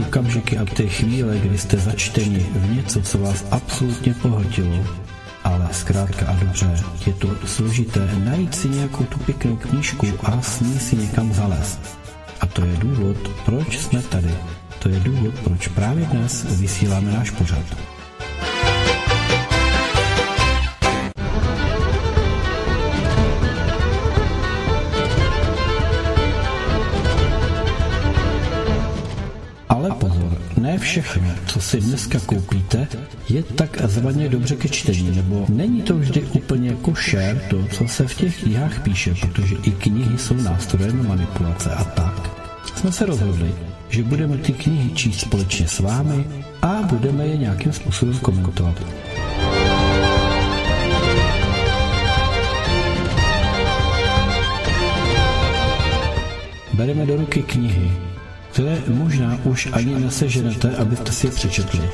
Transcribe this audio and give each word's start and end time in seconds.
okamžiky 0.00 0.58
a 0.58 0.64
ty 0.64 0.88
chvíle, 0.88 1.38
kdy 1.38 1.58
jste 1.58 1.76
začteni 1.76 2.46
v 2.54 2.76
něco, 2.76 3.02
co 3.02 3.18
vás 3.18 3.44
absolutně 3.50 4.14
pohltilo, 4.14 4.84
ale 5.44 5.68
zkrátka 5.72 6.26
a 6.26 6.32
dobře, 6.32 6.82
je 7.06 7.12
to 7.12 7.28
složité 7.46 8.08
najít 8.24 8.54
si 8.54 8.68
nějakou 8.68 9.04
tu 9.04 9.18
pěknou 9.18 9.56
knížku 9.56 10.06
a 10.24 10.42
s 10.42 10.60
ní 10.60 10.78
si 10.78 10.96
někam 10.96 11.32
zalézt. 11.32 11.80
A 12.40 12.46
to 12.46 12.64
je 12.64 12.76
důvod, 12.76 13.16
proč 13.44 13.78
jsme 13.78 14.02
tady. 14.02 14.34
To 14.78 14.88
je 14.88 15.00
důvod, 15.00 15.34
proč 15.44 15.68
právě 15.68 16.06
dnes 16.06 16.46
vysíláme 16.60 17.12
náš 17.12 17.30
pořad. 17.30 17.64
Všechno, 30.90 31.30
co 31.46 31.60
si 31.60 31.80
dneska 31.80 32.18
koupíte, 32.26 32.88
je 33.28 33.42
tak 33.42 33.82
zvaně 33.84 34.28
dobře 34.28 34.56
ke 34.56 34.68
čtení, 34.68 35.16
nebo 35.16 35.46
není 35.48 35.82
to 35.82 35.98
vždy 35.98 36.22
úplně 36.22 36.72
košer 36.72 37.42
to, 37.50 37.66
co 37.72 37.88
se 37.88 38.08
v 38.08 38.14
těch 38.14 38.42
knihách 38.42 38.80
píše, 38.80 39.14
protože 39.14 39.56
i 39.62 39.70
knihy 39.70 40.18
jsou 40.18 40.34
nástrojem 40.34 41.08
manipulace 41.08 41.70
a 41.70 41.84
tak. 41.84 42.30
Jsme 42.76 42.92
se 42.92 43.06
rozhodli, 43.06 43.54
že 43.88 44.02
budeme 44.02 44.36
ty 44.36 44.52
knihy 44.52 44.90
číst 44.90 45.20
společně 45.20 45.68
s 45.68 45.78
vámi 45.78 46.24
a 46.62 46.82
budeme 46.82 47.26
je 47.26 47.36
nějakým 47.36 47.72
způsobem 47.72 48.18
komentovat. 48.18 48.82
Bereme 56.74 57.06
do 57.06 57.16
ruky 57.16 57.42
knihy, 57.42 57.90
které 58.52 58.82
možná 58.88 59.38
už 59.44 59.68
ani 59.72 59.94
neseženete, 59.94 60.76
abyste 60.76 61.12
si 61.12 61.26
je 61.26 61.30
přečetli. 61.30 61.90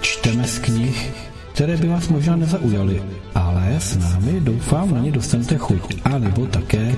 Čteme 0.00 0.44
z 0.44 0.58
knih, 0.58 1.12
které 1.52 1.76
by 1.76 1.88
vás 1.88 2.08
možná 2.08 2.36
nezaujaly, 2.36 3.02
ale 3.34 3.74
s 3.78 3.96
námi 3.96 4.40
doufám 4.40 4.94
na 4.94 5.00
ně 5.00 5.12
dostanete 5.12 5.56
chuť. 5.56 5.96
A 6.04 6.18
nebo 6.18 6.46
také 6.46 6.94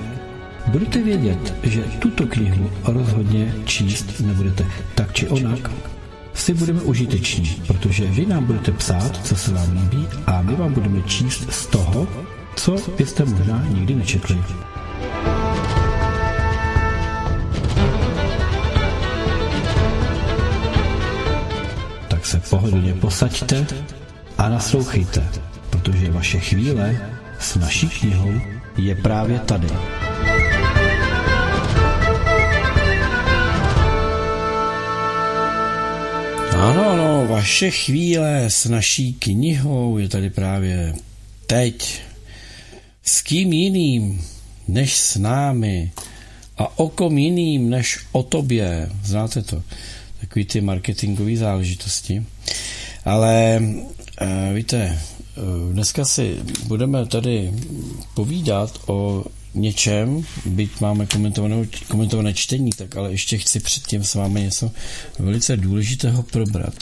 budete 0.67 1.03
vědět, 1.03 1.53
že 1.63 1.83
tuto 1.99 2.27
knihu 2.27 2.69
rozhodně 2.83 3.55
číst 3.65 4.19
nebudete 4.19 4.65
tak 4.95 5.13
či 5.13 5.27
onak. 5.27 5.71
Si 6.33 6.53
budeme 6.53 6.81
užiteční, 6.81 7.61
protože 7.67 8.05
vy 8.05 8.25
nám 8.25 8.45
budete 8.45 8.71
psát, 8.71 9.25
co 9.25 9.35
se 9.35 9.53
vám 9.53 9.71
líbí 9.71 10.07
a 10.27 10.41
my 10.41 10.55
vám 10.55 10.73
budeme 10.73 11.01
číst 11.01 11.51
z 11.51 11.65
toho, 11.65 12.07
co 12.55 12.75
byste 12.97 13.25
možná 13.25 13.65
nikdy 13.73 13.95
nečetli. 13.95 14.37
Pohodlně 22.49 22.93
posaďte 22.93 23.65
a 24.37 24.49
naslouchejte, 24.49 25.27
protože 25.69 26.11
vaše 26.11 26.39
chvíle 26.39 27.11
s 27.39 27.55
naší 27.55 27.89
knihou 27.89 28.33
je 28.77 28.95
právě 28.95 29.39
tady. 29.39 29.67
Ano, 36.57 36.89
ano, 36.89 37.27
vaše 37.29 37.71
chvíle 37.71 38.45
s 38.49 38.65
naší 38.65 39.13
knihou 39.13 39.97
je 39.97 40.09
tady 40.09 40.29
právě 40.29 40.93
teď. 41.47 42.01
S 43.03 43.21
kým 43.21 43.53
jiným 43.53 44.21
než 44.67 44.97
s 44.97 45.15
námi 45.15 45.91
a 46.57 46.79
o 46.79 46.89
kom 46.89 47.17
jiným 47.17 47.69
než 47.69 47.99
o 48.11 48.23
tobě. 48.23 48.89
Znáte 49.03 49.41
to? 49.41 49.63
takový 50.19 50.45
ty 50.45 50.61
marketingové 50.61 51.35
záležitosti. 51.35 52.25
Ale 53.05 53.61
uh, 53.61 54.27
víte, 54.53 54.99
uh, 55.37 55.73
dneska 55.73 56.05
si 56.05 56.37
budeme 56.67 57.05
tady 57.05 57.53
povídat 58.13 58.79
o 58.87 59.25
něčem, 59.53 60.23
byť 60.45 60.81
máme 60.81 61.07
komentované, 61.87 62.33
čtení, 62.33 62.71
tak 62.71 62.97
ale 62.97 63.11
ještě 63.11 63.37
chci 63.37 63.59
předtím 63.59 64.03
s 64.03 64.15
vámi 64.15 64.41
něco 64.41 64.71
velice 65.19 65.57
důležitého 65.57 66.23
probrat. 66.23 66.73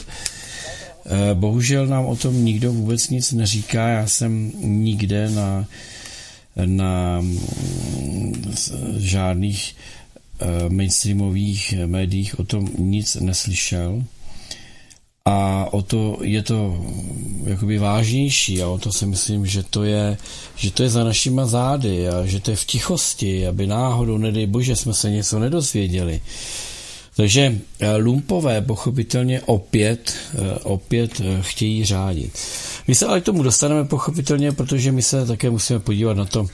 Eh, 1.06 1.34
bohužel 1.34 1.88
nám 1.88 2.06
o 2.06 2.16
tom 2.16 2.46
nikdo 2.46 2.74
vůbec 2.74 3.10
nic 3.10 3.32
neříká. 3.32 3.88
Já 3.88 4.08
jsem 4.08 4.52
nikde 4.60 5.30
na, 5.30 5.66
na 6.66 7.24
žádných 8.98 9.76
Eh, 10.40 10.70
mainstreamových 10.70 11.74
médiích 11.86 12.40
o 12.40 12.44
tom 12.44 12.70
nic 12.78 13.16
neslyšel 13.16 14.04
a 15.28 15.68
o 15.72 15.82
to 15.82 16.18
je 16.22 16.44
to 16.44 16.86
jakoby 17.44 17.78
vážnější 17.78 18.64
a 18.64 18.68
o 18.68 18.78
to 18.78 18.92
si 18.92 19.06
myslím, 19.06 19.46
že 19.46 19.64
to 19.64 19.84
je, 19.84 20.18
že 20.56 20.72
to 20.72 20.84
je 20.84 20.90
za 20.90 21.04
našima 21.04 21.46
zády 21.46 22.10
a 22.10 22.26
že 22.26 22.40
to 22.40 22.52
je 22.52 22.58
v 22.58 22.66
tichosti, 22.66 23.48
aby 23.48 23.68
náhodou, 23.68 24.18
nedej 24.18 24.48
bože, 24.48 24.76
jsme 24.76 24.94
se 24.94 25.10
něco 25.10 25.40
nedozvěděli. 25.40 26.22
Takže 27.16 27.58
eh, 27.80 27.96
lumpové 27.96 28.62
pochopitelně 28.62 29.42
opět, 29.42 30.14
eh, 30.34 30.60
opět 30.64 31.22
chtějí 31.42 31.86
řádit. 31.86 32.40
My 32.88 32.96
se 32.96 33.06
ale 33.06 33.22
k 33.22 33.26
tomu 33.26 33.44
dostaneme 33.44 33.86
pochopitelně, 33.86 34.52
protože 34.52 34.92
my 34.92 35.02
se 35.02 35.26
také 35.26 35.50
musíme 35.50 35.80
podívat 35.80 36.18
na 36.18 36.26
to, 36.26 36.48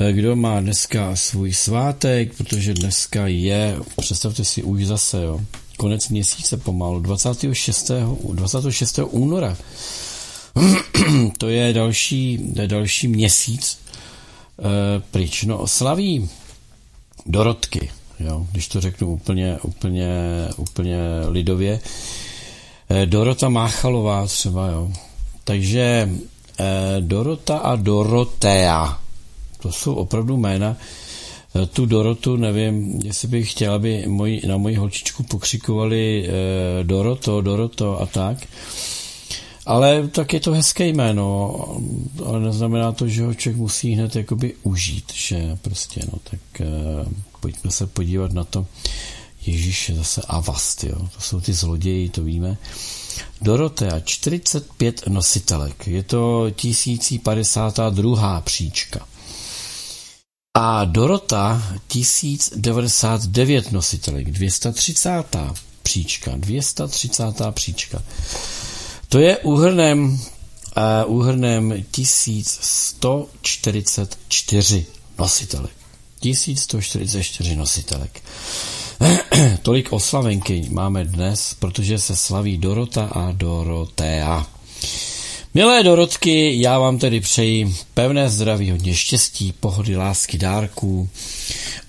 Eh, 0.00 0.12
kdo 0.12 0.36
má 0.36 0.60
dneska 0.60 1.16
svůj 1.16 1.52
svátek, 1.52 2.34
protože 2.36 2.74
dneska 2.74 3.26
je, 3.26 3.76
představte 4.00 4.44
si 4.44 4.62
už 4.62 4.86
zase, 4.86 5.22
jo, 5.22 5.40
konec 5.78 6.08
měsíce 6.08 6.56
pomalu, 6.56 7.00
26. 7.00 7.90
26. 8.32 9.00
února. 9.10 9.56
to 11.38 11.48
je 11.48 11.72
další, 11.72 12.38
to 12.54 12.60
je 12.60 12.68
další 12.68 13.08
měsíc 13.08 13.78
e, 13.78 15.00
pryč. 15.10 15.42
No, 15.44 15.66
slaví 15.66 16.30
Dorotky, 17.26 17.90
jo, 18.20 18.46
když 18.52 18.68
to 18.68 18.80
řeknu 18.80 19.12
úplně, 19.12 19.58
úplně, 19.62 20.08
úplně 20.56 20.98
lidově. 21.28 21.80
E, 22.90 23.06
Dorota 23.06 23.48
Máchalová 23.48 24.26
třeba, 24.26 24.66
jo. 24.66 24.92
Takže 25.44 26.10
e, 26.58 27.00
Dorota 27.00 27.58
a 27.58 27.76
Dorotea 27.76 29.00
to 29.62 29.72
jsou 29.72 29.94
opravdu 29.94 30.36
jména. 30.36 30.76
Eh, 31.54 31.66
tu 31.66 31.86
Dorotu, 31.86 32.36
nevím, 32.36 33.00
jestli 33.04 33.28
bych 33.28 33.50
chtěl, 33.50 33.74
aby 33.74 34.04
moji, 34.06 34.46
na 34.46 34.56
moji 34.56 34.74
holčičku 34.74 35.22
pokřikovali 35.22 36.28
eh, 36.28 36.84
Doroto, 36.84 37.40
Doroto 37.40 38.00
a 38.00 38.06
tak. 38.06 38.38
Ale 39.66 40.08
tak 40.08 40.32
je 40.32 40.40
to 40.40 40.52
hezké 40.52 40.86
jméno, 40.86 41.54
ale 42.26 42.40
neznamená 42.40 42.92
to, 42.92 43.08
že 43.08 43.24
ho 43.24 43.34
člověk 43.34 43.56
musí 43.56 43.92
hned 43.92 44.16
jakoby 44.16 44.54
užít, 44.62 45.12
že 45.14 45.58
prostě, 45.62 46.00
no 46.12 46.18
tak 46.30 46.40
eh, 46.60 46.66
pojďme 47.40 47.70
se 47.70 47.86
podívat 47.86 48.32
na 48.32 48.44
to. 48.44 48.66
Ježíš 49.46 49.88
je 49.88 49.94
zase 49.94 50.22
Avast, 50.28 50.84
jo, 50.84 51.08
to 51.14 51.20
jsou 51.20 51.40
ty 51.40 51.52
zloději, 51.52 52.08
to 52.08 52.24
víme. 52.24 52.56
Dorotea, 53.42 54.00
45 54.00 55.06
nositelek, 55.08 55.86
je 55.86 56.02
to 56.02 56.50
1052. 56.50 58.40
příčka. 58.40 59.06
A 60.60 60.84
Dorota 60.84 61.62
1099 61.86 63.72
nositelek, 63.72 64.30
230. 64.30 65.24
příčka, 65.82 66.32
230. 66.36 67.24
příčka. 67.50 68.02
To 69.08 69.18
je 69.18 69.38
úhrnem, 69.38 70.04
uh, 70.04 70.18
úhrnem 71.06 71.84
1144 71.90 74.86
nositelek. 75.18 75.72
1144 76.20 77.56
nositelek. 77.56 78.22
Tolik 79.62 79.92
oslavenky 79.92 80.66
máme 80.70 81.04
dnes, 81.04 81.54
protože 81.58 81.98
se 81.98 82.16
slaví 82.16 82.58
Dorota 82.58 83.04
a 83.04 83.32
Dorotea. 83.32 84.46
Milé 85.58 85.82
Dorotky, 85.82 86.60
já 86.62 86.78
vám 86.78 86.98
tedy 86.98 87.20
přeji 87.20 87.74
pevné 87.94 88.28
zdraví, 88.28 88.70
hodně 88.70 88.94
štěstí, 88.94 89.52
pohody, 89.52 89.96
lásky, 89.96 90.38
dárků, 90.38 91.08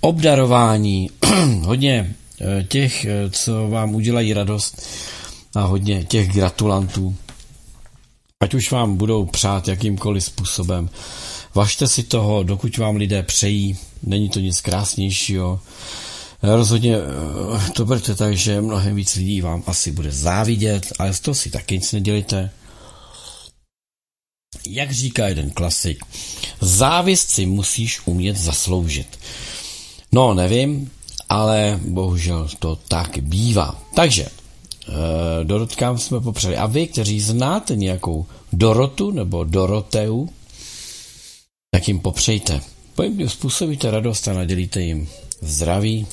obdarování, 0.02 1.10
hodně 1.62 2.16
eh, 2.42 2.64
těch, 2.64 3.06
eh, 3.06 3.30
co 3.30 3.68
vám 3.68 3.96
udělají 3.96 4.34
radost 4.34 4.88
a 5.56 5.62
hodně 5.62 6.04
těch 6.04 6.30
gratulantů. 6.30 7.16
Ať 8.40 8.54
už 8.54 8.72
vám 8.72 8.98
budou 8.98 9.26
přát 9.26 9.68
jakýmkoliv 9.68 10.24
způsobem. 10.24 10.90
Važte 11.56 11.88
si 11.88 12.04
toho, 12.04 12.44
dokud 12.44 12.78
vám 12.78 12.96
lidé 12.96 13.24
přejí, 13.24 13.78
není 14.04 14.30
to 14.30 14.40
nic 14.40 14.62
krásnějšího. 14.62 15.60
Rozhodně 16.44 16.96
eh, 16.98 17.72
to 17.72 17.86
berte 17.86 18.16
tak, 18.16 18.38
že 18.38 18.62
mnohem 18.62 18.96
víc 18.96 19.16
lidí 19.16 19.42
vám 19.42 19.64
asi 19.68 19.92
bude 19.92 20.12
závidět, 20.12 20.94
ale 21.00 21.14
z 21.14 21.20
toho 21.20 21.36
si 21.36 21.50
taky 21.50 21.76
nic 21.76 21.92
nedělíte. 21.92 22.52
Jak 24.68 24.92
říká 24.92 25.28
jeden 25.28 25.52
klasik, 25.52 26.06
závist 26.62 27.30
si 27.30 27.46
musíš 27.46 28.02
umět 28.06 28.38
zasloužit. 28.38 29.20
No, 30.12 30.34
nevím, 30.34 30.92
ale 31.30 31.80
bohužel 31.84 32.50
to 32.60 32.76
tak 32.76 33.18
bývá. 33.20 33.84
Takže 33.96 34.28
Eh, 34.90 35.44
Dorotkám 35.44 35.98
jsme 35.98 36.20
popřeli. 36.20 36.58
A 36.58 36.66
vy, 36.66 36.88
kteří 36.88 37.20
znáte 37.20 37.76
nějakou 37.76 38.26
Dorotu 38.54 39.12
nebo 39.12 39.44
Doroteu, 39.44 40.30
tak 41.72 41.88
jim 41.88 42.00
popřejte. 42.00 42.62
Pojďme, 42.96 43.30
způsobíte 43.30 43.92
radost 43.92 44.28
a 44.28 44.34
nadělíte 44.34 44.82
jim 44.82 45.10
zdraví. 45.42 46.08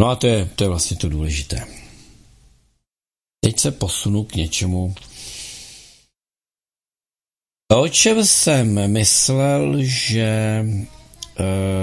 No 0.00 0.08
a 0.08 0.16
to 0.16 0.26
je, 0.26 0.50
to 0.56 0.64
je 0.64 0.68
vlastně 0.68 0.96
to 0.96 1.08
důležité. 1.08 1.66
Teď 3.40 3.60
se 3.60 3.70
posunu 3.70 4.24
k 4.24 4.34
něčemu, 4.34 4.94
o 7.72 7.88
čem 7.88 8.24
jsem 8.24 8.92
myslel, 8.92 9.76
že 9.80 10.64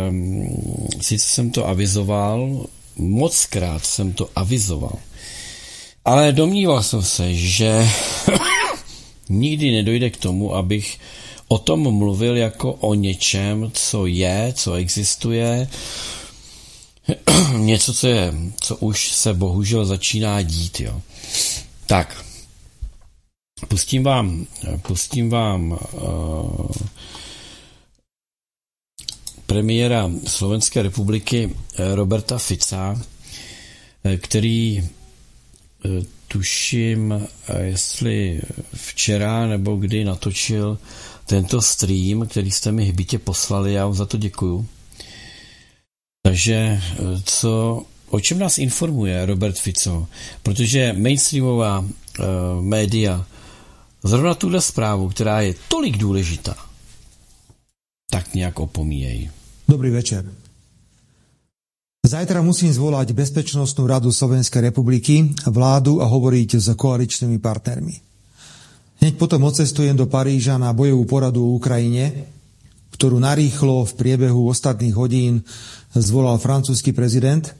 um, 0.09 0.57
sice 1.01 1.25
jsem 1.25 1.51
to 1.51 1.67
avizoval 1.67 2.67
Mockrát 3.01 3.85
jsem 3.85 4.13
to 4.13 4.29
avizoval. 4.35 4.95
Ale 6.05 6.31
domníval 6.31 6.83
jsem 6.83 7.03
se, 7.03 7.33
že 7.33 7.87
nikdy 9.29 9.71
nedojde 9.71 10.09
k 10.09 10.17
tomu, 10.17 10.55
abych 10.55 10.99
o 11.47 11.57
tom 11.57 11.97
mluvil 11.97 12.37
jako 12.37 12.73
o 12.73 12.93
něčem, 12.93 13.71
co 13.73 14.05
je, 14.05 14.53
co 14.55 14.73
existuje, 14.73 15.67
něco, 17.57 17.93
co 17.93 18.07
je, 18.07 18.33
co 18.61 18.75
už 18.75 19.11
se 19.11 19.33
bohužel 19.33 19.85
začíná 19.85 20.41
dít, 20.41 20.79
jo. 20.79 21.01
Tak, 21.85 22.25
pustím 23.67 24.03
vám, 24.03 24.45
pustím 24.81 25.29
vám 25.29 25.71
uh, 25.71 26.71
premiéra 29.45 30.11
Slovenské 30.27 30.81
republiky 30.81 31.49
eh, 31.51 31.95
Roberta 31.95 32.37
Fica, 32.37 33.01
eh, 34.03 34.17
který 34.17 34.89
tuším, 36.27 37.27
jestli 37.61 38.41
včera 38.75 39.47
nebo 39.47 39.75
kdy 39.75 40.05
natočil 40.05 40.77
tento 41.25 41.61
stream, 41.61 42.27
který 42.27 42.51
jste 42.51 42.71
mi 42.71 42.85
hbitě 42.85 43.19
poslali, 43.19 43.73
já 43.73 43.85
vám 43.85 43.93
za 43.93 44.05
to 44.05 44.17
děkuju. 44.17 44.65
Takže 46.23 46.81
co, 47.23 47.83
o 48.09 48.19
čem 48.19 48.39
nás 48.39 48.57
informuje 48.57 49.25
Robert 49.25 49.59
Fico? 49.59 50.07
Protože 50.43 50.93
mainstreamová 50.93 51.79
uh, 51.79 51.85
média 52.61 53.25
zrovna 54.03 54.33
tuhle 54.33 54.61
zprávu, 54.61 55.09
která 55.09 55.41
je 55.41 55.55
tolik 55.67 55.97
důležitá, 55.97 56.55
tak 58.11 58.33
nějak 58.33 58.59
opomíjejí. 58.59 59.29
Dobrý 59.67 59.89
večer. 59.89 60.25
Zajtra 62.01 62.41
musím 62.41 62.73
zvolať 62.73 63.13
Bezpečnostnú 63.13 63.85
radu 63.85 64.09
Slovenskej 64.09 64.73
republiky, 64.73 65.37
vládu 65.45 66.01
a 66.01 66.09
hovoriť 66.09 66.57
s 66.57 66.73
koaličnými 66.73 67.37
partnermi. 67.37 67.95
Hneď 68.99 69.21
potom 69.21 69.45
odcestujem 69.45 69.93
do 69.93 70.09
Paríža 70.09 70.57
na 70.57 70.73
bojovú 70.73 71.05
poradu 71.05 71.45
o 71.45 71.53
Ukrajine, 71.61 72.25
ktorú 72.97 73.21
narýchlo 73.21 73.85
v 73.85 73.93
priebehu 73.95 74.49
ostatných 74.49 74.97
hodín 74.97 75.45
zvolal 75.93 76.41
francúzsky 76.41 76.89
prezident 76.89 77.53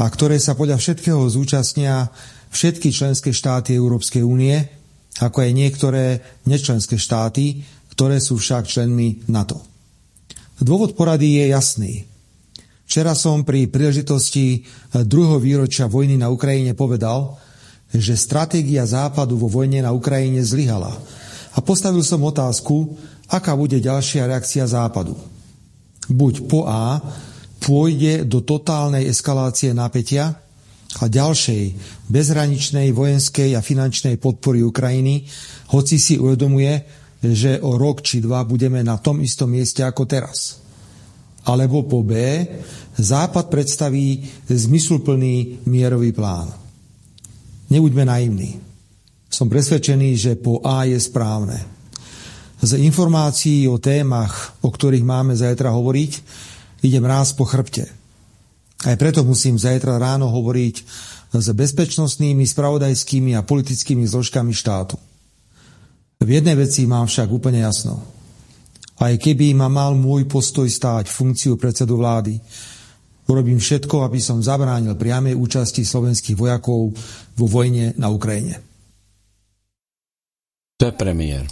a 0.00 0.08
ktoré 0.08 0.40
sa 0.40 0.56
podľa 0.56 0.80
všetkého 0.80 1.20
zúčastnia 1.28 2.08
všetky 2.50 2.88
členské 2.88 3.36
štáty 3.36 3.76
Európskej 3.76 4.24
únie, 4.24 4.64
ako 5.22 5.46
aj 5.46 5.50
niektoré 5.54 6.04
nečlenské 6.48 6.98
štáty, 6.98 7.62
ktoré 7.94 8.18
sú 8.18 8.38
však 8.38 8.66
členmi 8.66 9.22
NATO. 9.30 9.62
Dôvod 10.58 10.98
porady 10.98 11.42
je 11.42 11.44
jasný. 11.54 11.92
Včera 12.84 13.14
som 13.14 13.42
pri 13.46 13.66
príležitosti 13.70 14.66
druhého 14.92 15.38
výročia 15.40 15.90
vojny 15.90 16.18
na 16.20 16.30
Ukrajine 16.30 16.76
povedal, 16.76 17.38
že 17.94 18.18
stratégia 18.18 18.82
Západu 18.86 19.38
vo 19.38 19.46
vojne 19.46 19.82
na 19.82 19.94
Ukrajine 19.94 20.42
zlyhala. 20.42 20.90
A 21.54 21.58
postavil 21.62 22.02
som 22.02 22.22
otázku, 22.26 22.98
aká 23.30 23.54
bude 23.54 23.78
ďalšia 23.78 24.26
reakcia 24.26 24.66
Západu. 24.66 25.14
Buď 26.10 26.44
po 26.50 26.66
A 26.66 27.00
pôjde 27.62 28.28
do 28.28 28.44
totálnej 28.44 29.08
eskalácie 29.08 29.72
napätia 29.72 30.43
a 31.02 31.10
ďalšej 31.10 31.62
bezhraničnej 32.06 32.94
vojenskej 32.94 33.58
a 33.58 33.64
finančnej 33.64 34.20
podpory 34.20 34.62
Ukrajiny, 34.62 35.26
hoci 35.74 35.98
si 35.98 36.14
uvedomuje, 36.20 36.86
že 37.24 37.58
o 37.64 37.80
rok 37.80 38.04
či 38.04 38.20
dva 38.20 38.44
budeme 38.44 38.84
na 38.84 39.00
tom 39.00 39.18
istom 39.18 39.50
mieste 39.50 39.82
ako 39.82 40.04
teraz. 40.04 40.60
Alebo 41.44 41.84
po 41.84 42.04
B, 42.04 42.14
Západ 42.94 43.50
predstaví 43.50 44.22
zmysluplný 44.46 45.66
mierový 45.66 46.14
plán. 46.14 46.46
Nebuďme 47.66 48.06
naivní. 48.06 48.62
Som 49.26 49.50
presvedčený, 49.50 50.14
že 50.14 50.32
po 50.38 50.62
A 50.62 50.86
je 50.86 50.94
správne. 50.94 51.58
Z 52.62 52.78
informácií 52.78 53.66
o 53.66 53.82
témach, 53.82 54.54
o 54.62 54.70
ktorých 54.70 55.02
máme 55.02 55.34
zajtra 55.34 55.74
hovoriť, 55.74 56.12
idem 56.86 57.02
ráz 57.02 57.34
po 57.34 57.42
chrbte. 57.42 57.90
Aj 58.84 58.96
preto 59.00 59.24
musím 59.24 59.56
zajtra 59.56 59.96
ráno 59.96 60.28
hovoriť 60.28 60.76
s 61.32 61.48
bezpečnostnými, 61.50 62.44
spravodajskými 62.44 63.32
a 63.32 63.42
politickými 63.42 64.04
zložkami 64.04 64.52
štátu. 64.52 65.00
V 66.20 66.28
jednej 66.28 66.54
veci 66.54 66.84
mám 66.84 67.08
však 67.08 67.28
úplne 67.32 67.64
jasno. 67.64 68.04
Aj 69.00 69.10
keby 69.16 69.56
ma 69.56 69.66
mal 69.66 69.98
môj 69.98 70.28
postoj 70.30 70.68
stáť 70.68 71.10
funkciu 71.10 71.58
predsedu 71.58 71.98
vlády, 71.98 72.38
urobím 73.26 73.58
všetko, 73.58 74.04
aby 74.06 74.20
som 74.22 74.44
zabránil 74.44 74.94
priamej 74.94 75.34
účasti 75.34 75.82
slovenských 75.82 76.38
vojakov 76.38 76.94
vo 77.34 77.46
vojne 77.48 77.96
na 77.98 78.12
Ukrajine. 78.12 78.60
To 80.78 80.86
je 80.86 80.94
premiér. 80.94 81.48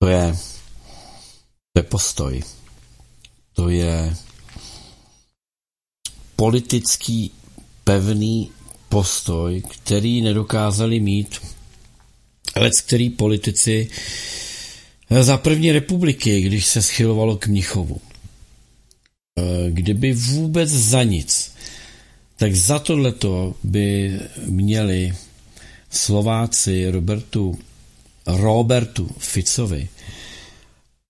To 0.00 0.08
je, 0.08 0.24
to 1.72 1.76
je 1.76 1.86
postoj. 1.86 2.59
To 3.60 3.68
je 3.68 4.16
politický 6.36 7.30
pevný 7.84 8.50
postoj, 8.88 9.62
který 9.68 10.22
nedokázali 10.22 11.00
mít 11.00 11.40
lec 12.56 12.80
který 12.80 13.10
politici 13.10 13.90
za 15.20 15.36
první 15.36 15.72
republiky, 15.72 16.40
když 16.40 16.66
se 16.66 16.82
schylovalo 16.82 17.36
k 17.36 17.46
Mnichovu. 17.46 18.00
E, 18.00 19.70
kdyby 19.70 20.12
vůbec 20.12 20.70
za 20.70 21.02
nic, 21.02 21.52
tak 22.36 22.54
za 22.56 22.78
tohleto 22.78 23.54
by 23.62 24.20
měli 24.46 25.14
Slováci 25.90 26.90
Robertu, 26.90 27.58
Robertu 28.26 29.10
Ficovi 29.18 29.88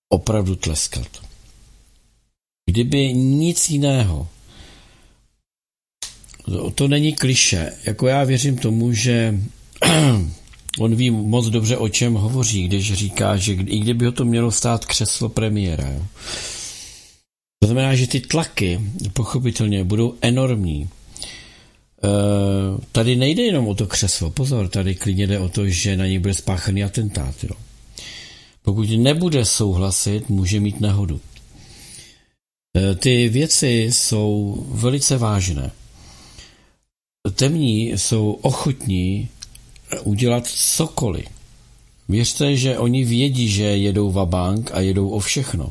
opravdu 0.08 0.56
tleskat. 0.56 1.29
Kdyby 2.70 3.12
nic 3.14 3.70
jiného 3.70 4.28
to, 6.50 6.70
to 6.70 6.88
není 6.88 7.12
kliše. 7.12 7.72
Jako 7.84 8.06
já 8.06 8.24
věřím 8.24 8.58
tomu, 8.58 8.92
že 8.92 9.40
on 10.78 10.94
ví 10.94 11.10
moc 11.10 11.46
dobře, 11.46 11.76
o 11.76 11.88
čem 11.88 12.14
hovoří, 12.14 12.68
když 12.68 12.92
říká, 12.92 13.36
že 13.36 13.52
i 13.52 13.78
kdyby 13.78 14.04
ho 14.04 14.12
to 14.12 14.24
mělo 14.24 14.50
stát 14.50 14.84
křeslo 14.84 15.28
premiéra. 15.28 15.90
Jo. 15.90 16.02
To 17.58 17.66
znamená, 17.66 17.94
že 17.94 18.06
ty 18.06 18.20
tlaky 18.20 18.80
pochopitelně 19.12 19.84
budou 19.84 20.14
enormní. 20.20 20.82
E, 20.82 20.88
tady 22.92 23.16
nejde 23.16 23.42
jenom 23.42 23.68
o 23.68 23.74
to 23.74 23.86
křeslo, 23.86 24.30
pozor, 24.30 24.68
tady 24.68 24.94
klidně 24.94 25.26
jde 25.26 25.38
o 25.38 25.48
to, 25.48 25.68
že 25.68 25.96
na 25.96 26.06
něj 26.06 26.18
bude 26.18 26.34
spáchaný 26.34 26.84
atentát. 26.84 27.44
Jo. 27.44 27.56
Pokud 28.62 28.90
nebude 28.90 29.44
souhlasit, 29.44 30.28
může 30.28 30.60
mít 30.60 30.80
nehodu. 30.80 31.20
E, 32.76 32.94
ty 32.94 33.28
věci 33.28 33.68
jsou 33.68 34.56
velice 34.70 35.18
vážné 35.18 35.70
temní 37.34 37.88
jsou 37.90 38.32
ochotní 38.32 39.28
udělat 40.02 40.46
cokoliv. 40.46 41.26
Věřte, 42.08 42.56
že 42.56 42.78
oni 42.78 43.04
vědí, 43.04 43.48
že 43.48 43.64
jedou 43.64 44.12
vabank 44.12 44.70
a 44.74 44.80
jedou 44.80 45.08
o 45.08 45.20
všechno. 45.20 45.70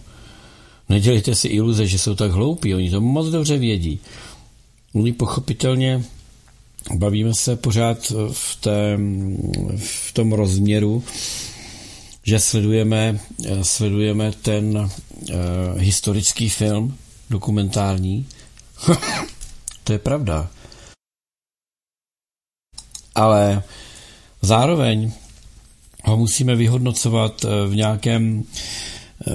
Nedělejte 0.89 1.35
si 1.35 1.47
iluze, 1.47 1.87
že 1.87 1.99
jsou 1.99 2.15
tak 2.15 2.31
hloupí, 2.31 2.75
oni 2.75 2.91
to 2.91 3.01
moc 3.01 3.27
dobře 3.27 3.57
vědí. 3.57 3.99
Oni 4.93 5.13
pochopitelně, 5.13 6.03
bavíme 6.95 7.33
se 7.33 7.55
pořád 7.55 8.13
v, 8.31 8.55
té, 8.55 8.99
v 9.77 10.13
tom 10.13 10.33
rozměru, 10.33 11.03
že 12.23 12.39
sledujeme, 12.39 13.19
sledujeme 13.61 14.31
ten 14.31 14.89
historický 15.77 16.49
film, 16.49 16.97
dokumentární. 17.29 18.25
to 19.83 19.93
je 19.93 19.99
pravda 19.99 20.49
ale 23.19 23.63
zároveň 24.41 25.11
ho 26.03 26.17
musíme 26.17 26.55
vyhodnocovat 26.55 27.45
eh, 27.45 27.67
v 27.67 27.75
nějakém 27.75 28.43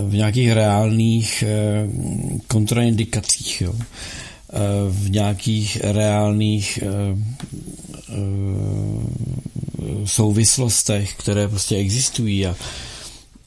v 0.09 0.15
nějakých 0.15 0.53
reálných 0.53 1.45
kontraindikacích, 2.49 3.61
jo. 3.61 3.75
v 4.89 5.11
nějakých 5.11 5.77
reálných 5.77 6.79
souvislostech, 10.05 11.15
které 11.15 11.49
prostě 11.49 11.77
existují 11.77 12.47
a, 12.47 12.57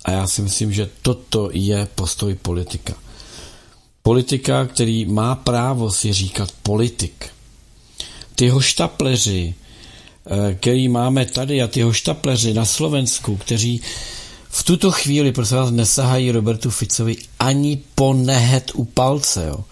a 0.08 0.12
já 0.12 0.28
si 0.28 0.42
myslím, 0.42 0.74
že 0.74 0.90
toto 1.02 1.50
je 1.54 1.88
postoj 1.96 2.36
politika. 2.36 2.94
Politika, 4.04 4.66
který 4.66 5.06
má 5.06 5.36
právo 5.36 5.92
si 5.92 6.14
říkat 6.14 6.52
politik. 6.64 7.26
Ty 8.36 8.50
hoštapleři, 8.50 9.56
eh, 10.26 10.54
který 10.54 10.88
máme 10.88 11.26
tady 11.26 11.62
a 11.62 11.68
ty 11.68 11.82
hoštapleři 11.82 12.54
na 12.54 12.66
Slovensku, 12.66 13.38
kteří 13.38 13.82
v 14.50 14.64
tuto 14.64 14.92
chvíli, 14.92 15.32
prosím 15.32 15.58
vás, 15.58 15.72
nesahají 15.72 16.32
Robertu 16.32 16.70
Ficovi 16.70 17.18
ani 17.40 17.82
po 17.96 18.14
nehet 18.14 18.72
u 18.74 18.86
palce. 18.86 19.46
Jo. 19.48 19.64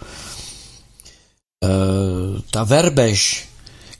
E, 1.64 1.68
ta 2.50 2.64
verbež, 2.64 3.48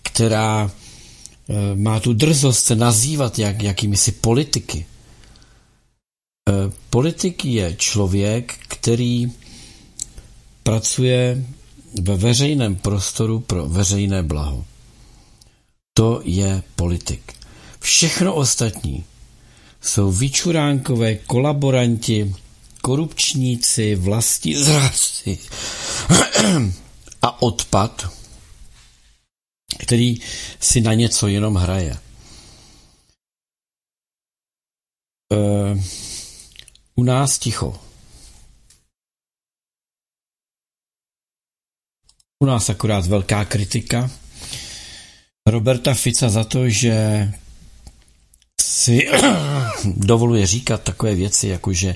která 0.02 0.70
e, 0.70 1.76
má 1.76 2.00
tu 2.00 2.12
drzost 2.12 2.64
se 2.64 2.76
nazývat 2.76 3.38
jak, 3.38 3.62
jakými 3.62 3.96
si 3.96 4.12
politiky. 4.12 4.86
E, 6.48 6.52
politik 6.90 7.44
je 7.44 7.76
člověk, 7.76 8.54
který 8.68 9.32
pracuje 10.62 11.44
ve 12.02 12.16
veřejném 12.16 12.76
prostoru 12.76 13.40
pro 13.40 13.68
veřejné 13.68 14.22
blaho. 14.22 14.64
To 15.94 16.20
je 16.24 16.62
politik. 16.76 17.32
Všechno 17.80 18.34
ostatní 18.34 19.04
jsou 19.80 20.12
vyčuránkové 20.12 21.14
kolaboranti, 21.14 22.34
korupčníci, 22.82 23.94
vlasti 23.94 24.58
zrádci 24.64 25.38
a 27.22 27.42
odpad, 27.42 28.08
který 29.78 30.20
si 30.60 30.80
na 30.80 30.94
něco 30.94 31.28
jenom 31.28 31.54
hraje. 31.54 31.98
Uh, 35.32 35.80
u 36.96 37.04
nás 37.04 37.38
ticho. 37.38 37.80
U 42.42 42.46
nás 42.46 42.70
akorát 42.70 43.06
velká 43.06 43.44
kritika 43.44 44.10
Roberta 45.48 45.94
Fica 45.94 46.28
za 46.28 46.44
to, 46.44 46.68
že 46.68 47.32
si 48.62 49.08
dovoluje 49.84 50.46
říkat 50.46 50.82
takové 50.82 51.14
věci, 51.14 51.48
jako 51.48 51.72
že 51.72 51.94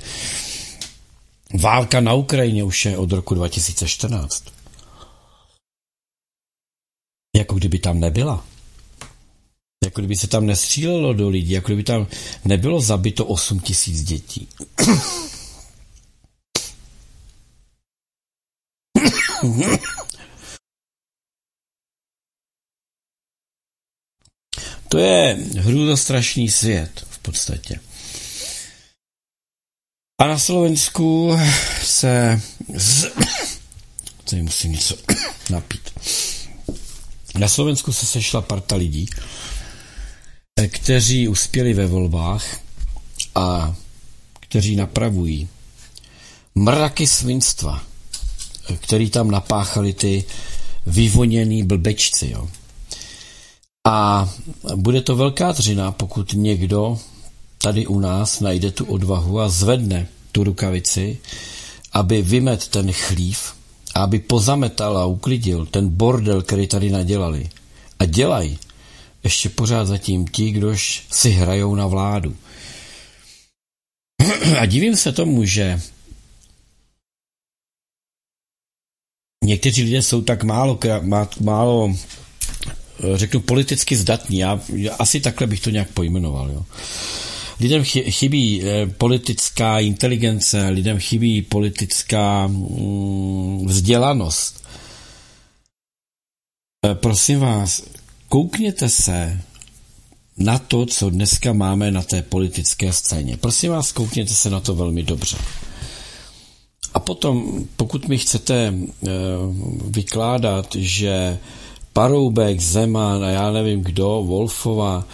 válka 1.61 2.01
na 2.01 2.15
Ukrajině 2.15 2.65
už 2.65 2.85
je 2.85 2.99
od 2.99 3.13
roku 3.13 3.35
2014. 3.35 4.45
Jako 7.37 7.55
kdyby 7.55 7.79
tam 7.79 8.01
nebyla. 8.01 8.50
Jako 9.85 10.01
kdyby 10.01 10.17
se 10.17 10.27
tam 10.27 10.47
nestřílelo 10.47 11.13
do 11.13 11.29
lidí, 11.29 11.53
jako 11.53 11.67
kdyby 11.67 11.83
tam 11.85 12.07
nebylo 12.45 12.81
zabito 12.81 13.27
8 13.27 13.61
tisíc 13.61 14.03
dětí. 14.03 14.49
To 24.89 24.99
je 24.99 25.39
hrůzostrašný 25.59 26.49
svět 26.49 27.07
v 27.11 27.19
podstatě. 27.19 27.81
A 30.21 30.27
na 30.27 30.39
Slovensku 30.39 31.37
se 31.83 32.41
z... 32.75 33.07
Tady 34.31 34.43
musím 34.43 34.73
něco 34.73 34.97
napít. 35.51 35.91
Na 37.39 37.49
Slovensku 37.49 37.93
se 37.93 38.07
sešla 38.07 38.43
parta 38.43 38.77
lidí, 38.77 39.09
kteří 40.69 41.29
uspěli 41.29 41.75
ve 41.75 41.87
volbách 41.87 42.61
a 43.35 43.75
kteří 44.41 44.77
napravují 44.77 45.49
mraky 46.55 47.07
svinstva, 47.07 47.83
který 48.81 49.11
tam 49.11 49.31
napáchali 49.31 49.93
ty 49.93 50.25
vyvoněný 50.87 51.63
blbečci. 51.63 52.31
Jo. 52.31 52.49
A 53.87 54.29
bude 54.75 55.03
to 55.03 55.17
velká 55.17 55.53
dřina, 55.53 55.93
pokud 55.93 56.33
někdo 56.33 56.99
tady 57.59 57.87
u 57.87 58.01
nás 58.01 58.41
najde 58.41 58.71
tu 58.71 58.85
odvahu 58.85 59.41
a 59.41 59.49
zvedne 59.49 60.09
tu 60.33 60.45
rukavici, 60.45 61.19
aby 61.93 62.23
vymet 62.23 62.69
ten 62.69 62.93
chlív, 62.93 63.55
aby 63.95 64.19
pozametal 64.19 64.99
a 64.99 65.07
uklidil 65.07 65.67
ten 65.67 65.89
bordel, 65.89 66.43
který 66.43 66.67
tady 66.67 66.91
nadělali. 66.91 67.49
A 67.99 68.05
dělají 68.05 68.59
ještě 69.25 69.49
pořád 69.49 69.85
zatím 69.85 70.27
ti, 70.27 70.51
kdož 70.51 71.07
si 71.11 71.31
hrajou 71.31 71.75
na 71.75 71.87
vládu. 71.87 72.37
A 74.59 74.67
divím 74.67 74.97
se 74.97 75.13
tomu, 75.13 75.45
že 75.45 75.81
někteří 79.45 79.83
lidé 79.83 80.03
jsou 80.03 80.23
tak 80.23 80.45
málo, 80.45 80.79
málo 81.41 81.95
řeknu, 83.15 83.41
politicky 83.41 83.97
zdatní. 83.97 84.39
Já, 84.39 84.61
asi 84.99 85.21
takhle 85.21 85.47
bych 85.47 85.61
to 85.61 85.71
nějak 85.71 85.91
pojmenoval. 85.91 86.51
Jo. 86.51 86.65
Lidem 87.61 87.85
chybí 87.85 88.63
eh, 88.63 88.87
politická 88.87 89.81
inteligence, 89.81 90.69
lidem 90.69 90.99
chybí 90.99 91.43
politická 91.43 92.47
mm, 92.47 93.67
vzdělanost. 93.67 94.65
Eh, 96.87 96.95
prosím 96.95 97.41
vás, 97.41 97.83
koukněte 98.31 98.89
se 98.89 99.41
na 100.39 100.59
to, 100.59 100.87
co 100.87 101.11
dneska 101.11 101.53
máme 101.53 101.91
na 101.91 102.03
té 102.03 102.23
politické 102.23 102.93
scéně. 102.93 103.37
Prosím 103.37 103.71
vás, 103.71 103.93
koukněte 103.93 104.35
se 104.35 104.51
na 104.51 104.61
to 104.61 104.75
velmi 104.75 105.03
dobře. 105.03 105.37
A 106.95 107.01
potom, 107.01 107.65
pokud 107.77 108.09
mi 108.09 108.19
chcete 108.19 108.75
eh, 108.75 109.09
vykládat, 109.85 110.75
že 110.75 111.39
Paroubek, 111.93 112.61
Zeman 112.61 113.25
a 113.25 113.31
já 113.31 113.51
nevím 113.51 113.83
kdo, 113.83 114.23
Wolfova, 114.27 115.05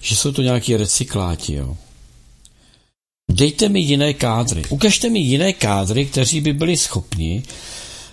že 0.00 0.16
jsou 0.16 0.32
to 0.32 0.42
nějaký 0.42 0.76
recykláti, 0.76 1.54
jo. 1.54 1.76
Dejte 3.30 3.68
mi 3.68 3.80
jiné 3.80 4.14
kádry. 4.14 4.62
Ukažte 4.68 5.10
mi 5.10 5.18
jiné 5.18 5.52
kádry, 5.52 6.06
kteří 6.06 6.40
by 6.40 6.52
byli 6.52 6.76
schopni 6.76 7.42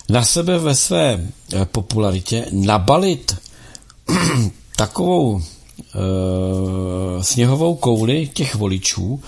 na 0.08 0.24
sebe 0.24 0.58
ve 0.58 0.74
své 0.74 1.26
eh, 1.52 1.64
popularitě 1.64 2.46
nabalit 2.52 3.36
takovou 4.76 5.40
e, 5.40 5.42
sněhovou 7.24 7.76
kouli 7.76 8.30
těch 8.34 8.54
voličů, 8.54 9.22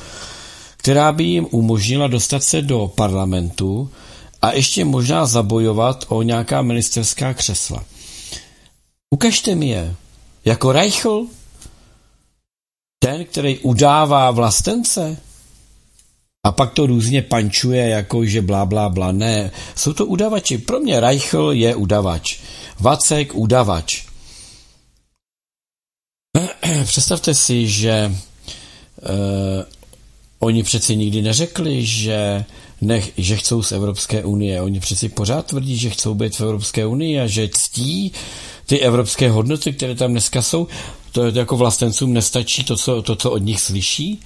která 0.77 1.13
by 1.13 1.25
jim 1.25 1.47
umožnila 1.51 2.07
dostat 2.07 2.43
se 2.43 2.63
do 2.63 2.93
parlamentu 2.95 3.91
a 4.43 4.53
ještě 4.53 4.85
možná 4.85 5.27
zabojovat 5.27 6.05
o 6.09 6.23
nějaká 6.23 6.63
ministerská 6.63 7.35
křesla. 7.35 7.85
Ukažte 9.11 9.55
mi 9.55 9.69
je. 9.69 9.95
Jako 10.45 10.73
Reichl? 10.73 11.27
Ten, 12.99 13.25
který 13.25 13.59
udává 13.59 14.31
vlastence? 14.31 15.17
A 16.45 16.53
pak 16.53 16.73
to 16.73 16.87
různě 16.87 17.23
pančuje, 17.23 17.89
jako 17.89 18.25
že 18.25 18.43
blá, 18.43 18.67
blá, 18.67 18.89
blá. 18.89 19.13
Ne, 19.13 19.51
jsou 19.77 19.93
to 19.93 20.07
udavači. 20.07 20.59
Pro 20.59 20.81
mě 20.81 21.01
Reichl 21.01 21.53
je 21.53 21.75
udavač. 21.75 22.39
Vacek 22.81 23.35
udavač. 23.35 24.06
Představte 26.85 27.35
si, 27.35 27.69
že 27.69 28.13
uh, 28.13 29.11
oni 30.39 30.63
přeci 30.63 30.97
nikdy 30.97 31.23
neřekli, 31.23 31.87
že, 31.87 32.45
ne, 32.81 33.03
že 33.17 33.37
chcou 33.37 33.63
z 33.63 33.73
Evropské 33.73 34.25
unie. 34.25 34.63
Oni 34.63 34.81
přeci 34.81 35.09
pořád 35.09 35.47
tvrdí, 35.47 35.79
že 35.79 35.91
chcou 35.91 36.15
být 36.15 36.37
v 36.37 36.41
Evropské 36.41 36.87
unii 36.87 37.21
a 37.21 37.27
že 37.27 37.49
ctí 37.49 38.13
ty 38.67 38.81
evropské 38.81 39.31
hodnoty, 39.31 39.73
které 39.73 39.95
tam 39.95 40.11
dneska 40.11 40.43
jsou, 40.43 40.69
to 41.13 41.25
jako 41.27 41.57
vlastencům 41.57 42.13
nestačí 42.13 42.65
to, 42.65 42.77
co, 42.77 43.03
to, 43.03 43.17
co 43.17 43.31
od 43.31 43.39
nich 43.39 43.61
slyší. 43.61 44.21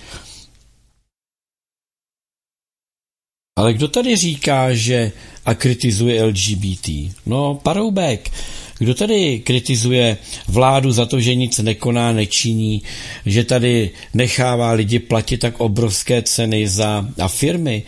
Ale 3.58 3.72
kdo 3.72 3.88
tady 3.88 4.16
říká, 4.16 4.74
že 4.74 5.12
a 5.46 5.54
kritizuje 5.54 6.24
LGBT? 6.24 6.88
No, 7.26 7.54
Paroubek. 7.54 8.30
Kdo 8.80 8.94
tady 8.94 9.38
kritizuje 9.38 10.16
vládu 10.48 10.92
za 10.92 11.06
to, 11.06 11.20
že 11.20 11.34
nic 11.34 11.58
nekoná, 11.58 12.12
nečiní, 12.12 12.82
že 13.26 13.44
tady 13.44 13.90
nechává 14.14 14.72
lidi 14.72 14.98
platit 14.98 15.38
tak 15.38 15.60
obrovské 15.60 16.22
ceny 16.22 16.68
za 16.68 17.06
a 17.18 17.28
firmy 17.28 17.82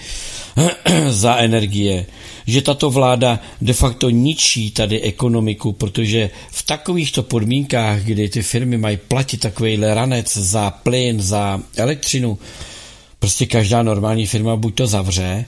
za 1.09 1.37
energie? 1.37 2.07
že 2.47 2.63
tato 2.63 2.91
vláda 2.91 3.39
de 3.61 3.73
facto 3.73 4.11
ničí 4.11 4.71
tady 4.71 5.01
ekonomiku, 5.01 5.73
protože 5.73 6.31
v 6.51 6.63
takovýchto 6.63 7.23
podmínkách, 7.23 8.03
kdy 8.03 8.29
ty 8.29 8.43
firmy 8.43 8.79
mají 8.79 8.97
platit 8.97 9.41
takovýhle 9.41 9.95
ranec 9.95 10.37
za 10.37 10.71
plyn, 10.71 11.23
za 11.23 11.61
elektřinu, 11.77 12.39
Prostě 13.23 13.47
každá 13.47 13.83
normální 13.83 14.27
firma 14.27 14.57
buď 14.57 14.75
to 14.75 14.87
zavře, 14.87 15.45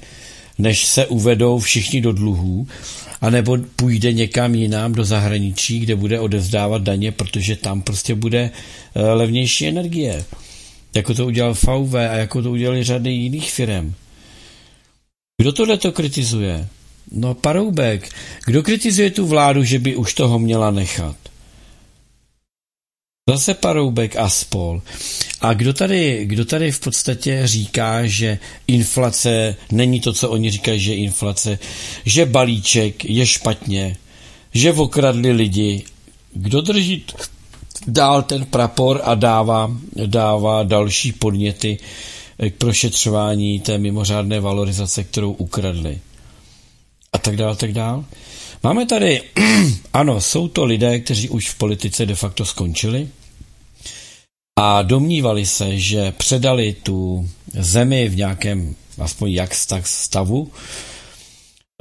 než 0.58 0.86
se 0.86 1.06
uvedou 1.06 1.58
všichni 1.58 2.00
do 2.00 2.12
dluhů, 2.12 2.66
anebo 3.20 3.58
půjde 3.76 4.12
někam 4.12 4.54
jinam 4.54 4.92
do 4.92 5.04
zahraničí, 5.04 5.80
kde 5.80 5.96
bude 5.96 6.20
odezdávat 6.20 6.82
daně, 6.82 7.12
protože 7.12 7.56
tam 7.56 7.82
prostě 7.82 8.14
bude 8.14 8.50
eh, 8.94 9.02
levnější 9.02 9.66
energie. 9.66 10.24
Jako 10.94 11.14
to 11.14 11.26
udělal 11.26 11.54
VV 11.54 11.94
a 11.94 11.98
jako 12.00 12.42
to 12.42 12.50
udělali 12.50 12.84
řady 12.84 13.10
jiných 13.10 13.52
firm. 13.52 13.94
Kdo 15.40 15.52
tohle 15.52 15.78
to 15.78 15.92
kritizuje? 15.92 16.68
No 17.12 17.34
Paroubek. 17.34 18.08
Kdo 18.46 18.62
kritizuje 18.62 19.10
tu 19.10 19.26
vládu, 19.26 19.64
že 19.64 19.78
by 19.78 19.96
už 19.96 20.14
toho 20.14 20.38
měla 20.38 20.70
nechat? 20.70 21.16
Zase 23.30 23.54
Paroubek 23.54 24.16
a 24.16 24.28
spol. 24.28 24.82
A 25.40 25.54
kdo 25.54 25.72
tady, 25.72 26.24
kdo 26.24 26.44
tady 26.44 26.72
v 26.72 26.80
podstatě 26.80 27.40
říká, 27.44 28.06
že 28.06 28.38
inflace 28.66 29.56
není 29.72 30.00
to, 30.00 30.12
co 30.12 30.30
oni 30.30 30.50
říkají, 30.50 30.80
že 30.80 30.94
inflace, 30.94 31.58
že 32.04 32.26
balíček 32.26 33.04
je 33.04 33.26
špatně, 33.26 33.96
že 34.54 34.72
okradli 34.72 35.32
lidi. 35.32 35.84
Kdo 36.32 36.60
drží 36.60 37.04
dál 37.86 38.22
ten 38.22 38.46
prapor 38.46 39.00
a 39.04 39.14
dává, 39.14 39.70
dává 40.06 40.62
další 40.62 41.12
podněty 41.12 41.78
k 42.50 42.54
prošetřování 42.54 43.60
té 43.60 43.78
mimořádné 43.78 44.40
valorizace, 44.40 45.04
kterou 45.04 45.32
ukradli. 45.32 45.98
A 47.12 47.18
tak 47.18 47.36
dál, 47.36 47.56
tak 47.56 47.72
dál. 47.72 48.04
Máme 48.64 48.86
tady, 48.86 49.22
ano, 49.92 50.20
jsou 50.20 50.48
to 50.48 50.64
lidé, 50.64 51.00
kteří 51.00 51.28
už 51.28 51.50
v 51.50 51.54
politice 51.54 52.06
de 52.06 52.14
facto 52.14 52.44
skončili 52.44 53.08
a 54.58 54.82
domnívali 54.82 55.46
se, 55.46 55.78
že 55.78 56.12
předali 56.12 56.76
tu 56.82 57.28
zemi 57.52 58.08
v 58.08 58.16
nějakém, 58.16 58.74
aspoň 58.98 59.30
jak 59.30 59.50
tak 59.68 59.86
stavu, 59.86 60.50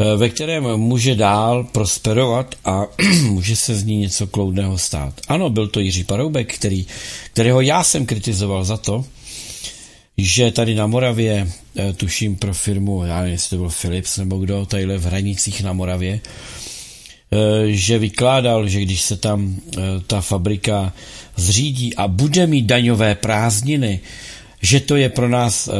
eh, 0.01 0.17
ve 0.17 0.29
kterém 0.29 0.77
může 0.77 1.15
dál 1.15 1.63
prosperovat 1.63 2.55
a 2.65 2.87
může 3.29 3.55
se 3.55 3.75
z 3.75 3.83
ní 3.83 3.97
něco 3.97 4.27
kloudného 4.27 4.77
stát. 4.77 5.21
Ano, 5.27 5.49
byl 5.49 5.67
to 5.67 5.79
Jiří 5.79 6.03
Paroubek, 6.03 6.55
který, 6.55 6.85
kterého 7.33 7.61
já 7.61 7.83
jsem 7.83 8.05
kritizoval 8.05 8.63
za 8.63 8.77
to, 8.77 9.05
že 10.17 10.51
tady 10.51 10.75
na 10.75 10.87
Moravě, 10.87 11.51
eh, 11.77 11.93
tuším 11.93 12.35
pro 12.35 12.53
firmu, 12.53 13.05
já 13.05 13.19
nevím, 13.19 13.31
jestli 13.31 13.49
to 13.49 13.57
byl 13.57 13.71
Philips 13.81 14.17
nebo 14.17 14.37
kdo, 14.37 14.65
tadyhle 14.65 14.97
v 14.97 15.05
hranicích 15.05 15.63
na 15.63 15.73
Moravě, 15.73 16.19
že 17.65 17.99
vykládal, 17.99 18.67
že 18.67 18.81
když 18.81 19.01
se 19.01 19.17
tam 19.17 19.55
eh, 19.55 19.81
ta 20.07 20.21
fabrika 20.21 20.93
zřídí 21.35 21.95
a 21.95 22.07
bude 22.07 22.47
mít 22.47 22.65
daňové 22.65 23.15
prázdniny, 23.15 23.99
že 24.61 24.79
to 24.79 24.95
je 24.95 25.09
pro 25.09 25.29
nás 25.29 25.67
eh, 25.67 25.71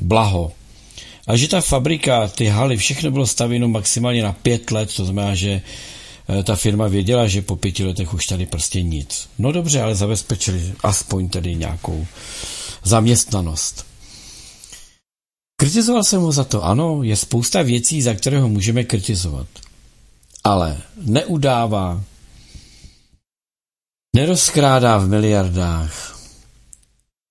blaho. 0.00 0.52
A 1.26 1.36
že 1.36 1.48
ta 1.48 1.60
fabrika, 1.60 2.28
ty 2.28 2.46
haly, 2.46 2.76
všechno 2.76 3.10
bylo 3.10 3.26
stavěno 3.26 3.68
maximálně 3.68 4.22
na 4.22 4.32
pět 4.32 4.70
let, 4.70 4.94
to 4.96 5.04
znamená, 5.04 5.34
že 5.34 5.62
ta 6.44 6.56
firma 6.56 6.88
věděla, 6.88 7.26
že 7.26 7.42
po 7.42 7.56
pěti 7.56 7.84
letech 7.84 8.14
už 8.14 8.26
tady 8.26 8.46
prostě 8.46 8.82
nic. 8.82 9.28
No 9.38 9.52
dobře, 9.52 9.82
ale 9.82 9.94
zabezpečili 9.94 10.72
aspoň 10.82 11.28
tedy 11.28 11.54
nějakou 11.54 12.06
zaměstnanost. 12.84 13.86
Kritizoval 15.56 16.04
jsem 16.04 16.20
ho 16.20 16.32
za 16.32 16.44
to, 16.44 16.64
ano, 16.64 17.02
je 17.02 17.16
spousta 17.16 17.62
věcí, 17.62 18.02
za 18.02 18.14
které 18.14 18.40
ho 18.40 18.48
můžeme 18.48 18.84
kritizovat 18.84 19.46
ale 20.44 20.80
neudává, 20.96 22.04
nerozkrádá 24.16 24.98
v 24.98 25.08
miliardách. 25.08 26.18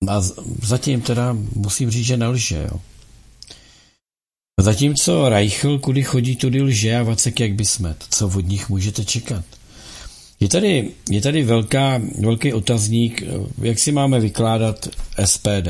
A 0.08 0.20
zatím 0.62 1.00
teda 1.00 1.36
musím 1.54 1.90
říct, 1.90 2.06
že 2.06 2.16
nelže, 2.16 2.68
jo. 2.70 2.80
Zatímco 4.60 5.28
Reichl, 5.28 5.78
kudy 5.78 6.02
chodí, 6.02 6.36
tudy 6.36 6.62
lže 6.62 6.96
a 6.96 7.02
Vacek 7.02 7.40
jak 7.40 7.54
by 7.54 7.64
smet. 7.64 8.04
Co 8.10 8.28
od 8.28 8.48
nich 8.48 8.68
můžete 8.68 9.04
čekat? 9.04 9.44
Je 10.40 10.48
tady, 10.48 10.90
je 11.10 11.20
tady 11.20 11.44
velká, 11.44 12.00
velký 12.20 12.52
otazník, 12.52 13.22
jak 13.62 13.78
si 13.78 13.92
máme 13.92 14.20
vykládat 14.20 14.88
SPD. 15.24 15.68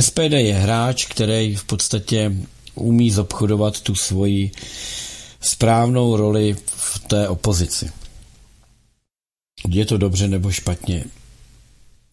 SPD 0.00 0.32
je 0.32 0.54
hráč, 0.54 1.04
který 1.04 1.56
v 1.56 1.64
podstatě 1.64 2.32
umí 2.74 3.10
zobchodovat 3.10 3.80
tu 3.80 3.94
svoji 3.94 4.50
správnou 5.40 6.16
roli 6.16 6.56
v 6.66 6.98
té 6.98 7.28
opozici. 7.28 7.90
Je 9.68 9.86
to 9.86 9.98
dobře 9.98 10.28
nebo 10.28 10.50
špatně? 10.50 11.04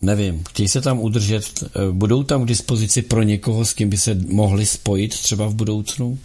Nevím. 0.01 0.43
Chtějí 0.49 0.69
se 0.69 0.81
tam 0.81 0.99
udržet, 0.99 1.63
budou 1.91 2.23
tam 2.23 2.43
k 2.43 2.47
dispozici 2.47 3.01
pro 3.01 3.23
někoho, 3.23 3.65
s 3.65 3.73
kým 3.73 3.89
by 3.89 3.97
se 3.97 4.15
mohli 4.15 4.65
spojit 4.65 5.11
třeba 5.19 5.47
v 5.47 5.55
budoucnu? 5.55 6.19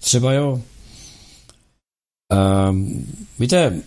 Třeba 0.00 0.32
jo. 0.32 0.62
Um, 2.70 3.06
víte, 3.38 3.82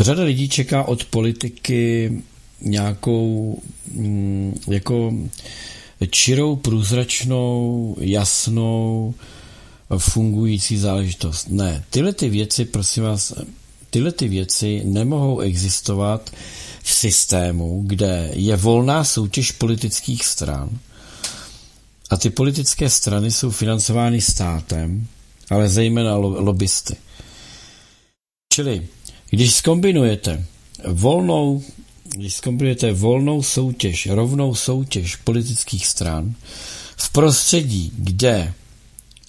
řada 0.00 0.22
lidí 0.22 0.48
čeká 0.48 0.82
od 0.82 1.04
politiky 1.04 2.12
nějakou 2.60 3.58
mm, 3.92 4.54
jako 4.70 5.14
čirou, 6.06 6.56
průzračnou, 6.56 7.96
jasnou, 8.00 9.14
fungující 9.98 10.76
záležitost. 10.76 11.48
Ne, 11.48 11.84
tyhle 11.90 12.12
ty 12.12 12.28
věci, 12.28 12.64
prosím 12.64 13.02
vás, 13.02 13.32
tyhle 13.90 14.12
ty 14.12 14.28
věci 14.28 14.82
nemohou 14.84 15.40
existovat 15.40 16.30
v 16.82 16.92
systému, 16.92 17.82
kde 17.86 18.30
je 18.32 18.56
volná 18.56 19.04
soutěž 19.04 19.52
politických 19.52 20.24
stran 20.24 20.78
a 22.10 22.16
ty 22.16 22.30
politické 22.30 22.90
strany 22.90 23.30
jsou 23.30 23.50
financovány 23.50 24.20
státem, 24.20 25.06
ale 25.50 25.68
zejména 25.68 26.16
lobbysty. 26.16 26.96
Čili, 28.52 28.86
když 29.30 29.54
skombinujete 29.54 30.44
volnou 30.86 31.62
když 32.14 32.34
zkombinujete 32.34 32.92
volnou 32.92 33.42
soutěž, 33.42 34.06
rovnou 34.06 34.54
soutěž 34.54 35.16
politických 35.16 35.86
stran 35.86 36.34
v 36.96 37.10
prostředí, 37.12 37.92
kde 37.98 38.54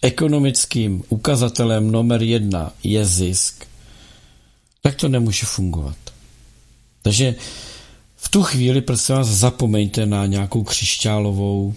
ekonomickým 0.01 1.03
ukazatelem 1.09 1.91
number 1.91 2.23
jedna 2.23 2.73
je 2.83 3.05
zisk, 3.05 3.65
tak 4.81 4.95
to 4.95 5.07
nemůže 5.07 5.45
fungovat. 5.45 5.97
Takže 7.01 7.35
v 8.17 8.29
tu 8.29 8.43
chvíli, 8.43 8.81
prosím 8.81 9.15
vás, 9.15 9.27
zapomeňte 9.27 10.05
na 10.05 10.25
nějakou 10.25 10.63
křišťálovou 10.63 11.73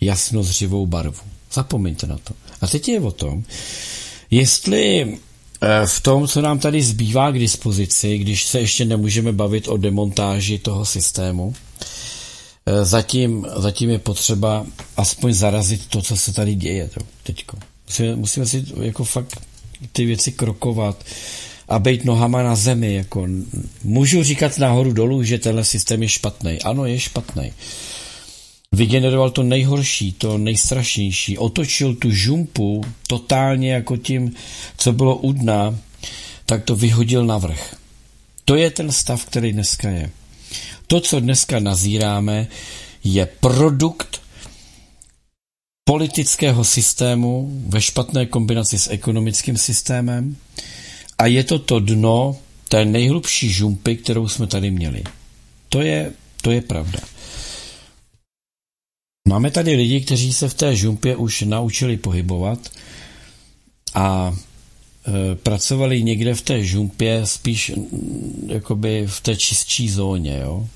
jasnozřivou 0.00 0.86
barvu. 0.86 1.22
Zapomeňte 1.52 2.06
na 2.06 2.18
to. 2.18 2.34
A 2.60 2.66
teď 2.66 2.88
je 2.88 3.00
o 3.00 3.10
tom, 3.10 3.44
jestli 4.30 5.18
v 5.86 6.00
tom, 6.00 6.28
co 6.28 6.42
nám 6.42 6.58
tady 6.58 6.82
zbývá 6.82 7.30
k 7.30 7.38
dispozici, 7.38 8.18
když 8.18 8.44
se 8.44 8.60
ještě 8.60 8.84
nemůžeme 8.84 9.32
bavit 9.32 9.68
o 9.68 9.76
demontáži 9.76 10.58
toho 10.58 10.84
systému, 10.84 11.54
eh, 12.66 12.84
zatím, 12.84 13.46
zatím 13.56 13.90
je 13.90 13.98
potřeba 13.98 14.66
aspoň 14.96 15.32
zarazit 15.32 15.86
to, 15.86 16.02
co 16.02 16.16
se 16.16 16.32
tady 16.32 16.54
děje 16.54 16.90
teďko. 17.22 17.58
Musíme, 17.86 18.16
musíme 18.16 18.46
si 18.46 18.64
jako 18.82 19.04
fakt 19.04 19.40
ty 19.92 20.04
věci 20.04 20.32
krokovat 20.32 21.04
a 21.68 21.78
být 21.78 22.04
nohama 22.04 22.42
na 22.42 22.56
zemi. 22.56 22.94
Jako, 22.94 23.26
můžu 23.84 24.22
říkat 24.22 24.58
nahoru 24.58 24.92
dolů, 24.92 25.22
že 25.22 25.38
tenhle 25.38 25.64
systém 25.64 26.02
je 26.02 26.08
špatný. 26.08 26.62
Ano, 26.62 26.84
je 26.84 27.00
špatný 27.00 27.52
vygeneroval 28.74 29.30
to 29.30 29.42
nejhorší, 29.42 30.12
to 30.12 30.38
nejstrašnější, 30.38 31.38
otočil 31.38 31.94
tu 31.94 32.10
žumpu 32.10 32.84
totálně 33.06 33.72
jako 33.72 33.96
tím, 33.96 34.34
co 34.76 34.92
bylo 34.92 35.16
u 35.16 35.32
dna, 35.32 35.78
tak 36.46 36.64
to 36.64 36.76
vyhodil 36.76 37.26
na 37.26 37.38
vrch. 37.38 37.76
To 38.44 38.56
je 38.56 38.70
ten 38.70 38.92
stav, 38.92 39.24
který 39.24 39.52
dneska 39.52 39.90
je. 39.90 40.10
To, 40.86 41.00
co 41.00 41.20
dneska 41.20 41.60
nazíráme, 41.60 42.46
je 43.04 43.26
produkt 43.26 44.20
politického 45.84 46.64
systému 46.64 47.62
ve 47.66 47.80
špatné 47.80 48.26
kombinaci 48.26 48.78
s 48.78 48.90
ekonomickým 48.90 49.56
systémem 49.56 50.36
a 51.18 51.26
je 51.26 51.44
to 51.44 51.58
to 51.58 51.80
dno 51.80 52.36
té 52.68 52.84
nejhlubší 52.84 53.50
žumpy, 53.50 53.96
kterou 53.96 54.28
jsme 54.28 54.46
tady 54.46 54.70
měli. 54.70 55.02
To 55.68 55.80
je, 55.80 56.12
to 56.42 56.50
je 56.50 56.60
pravda. 56.60 57.00
Máme 59.28 59.50
tady 59.50 59.74
lidi, 59.74 60.00
kteří 60.00 60.32
se 60.32 60.48
v 60.48 60.54
té 60.54 60.76
žumpě 60.76 61.16
už 61.16 61.42
naučili 61.42 61.96
pohybovat 61.96 62.58
a 63.94 64.34
e, 64.34 65.34
pracovali 65.34 66.02
někde 66.02 66.34
v 66.34 66.42
té 66.42 66.64
žumpě 66.64 67.20
spíš 67.26 67.72
jakoby 68.46 69.06
v 69.06 69.20
té 69.20 69.36
čistší 69.36 69.90
zóně. 69.90 70.38
Jo? 70.42 70.68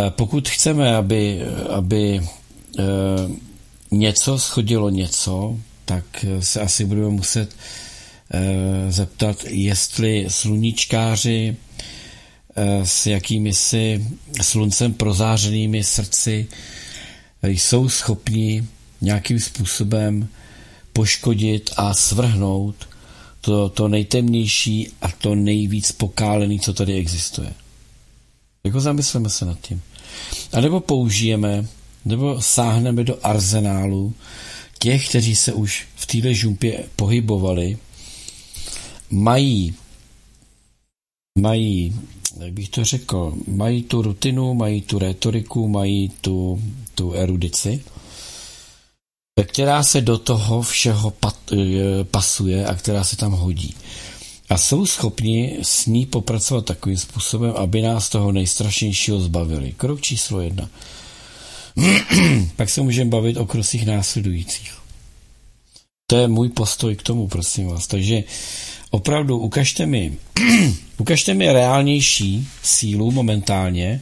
E, 0.00 0.10
pokud 0.10 0.48
chceme, 0.48 0.96
aby, 0.96 1.42
aby 1.70 2.20
e, 2.20 2.22
něco 3.90 4.38
schodilo 4.38 4.90
něco, 4.90 5.56
tak 5.84 6.24
se 6.40 6.60
asi 6.60 6.84
budeme 6.84 7.08
muset 7.08 7.56
zeptat, 8.88 9.44
jestli 9.48 10.26
sluníčkáři 10.28 11.56
s 12.84 13.06
jakými 13.06 13.54
si 13.54 14.06
sluncem 14.42 14.94
prozářenými 14.94 15.84
srdci 15.84 16.46
jsou 17.42 17.88
schopni 17.88 18.64
nějakým 19.00 19.40
způsobem 19.40 20.28
poškodit 20.92 21.70
a 21.76 21.94
svrhnout 21.94 22.88
to, 23.40 23.68
to 23.68 23.88
nejtemnější 23.88 24.88
a 25.02 25.08
to 25.08 25.34
nejvíc 25.34 25.92
pokálený, 25.92 26.60
co 26.60 26.72
tady 26.72 26.94
existuje. 26.94 27.52
Jako 28.64 28.80
zamysleme 28.80 29.30
se 29.30 29.44
nad 29.44 29.60
tím. 29.60 29.82
A 30.52 30.60
nebo 30.60 30.80
použijeme, 30.80 31.66
nebo 32.04 32.42
sáhneme 32.42 33.04
do 33.04 33.18
arzenálu 33.22 34.14
těch, 34.78 35.08
kteří 35.08 35.36
se 35.36 35.52
už 35.52 35.86
v 35.96 36.06
téhle 36.06 36.34
žumpě 36.34 36.84
pohybovali, 36.96 37.78
mají, 39.10 39.74
mají, 41.38 42.00
jak 42.40 42.52
bych 42.52 42.68
to 42.68 42.84
řekl, 42.84 43.34
mají 43.46 43.82
tu 43.82 44.02
rutinu, 44.02 44.54
mají 44.54 44.80
tu 44.80 44.98
retoriku, 44.98 45.68
mají 45.68 46.08
tu, 46.20 46.62
tu 46.94 47.12
erudici, 47.12 47.84
která 49.44 49.82
se 49.82 50.00
do 50.00 50.18
toho 50.18 50.62
všeho 50.62 51.10
pat, 51.10 51.36
eh, 51.52 52.04
pasuje 52.04 52.66
a 52.66 52.74
která 52.74 53.04
se 53.04 53.16
tam 53.16 53.32
hodí. 53.32 53.74
A 54.48 54.58
jsou 54.58 54.86
schopni 54.86 55.58
s 55.62 55.86
ní 55.86 56.06
popracovat 56.06 56.64
takovým 56.64 56.98
způsobem, 56.98 57.52
aby 57.56 57.82
nás 57.82 58.08
toho 58.08 58.32
nejstrašnějšího 58.32 59.20
zbavili. 59.20 59.72
Krok 59.72 60.00
číslo 60.00 60.40
jedna. 60.40 60.68
Pak 62.56 62.70
se 62.70 62.80
můžeme 62.80 63.10
bavit 63.10 63.36
o 63.36 63.46
krocích 63.46 63.86
následujících. 63.86 64.72
To 66.06 66.16
je 66.16 66.28
můj 66.28 66.48
postoj 66.48 66.96
k 66.96 67.02
tomu, 67.02 67.28
prosím 67.28 67.68
vás. 67.68 67.86
Takže 67.86 68.24
opravdu 68.96 69.38
ukažte 69.38 69.86
mi, 69.86 70.12
ukažte 70.98 71.34
mi 71.34 71.52
reálnější 71.52 72.48
sílu 72.62 73.10
momentálně, 73.10 74.00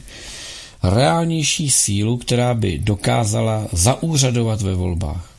reálnější 0.83 1.69
sílu, 1.69 2.17
která 2.17 2.53
by 2.53 2.77
dokázala 2.77 3.67
zaúřadovat 3.71 4.61
ve 4.61 4.75
volbách. 4.75 5.31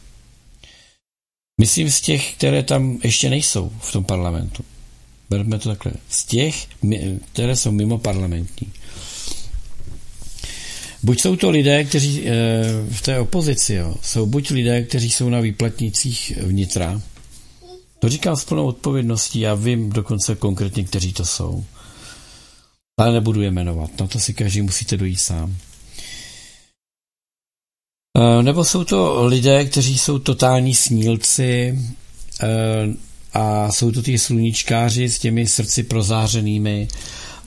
Myslím 1.60 1.90
z 1.90 2.00
těch, 2.00 2.34
které 2.34 2.62
tam 2.62 2.98
ještě 3.04 3.30
nejsou 3.30 3.72
v 3.80 3.92
tom 3.92 4.04
parlamentu. 4.04 4.64
Berme 5.30 5.58
to 5.58 5.68
takhle. 5.68 5.92
Z 6.08 6.24
těch, 6.24 6.66
které 7.32 7.56
jsou 7.56 7.70
mimo 7.70 7.98
parlamentní. 7.98 8.72
Buď 11.02 11.20
jsou 11.20 11.36
to 11.36 11.50
lidé, 11.50 11.84
kteří 11.84 12.28
e, 12.28 12.32
v 12.90 13.02
té 13.02 13.18
opozici, 13.18 13.74
jo, 13.74 13.94
jsou 14.02 14.26
buď 14.26 14.50
lidé, 14.50 14.82
kteří 14.82 15.10
jsou 15.10 15.28
na 15.28 15.40
výplatnicích 15.40 16.32
vnitra, 16.42 17.00
to 17.98 18.09
říkám 18.09 18.37
s 18.37 18.44
plnou 18.44 18.66
odpovědností, 18.66 19.40
já 19.40 19.54
vím 19.54 19.90
dokonce 19.90 20.35
konkrétně, 20.35 20.85
kteří 20.85 21.12
to 21.12 21.24
jsou. 21.24 21.64
Ale 23.00 23.12
nebudu 23.12 23.42
je 23.42 23.50
jmenovat, 23.50 24.00
na 24.00 24.06
to 24.06 24.18
si 24.18 24.35
každý 24.35 24.62
musíte 24.62 24.96
dojít 24.96 25.16
sám. 25.16 25.56
E, 28.18 28.42
nebo 28.42 28.64
jsou 28.64 28.85
to 28.85 29.26
lidé, 29.26 29.64
kteří 29.64 29.98
jsou 29.98 30.18
totální 30.18 30.74
snílci 30.74 31.78
e, 32.42 32.48
a 33.32 33.72
jsou 33.72 33.92
to 33.92 34.02
ty 34.02 34.18
sluníčkáři 34.18 35.09
s 35.09 35.18
těmi 35.18 35.46
srdci 35.46 35.82
prozářenými 35.82 36.88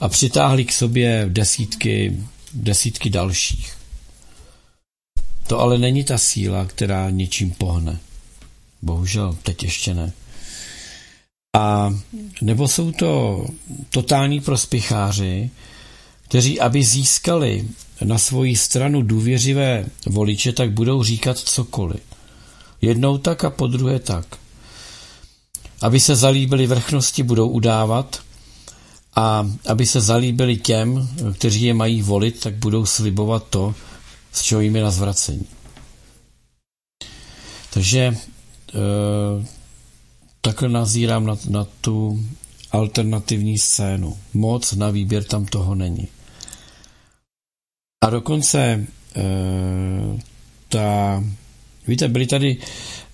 a 0.00 0.08
přitáhli 0.08 0.64
k 0.64 0.72
sobě 0.72 1.26
desítky, 1.28 2.16
desítky 2.54 3.10
dalších. 3.10 3.76
To 5.46 5.60
ale 5.60 5.78
není 5.78 6.04
ta 6.04 6.18
síla, 6.18 6.64
která 6.64 7.10
něčím 7.10 7.50
pohne. 7.50 7.98
Bohužel, 8.82 9.36
teď 9.42 9.62
ještě 9.62 9.94
ne. 9.94 10.12
A 11.56 11.94
nebo 12.42 12.68
jsou 12.68 12.92
to 12.92 13.44
totální 13.90 14.40
prospěcháři, 14.40 15.50
kteří, 16.22 16.60
aby 16.60 16.84
získali 16.84 17.68
na 18.04 18.18
svoji 18.18 18.56
stranu 18.56 19.02
důvěřivé 19.02 19.86
voliče, 20.06 20.52
tak 20.52 20.70
budou 20.72 21.02
říkat 21.02 21.38
cokoliv. 21.38 22.00
Jednou 22.82 23.18
tak 23.18 23.44
a 23.44 23.50
po 23.50 23.66
druhé 23.66 23.98
tak. 23.98 24.26
Aby 25.80 26.00
se 26.00 26.16
zalíbili 26.16 26.66
vrchnosti, 26.66 27.22
budou 27.22 27.48
udávat 27.48 28.20
a 29.16 29.50
aby 29.66 29.86
se 29.86 30.00
zalíbili 30.00 30.56
těm, 30.56 31.08
kteří 31.38 31.62
je 31.62 31.74
mají 31.74 32.02
volit, 32.02 32.40
tak 32.40 32.54
budou 32.54 32.86
slibovat 32.86 33.46
to, 33.50 33.74
z 34.32 34.42
čeho 34.42 34.60
jim 34.60 34.76
je 34.76 34.82
na 34.82 34.90
zvracení. 34.90 35.46
Takže 37.72 38.00
e, 38.00 38.16
takhle 40.40 40.68
nazírám 40.68 41.26
na, 41.26 41.36
na 41.48 41.66
tu 41.80 42.24
alternativní 42.72 43.58
scénu. 43.58 44.16
Moc 44.34 44.72
na 44.72 44.90
výběr 44.90 45.24
tam 45.24 45.46
toho 45.46 45.74
není. 45.74 46.08
A 48.04 48.10
dokonce 48.10 48.60
e, 48.60 48.86
ta, 50.68 51.24
víte, 51.86 52.08
byly 52.08 52.26
tady, 52.26 52.56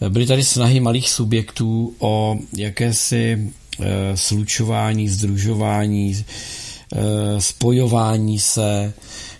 byly 0.08 0.26
tady 0.26 0.44
snahy 0.44 0.80
malých 0.80 1.10
subjektů 1.10 1.94
o 1.98 2.36
jakési 2.56 3.52
e, 3.80 4.16
slučování, 4.16 5.08
združování, 5.08 6.12
e, 6.16 7.40
spojování 7.40 8.38
se 8.38 8.94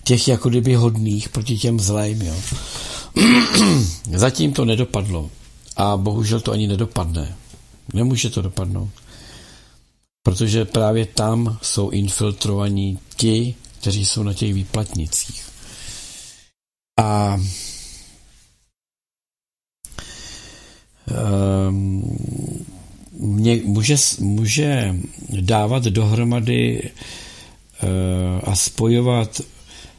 těch 0.04 0.28
jako 0.28 0.48
kdyby 0.48 0.74
hodných 0.74 1.28
proti 1.28 1.58
těm 1.58 1.80
zlým. 1.80 2.22
Jo. 2.22 2.34
Zatím 4.14 4.52
to 4.52 4.64
nedopadlo 4.64 5.30
a 5.76 5.96
bohužel 5.96 6.40
to 6.40 6.52
ani 6.52 6.66
nedopadne. 6.66 7.36
Nemůže 7.94 8.30
to 8.30 8.42
dopadnout. 8.42 8.90
Protože 10.22 10.64
právě 10.64 11.06
tam 11.06 11.58
jsou 11.62 11.90
infiltrovaní 11.90 12.98
ti, 13.16 13.54
kteří 13.80 14.06
jsou 14.06 14.22
na 14.22 14.34
těch 14.34 14.54
výplatnicích. 14.54 15.44
A 17.00 17.40
um, 21.68 22.18
mě, 23.12 23.60
může, 23.64 23.96
může 24.18 24.94
dávat 25.40 25.84
dohromady 25.84 26.90
uh, 27.82 27.88
a 28.44 28.56
spojovat 28.56 29.40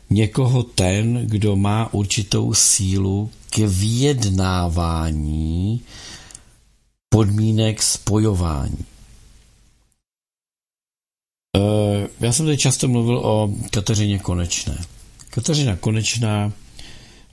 někoho 0.09 0.63
ten, 0.63 1.27
kdo 1.27 1.55
má 1.55 1.93
určitou 1.93 2.53
sílu 2.53 3.29
k 3.49 3.57
vyjednávání 3.57 4.61
podmínek 7.09 7.83
spojování. 7.83 8.85
Eh, 11.57 12.07
já 12.19 12.33
jsem 12.33 12.45
tady 12.45 12.57
často 12.57 12.87
mluvil 12.87 13.17
o 13.17 13.53
Kateřině 13.71 14.19
Konečné. 14.19 14.77
Kateřina 15.29 15.75
Konečná 15.75 16.51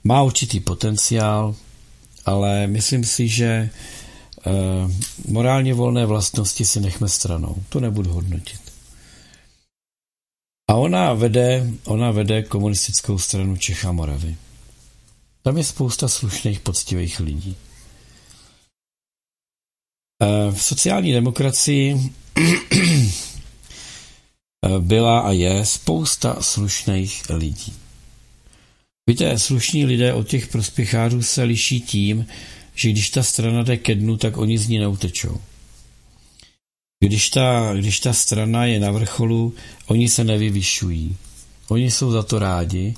má 0.03 0.23
určitý 0.23 0.59
potenciál, 0.59 1.55
ale 2.25 2.67
myslím 2.67 3.03
si, 3.03 3.27
že 3.27 3.45
eh, 3.45 4.51
morálně 5.27 5.73
volné 5.73 6.05
vlastnosti 6.05 6.65
si 6.65 6.79
nechme 6.79 7.09
stranou. 7.09 7.55
To 7.69 7.79
nebudu 7.79 8.13
hodnotit. 8.13 8.61
A 10.69 10.75
ona 10.75 11.13
vede, 11.13 11.67
ona 11.85 12.11
vede 12.11 12.43
komunistickou 12.43 13.17
stranu 13.17 13.57
Čech 13.57 13.85
a 13.85 13.91
Moravy. 13.91 14.35
Tam 15.41 15.57
je 15.57 15.63
spousta 15.63 16.07
slušných, 16.07 16.59
poctivých 16.59 17.19
lidí. 17.19 17.55
Eh, 20.21 20.51
v 20.51 20.63
sociální 20.63 21.11
demokracii 21.11 22.11
byla 24.79 25.19
a 25.19 25.31
je 25.31 25.65
spousta 25.65 26.41
slušných 26.41 27.29
lidí. 27.29 27.73
Víte, 29.09 29.39
slušní 29.39 29.85
lidé 29.85 30.13
od 30.13 30.27
těch 30.27 30.47
prospěchářů 30.47 31.23
se 31.23 31.43
liší 31.43 31.81
tím, 31.81 32.25
že 32.75 32.89
když 32.89 33.09
ta 33.09 33.23
strana 33.23 33.63
jde 33.63 33.77
ke 33.77 33.95
dnu, 33.95 34.17
tak 34.17 34.37
oni 34.37 34.57
z 34.57 34.67
ní 34.67 34.79
neutečou. 34.79 35.41
Když 37.03 37.29
ta, 37.29 37.73
když 37.73 37.99
ta 37.99 38.13
strana 38.13 38.65
je 38.65 38.79
na 38.79 38.91
vrcholu, 38.91 39.53
oni 39.87 40.09
se 40.09 40.23
nevyvyšují. 40.23 41.17
Oni 41.67 41.91
jsou 41.91 42.11
za 42.11 42.23
to 42.23 42.39
rádi, 42.39 42.93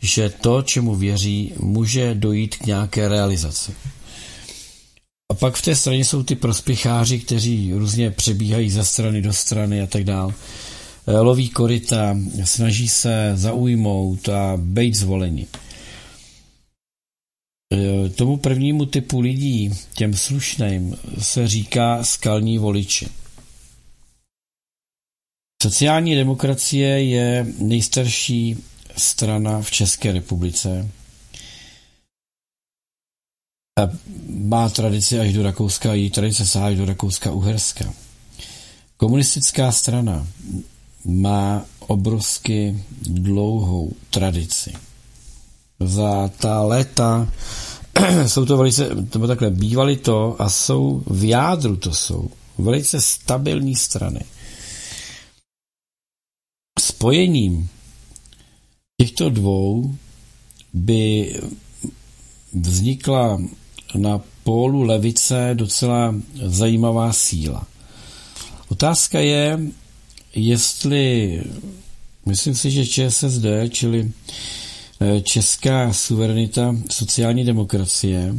že 0.00 0.30
to, 0.30 0.62
čemu 0.62 0.94
věří, 0.94 1.52
může 1.56 2.14
dojít 2.14 2.56
k 2.56 2.66
nějaké 2.66 3.08
realizaci. 3.08 3.74
A 5.32 5.34
pak 5.34 5.54
v 5.54 5.62
té 5.62 5.76
straně 5.76 6.04
jsou 6.04 6.22
ty 6.22 6.34
prospěcháři, 6.34 7.18
kteří 7.18 7.72
různě 7.72 8.10
přebíhají 8.10 8.70
ze 8.70 8.84
strany 8.84 9.22
do 9.22 9.32
strany 9.32 9.82
a 9.82 9.86
tak 9.86 10.04
dále. 10.04 10.34
Eh, 11.06 11.18
loví 11.18 11.48
koryta, 11.48 12.16
snaží 12.44 12.88
se 12.88 13.32
zaujmout 13.34 14.28
a 14.28 14.56
být 14.56 14.94
zvoleni. 14.94 15.46
Eh, 17.74 18.08
tomu 18.08 18.36
prvnímu 18.36 18.86
typu 18.86 19.20
lidí, 19.20 19.74
těm 19.94 20.14
slušným, 20.14 20.96
se 21.18 21.48
říká 21.48 22.04
skalní 22.04 22.58
voliči. 22.58 23.08
Sociální 25.62 26.14
demokracie 26.14 27.04
je 27.04 27.46
nejstarší 27.58 28.56
strana 28.96 29.62
v 29.62 29.70
České 29.70 30.12
republice. 30.12 30.88
Má 34.28 34.68
tradici 34.68 35.18
až 35.18 35.32
do 35.32 35.42
Rakouska, 35.42 35.94
její 35.94 36.10
tradice 36.10 36.46
sahá 36.46 36.66
až 36.66 36.76
do 36.76 36.84
Rakouska-Uherska. 36.84 37.92
Komunistická 38.96 39.72
strana 39.72 40.26
má 41.04 41.64
obrovsky 41.78 42.84
dlouhou 43.00 43.92
tradici. 44.10 44.72
Za 45.80 46.28
ta 46.28 46.62
léta 46.62 47.32
jsou 48.26 48.46
to 48.46 48.56
velice, 48.56 48.88
nebo 49.14 49.26
takhle, 49.26 49.50
bývaly 49.50 49.96
to 49.96 50.36
a 50.38 50.48
jsou 50.48 51.02
v 51.06 51.24
jádru 51.24 51.76
to 51.76 51.94
jsou 51.94 52.30
velice 52.58 53.00
stabilní 53.00 53.76
strany. 53.76 54.20
Spojením 56.80 57.68
těchto 59.00 59.30
dvou 59.30 59.96
by 60.72 61.34
vznikla 62.52 63.38
na 63.96 64.20
pólu 64.44 64.82
levice 64.82 65.50
docela 65.54 66.14
zajímavá 66.42 67.12
síla. 67.12 67.66
Otázka 68.68 69.20
je, 69.20 69.58
jestli, 70.34 71.42
myslím 72.26 72.54
si, 72.54 72.70
že 72.70 72.86
ČSSD, 72.86 73.44
čili 73.70 74.10
eh, 75.00 75.20
Česká 75.20 75.92
suverenita 75.92 76.76
sociální 76.90 77.44
demokracie, 77.44 78.34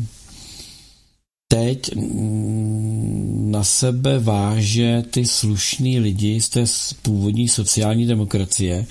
teď 1.48 1.96
mm, 1.96 3.52
na 3.52 3.63
sebe 3.63 4.20
váže 4.20 5.04
ty 5.12 5.26
slušný 5.26 6.00
lidi 6.00 6.42
z 6.42 6.50
té 6.50 6.66
původní 7.02 7.48
sociální 7.48 8.06
demokracie, 8.06 8.86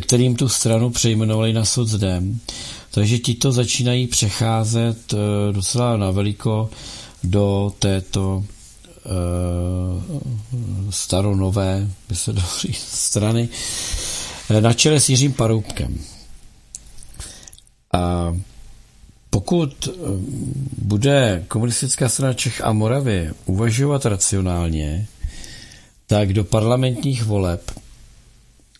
kterým 0.00 0.36
tu 0.36 0.48
stranu 0.48 0.90
přejmenovali 0.90 1.52
na 1.52 1.64
socdem. 1.64 2.40
Takže 2.90 3.18
ti 3.18 3.34
to 3.34 3.52
začínají 3.52 4.06
přecházet 4.06 5.14
eh, 5.14 5.52
docela 5.52 5.96
na 5.96 6.10
veliko 6.10 6.70
do 7.24 7.72
této 7.78 8.36
uh, 8.36 9.12
staronové, 10.90 11.88
by 12.08 12.16
se 12.16 12.32
dalo 12.32 12.48
strany, 12.72 13.48
eh, 14.50 14.60
na 14.60 14.72
čele 14.72 15.00
s 15.00 15.08
Jiřím 15.08 15.32
Paroubkem. 15.32 15.98
A 17.92 18.36
pokud 19.30 19.88
bude 20.78 21.44
komunistická 21.48 22.08
strana 22.08 22.34
Čech 22.34 22.60
a 22.64 22.72
Moravy 22.72 23.30
uvažovat 23.46 24.06
racionálně, 24.06 25.06
tak 26.06 26.32
do 26.32 26.44
parlamentních 26.44 27.24
voleb 27.24 27.70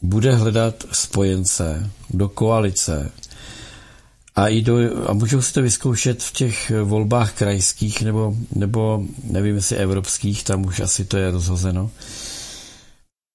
bude 0.06 0.34
hledat 0.34 0.84
spojence 0.92 1.90
do 2.10 2.28
koalice 2.28 3.10
a, 4.36 4.48
i 4.48 4.62
do, 4.62 4.76
a 5.06 5.12
můžou 5.12 5.42
si 5.42 5.52
to 5.52 5.62
vyzkoušet 5.62 6.22
v 6.22 6.32
těch 6.32 6.72
volbách 6.84 7.32
krajských 7.32 8.02
nebo, 8.02 8.34
nebo 8.54 9.02
nevím 9.24 9.56
jestli 9.56 9.76
evropských, 9.76 10.44
tam 10.44 10.66
už 10.66 10.80
asi 10.80 11.04
to 11.04 11.16
je 11.16 11.30
rozhozeno, 11.30 11.90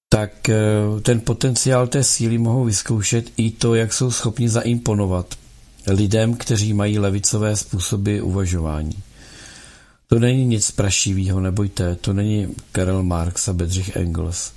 tak 0.08 0.48
eh, 0.48 0.60
ten 1.02 1.20
potenciál 1.20 1.86
té 1.86 2.04
síly 2.04 2.38
mohou 2.38 2.64
vyzkoušet 2.64 3.24
i 3.36 3.50
to, 3.50 3.74
jak 3.74 3.92
jsou 3.92 4.10
schopni 4.10 4.48
zaimponovat 4.48 5.34
lidem, 5.86 6.34
kteří 6.34 6.72
mají 6.72 6.98
levicové 6.98 7.56
způsoby 7.56 8.20
uvažování. 8.20 9.02
To 10.06 10.18
není 10.18 10.44
nic 10.44 10.70
prašivého, 10.70 11.40
nebojte, 11.40 11.96
to 11.96 12.12
není 12.12 12.48
Karel 12.72 13.02
Marx 13.02 13.48
a 13.48 13.52
Bedřich 13.52 13.96
Engels. 13.96 14.52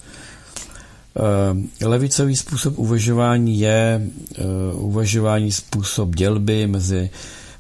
Eh, 1.17 1.86
levicový 1.88 2.36
způsob 2.36 2.80
uvažování 2.80 3.60
je 3.60 4.01
eh, 4.38 4.43
uvažování 4.73 5.51
způsob 5.51 6.15
dělby 6.15 6.67
mezi, 6.67 7.10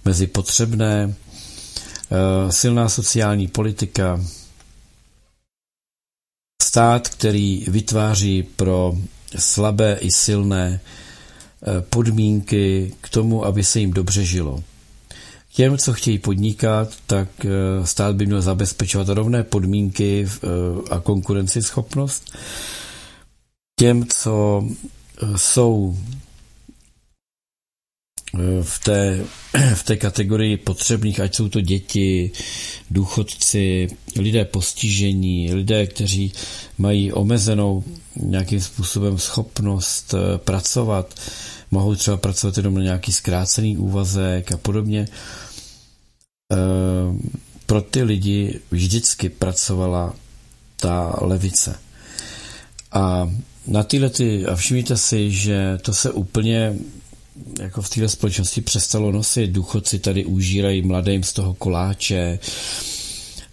mezi 0.05 0.27
potřebné, 0.27 1.13
eh, 2.11 2.51
silná 2.51 2.89
sociální 2.89 3.47
politika, 3.47 4.21
stát, 6.63 7.09
který 7.09 7.65
vytváří 7.67 8.43
pro 8.43 8.93
slabé 9.37 9.97
i 10.01 10.11
silné 10.11 10.79
podmínky 11.89 12.93
k 13.01 13.09
tomu, 13.09 13.45
aby 13.45 13.63
se 13.63 13.79
jim 13.79 13.93
dobře 13.93 14.25
žilo. 14.25 14.63
Těm, 15.53 15.77
co 15.77 15.93
chtějí 15.93 16.19
podnikat, 16.19 16.93
tak 17.07 17.27
stát 17.83 18.15
by 18.15 18.25
měl 18.25 18.41
zabezpečovat 18.41 19.09
rovné 19.09 19.43
podmínky 19.43 20.27
a 20.91 20.99
konkurenceschopnost 20.99 22.31
těm, 23.79 24.07
co 24.07 24.63
eh, 25.23 25.37
jsou 25.37 25.97
eh, 28.39 28.63
v 28.63 28.79
té, 28.79 29.19
v 29.75 29.83
té 29.83 29.97
kategorii 29.97 30.57
potřebných, 30.57 31.19
ať 31.19 31.35
jsou 31.35 31.49
to 31.49 31.61
děti, 31.61 32.31
důchodci, 32.91 33.87
lidé 34.15 34.45
postižení, 34.45 35.53
lidé, 35.53 35.87
kteří 35.87 36.33
mají 36.77 37.13
omezenou 37.13 37.83
nějakým 38.15 38.61
způsobem 38.61 39.17
schopnost 39.19 40.13
eh, 40.13 40.37
pracovat, 40.37 41.13
mohou 41.71 41.95
třeba 41.95 42.17
pracovat 42.17 42.57
jenom 42.57 42.75
na 42.75 42.83
nějaký 42.83 43.11
zkrácený 43.11 43.77
úvazek 43.77 44.51
a 44.51 44.57
podobně. 44.57 45.07
Pro 47.65 47.81
ty 47.81 48.03
lidi 48.03 48.59
vždycky 48.71 49.29
pracovala 49.29 50.13
ta 50.77 51.15
levice. 51.21 51.79
A 52.91 53.29
na 53.67 53.83
tyhle 53.83 54.09
ty, 54.09 54.45
a 54.45 54.55
všimněte 54.55 54.97
si, 54.97 55.31
že 55.31 55.77
to 55.81 55.93
se 55.93 56.11
úplně 56.11 56.75
jako 57.59 57.81
v 57.81 57.89
této 57.89 58.09
společnosti 58.09 58.61
přestalo 58.61 59.11
nosit. 59.11 59.47
Důchodci 59.47 59.99
tady 59.99 60.25
užírají 60.25 60.81
mladým 60.81 61.23
z 61.23 61.33
toho 61.33 61.53
koláče, 61.53 62.39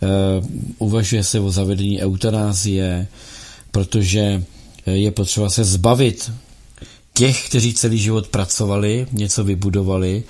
uh, 0.01 0.46
uvažuje 0.79 1.25
se 1.25 1.40
o 1.40 1.51
zavedení 1.51 2.01
eutanázie, 2.03 3.07
protože 3.70 4.44
je 4.87 5.11
potřeba 5.11 5.51
se 5.51 5.64
zbavit 5.64 6.33
těch, 7.14 7.48
kteří 7.48 7.75
celý 7.75 7.98
život 7.98 8.29
pracovali, 8.29 9.07
něco 9.12 9.44
vybudovali 9.44 10.25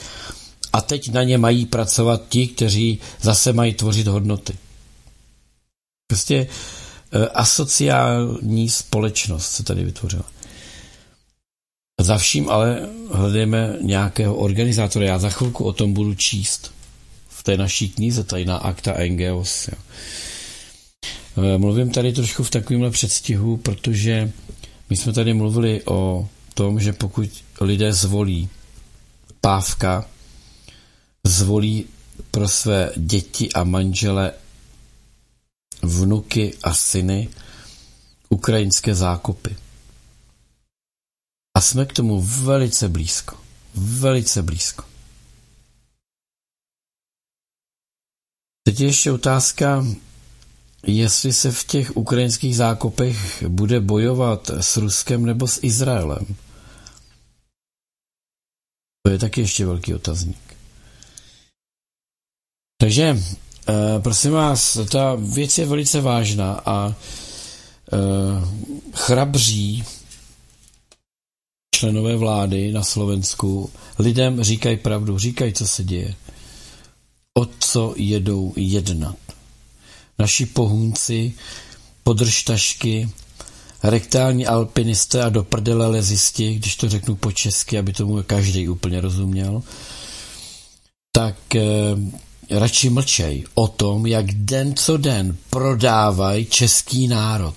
a 0.73 0.81
teď 0.81 1.13
na 1.13 1.23
ně 1.23 1.39
mají 1.39 1.67
pracovat 1.67 2.23
ti, 2.29 2.47
kteří 2.47 2.99
zase 3.21 3.53
mají 3.53 3.75
tvořit 3.75 4.07
hodnoty. 4.07 4.53
Prostě 6.07 6.47
asociální 7.35 8.71
společnost 8.71 9.51
se 9.51 9.63
tady 9.63 9.85
vytvořila. 9.85 10.25
Za 12.01 12.19
vším 12.19 12.51
ale 12.51 12.89
hledáme 13.13 13.77
nějakého 13.81 14.35
organizátora. 14.35 15.07
Já 15.07 15.19
za 15.19 15.31
chvilku 15.31 15.65
o 15.65 15.73
tom 15.73 15.93
budu 15.93 16.15
číst 16.15 16.75
v 17.29 17.43
té 17.43 17.57
naší 17.57 17.89
knize, 17.89 18.25
tady 18.25 18.45
na 18.45 18.57
Acta 18.57 18.93
Engeos. 18.93 19.69
Jo. 19.69 19.79
Eh, 21.37 21.59
mluvím 21.59 21.91
tady 21.91 22.13
trošku 22.13 22.43
v 22.43 22.51
takovémhle 22.51 22.91
předstihu, 22.91 23.57
protože 23.57 24.33
my 24.91 24.97
jsme 24.97 25.13
tady 25.13 25.35
mluvili 25.35 25.83
o 25.85 26.29
tom, 26.55 26.81
že 26.81 26.93
pokud 26.93 27.29
lidé 27.61 27.93
zvolí 27.93 28.49
pávka, 29.41 30.05
zvolí 31.27 31.85
pro 32.31 32.49
své 32.49 32.91
děti 32.97 33.53
a 33.53 33.65
manžele 33.65 34.33
vnuky 35.83 36.59
a 36.63 36.75
syny 36.75 37.29
ukrajinské 38.29 38.95
zákopy. 38.95 39.57
A 41.57 41.61
jsme 41.61 41.87
k 41.87 41.93
tomu 41.93 42.23
velice 42.23 42.89
blízko. 42.89 43.37
Velice 43.75 44.43
blízko. 44.43 44.85
Teď 48.65 48.81
je 48.81 48.87
ještě 48.87 49.13
otázka, 49.13 49.85
jestli 50.87 51.33
se 51.33 51.53
v 51.53 51.65
těch 51.65 51.97
ukrajinských 51.97 52.57
zákopech 52.57 53.43
bude 53.49 53.81
bojovat 53.81 54.51
s 54.51 54.77
Ruskem 54.77 55.27
nebo 55.27 55.49
s 55.49 55.63
Izraelem. 55.63 56.37
To 59.03 59.13
je 59.13 59.19
taky 59.19 59.41
ještě 59.41 59.67
velký 59.67 59.95
otazník. 59.95 60.57
Takže 62.81 63.17
Eh, 63.69 64.01
prosím 64.01 64.31
vás, 64.31 64.79
ta 64.91 65.15
věc 65.19 65.59
je 65.59 65.67
velice 65.67 66.01
vážná 66.01 66.53
a 66.67 66.87
uh, 66.87 66.95
chrabří 68.95 69.85
členové 71.75 72.17
vlády 72.17 72.73
na 72.73 72.83
Slovensku 72.83 73.71
lidem 73.99 74.43
říkají 74.43 74.77
pravdu, 74.77 75.19
říkají, 75.19 75.53
co 75.53 75.67
se 75.67 75.85
děje. 75.85 76.15
O 77.39 77.47
co 77.59 77.95
jedou 77.97 78.53
jednat. 78.57 79.17
Naši 80.19 80.47
pohůnci, 80.47 81.35
podržtašky, 82.05 83.11
rektální 83.83 84.47
alpinisté 84.47 85.23
a 85.23 85.29
do 85.29 85.45
prdele 85.45 85.87
lezisti, 85.87 86.55
když 86.55 86.77
to 86.77 86.89
řeknu 86.89 87.17
po 87.17 87.33
česky, 87.33 87.79
aby 87.79 87.93
tomu 87.93 88.23
každý 88.23 88.69
úplně 88.69 89.01
rozuměl, 89.01 89.63
tak 91.13 91.37
uh, 91.55 92.21
radši 92.51 92.91
mlčej 92.91 93.45
o 93.55 93.69
tom, 93.69 94.07
jak 94.07 94.27
den 94.33 94.77
co 94.77 94.97
den 94.97 95.37
prodávají 95.51 96.47
český 96.47 97.09
národ. 97.09 97.55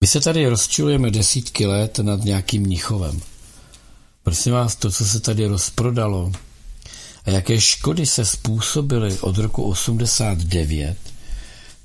My 0.00 0.06
se 0.06 0.20
tady 0.20 0.48
rozčilujeme 0.48 1.10
desítky 1.10 1.66
let 1.66 1.98
nad 1.98 2.24
nějakým 2.24 2.62
Mnichovem. 2.62 3.20
Prosím 4.22 4.52
vás, 4.52 4.76
to, 4.76 4.90
co 4.90 5.04
se 5.04 5.20
tady 5.20 5.46
rozprodalo 5.46 6.32
a 7.24 7.30
jaké 7.30 7.60
škody 7.60 8.06
se 8.06 8.24
způsobily 8.24 9.18
od 9.18 9.38
roku 9.38 9.62
89, 9.62 10.96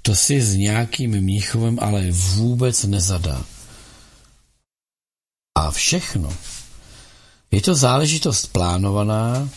to 0.01 0.15
si 0.15 0.41
s 0.41 0.55
nějakým 0.55 1.11
Mnichovem 1.21 1.77
ale 1.81 2.11
vůbec 2.11 2.83
nezadá. 2.83 3.45
a 5.57 5.71
všechno 5.71 6.33
je 7.51 7.61
to 7.61 7.75
záležitost 7.75 8.47
plánovaná 8.47 9.49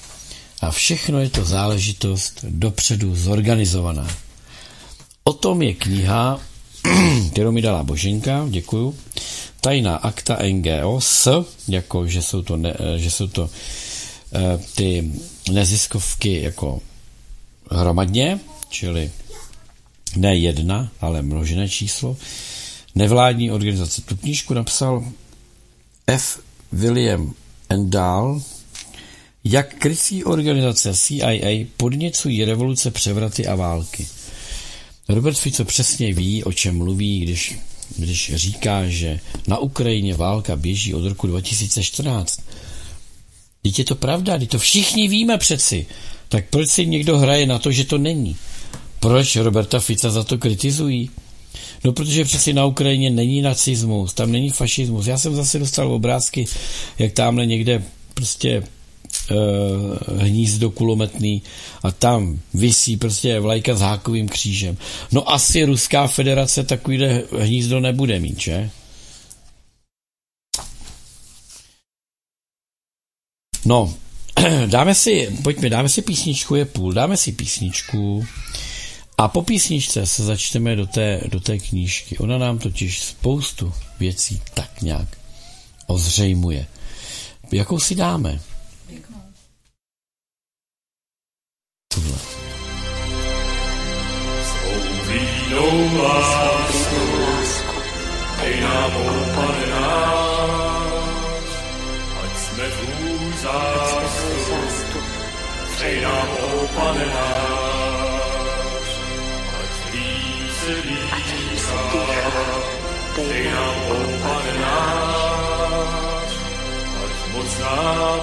a 0.60 0.70
všechno 0.70 1.18
je 1.20 1.30
to 1.30 1.44
záležitost 1.44 2.44
dopředu 2.48 3.16
zorganizovaná. 3.16 4.08
O 5.24 5.32
tom 5.32 5.62
je 5.62 5.74
kniha, 5.74 6.40
kterou 7.32 7.52
mi 7.52 7.62
dala 7.62 7.84
Boženka, 7.84 8.46
děkuju, 8.48 8.94
Tajná 9.60 9.96
akta 9.96 10.38
NGO 10.52 11.00
s, 11.00 11.44
jako 11.68 12.06
že 12.06 12.22
jsou 12.22 12.42
to, 12.42 12.56
ne, 12.56 12.74
že 12.96 13.10
jsou 13.10 13.26
to 13.28 13.50
e, 14.34 14.58
ty 14.74 15.12
neziskovky 15.52 16.42
jako 16.42 16.80
hromadně, 17.70 18.40
čili 18.68 19.10
ne 20.16 20.36
jedna, 20.36 20.90
ale 21.00 21.22
množené 21.22 21.68
číslo. 21.68 22.16
Nevládní 22.94 23.50
organizace. 23.50 24.02
Tu 24.02 24.16
knížku 24.16 24.54
napsal 24.54 25.04
F. 26.06 26.40
William 26.72 27.34
Endal, 27.68 28.42
jak 29.44 29.74
krycí 29.74 30.24
organizace 30.24 30.94
CIA 30.94 31.66
podněcují 31.76 32.44
revoluce, 32.44 32.90
převraty 32.90 33.46
a 33.46 33.54
války. 33.54 34.06
Robert 35.08 35.38
Fico 35.38 35.64
přesně 35.64 36.12
ví, 36.12 36.44
o 36.44 36.52
čem 36.52 36.76
mluví, 36.78 37.20
když, 37.20 37.58
když 37.96 38.32
říká, 38.34 38.88
že 38.88 39.20
na 39.46 39.58
Ukrajině 39.58 40.14
válka 40.14 40.56
běží 40.56 40.94
od 40.94 41.08
roku 41.08 41.26
2014. 41.26 42.40
Teď 43.62 43.78
je 43.78 43.84
to 43.84 43.94
pravda, 43.94 44.38
teď 44.38 44.50
to 44.50 44.58
všichni 44.58 45.08
víme 45.08 45.38
přeci. 45.38 45.86
Tak 46.28 46.44
proč 46.50 46.68
si 46.68 46.86
někdo 46.86 47.18
hraje 47.18 47.46
na 47.46 47.58
to, 47.58 47.72
že 47.72 47.84
to 47.84 47.98
není? 47.98 48.36
Proč 49.00 49.36
Roberta 49.36 49.80
Fica 49.80 50.10
za 50.10 50.24
to 50.24 50.38
kritizují? 50.38 51.10
No, 51.84 51.92
protože 51.92 52.24
přeci 52.24 52.52
na 52.52 52.66
Ukrajině 52.66 53.10
není 53.10 53.42
nacismus, 53.42 54.14
tam 54.14 54.32
není 54.32 54.50
fašismus. 54.50 55.06
Já 55.06 55.18
jsem 55.18 55.36
zase 55.36 55.58
dostal 55.58 55.92
obrázky, 55.92 56.46
jak 56.98 57.12
tamhle 57.12 57.46
někde 57.46 57.82
prostě 58.14 58.62
hnízdo 60.18 60.70
kulometný 60.70 61.42
a 61.82 61.90
tam 61.90 62.40
visí 62.54 62.96
prostě 62.96 63.40
vlajka 63.40 63.74
s 63.74 63.80
hákovým 63.80 64.28
křížem. 64.28 64.76
No 65.12 65.32
asi 65.32 65.64
Ruská 65.64 66.06
federace 66.06 66.64
takovýhle 66.64 67.22
hnízdo 67.38 67.80
nebude 67.80 68.20
mít, 68.20 68.40
že? 68.40 68.70
No, 73.64 73.94
dáme 74.66 74.94
si, 74.94 75.38
pojďme, 75.42 75.70
dáme 75.70 75.88
si 75.88 76.02
písničku, 76.02 76.54
je 76.54 76.64
půl, 76.64 76.92
dáme 76.92 77.16
si 77.16 77.32
písničku 77.32 78.26
a 79.18 79.28
po 79.28 79.42
písničce 79.42 80.06
se 80.06 80.24
začneme 80.24 80.76
do 80.76 80.86
té, 80.86 81.20
do 81.28 81.40
té 81.40 81.58
knížky. 81.58 82.18
Ona 82.18 82.38
nám 82.38 82.58
totiž 82.58 83.00
spoustu 83.00 83.72
věcí 83.98 84.40
tak 84.54 84.82
nějak 84.82 85.08
ozřejmuje. 85.86 86.66
Jakou 87.52 87.78
si 87.78 87.94
dáme? 87.94 88.40
Tuhle. 91.94 92.18
Svou 94.48 94.80
lásku, 96.02 97.00
dej 98.40 98.60
nám, 98.60 98.92
pane 99.34 99.66
náš, 99.70 101.50
ať 102.22 102.32
jsme 102.38 102.64
tvůj 102.70 103.32
zástup, 103.42 105.04
dej 105.80 106.00
nám, 106.00 106.28
pane 106.76 107.06
náš, 107.06 108.88
ať 109.60 109.92
líp 109.92 110.50
se 110.64 110.74
dýchá, 110.88 111.82
dej 113.16 113.44
nám, 113.50 113.74
pane 114.22 114.52
náš, 114.60 116.32
ať 117.04 117.32
mocná 117.32 117.76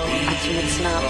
pícha, 0.05 1.01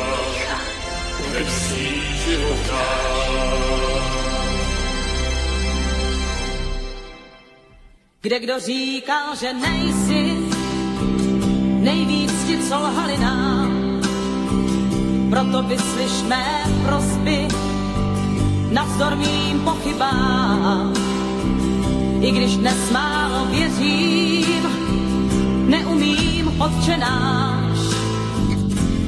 kde 8.22 8.40
kdo 8.40 8.60
říkal, 8.60 9.36
že 9.40 9.54
nejsi 9.54 10.36
nejvíc 11.80 12.34
ti, 12.48 12.58
co 12.58 12.76
lhali 12.76 13.18
nám. 13.18 14.02
Proto 15.30 15.64
vyslyš 15.64 16.12
mé 16.28 16.64
prosby 16.86 17.48
navzdor 18.72 19.16
mým 19.16 19.60
pochybám. 19.60 20.94
I 22.22 22.32
když 22.32 22.58
dnes 22.58 22.92
málo 22.92 23.46
věřím, 23.46 24.64
neumím 25.68 26.62
odčenáš 26.62 27.58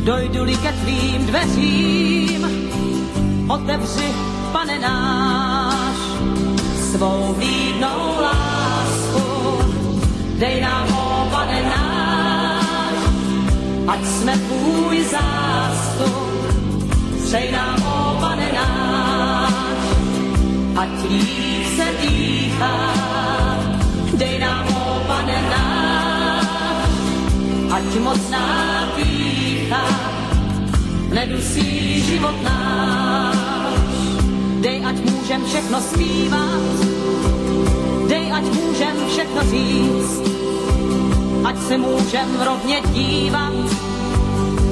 dojdu-li 0.09 0.55
ke 0.57 0.71
tvým 0.71 1.25
dveřím, 1.25 2.41
otevři, 3.49 4.13
pane 4.51 4.79
náš, 4.79 5.97
svou 6.91 7.35
výdnou 7.37 8.21
lásku, 8.21 9.25
dej 10.39 10.61
nám, 10.61 10.87
o 10.93 11.27
pane 11.31 11.61
náš, 11.61 12.95
ať 13.87 14.05
jsme 14.05 14.33
tvůj 14.37 15.05
zástup, 15.11 16.29
přej 17.25 17.51
nám, 17.51 17.83
o 17.83 18.17
pane 18.19 18.49
náš, 18.53 19.53
ať 20.75 20.89
líp 21.09 21.65
se 21.75 21.87
dýchá, 22.01 22.93
dej 24.13 24.39
nám, 24.39 24.67
o 24.67 25.01
pane 25.07 25.41
náš, 25.49 26.47
ať 27.71 27.99
mocná 27.99 28.45
pícha 28.95 30.09
nedusí 31.09 32.01
život 32.01 32.35
náš. 32.43 33.08
Dej, 34.59 34.85
ať 34.85 34.95
můžem 34.95 35.45
všechno 35.45 35.81
zpívat, 35.81 36.75
dej, 38.07 38.31
ať 38.31 38.43
můžem 38.43 38.95
všechno 39.07 39.41
říct, 39.41 40.21
ať 41.43 41.57
se 41.67 41.77
můžem 41.77 42.41
rovně 42.45 42.81
dívat. 42.93 43.53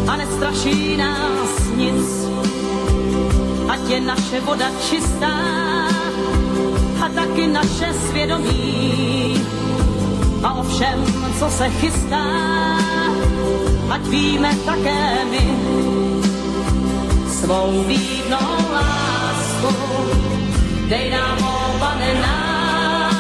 A 0.07 0.15
nestraší 0.15 0.97
nás 0.97 1.69
nic. 1.75 2.27
Ať 3.69 3.79
je 3.89 4.01
naše 4.01 4.39
voda 4.39 4.65
čistá. 4.89 5.37
A 7.05 7.09
taky 7.15 7.47
naše 7.47 7.93
svědomí. 8.09 9.41
A 10.43 10.53
o 10.53 10.63
všem, 10.63 11.05
co 11.39 11.49
se 11.49 11.69
chystá, 11.69 12.25
ať 13.89 14.01
víme 14.01 14.51
také 14.65 15.25
my 15.31 15.57
svou 17.29 17.83
výdnou 17.87 18.71
lásku. 18.73 19.16
Dej 20.89 21.11
nám, 21.11 21.37
o 21.43 21.79
pane 21.79 22.11
náš, 22.21 23.15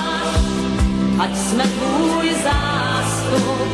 ať 1.19 1.37
jsme 1.37 1.63
tvůj 1.63 2.35
zástup. 2.43 3.69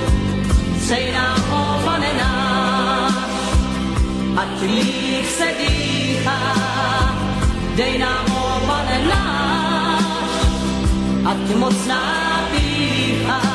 Přej 0.82 1.12
nám, 1.13 1.39
o 1.52 1.82
pane 1.86 2.12
náš, 2.13 3.13
ať 4.38 4.62
líp 4.62 5.26
se 5.38 5.47
dýchá. 5.60 6.40
Dej 7.75 8.00
nám, 8.00 8.25
o 8.31 8.60
pane 8.65 8.98
náš, 9.10 10.04
ať 11.25 11.56
mocná 11.56 12.02
pícha 12.52 13.54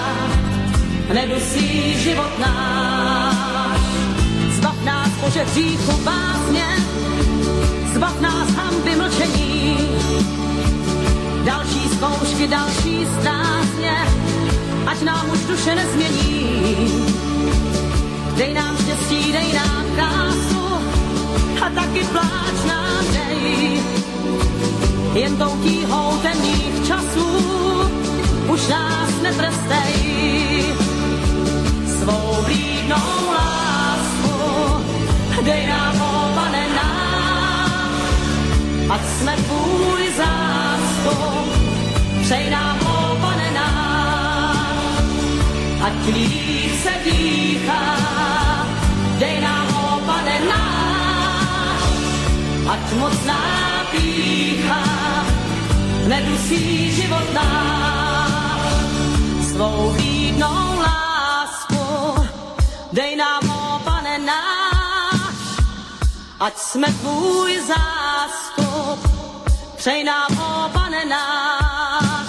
nedusí 1.15 1.95
život 1.99 2.39
náš. 2.39 3.81
Zbav 4.51 4.85
nás, 4.85 5.09
Bože, 5.09 5.45
hříchu 5.45 5.93
básně, 6.05 6.67
zbav 7.95 8.21
nás 8.21 8.49
hamby 8.79 8.97
mlčení. 8.97 9.79
Další 11.45 11.89
zkoušky, 11.89 12.47
další 12.47 13.07
stásně, 13.21 13.97
ať 14.87 15.03
nám 15.03 15.31
už 15.33 15.41
duše 15.41 15.75
nezmění. 15.75 17.05
Dej 18.37 18.55
nám 18.55 18.77
štěstí, 18.77 19.33
dej 19.33 19.53
nám 19.53 19.85
krásu 19.95 20.67
a 21.67 21.71
taky 21.71 22.05
pláč 22.05 22.65
nám 22.69 23.05
dej. 23.13 23.83
Jen 25.15 25.37
tou 25.37 25.57
tíhou 25.63 26.19
temných 26.23 26.87
časů 26.87 27.29
už 28.49 28.69
nás 28.69 29.11
netrestej 29.23 30.65
svou 32.01 32.43
blídnou 32.45 33.31
lásku. 33.31 34.85
Dej 35.45 35.67
nám, 35.67 36.01
o 36.01 36.29
pane 36.35 36.38
náš, 36.38 36.38
ať 38.91 39.01
jsme 39.19 39.37
tvůj 39.37 40.03
zástup. 40.17 41.49
Přej 42.23 42.51
nám, 42.51 42.79
o 42.87 43.17
pane 43.21 43.51
náš, 43.51 44.57
ať 45.83 46.07
líp 46.15 46.73
se 46.83 46.93
dýchá. 47.05 47.83
Dej 49.19 49.41
nám, 49.41 49.67
o 49.75 50.01
pane 50.07 50.41
náš, 50.49 51.83
ať 52.69 52.93
mocná 52.93 53.41
pícha 53.91 54.83
nedusí 56.09 56.93
život 56.93 57.35
náš 57.35 58.73
svou 59.53 59.91
výdnou 59.91 60.81
lásku 60.81 61.09
dej 62.93 63.17
nám 63.17 63.49
ho, 63.49 63.79
pane 63.85 64.19
náš, 64.19 65.39
ať 66.41 66.59
jsme 66.59 66.87
tvůj 66.87 67.61
zástup, 67.69 67.98
přej 69.79 70.05
nám 70.05 70.35
ho, 70.37 70.69
pane 70.73 71.05
náš, 71.05 72.27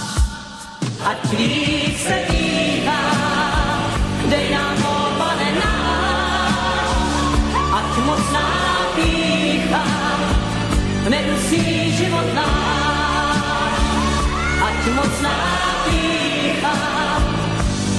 ať 1.06 1.34
víc 1.34 1.98
se 1.98 2.18
týká, 2.30 3.02
dej 4.30 4.54
nám 4.54 4.78
ho, 4.84 4.96
pane 5.18 5.50
náš, 5.58 6.94
ať 7.74 7.98
mocná 8.06 8.46
pícha, 8.96 9.84
nedusí 11.10 11.92
život 11.98 12.34
náš, 12.34 13.82
ať 14.62 14.82
mocná 14.94 15.38
pícha, 15.90 16.74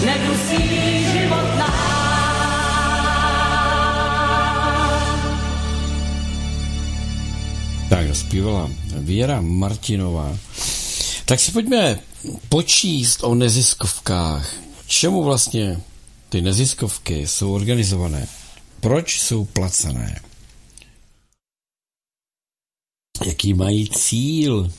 nedusí 0.07 0.63
život 1.13 1.49
náš. 1.59 1.91
Tak 7.91 8.15
zpívala 8.15 8.71
Věra 9.01 9.41
Martinová. 9.41 10.39
Tak 11.25 11.41
si 11.41 11.53
pojďme 11.53 11.99
počíst 12.49 13.25
o 13.25 13.35
neziskovkách. 13.35 14.55
Čemu 14.87 15.23
vlastně 15.23 15.81
ty 16.29 16.41
neziskovky 16.41 17.27
jsou 17.27 17.55
organizované? 17.55 18.29
Proč 18.81 19.21
jsou 19.21 19.45
placené? 19.45 20.21
Jaký 23.27 23.55
mají 23.55 23.89
cíl? 23.89 24.73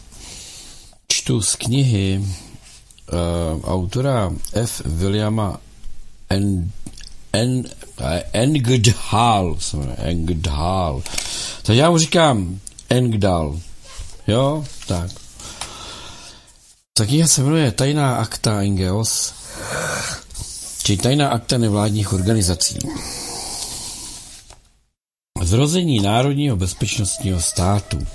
Čtu 1.08 1.42
z 1.42 1.56
knihy 1.56 2.20
uh, 2.22 3.64
autora 3.64 4.32
F. 4.54 4.82
Williama 4.86 5.60
N. 6.30 6.72
N. 7.34 7.64
Engdhal. 8.34 9.58
Engdhal. 9.98 11.04
Tak 11.64 11.76
já 11.76 11.90
mu 11.90 11.98
říkám 11.98 12.60
Engdal. 12.90 13.60
Jo, 14.32 14.66
tak. 14.88 15.12
Ta 16.94 17.06
kniha 17.06 17.28
se 17.28 17.44
jmenuje 17.44 17.72
Tajná 17.72 18.16
akta 18.16 18.62
NGOs, 18.62 19.34
či 20.84 20.98
Tajná 20.98 21.30
akta 21.30 21.58
nevládních 21.58 22.14
organizací. 22.14 22.80
Zrození 25.44 26.00
Národního 26.00 26.56
bezpečnostního 26.56 27.42
státu. 27.42 28.08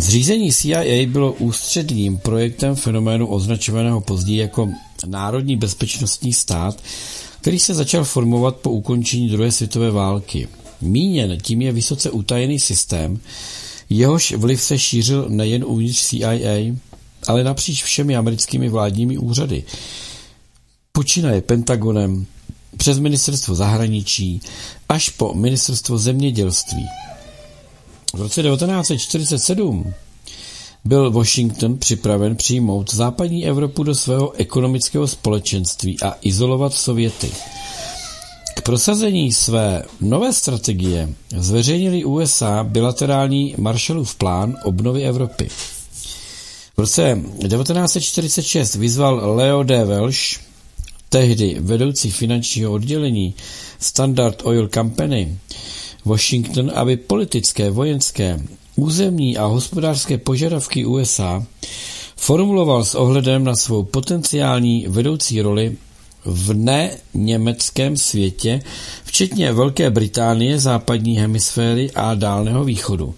Zřízení 0.00 0.52
CIA 0.52 1.06
bylo 1.06 1.32
ústředním 1.32 2.18
projektem 2.18 2.76
fenoménu 2.76 3.26
označovaného 3.26 4.00
později 4.00 4.38
jako 4.38 4.68
Národní 5.06 5.56
bezpečnostní 5.56 6.32
stát, 6.32 6.82
který 7.40 7.58
se 7.58 7.74
začal 7.74 8.04
formovat 8.04 8.56
po 8.56 8.70
ukončení 8.70 9.28
druhé 9.28 9.52
světové 9.52 9.90
války. 9.90 10.48
Míněn 10.80 11.38
tím 11.42 11.62
je 11.62 11.72
vysoce 11.72 12.10
utajený 12.10 12.60
systém, 12.60 13.20
jehož 13.90 14.32
vliv 14.32 14.62
se 14.62 14.78
šířil 14.78 15.26
nejen 15.28 15.64
uvnitř 15.64 16.06
CIA, 16.06 16.74
ale 17.26 17.44
napříč 17.44 17.84
všemi 17.84 18.16
americkými 18.16 18.68
vládními 18.68 19.18
úřady. 19.18 19.64
Počínaje 20.92 21.40
Pentagonem, 21.42 22.26
přes 22.76 22.98
ministerstvo 22.98 23.54
zahraničí, 23.54 24.40
až 24.88 25.08
po 25.08 25.34
ministerstvo 25.34 25.98
zemědělství. 25.98 26.86
V 28.14 28.20
roce 28.20 28.42
1947 28.42 29.92
byl 30.84 31.10
Washington 31.10 31.78
připraven 31.78 32.36
přijmout 32.36 32.94
západní 32.94 33.46
Evropu 33.46 33.82
do 33.82 33.94
svého 33.94 34.32
ekonomického 34.32 35.06
společenství 35.06 36.00
a 36.00 36.16
izolovat 36.22 36.74
Sověty. 36.74 37.30
K 38.58 38.62
prosazení 38.62 39.32
své 39.32 39.82
nové 40.00 40.32
strategie 40.32 41.14
zveřejnili 41.36 42.04
USA 42.04 42.64
bilaterální 42.64 43.54
Marshallův 43.58 44.14
plán 44.14 44.56
obnovy 44.64 45.02
Evropy. 45.04 45.48
V 46.76 46.78
roce 46.78 47.22
1946 47.48 48.74
vyzval 48.74 49.36
Leo 49.36 49.62
D. 49.62 49.84
Welsh, 49.84 50.40
tehdy 51.08 51.56
vedoucí 51.60 52.10
finančního 52.10 52.72
oddělení 52.72 53.34
Standard 53.78 54.42
Oil 54.44 54.68
Company, 54.68 55.38
Washington, 56.04 56.72
aby 56.74 56.96
politické, 56.96 57.70
vojenské, 57.70 58.40
územní 58.76 59.38
a 59.38 59.44
hospodářské 59.46 60.18
požadavky 60.18 60.84
USA 60.86 61.46
formuloval 62.16 62.84
s 62.84 62.94
ohledem 62.94 63.44
na 63.44 63.56
svou 63.56 63.82
potenciální 63.82 64.86
vedoucí 64.88 65.42
roli 65.42 65.76
v 66.30 66.54
neněmeckém 66.54 67.96
světě, 67.96 68.62
včetně 69.04 69.52
Velké 69.52 69.90
Británie, 69.90 70.58
západní 70.58 71.16
hemisféry 71.16 71.90
a 71.90 72.14
Dálného 72.14 72.64
východu. 72.64 73.14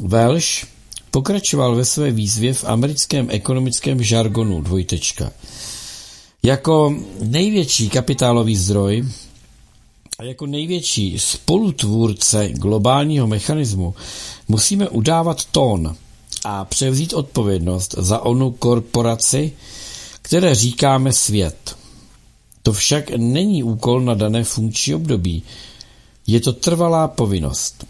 Welsh 0.00 0.66
pokračoval 1.10 1.74
ve 1.74 1.84
své 1.84 2.10
výzvě 2.10 2.54
v 2.54 2.64
americkém 2.64 3.26
ekonomickém 3.30 4.02
žargonu 4.02 4.60
dvojtečka. 4.60 5.32
Jako 6.42 6.96
největší 7.22 7.88
kapitálový 7.88 8.56
zdroj 8.56 9.04
a 10.18 10.24
jako 10.24 10.46
největší 10.46 11.18
spolutvůrce 11.18 12.48
globálního 12.48 13.26
mechanismu 13.26 13.94
musíme 14.48 14.88
udávat 14.88 15.44
tón 15.44 15.96
a 16.44 16.64
převzít 16.64 17.12
odpovědnost 17.12 17.94
za 17.98 18.20
onu 18.20 18.50
korporaci, 18.50 19.52
které 20.26 20.54
říkáme 20.54 21.12
svět. 21.12 21.76
To 22.62 22.72
však 22.72 23.10
není 23.16 23.62
úkol 23.62 24.00
na 24.00 24.14
dané 24.14 24.44
funkční 24.44 24.94
období. 24.94 25.42
Je 26.26 26.40
to 26.40 26.52
trvalá 26.52 27.08
povinnost. 27.08 27.86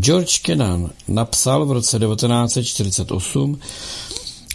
George 0.00 0.38
Kennan 0.38 0.90
napsal 1.08 1.66
v 1.66 1.72
roce 1.72 1.98
1948 1.98 3.58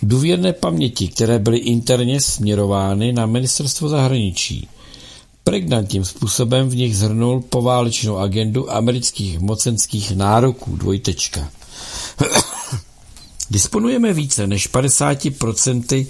důvěrné 0.04 0.54
paměti, 0.54 1.08
které 1.08 1.40
byly 1.40 1.58
interně 1.58 2.22
směrovány 2.22 3.14
na 3.14 3.26
ministerstvo 3.26 3.90
zahraničí. 3.90 4.68
Pregnantním 5.44 6.06
způsobem 6.06 6.70
v 6.70 6.76
nich 6.76 6.98
zhrnul 6.98 7.42
poválečnou 7.42 8.18
agendu 8.18 8.72
amerických 8.72 9.40
mocenských 9.40 10.12
nároků. 10.16 10.76
Dvojtečka. 10.76 11.52
Disponujeme 13.52 14.14
více 14.14 14.48
než 14.48 14.70
50% 14.74 16.08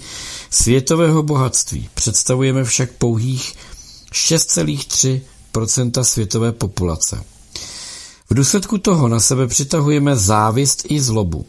světového 0.50 1.22
bohatství. 1.22 1.88
Představujeme 1.94 2.64
však 2.64 2.90
pouhých 2.92 3.54
6,3% 4.12 6.02
světové 6.02 6.52
populace. 6.52 7.24
V 8.30 8.34
důsledku 8.34 8.78
toho 8.78 9.08
na 9.08 9.20
sebe 9.20 9.46
přitahujeme 9.46 10.16
závist 10.16 10.86
i 10.88 11.00
zlobu. 11.00 11.46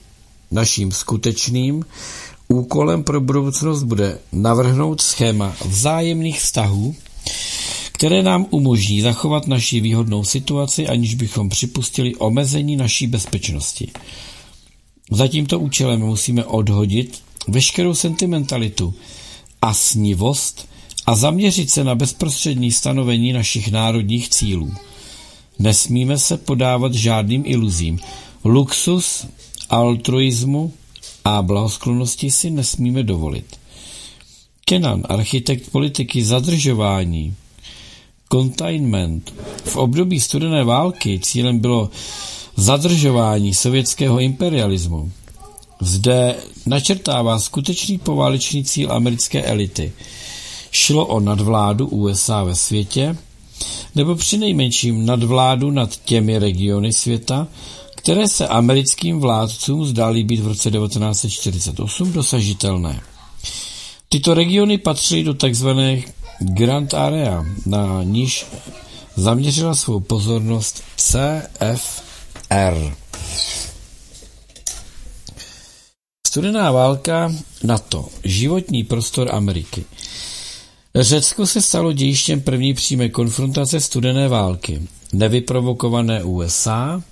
Naším 0.51 0.91
skutečným 0.91 1.85
úkolem 2.47 3.03
pro 3.03 3.21
budoucnost 3.21 3.83
bude 3.83 4.19
navrhnout 4.31 5.01
schéma 5.01 5.55
vzájemných 5.65 6.39
vztahů, 6.39 6.95
které 7.91 8.23
nám 8.23 8.45
umožní 8.49 9.01
zachovat 9.01 9.47
naši 9.47 9.79
výhodnou 9.79 10.23
situaci, 10.23 10.87
aniž 10.87 11.15
bychom 11.15 11.49
připustili 11.49 12.15
omezení 12.15 12.75
naší 12.75 13.07
bezpečnosti. 13.07 13.91
Za 15.11 15.27
tímto 15.27 15.59
účelem 15.59 15.99
musíme 15.99 16.45
odhodit 16.45 17.23
veškerou 17.47 17.93
sentimentalitu 17.93 18.93
a 19.61 19.73
snivost 19.73 20.67
a 21.05 21.15
zaměřit 21.15 21.69
se 21.69 21.83
na 21.83 21.95
bezprostřední 21.95 22.71
stanovení 22.71 23.33
našich 23.33 23.71
národních 23.71 24.29
cílů. 24.29 24.73
Nesmíme 25.59 26.17
se 26.17 26.37
podávat 26.37 26.93
žádným 26.93 27.43
iluzím. 27.45 27.99
Luxus, 28.43 29.25
altruismu 29.69 30.73
a 31.25 31.41
blahosklonosti 31.41 32.31
si 32.31 32.49
nesmíme 32.49 33.03
dovolit. 33.03 33.45
Kenan, 34.65 35.03
architekt 35.09 35.71
politiky 35.71 36.23
zadržování, 36.23 37.35
containment. 38.31 39.33
V 39.63 39.75
období 39.75 40.19
studené 40.19 40.63
války 40.63 41.19
cílem 41.19 41.59
bylo 41.59 41.89
zadržování 42.55 43.53
sovětského 43.53 44.19
imperialismu. 44.19 45.11
Zde 45.81 46.35
načrtává 46.65 47.39
skutečný 47.39 47.97
poválečný 47.97 48.63
cíl 48.63 48.91
americké 48.91 49.43
elity. 49.43 49.93
Šlo 50.71 51.05
o 51.05 51.19
nadvládu 51.19 51.87
USA 51.87 52.43
ve 52.43 52.55
světě, 52.55 53.17
nebo 53.95 54.15
přinejmenším 54.15 55.05
nadvládu 55.05 55.71
nad 55.71 55.95
těmi 55.95 56.39
regiony 56.39 56.93
světa, 56.93 57.47
které 57.95 58.27
se 58.27 58.47
americkým 58.47 59.19
vládcům 59.19 59.85
zdály 59.85 60.23
být 60.23 60.39
v 60.39 60.47
roce 60.47 60.71
1948 60.71 62.11
dosažitelné. 62.11 63.01
Tyto 64.09 64.33
regiony 64.33 64.77
patří 64.77 65.23
do 65.23 65.33
tzv. 65.33 65.69
Grand 66.39 66.93
Area, 66.93 67.45
na 67.65 68.03
níž 68.03 68.45
zaměřila 69.15 69.75
svou 69.75 69.99
pozornost 69.99 70.83
CFR. 70.95 73.00
Studená 76.31 76.71
válka 76.71 77.33
NATO, 77.63 78.07
životní 78.23 78.83
prostor 78.83 79.35
Ameriky. 79.35 79.83
Řecko 80.95 81.45
se 81.45 81.61
stalo 81.61 81.93
dějištěm 81.93 82.41
první 82.41 82.73
přímé 82.73 83.09
konfrontace 83.09 83.79
studené 83.79 84.27
války, 84.27 84.81
nevyprovokované 85.13 86.23
USA, 86.23 87.03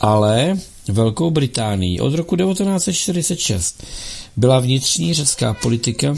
ale 0.00 0.58
Velkou 0.88 1.30
Británii. 1.30 2.00
Od 2.00 2.14
roku 2.14 2.36
1946 2.36 3.84
byla 4.36 4.60
vnitřní 4.60 5.14
řecká 5.14 5.54
politika 5.54 6.14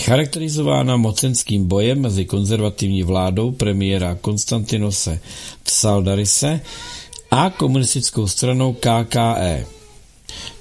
charakterizována 0.00 0.96
mocenským 0.96 1.68
bojem 1.68 2.00
mezi 2.00 2.24
konzervativní 2.24 3.02
vládou 3.02 3.52
premiéra 3.52 4.14
Konstantinose 4.14 5.20
Psaldarise 5.62 6.60
a 7.30 7.50
komunistickou 7.50 8.26
stranou 8.26 8.72
KKE. 8.72 9.77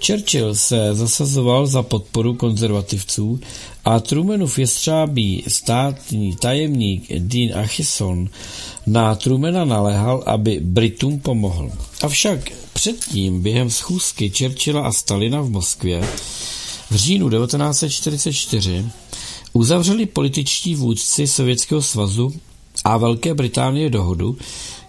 Churchill 0.06 0.56
se 0.56 0.96
zasazoval 0.96 1.68
za 1.68 1.84
podporu 1.84 2.34
konzervativců 2.34 3.40
a 3.86 4.00
Trumanův 4.00 4.60
jestřábí 4.60 5.44
státní 5.48 6.36
tajemník 6.36 7.12
Dean 7.18 7.60
Achison 7.60 8.30
na 8.88 9.16
Trumana 9.16 9.66
naléhal, 9.66 10.24
aby 10.26 10.60
Britům 10.64 11.20
pomohl. 11.20 11.72
Avšak 12.04 12.40
předtím 12.74 13.42
během 13.42 13.70
schůzky 13.70 14.32
Churchilla 14.38 14.82
a 14.82 14.92
Stalina 14.92 15.42
v 15.42 15.50
Moskvě 15.50 16.08
v 16.92 16.96
říjnu 16.96 17.30
1944 17.30 18.86
uzavřeli 19.54 20.06
političtí 20.06 20.76
vůdci 20.76 21.28
Sovětského 21.28 21.82
svazu 21.82 22.34
a 22.84 22.98
Velké 22.98 23.34
Británie 23.34 23.90
dohodu, 23.90 24.38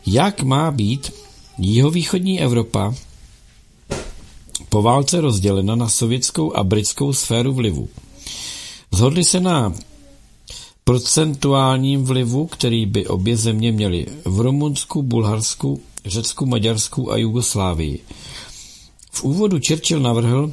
jak 0.07 0.43
má 0.43 0.71
být 0.71 1.13
jihovýchodní 1.59 2.41
Evropa 2.41 2.95
po 4.69 4.83
válce 4.83 5.21
rozdělena 5.21 5.75
na 5.75 5.89
sovětskou 5.89 6.57
a 6.57 6.65
britskou 6.65 7.13
sféru 7.13 7.53
vlivu. 7.53 7.89
Zhodli 8.93 9.25
se 9.25 9.41
na 9.41 9.75
procentuálním 10.85 12.05
vlivu, 12.05 12.47
který 12.47 12.87
by 12.87 13.07
obě 13.07 13.37
země 13.37 13.73
měly 13.73 14.07
v 14.25 14.41
Rumunsku, 14.41 15.03
Bulharsku, 15.03 15.81
Řecku, 16.07 16.47
Maďarsku 16.47 17.13
a 17.13 17.17
Jugoslávii. 17.17 18.01
V 19.13 19.25
úvodu 19.25 19.59
Churchill 19.69 20.01
navrhl, 20.01 20.53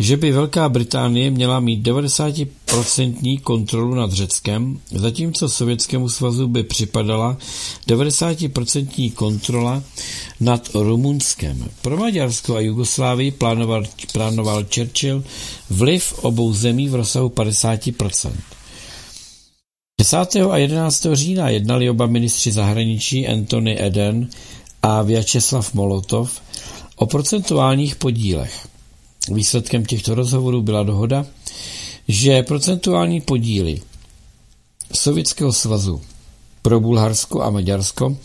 že 0.00 0.16
by 0.16 0.32
Velká 0.32 0.68
Británie 0.68 1.30
měla 1.30 1.60
mít 1.60 1.86
90% 1.86 3.40
kontrolu 3.40 3.94
nad 3.94 4.12
Řeckem, 4.12 4.80
zatímco 4.90 5.48
Sovětskému 5.48 6.08
svazu 6.08 6.46
by 6.46 6.62
připadala 6.62 7.36
90% 7.88 9.12
kontrola 9.12 9.82
nad 10.40 10.70
Rumunskem. 10.74 11.68
Pro 11.82 11.96
Maďarsko 11.96 12.56
a 12.56 12.60
Jugoslávii 12.60 13.30
plánoval, 13.30 13.84
plánoval 14.12 14.64
Churchill 14.74 15.24
vliv 15.70 16.12
obou 16.24 16.52
zemí 16.52 16.88
v 16.88 16.94
rozsahu 16.94 17.28
50%. 17.28 18.32
10. 20.00 20.16
a 20.50 20.56
11. 20.56 21.06
října 21.12 21.48
jednali 21.48 21.90
oba 21.90 22.06
ministři 22.06 22.52
zahraničí 22.52 23.28
Anthony 23.28 23.82
Eden 23.82 24.28
a 24.82 25.02
Vyacheslav 25.02 25.74
Molotov 25.74 26.40
o 26.96 27.06
procentuálních 27.06 27.96
podílech. 27.96 28.70
Výsledkem 29.28 29.84
těchto 29.84 30.14
rozhovorů 30.14 30.62
byla 30.62 30.82
dohoda, 30.82 31.26
že 32.08 32.42
procentuální 32.42 33.20
podíly 33.20 33.80
Sovětského 34.94 35.52
svazu 35.52 36.00
pro 36.62 36.80
Bulharsko 36.80 37.42
a 37.42 37.50
Maďarsko 37.50 38.16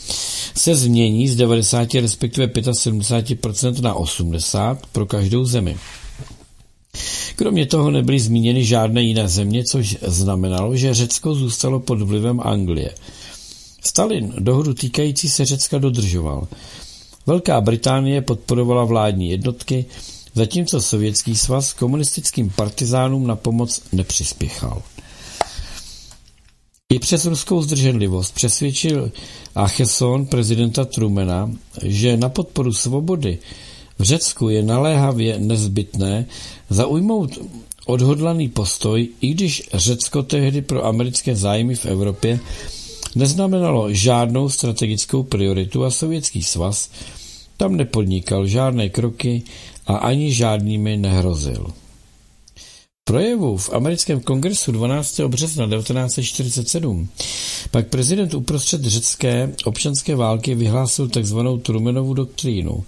se 0.55 0.75
změní 0.75 1.27
z 1.27 1.35
90 1.35 1.93
respektive 1.93 2.47
75% 2.47 3.81
na 3.81 3.93
80 3.93 4.85
pro 4.91 5.05
každou 5.05 5.45
zemi. 5.45 5.77
Kromě 7.35 7.65
toho 7.65 7.91
nebyly 7.91 8.19
zmíněny 8.19 8.65
žádné 8.65 9.01
jiné 9.01 9.27
země, 9.27 9.63
což 9.63 9.97
znamenalo, 10.01 10.75
že 10.75 10.93
Řecko 10.93 11.35
zůstalo 11.35 11.79
pod 11.79 12.01
vlivem 12.01 12.39
Anglie. 12.43 12.91
Stalin 13.81 14.33
dohodu 14.39 14.73
týkající 14.73 15.29
se 15.29 15.45
Řecka 15.45 15.77
dodržoval. 15.77 16.47
Velká 17.25 17.61
Británie 17.61 18.21
podporovala 18.21 18.83
vládní 18.85 19.29
jednotky, 19.29 19.85
zatímco 20.35 20.81
Sovětský 20.81 21.35
svaz 21.35 21.73
komunistickým 21.73 22.49
partizánům 22.49 23.27
na 23.27 23.35
pomoc 23.35 23.81
nepřispěchal. 23.91 24.81
I 26.89 26.99
přes 26.99 27.25
ruskou 27.25 27.61
zdrženlivost 27.61 28.35
přesvědčil 28.35 29.11
Acheson 29.55 30.25
prezidenta 30.25 30.85
Trumana, 30.85 31.51
že 31.83 32.17
na 32.17 32.29
podporu 32.29 32.73
svobody 32.73 33.37
v 33.99 34.03
Řecku 34.03 34.49
je 34.49 34.63
naléhavě 34.63 35.39
nezbytné 35.39 36.25
zaujmout 36.69 37.39
odhodlaný 37.85 38.49
postoj, 38.49 39.07
i 39.21 39.27
když 39.27 39.63
Řecko 39.73 40.23
tehdy 40.23 40.61
pro 40.61 40.85
americké 40.85 41.35
zájmy 41.35 41.75
v 41.75 41.85
Evropě 41.85 42.39
neznamenalo 43.15 43.93
žádnou 43.93 44.49
strategickou 44.49 45.23
prioritu 45.23 45.83
a 45.83 45.91
Sovětský 45.91 46.43
svaz 46.43 46.89
tam 47.57 47.75
nepodnikal 47.75 48.47
žádné 48.47 48.89
kroky 48.89 49.43
a 49.87 49.95
ani 49.95 50.33
žádnými 50.33 50.97
nehrozil. 50.97 51.73
Projevu 53.07 53.57
v 53.57 53.69
americkém 53.73 54.21
kongresu 54.21 54.71
12. 54.71 55.19
března 55.19 55.67
1947 55.67 57.09
pak 57.71 57.87
prezident 57.87 58.33
uprostřed 58.33 58.83
řecké 58.85 59.53
občanské 59.65 60.15
války 60.15 60.55
vyhlásil 60.55 61.09
tzv. 61.09 61.37
Trumanovu 61.61 62.13
doktrínu. 62.13 62.83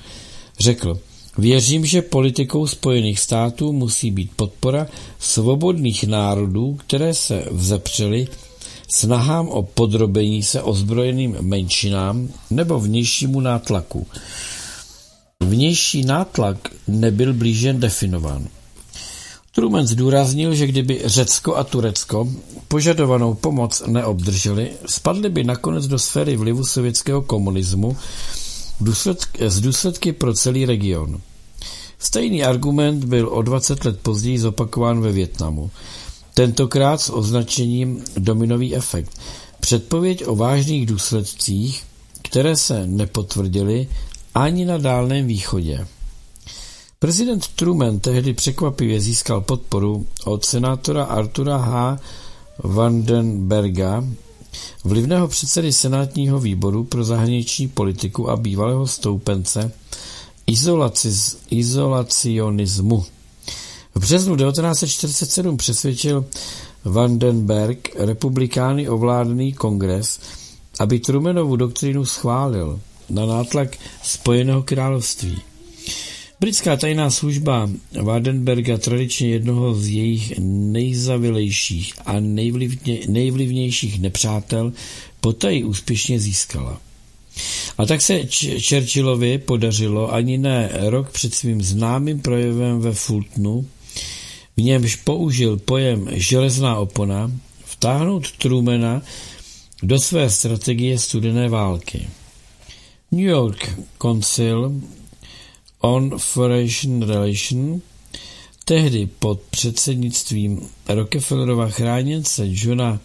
Řekl, 0.59 0.99
věřím, 1.37 1.85
že 1.85 2.01
politikou 2.01 2.67
Spojených 2.67 3.19
států 3.19 3.73
musí 3.73 4.11
být 4.11 4.31
podpora 4.35 4.87
svobodných 5.19 6.03
národů, 6.03 6.77
které 6.85 7.13
se 7.13 7.45
vzepřely 7.51 8.27
snahám 8.87 9.47
o 9.47 9.63
podrobení 9.63 10.43
se 10.43 10.61
ozbrojeným 10.61 11.37
menšinám 11.41 12.29
nebo 12.49 12.79
vnějšímu 12.79 13.39
nátlaku. 13.39 14.07
Vnější 15.47 16.05
nátlak 16.05 16.57
nebyl 16.87 17.33
blíže 17.33 17.73
definován. 17.73 18.47
Truman 19.51 19.87
zdůraznil, 19.87 20.55
že 20.55 20.67
kdyby 20.67 21.01
Řecko 21.05 21.55
a 21.55 21.63
Turecko 21.63 22.29
požadovanou 22.67 23.33
pomoc 23.33 23.83
neobdrželi, 23.87 24.71
spadly 24.85 25.29
by 25.29 25.43
nakonec 25.43 25.87
do 25.87 25.99
sféry 25.99 26.37
vlivu 26.37 26.65
sovětského 26.65 27.21
komunismu 27.21 27.97
z 29.47 29.61
důsledky 29.61 30.13
pro 30.13 30.33
celý 30.33 30.65
region. 30.65 31.21
Stejný 31.99 32.43
argument 32.43 33.05
byl 33.05 33.29
o 33.29 33.41
20 33.41 33.85
let 33.85 33.99
později 33.99 34.39
zopakován 34.39 35.01
ve 35.01 35.11
Větnamu. 35.11 35.71
Tentokrát 36.33 37.01
s 37.01 37.13
označením 37.13 38.03
dominový 38.17 38.75
efekt. 38.75 39.11
Předpověď 39.59 40.23
o 40.25 40.35
vážných 40.35 40.85
důsledcích, 40.85 41.83
které 42.21 42.55
se 42.55 42.87
nepotvrdily 42.87 43.87
ani 44.37 44.65
na 44.65 44.77
Dálném 44.77 45.27
východě. 45.27 45.87
Prezident 46.99 47.47
Truman 47.47 47.99
tehdy 47.99 48.33
překvapivě 48.33 49.01
získal 49.01 49.41
podporu 49.41 50.05
od 50.25 50.45
senátora 50.45 51.03
Artura 51.03 51.57
H. 51.57 51.99
Vandenberga, 52.63 54.03
vlivného 54.83 55.27
předsedy 55.27 55.73
Senátního 55.73 56.39
výboru 56.39 56.83
pro 56.83 57.03
zahraniční 57.03 57.67
politiku 57.67 58.29
a 58.29 58.35
bývalého 58.37 58.87
stoupence 58.87 59.71
izolacionismu. 61.49 63.05
V 63.95 63.99
březnu 63.99 64.35
1947 64.37 65.57
přesvědčil 65.57 66.25
Vandenberg 66.85 67.95
republikány 67.95 68.89
ovládaný 68.89 69.53
kongres, 69.53 70.19
aby 70.79 70.99
Trumanovu 70.99 71.55
doktrínu 71.55 72.05
schválil 72.05 72.79
na 73.09 73.25
nátlak 73.25 73.77
Spojeného 74.03 74.63
království. 74.63 75.37
Britská 76.39 76.75
tajná 76.77 77.09
služba 77.09 77.69
Wardenberga, 78.01 78.77
tradičně 78.77 79.29
jednoho 79.29 79.75
z 79.75 79.87
jejich 79.87 80.33
nejzavilejších 80.39 81.93
a 82.05 82.19
nejvlivně, 82.19 82.99
nejvlivnějších 83.07 83.99
nepřátel, 84.01 84.73
potají 85.21 85.63
úspěšně 85.63 86.19
získala. 86.19 86.81
A 87.77 87.85
tak 87.85 88.01
se 88.01 88.21
Churchillovi 88.69 89.37
podařilo 89.37 90.13
ani 90.13 90.37
ne 90.37 90.69
rok 90.73 91.11
před 91.11 91.33
svým 91.33 91.61
známým 91.61 92.21
projevem 92.21 92.79
ve 92.79 92.93
Fultonu, 92.93 93.65
v 94.57 94.61
němž 94.61 94.95
použil 94.95 95.57
pojem 95.57 96.07
železná 96.11 96.75
opona, 96.75 97.31
vtáhnout 97.65 98.31
Trumana 98.31 99.01
do 99.83 99.99
své 99.99 100.29
strategie 100.29 100.99
studené 100.99 101.49
války. 101.49 102.07
New 103.11 103.25
York 103.25 103.69
Council 104.01 104.81
on 105.81 106.17
Foreign 106.17 107.01
Relations 107.01 107.83
tehdy 108.67 109.09
pod 109.19 109.41
předsednictvím 109.41 110.69
Rockefellerova 110.87 111.69
chráněnce 111.69 112.43
Johna 112.47 112.99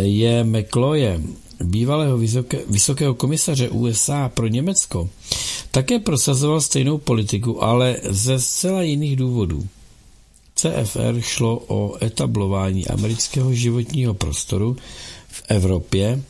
J. 0.00 0.44
McCloye, 0.44 1.20
bývalého 1.64 2.18
vysoké, 2.18 2.58
vysokého 2.68 3.14
komisaře 3.14 3.68
USA 3.68 4.28
pro 4.28 4.46
Německo, 4.46 5.10
také 5.70 5.98
prosazoval 5.98 6.60
stejnou 6.60 6.98
politiku, 6.98 7.64
ale 7.64 7.96
ze 8.08 8.40
zcela 8.40 8.82
jiných 8.82 9.16
důvodů. 9.16 9.66
CFR 10.54 11.20
šlo 11.20 11.62
o 11.66 12.04
etablování 12.04 12.86
amerického 12.88 13.54
životního 13.54 14.14
prostoru 14.14 14.76
v 15.28 15.42
Evropě, 15.48 16.22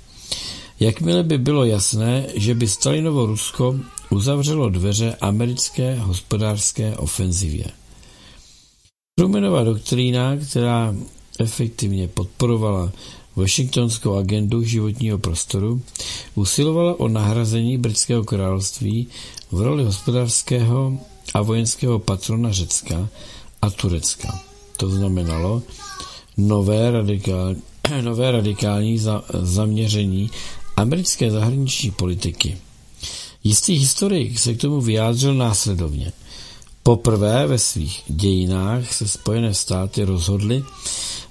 jakmile 0.80 1.22
by 1.22 1.38
bylo 1.38 1.64
jasné, 1.64 2.26
že 2.34 2.54
by 2.54 2.68
Stalinovo 2.68 3.26
Rusko 3.26 3.76
uzavřelo 4.10 4.68
dveře 4.68 5.16
americké 5.20 5.94
hospodářské 5.94 6.96
ofenzivě. 6.96 7.64
Trumanova 9.18 9.64
doktrína, 9.64 10.36
která 10.36 10.94
efektivně 11.38 12.08
podporovala 12.08 12.92
Washingtonskou 13.36 14.14
agendu 14.14 14.62
životního 14.62 15.18
prostoru, 15.18 15.80
usilovala 16.34 17.00
o 17.00 17.08
nahrazení 17.08 17.78
britského 17.78 18.24
království 18.24 19.08
v 19.52 19.60
roli 19.60 19.84
hospodářského 19.84 20.98
a 21.34 21.42
vojenského 21.42 21.98
patrona 21.98 22.52
Řecka 22.52 23.08
a 23.62 23.70
Turecka. 23.70 24.40
To 24.76 24.90
znamenalo 24.90 25.62
nové, 26.36 26.90
radikál, 26.90 27.54
nové 28.00 28.30
radikální 28.30 28.98
za, 28.98 29.22
zaměření 29.34 30.30
americké 30.76 31.30
zahraniční 31.30 31.90
politiky. 31.90 32.58
Jistý 33.44 33.74
historik 33.74 34.38
se 34.38 34.54
k 34.54 34.60
tomu 34.60 34.80
vyjádřil 34.80 35.34
následovně. 35.34 36.12
Poprvé 36.82 37.46
ve 37.46 37.58
svých 37.58 38.02
dějinách 38.06 38.92
se 38.92 39.08
Spojené 39.08 39.54
státy 39.54 40.04
rozhodly 40.04 40.64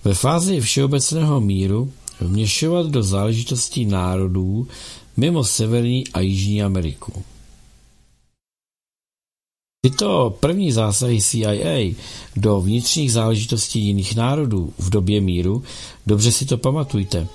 ve 0.03 0.13
fázi 0.13 0.61
všeobecného 0.61 1.41
míru 1.41 1.91
vměšovat 2.19 2.87
do 2.87 3.03
záležitostí 3.03 3.85
národů 3.85 4.67
mimo 5.17 5.43
Severní 5.43 6.07
a 6.07 6.19
Jižní 6.19 6.63
Ameriku. 6.63 7.23
Tyto 9.85 10.37
první 10.39 10.71
zásahy 10.71 11.21
CIA 11.21 11.95
do 12.35 12.61
vnitřních 12.61 13.11
záležitostí 13.11 13.79
jiných 13.79 14.15
národů 14.15 14.73
v 14.77 14.89
době 14.89 15.21
míru, 15.21 15.63
dobře 16.05 16.31
si 16.31 16.45
to 16.45 16.57
pamatujte, 16.57 17.27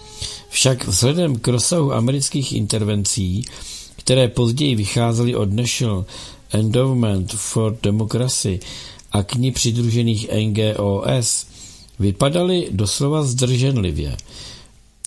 však 0.50 0.86
vzhledem 0.86 1.38
k 1.38 1.48
rozsahu 1.48 1.92
amerických 1.92 2.52
intervencí, 2.52 3.44
které 3.96 4.28
později 4.28 4.74
vycházely 4.74 5.34
od 5.34 5.52
National 5.52 6.04
Endowment 6.52 7.32
for 7.32 7.78
Democracy 7.82 8.60
a 9.12 9.22
k 9.22 9.34
ní 9.34 9.50
přidružených 9.50 10.28
NGOS, 10.32 11.46
vypadaly 11.98 12.68
doslova 12.70 13.22
zdrženlivě. 13.22 14.16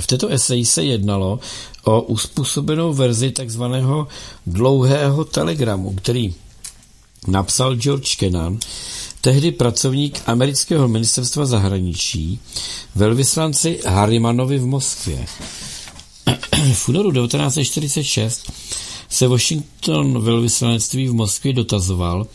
v 0.00 0.06
této 0.06 0.28
eseji 0.28 0.64
se 0.64 0.84
jednalo 0.84 1.38
o 1.84 2.02
uspůsobenou 2.02 2.94
verzi 2.94 3.30
takzvaného 3.30 4.08
dlouhého 4.46 5.24
telegramu, 5.24 5.94
který 5.94 6.34
napsal 7.26 7.76
George 7.76 8.14
Kennan, 8.16 8.58
tehdy 9.20 9.52
pracovník 9.52 10.22
amerického 10.26 10.88
ministerstva 10.88 11.46
zahraničí, 11.46 12.40
velvyslanci 12.94 13.80
Harrimanovi 13.86 14.58
v 14.58 14.66
Moskvě. 14.66 15.26
V 16.72 16.88
únoru 16.88 17.12
1946 17.12 18.52
se 19.08 19.28
Washington 19.28 20.22
velvyslanectví 20.22 21.08
v 21.08 21.14
Moskvě 21.14 21.52
dotazoval, 21.52 22.26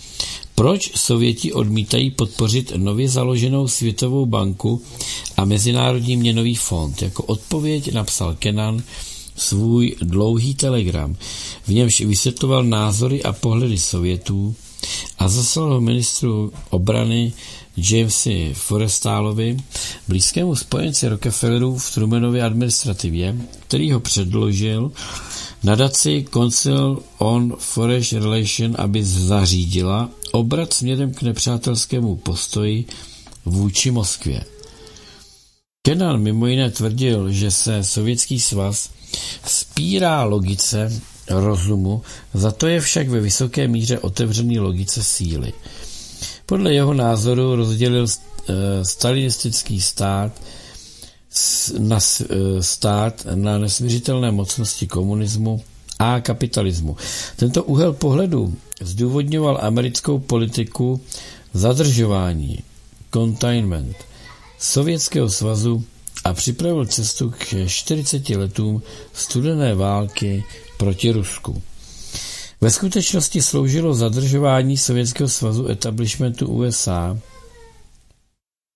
proč 0.61 0.91
Sověti 0.95 1.53
odmítají 1.53 2.11
podpořit 2.11 2.73
nově 2.77 3.09
založenou 3.09 3.67
Světovou 3.67 4.25
banku 4.25 4.81
a 5.37 5.45
Mezinárodní 5.45 6.17
měnový 6.17 6.55
fond. 6.55 7.01
Jako 7.01 7.23
odpověď 7.23 7.93
napsal 7.93 8.35
Kenan 8.39 8.83
svůj 9.35 9.95
dlouhý 10.01 10.55
telegram, 10.55 11.15
v 11.63 11.67
němž 11.67 12.01
vysvětloval 12.01 12.63
názory 12.63 13.23
a 13.23 13.33
pohledy 13.33 13.77
Sovětů 13.77 14.55
a 15.19 15.29
zaslal 15.29 15.73
ho 15.73 15.81
ministru 15.81 16.51
obrany 16.69 17.33
Jamesi 17.77 18.51
Forestálovi, 18.53 19.57
blízkému 20.07 20.55
spojenci 20.55 21.07
Rockefellerů 21.07 21.77
v 21.77 21.93
Trumanově 21.93 22.43
administrativě, 22.43 23.35
který 23.67 23.91
ho 23.91 23.99
předložil 23.99 24.91
nadaci 25.63 26.25
Council 26.33 26.99
on 27.17 27.55
Foreign 27.59 28.03
Relation, 28.13 28.75
aby 28.77 29.03
zařídila 29.03 30.09
obrat 30.31 30.73
směrem 30.73 31.13
k 31.13 31.21
nepřátelskému 31.21 32.15
postoji 32.15 32.85
vůči 33.45 33.91
Moskvě. 33.91 34.43
Kenan 35.85 36.21
mimo 36.21 36.47
jiné 36.47 36.71
tvrdil, 36.71 37.31
že 37.31 37.51
se 37.51 37.83
Sovětský 37.83 38.39
svaz 38.39 38.89
spírá 39.45 40.23
logice 40.23 41.01
rozumu, 41.29 42.01
za 42.33 42.51
to 42.51 42.67
je 42.67 42.81
však 42.81 43.09
ve 43.09 43.19
vysoké 43.19 43.67
míře 43.67 43.99
otevřený 43.99 44.59
logice 44.59 45.03
síly. 45.03 45.53
Podle 46.45 46.73
jeho 46.73 46.93
názoru 46.93 47.55
rozdělil 47.55 48.05
eh, 48.05 48.85
stalinistický 48.85 49.81
stát 49.81 50.31
na 51.79 51.99
eh, 52.21 52.63
stát 52.63 53.27
na 53.35 53.57
nesměřitelné 53.57 54.31
mocnosti 54.31 54.87
komunismu 54.87 55.63
a 56.01 56.19
kapitalismu. 56.21 56.97
Tento 57.35 57.63
úhel 57.63 57.93
pohledu 57.93 58.53
zdůvodňoval 58.81 59.59
americkou 59.61 60.19
politiku 60.19 61.01
zadržování, 61.53 62.59
containment, 63.13 63.97
Sovětského 64.59 65.29
svazu 65.29 65.83
a 66.23 66.33
připravil 66.33 66.85
cestu 66.85 67.33
k 67.37 67.67
40 67.67 68.29
letům 68.29 68.81
studené 69.13 69.75
války 69.75 70.43
proti 70.77 71.11
Rusku. 71.11 71.61
Ve 72.61 72.71
skutečnosti 72.71 73.41
sloužilo 73.41 73.93
zadržování 73.93 74.77
Sovětského 74.77 75.29
svazu 75.29 75.67
establishmentu 75.67 76.47
USA 76.47 77.17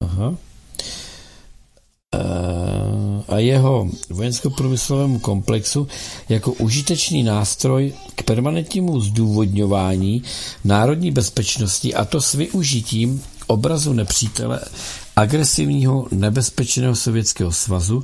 Aha. 0.01 0.36
E, 2.16 3.24
a 3.28 3.39
jeho 3.39 3.89
vojensko-průmyslovému 4.09 5.20
komplexu 5.20 5.88
jako 6.30 6.51
užitečný 6.51 7.24
nástroj 7.24 7.93
k 8.16 8.24
permanentnímu 8.24 9.01
zdůvodňování 9.01 10.24
národní 10.63 11.11
bezpečnosti 11.11 11.93
a 11.93 12.05
to 12.05 12.22
s 12.22 12.34
využitím 12.34 13.24
obrazu 13.47 13.93
nepřítele 13.93 14.59
agresivního 15.16 16.07
nebezpečného 16.11 16.95
Sovětského 16.95 17.51
svazu, 17.51 18.03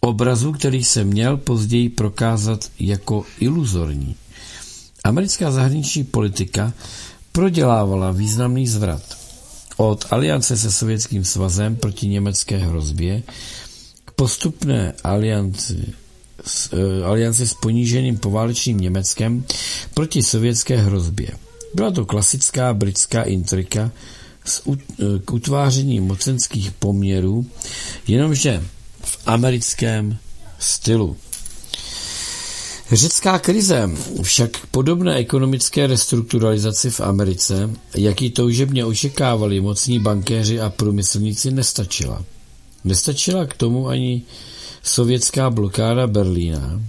obrazu, 0.00 0.52
který 0.52 0.84
se 0.84 1.04
měl 1.04 1.36
později 1.36 1.88
prokázat 1.88 2.60
jako 2.80 3.24
iluzorní. 3.40 4.14
Americká 5.04 5.50
zahraniční 5.50 6.04
politika 6.04 6.72
prodělávala 7.32 8.10
významný 8.10 8.68
zvrat. 8.68 9.23
Od 9.76 10.04
aliance 10.10 10.56
se 10.56 10.72
Sovětským 10.72 11.24
svazem 11.24 11.76
proti 11.76 12.08
německé 12.08 12.56
hrozbě 12.56 13.22
k 14.04 14.10
postupné 14.10 14.92
alianci 15.04 15.92
s, 16.46 16.72
uh, 16.72 17.06
alianci 17.06 17.48
s 17.48 17.54
poníženým 17.54 18.18
poválečným 18.18 18.80
Německem 18.80 19.44
proti 19.94 20.22
sovětské 20.22 20.76
hrozbě. 20.76 21.28
Byla 21.74 21.90
to 21.90 22.06
klasická 22.06 22.74
britská 22.74 23.22
intrika 23.22 23.90
s, 24.44 24.66
uh, 24.66 24.76
k 25.24 25.32
utváření 25.32 26.00
mocenských 26.00 26.70
poměrů, 26.70 27.46
jenomže 28.08 28.62
v 29.00 29.18
americkém 29.26 30.18
stylu. 30.58 31.16
Řecká 32.92 33.38
krize 33.38 33.90
však 34.22 34.66
podobné 34.66 35.14
ekonomické 35.14 35.86
restrukturalizaci 35.86 36.90
v 36.90 37.00
Americe, 37.00 37.70
jaký 37.96 38.30
toužebně 38.30 38.84
očekávali 38.84 39.60
mocní 39.60 39.98
bankéři 39.98 40.60
a 40.60 40.70
průmyslníci, 40.70 41.50
nestačila. 41.50 42.24
Nestačila 42.84 43.46
k 43.46 43.54
tomu 43.54 43.88
ani 43.88 44.22
sovětská 44.82 45.50
blokáda 45.50 46.06
Berlína, 46.06 46.80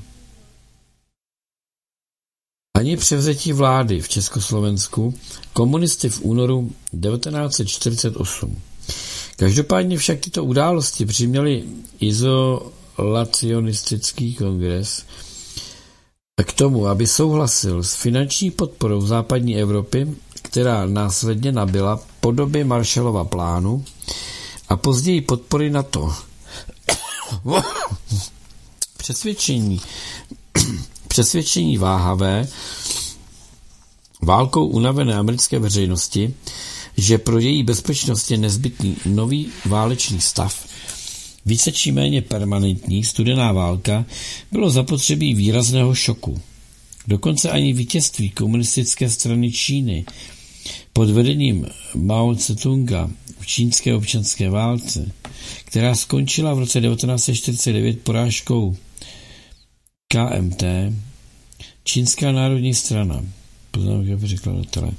ani 2.76 2.98
převzetí 2.98 3.54
vlády 3.54 4.02
v 4.02 4.10
Československu 4.10 5.14
komunisty 5.54 6.10
v 6.10 6.22
únoru 6.22 6.72
1948. 7.02 8.62
Každopádně 9.36 9.98
však 9.98 10.20
tyto 10.20 10.43
události 10.43 11.06
přiměly 11.06 11.64
izolacionistický 12.00 14.36
kongres 14.36 15.06
k 16.43 16.53
tomu, 16.53 16.88
aby 16.88 17.07
souhlasil 17.07 17.83
s 17.83 17.95
finanční 17.95 18.51
podporou 18.51 19.01
západní 19.01 19.57
Evropy, 19.57 20.07
která 20.41 20.86
následně 20.86 21.51
nabyla 21.51 21.99
podoby 22.19 22.63
Marshallova 22.63 23.23
plánu 23.25 23.86
a 24.69 24.75
později 24.77 25.21
podpory 25.21 25.69
NATO. 25.69 26.13
Přesvědčení, 28.97 29.81
přesvědčení 31.07 31.77
váhavé 31.77 32.47
válkou 34.21 34.65
unavené 34.67 35.13
americké 35.15 35.59
veřejnosti, 35.59 36.33
že 36.97 37.17
pro 37.17 37.39
její 37.39 37.63
bezpečnost 37.63 38.31
je 38.31 38.38
nezbytný 38.38 38.97
nový 39.05 39.51
válečný 39.65 40.21
stav, 40.21 40.65
více 41.46 41.72
či 41.72 41.91
méně 41.91 42.22
permanentní 42.22 43.04
studená 43.04 43.52
válka, 43.52 44.06
bylo 44.52 44.70
zapotřebí 44.70 45.34
výrazného 45.34 45.96
šoku. 45.96 46.41
Dokonce 47.08 47.50
ani 47.50 47.74
vítězství 47.74 48.30
komunistické 48.30 49.10
strany 49.10 49.52
Číny 49.52 50.06
pod 50.93 51.10
vedením 51.10 51.68
Mao 51.96 52.34
Tse-tunga 52.34 53.12
v 53.39 53.48
čínské 53.48 53.96
občanské 53.96 54.50
válce, 54.50 55.12
která 55.66 55.96
skončila 55.96 56.54
v 56.54 56.60
roce 56.60 56.82
1949 56.82 58.00
porážkou 58.02 58.76
KMT, 60.08 60.64
Čínská 61.84 62.32
národní 62.32 62.74
strana, 62.74 63.26
poznámka 63.72 64.18
překladatele, 64.26 64.91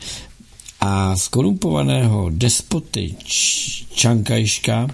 a 0.81 1.17
skorumpovaného 1.17 2.31
despoty 2.31 3.15
Čankajška 3.95 4.89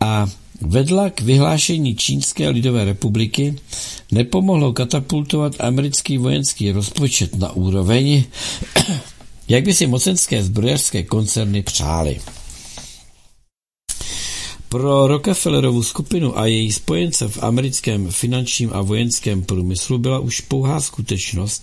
a 0.00 0.26
vedla 0.60 1.10
k 1.10 1.20
vyhlášení 1.20 1.96
Čínské 1.96 2.48
lidové 2.48 2.84
republiky, 2.84 3.54
nepomohlo 4.12 4.72
katapultovat 4.72 5.52
americký 5.60 6.18
vojenský 6.18 6.72
rozpočet 6.72 7.36
na 7.36 7.52
úroveň, 7.52 8.24
jak 9.48 9.64
by 9.64 9.74
si 9.74 9.86
mocenské 9.86 10.42
zbrojařské 10.42 11.02
koncerny 11.02 11.62
přáli. 11.62 12.20
Pro 14.68 15.06
Rockefellerovu 15.06 15.82
skupinu 15.82 16.38
a 16.38 16.46
její 16.46 16.72
spojence 16.72 17.28
v 17.28 17.42
americkém 17.42 18.10
finančním 18.10 18.70
a 18.72 18.82
vojenském 18.82 19.42
průmyslu 19.42 19.98
byla 19.98 20.18
už 20.18 20.40
pouhá 20.40 20.80
skutečnost, 20.80 21.62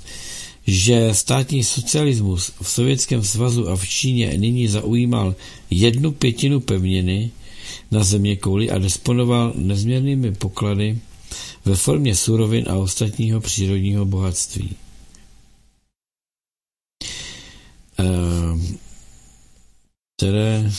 že 0.68 1.10
státní 1.12 1.64
socialismus 1.64 2.52
v 2.62 2.70
Sovětském 2.70 3.24
svazu 3.24 3.70
a 3.70 3.76
v 3.76 3.88
Číně 3.88 4.34
nyní 4.38 4.68
zaujímal 4.68 5.36
jednu 5.70 6.12
pětinu 6.12 6.60
pevniny 6.60 7.32
na 7.96 8.04
země 8.04 8.36
kouli 8.36 8.72
a 8.72 8.78
disponoval 8.78 9.54
nezměrnými 9.56 10.32
poklady 10.32 11.00
ve 11.66 11.76
formě 11.76 12.16
surovin 12.16 12.66
a 12.70 12.76
ostatního 12.76 13.42
přírodního 13.42 14.06
bohatství. 14.06 14.76
Ehm, 17.98 18.78
které 20.18 20.72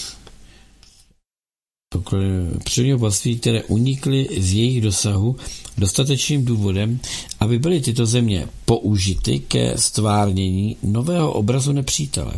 přírodního 2.64 2.98
bohatství, 2.98 3.38
které 3.38 3.62
unikly 3.64 4.28
z 4.38 4.52
jejich 4.52 4.80
dosahu 4.80 5.36
dostatečným 5.78 6.44
důvodem, 6.44 7.00
aby 7.40 7.58
byly 7.58 7.80
tyto 7.80 8.06
země 8.06 8.48
použity 8.64 9.40
ke 9.40 9.78
stvárnění 9.78 10.76
nového 10.82 11.32
obrazu 11.32 11.72
nepřítele. 11.72 12.32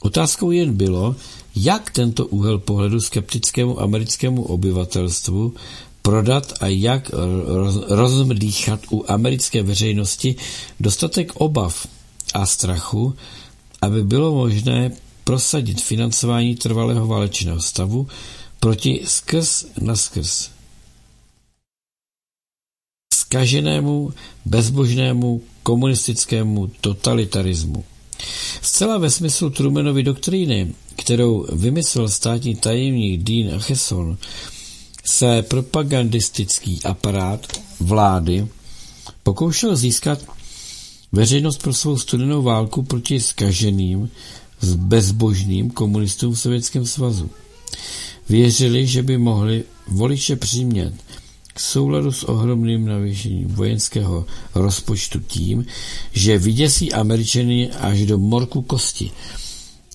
Otázkou 0.00 0.50
jen 0.50 0.76
bylo, 0.76 1.16
jak 1.56 1.90
tento 1.90 2.26
úhel 2.26 2.58
pohledu 2.58 3.00
skeptickému 3.00 3.80
americkému 3.80 4.42
obyvatelstvu 4.42 5.54
prodat 6.02 6.52
a 6.60 6.66
jak 6.66 7.10
rozmdýchat 7.88 8.80
u 8.90 9.04
americké 9.08 9.62
veřejnosti 9.62 10.36
dostatek 10.80 11.32
obav 11.36 11.86
a 12.34 12.46
strachu, 12.46 13.14
aby 13.82 14.04
bylo 14.04 14.34
možné 14.34 14.90
prosadit 15.24 15.82
financování 15.82 16.56
trvalého 16.56 17.06
válečného 17.06 17.60
stavu 17.60 18.08
proti 18.60 19.02
skrz 19.04 19.64
na 19.80 19.96
skrz 19.96 20.50
skaženému, 23.14 24.12
bezbožnému 24.44 25.42
komunistickému 25.62 26.66
totalitarismu. 26.80 27.84
Zcela 28.62 28.98
ve 28.98 29.10
smyslu 29.10 29.50
Trumanovy 29.50 30.02
doktríny, 30.02 30.72
kterou 30.96 31.46
vymyslel 31.52 32.08
státní 32.08 32.54
tajemník 32.54 33.22
Dean 33.22 33.54
Acheson, 33.54 34.18
se 35.04 35.42
propagandistický 35.42 36.80
aparát 36.84 37.46
vlády 37.80 38.46
pokoušel 39.22 39.76
získat 39.76 40.18
veřejnost 41.12 41.62
pro 41.62 41.74
svou 41.74 41.98
studenou 41.98 42.42
válku 42.42 42.82
proti 42.82 43.20
skaženým, 43.20 44.10
bezbožným 44.76 45.70
komunistům 45.70 46.34
v 46.34 46.40
Sovětském 46.40 46.86
svazu. 46.86 47.30
Věřili, 48.28 48.86
že 48.86 49.02
by 49.02 49.18
mohli 49.18 49.64
voliče 49.88 50.36
přimět 50.36 50.94
k 51.54 51.60
souladu 51.60 52.12
s 52.12 52.24
ohromným 52.24 52.86
navýšením 52.86 53.48
vojenského 53.48 54.26
rozpočtu 54.54 55.20
tím, 55.20 55.66
že 56.12 56.38
vyděsí 56.38 56.92
Američany 56.92 57.70
až 57.70 58.06
do 58.06 58.18
morku 58.18 58.62
kosti, 58.62 59.10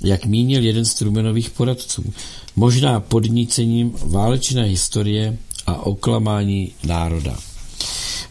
jak 0.04 0.26
mínil 0.26 0.64
jeden 0.64 0.86
z 0.86 0.94
Trumanových 0.94 1.50
poradců, 1.50 2.14
možná 2.56 3.00
podnícením 3.00 3.94
válečné 4.04 4.64
historie 4.64 5.38
a 5.68 5.86
oklamání 5.86 6.72
národa. 6.84 7.38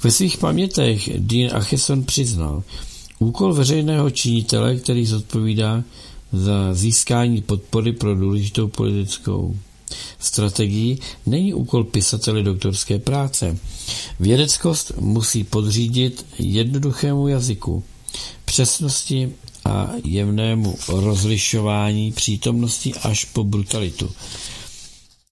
Ve 0.03 0.11
svých 0.11 0.39
pamětech 0.39 1.11
Dean 1.18 1.57
Acheson 1.57 2.05
přiznal, 2.05 2.62
úkol 3.18 3.55
veřejného 3.55 4.11
činitele, 4.11 4.77
který 4.77 5.07
zodpovídá 5.07 5.85
za 6.33 6.75
získání 6.75 7.43
podpory 7.43 7.93
pro 7.93 8.14
důležitou 8.14 8.68
politickou 8.68 9.57
strategii 10.18 10.99
není 11.27 11.55
úkol 11.55 11.85
pisatele 11.85 12.43
doktorské 12.43 12.99
práce. 12.99 13.59
Vědeckost 14.21 14.93
musí 15.01 15.45
podřídit 15.45 16.27
jednoduchému 16.39 17.29
jazyku, 17.29 17.83
přesnosti 18.45 19.33
a 19.64 19.90
jemnému 20.04 20.76
rozlišování 20.88 22.12
přítomnosti 22.12 22.94
až 22.94 23.24
po 23.24 23.44
brutalitu. 23.44 24.11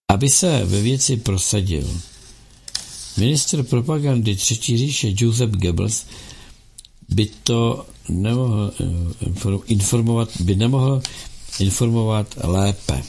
Aby 0.08 0.28
se 0.30 0.64
ve 0.64 0.80
věci 0.82 1.16
prosadil, 1.16 2.00
ministr 3.16 3.62
propagandy 3.62 4.36
Třetí 4.36 4.78
říše 4.78 5.12
Joseph 5.16 5.50
Goebbels 5.50 6.04
by 7.08 7.26
to 7.42 7.86
nemohl 8.08 8.72
eh, 8.80 9.58
informovat, 9.66 10.28
by 10.40 10.56
nemohl 10.56 11.02
informovat 11.60 12.34
lépe. 12.44 13.02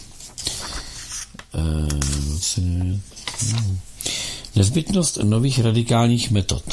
Eh, 1.53 2.99
nezbytnost 4.55 5.17
nových 5.23 5.59
radikálních 5.59 6.31
metod. 6.31 6.63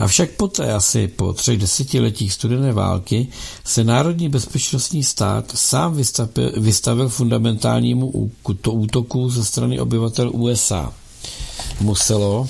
Avšak 0.00 0.30
poté, 0.30 0.72
asi 0.72 1.08
po 1.08 1.32
třech 1.32 1.58
desetiletích 1.58 2.32
studené 2.32 2.72
války, 2.72 3.28
se 3.64 3.84
Národní 3.84 4.28
bezpečnostní 4.28 5.04
stát 5.04 5.52
sám 5.54 5.94
vystavil, 5.94 6.52
vystavil 6.56 7.08
fundamentálnímu 7.08 8.30
útoku 8.70 9.30
ze 9.30 9.44
strany 9.44 9.80
obyvatel 9.80 10.30
USA. 10.34 10.92
Muselo 11.80 12.48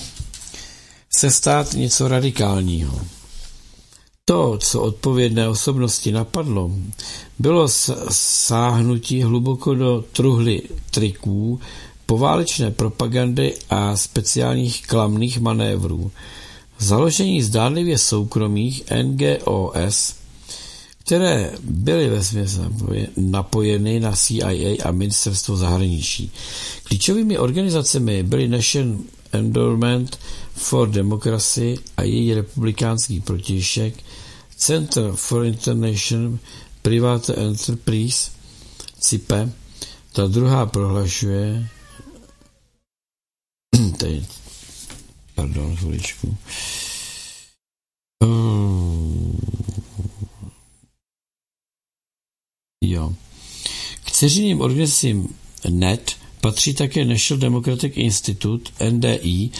se 1.16 1.30
stát 1.30 1.74
něco 1.74 2.08
radikálního. 2.08 3.00
To, 4.24 4.58
co 4.58 4.80
odpovědné 4.80 5.48
osobnosti 5.48 6.12
napadlo, 6.12 6.70
bylo 7.38 7.68
sáhnutí 8.10 9.22
hluboko 9.22 9.74
do 9.74 10.04
truhly 10.12 10.62
triků, 10.90 11.60
poválečné 12.06 12.70
propagandy 12.70 13.54
a 13.70 13.96
speciálních 13.96 14.86
klamných 14.86 15.40
manévrů. 15.40 16.10
Založení 16.80 17.42
zdánlivě 17.42 17.98
soukromých 17.98 18.82
NGOS, 19.02 20.14
které 20.98 21.52
byly 21.62 22.08
ve 22.08 22.20
napojeny 23.16 24.00
na 24.00 24.12
CIA 24.12 24.76
a 24.84 24.90
ministerstvo 24.90 25.56
zahraničí. 25.56 26.32
Klíčovými 26.84 27.38
organizacemi 27.38 28.22
byly 28.22 28.48
National 28.48 28.98
Endowment 29.32 30.18
for 30.52 30.88
Democracy 30.88 31.78
a 31.96 32.02
její 32.02 32.34
republikánský 32.34 33.20
protějšek 33.20 33.94
Center 34.56 35.12
for 35.14 35.44
International 35.44 36.38
Private 36.82 37.34
Enterprise 37.34 38.30
CIPE, 39.00 39.52
ta 40.12 40.26
druhá 40.26 40.66
prohlašuje 40.66 41.68
pardon, 45.40 45.76
chviličku, 45.76 46.36
Uh, 48.24 49.34
jo. 52.84 53.14
K 54.04 54.10
ceřiným 54.10 54.60
organizacím 54.60 55.28
NET 55.68 56.12
patří 56.40 56.74
také 56.74 57.04
National 57.04 57.40
Democratic 57.40 57.92
Institute, 57.96 58.90
NDI, 58.90 59.50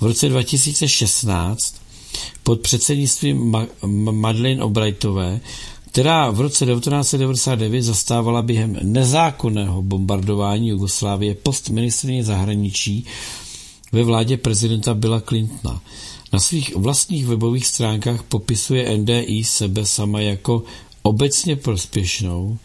v 0.00 0.02
roce 0.02 0.28
2016 0.28 1.74
pod 2.42 2.60
předsednictvím 2.60 3.52
Ma- 3.52 3.68
Madeleine 4.12 4.62
Albrightové, 4.62 5.40
která 5.90 6.30
v 6.30 6.40
roce 6.40 6.66
1999 6.66 7.82
zastávala 7.82 8.42
během 8.42 8.78
nezákonného 8.82 9.82
bombardování 9.82 10.68
Jugoslávie 10.68 11.34
post 11.34 11.68
ministrině 11.70 12.24
zahraničí 12.24 13.06
ve 13.92 14.02
vládě 14.02 14.36
prezidenta 14.36 14.94
Billa 14.94 15.20
Clintona. 15.20 15.82
Na 16.32 16.38
svých 16.38 16.76
vlastních 16.76 17.26
webových 17.26 17.66
stránkách 17.66 18.22
popisuje 18.22 18.98
NDI 18.98 19.44
sebe 19.44 19.86
sama 19.86 20.20
jako 20.20 20.62
obecně 21.02 21.56
prospěšnou, 21.56 22.58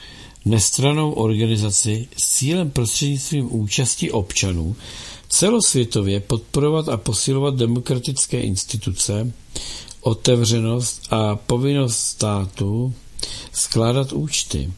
nestranou 0.45 1.11
organizaci 1.11 2.07
s 2.17 2.33
cílem 2.33 2.71
prostřednictvím 2.71 3.55
účasti 3.55 4.11
občanů 4.11 4.75
celosvětově 5.33 6.19
podporovat 6.19 6.89
a 6.89 6.97
posilovat 6.97 7.55
demokratické 7.55 8.41
instituce, 8.41 9.33
otevřenost 10.01 11.01
a 11.09 11.35
povinnost 11.35 11.97
státu 11.97 12.93
skládat 13.51 14.13
účty. 14.13 14.71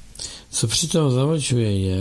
Co 0.50 0.68
přitom 0.68 1.12
zamlčuje 1.12 1.80
je, 1.80 1.98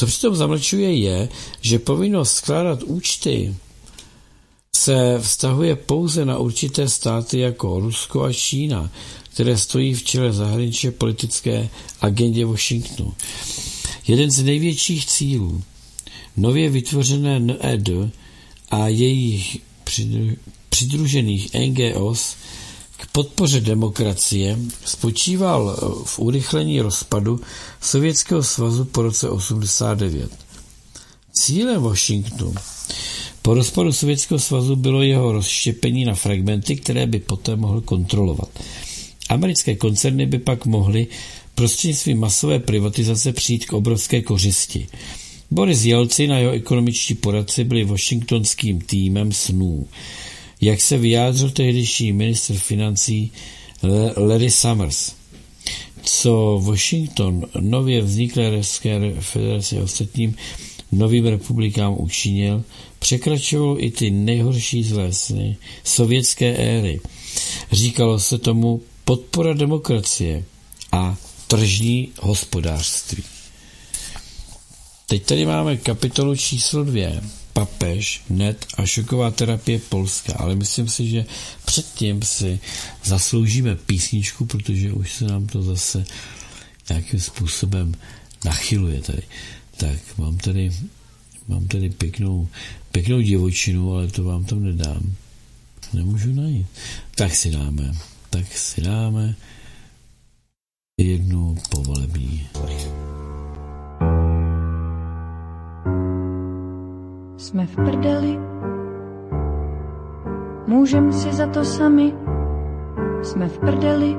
co 0.00 0.06
přitom 0.06 0.36
zamlčuje 0.36 0.96
je, 0.96 1.28
že 1.60 1.78
povinnost 1.78 2.32
skládat 2.32 2.82
účty 2.82 3.54
se 4.76 5.18
vztahuje 5.18 5.76
pouze 5.76 6.24
na 6.24 6.38
určité 6.38 6.88
státy 6.88 7.38
jako 7.38 7.80
Rusko 7.80 8.22
a 8.22 8.32
Čína, 8.32 8.90
které 9.34 9.58
stojí 9.58 9.94
v 9.94 10.02
čele 10.02 10.32
zahraničně 10.32 10.90
politické 10.90 11.68
agendě 12.00 12.46
Washingtonu. 12.46 13.14
Jeden 14.06 14.30
z 14.30 14.42
největších 14.42 15.06
cílů 15.06 15.62
nově 16.36 16.70
vytvořené 16.70 17.40
NED 17.40 17.88
a 18.70 18.88
jejich 18.88 19.58
přidružených 20.68 21.50
NGOs 21.54 22.36
k 23.00 23.06
podpoře 23.12 23.60
demokracie 23.60 24.58
spočíval 24.84 25.76
v 26.04 26.18
urychlení 26.18 26.80
rozpadu 26.80 27.40
Sovětského 27.80 28.42
svazu 28.42 28.84
po 28.84 29.02
roce 29.02 29.28
89. 29.28 30.30
Cílem 31.32 31.82
Washingtonu 31.82 32.54
po 33.42 33.54
rozpadu 33.54 33.92
Sovětského 33.92 34.38
svazu 34.38 34.76
bylo 34.76 35.02
jeho 35.02 35.32
rozštěpení 35.32 36.04
na 36.04 36.14
fragmenty, 36.14 36.76
které 36.76 37.06
by 37.06 37.18
poté 37.18 37.56
mohl 37.56 37.80
kontrolovat. 37.80 38.48
Americké 39.28 39.76
koncerny 39.76 40.26
by 40.26 40.38
pak 40.38 40.66
mohly 40.66 41.06
prostřednictvím 41.54 42.18
masové 42.18 42.58
privatizace 42.58 43.32
přijít 43.32 43.66
k 43.66 43.72
obrovské 43.72 44.22
kořisti. 44.22 44.86
Boris 45.50 45.84
Jelcin 45.84 46.32
a 46.32 46.38
jeho 46.38 46.52
ekonomičtí 46.52 47.14
poradci 47.14 47.64
byli 47.64 47.84
washingtonským 47.84 48.80
týmem 48.80 49.32
snů. 49.32 49.86
Jak 50.60 50.80
se 50.80 50.98
vyjádřil 50.98 51.50
tehdejší 51.50 52.12
ministr 52.12 52.54
financí 52.54 53.32
Larry 54.16 54.50
Summers. 54.50 55.12
Co 56.02 56.60
Washington 56.64 57.46
nově 57.60 58.00
vzniklé 58.02 58.50
Ruské 58.50 59.00
federaci 59.20 59.78
a 59.78 59.82
ostatním 59.82 60.36
novým 60.92 61.26
republikám 61.26 61.96
učinil, 61.98 62.64
překračovalo 62.98 63.84
i 63.84 63.90
ty 63.90 64.10
nejhorší 64.10 64.84
zlé 64.84 65.12
sny 65.12 65.56
sovětské 65.84 66.56
éry. 66.56 67.00
Říkalo 67.72 68.18
se 68.20 68.38
tomu 68.38 68.82
podpora 69.04 69.52
demokracie 69.52 70.44
a 70.92 71.16
tržní 71.46 72.08
hospodářství. 72.20 73.22
Teď 75.06 75.22
tady 75.22 75.46
máme 75.46 75.76
kapitolu 75.76 76.36
číslo 76.36 76.84
dvě, 76.84 77.20
papež, 77.52 78.22
net 78.30 78.66
a 78.76 78.86
šoková 78.86 79.30
terapie 79.30 79.78
Polska, 79.78 80.32
ale 80.36 80.54
myslím 80.54 80.88
si, 80.88 81.08
že 81.08 81.24
předtím 81.64 82.22
si 82.22 82.60
zasloužíme 83.04 83.76
písničku, 83.76 84.46
protože 84.46 84.92
už 84.92 85.12
se 85.12 85.24
nám 85.24 85.46
to 85.46 85.62
zase 85.62 86.04
nějakým 86.88 87.20
způsobem 87.20 87.94
nachyluje 88.44 89.00
tady. 89.00 89.22
Tak 89.76 89.98
mám 90.18 90.38
tady, 90.38 90.72
mám 91.48 91.68
tady 91.68 91.90
pěknou, 91.90 92.48
pěknou 92.92 93.20
divočinu, 93.20 93.92
ale 93.94 94.08
to 94.08 94.24
vám 94.24 94.44
tam 94.44 94.64
nedám. 94.64 95.14
Nemůžu 95.92 96.32
najít. 96.32 96.66
Tak 97.14 97.34
si 97.34 97.50
dáme, 97.50 97.92
tak 98.30 98.58
si 98.58 98.80
dáme 98.80 99.34
jednu 101.00 101.56
povolební. 101.70 102.46
Jsme 107.40 107.66
v 107.66 107.76
prdeli, 107.76 108.38
můžem 110.66 111.12
si 111.12 111.32
za 111.32 111.46
to 111.46 111.64
sami, 111.64 112.14
jsme 113.22 113.48
v 113.48 113.58
prdeli, 113.58 114.16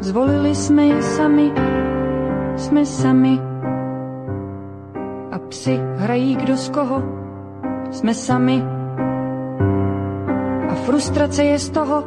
zvolili 0.00 0.54
jsme 0.54 0.82
je 0.82 1.02
sami, 1.02 1.52
jsme 2.56 2.86
sami. 2.86 3.40
A 5.32 5.38
psi 5.48 5.80
hrají 5.96 6.36
kdo 6.36 6.56
z 6.56 6.68
koho, 6.68 7.02
jsme 7.90 8.14
sami. 8.14 8.62
A 10.68 10.74
frustrace 10.74 11.44
je 11.44 11.58
z 11.58 11.70
toho, 11.70 12.04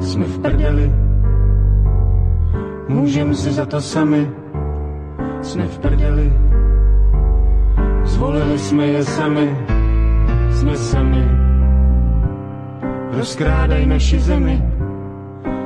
jsme 0.00 0.24
v 0.24 0.38
prdeli. 0.38 0.92
Můžem 2.88 3.34
si 3.34 3.52
za 3.52 3.66
to 3.66 3.80
sami, 3.80 4.30
jsme 5.42 5.66
v 5.66 5.78
prdeli. 5.78 6.47
Zvolili 8.18 8.58
jsme 8.58 8.86
je 8.86 9.04
sami, 9.04 9.56
jsme 10.50 10.76
sami. 10.76 11.24
Rozkrádaj 13.12 13.86
naši 13.86 14.18
zemi, 14.18 14.62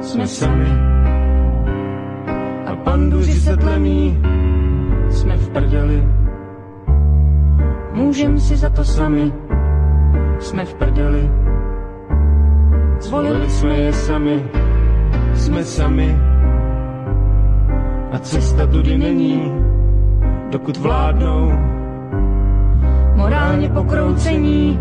jsme 0.00 0.26
sami. 0.26 0.68
A 2.66 2.76
panduři 2.84 3.32
se 3.32 3.56
tlemí, 3.56 4.20
jsme 5.10 5.36
v 5.36 5.48
prdeli. 5.48 6.08
můžem 7.92 8.40
si 8.40 8.56
za 8.56 8.68
to 8.68 8.84
sami, 8.84 9.32
jsme 10.40 10.64
v 10.64 10.74
prdeli. 10.74 11.30
Zvolili 13.00 13.50
jsme 13.50 13.74
je 13.76 13.92
sami, 13.92 14.44
jsme 15.34 15.64
sami. 15.64 16.16
A 18.12 18.18
cesta 18.18 18.66
tudy 18.66 18.98
není, 18.98 19.52
dokud 20.50 20.76
vládnou 20.76 21.71
morálně 23.22 23.68
pokroucení. 23.68 24.78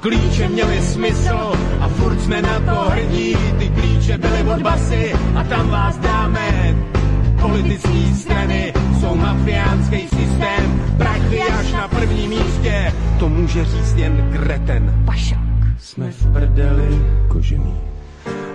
Klíče 0.00 0.48
měly 0.48 0.82
smysl 0.82 1.52
a 1.80 1.88
furt 1.88 2.20
jsme 2.20 2.42
na 2.42 2.60
to 2.60 2.90
hrdí. 2.90 3.36
Ty 3.58 3.68
klíče 3.68 4.18
byly 4.18 4.42
od 4.42 4.62
basy 4.62 5.12
a 5.34 5.44
tam 5.44 5.70
vás 5.70 5.98
dáme. 5.98 6.76
Politické 7.40 8.14
strany 8.14 8.72
jsou 9.00 9.14
mafiánský 9.14 10.08
systém, 10.08 10.94
prachy 10.98 11.42
až 11.42 11.72
na 11.72 11.88
prvním 11.88 12.30
místě. 12.30 12.92
To 13.18 13.28
může 13.28 13.64
říct 13.64 13.96
jen 13.96 14.30
kreten. 14.32 15.02
Pašák. 15.04 15.38
Jsme 15.78 16.10
v 16.10 16.32
prdeli 16.32 17.02
kožený. 17.28 17.74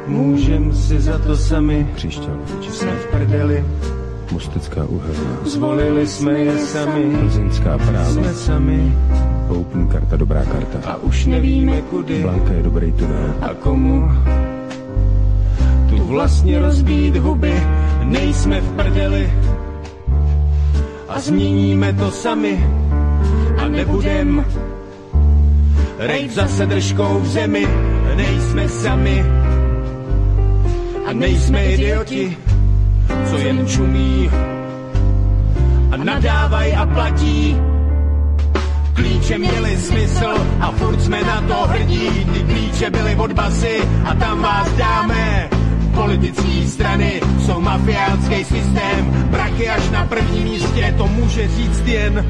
Můžem 0.08 0.74
si 0.74 1.00
za 1.00 1.18
to 1.18 1.38
sami. 1.38 1.88
Příšťal, 1.96 2.38
Jsme 2.62 2.92
v 2.92 3.08
prdeli. 3.12 3.66
Mostecká 4.32 4.86
uhelná, 4.86 5.38
Zvolili 5.46 6.08
jsme 6.08 6.40
je 6.40 6.58
sami. 6.58 7.18
Plzeňská 7.20 7.78
práva, 7.78 8.12
Jsme 8.12 8.34
sami. 8.34 8.96
Open 9.50 9.88
karta, 9.88 10.16
dobrá 10.18 10.46
karta. 10.46 10.78
A 10.90 10.96
už 10.96 11.26
nevíme 11.26 11.82
kudy. 11.82 12.22
Blanka 12.22 12.54
je 12.54 12.64
dobrý 12.64 12.92
tunel. 12.92 13.36
a 13.42 13.54
komu? 13.54 14.12
Tu 15.90 15.98
vlastně 16.04 16.60
rozbít 16.60 17.18
huby, 17.18 17.64
nejsme 18.04 18.62
v 18.62 18.70
prdeli. 18.76 19.34
A 21.10 21.20
změníme 21.20 21.94
to 21.94 22.12
sami. 22.12 22.66
a 23.58 23.68
nebudem 23.68 24.46
rejt 25.98 26.32
zase 26.34 26.66
držkou 26.66 27.20
v 27.20 27.28
zemi, 27.28 27.68
nejsme 28.16 28.70
sami. 28.70 29.26
A 31.06 31.14
nejsme 31.14 31.66
idioti, 31.66 32.38
co 33.30 33.38
jen 33.38 33.68
čumí 33.68 34.30
a 35.92 35.98
nadávaj 35.98 36.76
a 36.76 36.86
platí. 36.86 37.58
Klíče 38.94 39.38
měly 39.38 39.78
smysl 39.78 40.34
a 40.60 40.72
furt 40.72 41.02
jsme 41.02 41.24
na 41.24 41.42
to 41.42 41.68
hrdí. 41.68 42.10
Ty 42.34 42.40
klíče 42.44 42.90
byly 42.90 43.16
od 43.16 43.32
basy 43.32 43.82
a 44.06 44.16
tam 44.16 44.42
vás 44.42 44.72
dáme. 44.74 45.50
Politické 45.96 46.68
strany 46.68 47.22
jsou 47.46 47.62
mafiánský 47.62 48.44
systém, 48.44 49.28
prachy 49.32 49.70
až 49.70 49.90
na 49.90 50.06
prvním 50.06 50.44
místě, 50.44 50.94
to 50.98 51.08
může 51.08 51.48
říct 51.48 51.88
jen 51.88 52.26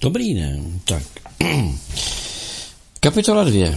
Dobrý, 0.00 0.34
ne? 0.34 0.62
Tak. 0.84 1.02
Kapitola 3.00 3.44
2. 3.44 3.76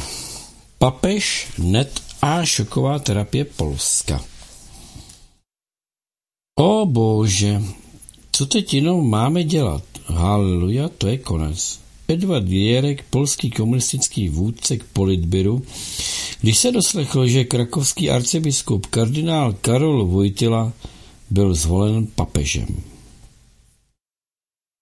Papež, 0.78 1.48
net 1.58 2.00
a 2.22 2.46
šoková 2.46 3.00
terapie 3.00 3.46
Polska. 3.46 4.24
O 6.60 6.86
bože, 6.86 7.62
co 8.32 8.46
teď 8.46 8.74
jenom 8.74 9.10
máme 9.10 9.44
dělat? 9.44 9.84
Haleluja, 10.06 10.90
to 10.90 11.08
je 11.08 11.18
konec. 11.18 11.80
Edvard 12.08 12.48
Věrek, 12.48 13.06
polský 13.10 13.52
komunistický 13.52 14.30
vůdce 14.30 14.78
k 14.78 14.84
politbyru, 14.84 15.64
když 16.42 16.58
se 16.58 16.72
doslechl, 16.72 17.28
že 17.28 17.44
krakovský 17.44 18.10
arcibiskup 18.10 18.86
kardinál 18.86 19.54
Karol 19.54 20.06
Vojtila 20.06 20.74
byl 21.30 21.54
zvolen 21.54 22.08
papežem. 22.08 22.93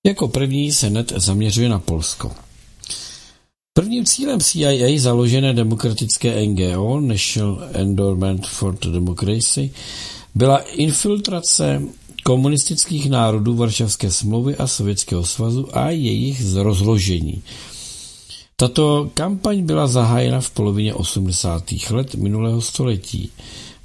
Jako 0.05 0.27
první 0.27 0.71
se 0.71 0.89
net 0.89 1.13
zaměřuje 1.15 1.69
na 1.69 1.79
Polsko. 1.79 2.31
Prvním 3.73 4.05
cílem 4.05 4.39
CIA 4.39 4.99
založené 4.99 5.53
demokratické 5.53 6.45
NGO 6.45 6.99
National 6.99 7.69
Endowment 7.73 8.47
for 8.47 8.77
Democracy 8.77 9.71
byla 10.35 10.57
infiltrace 10.57 11.81
komunistických 12.23 13.09
národů 13.09 13.55
Varšavské 13.55 14.11
smlouvy 14.11 14.55
a 14.55 14.67
Sovětského 14.67 15.25
svazu 15.25 15.77
a 15.77 15.89
jejich 15.89 16.41
rozložení. 16.55 17.43
Tato 18.55 19.11
kampaň 19.13 19.65
byla 19.65 19.87
zahájena 19.87 20.41
v 20.41 20.49
polovině 20.49 20.93
80. 20.93 21.63
let 21.89 22.15
minulého 22.15 22.61
století 22.61 23.31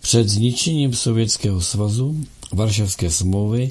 před 0.00 0.28
zničením 0.28 0.92
Sovětského 0.92 1.60
svazu, 1.60 2.16
Varšavské 2.52 3.10
smlouvy 3.10 3.70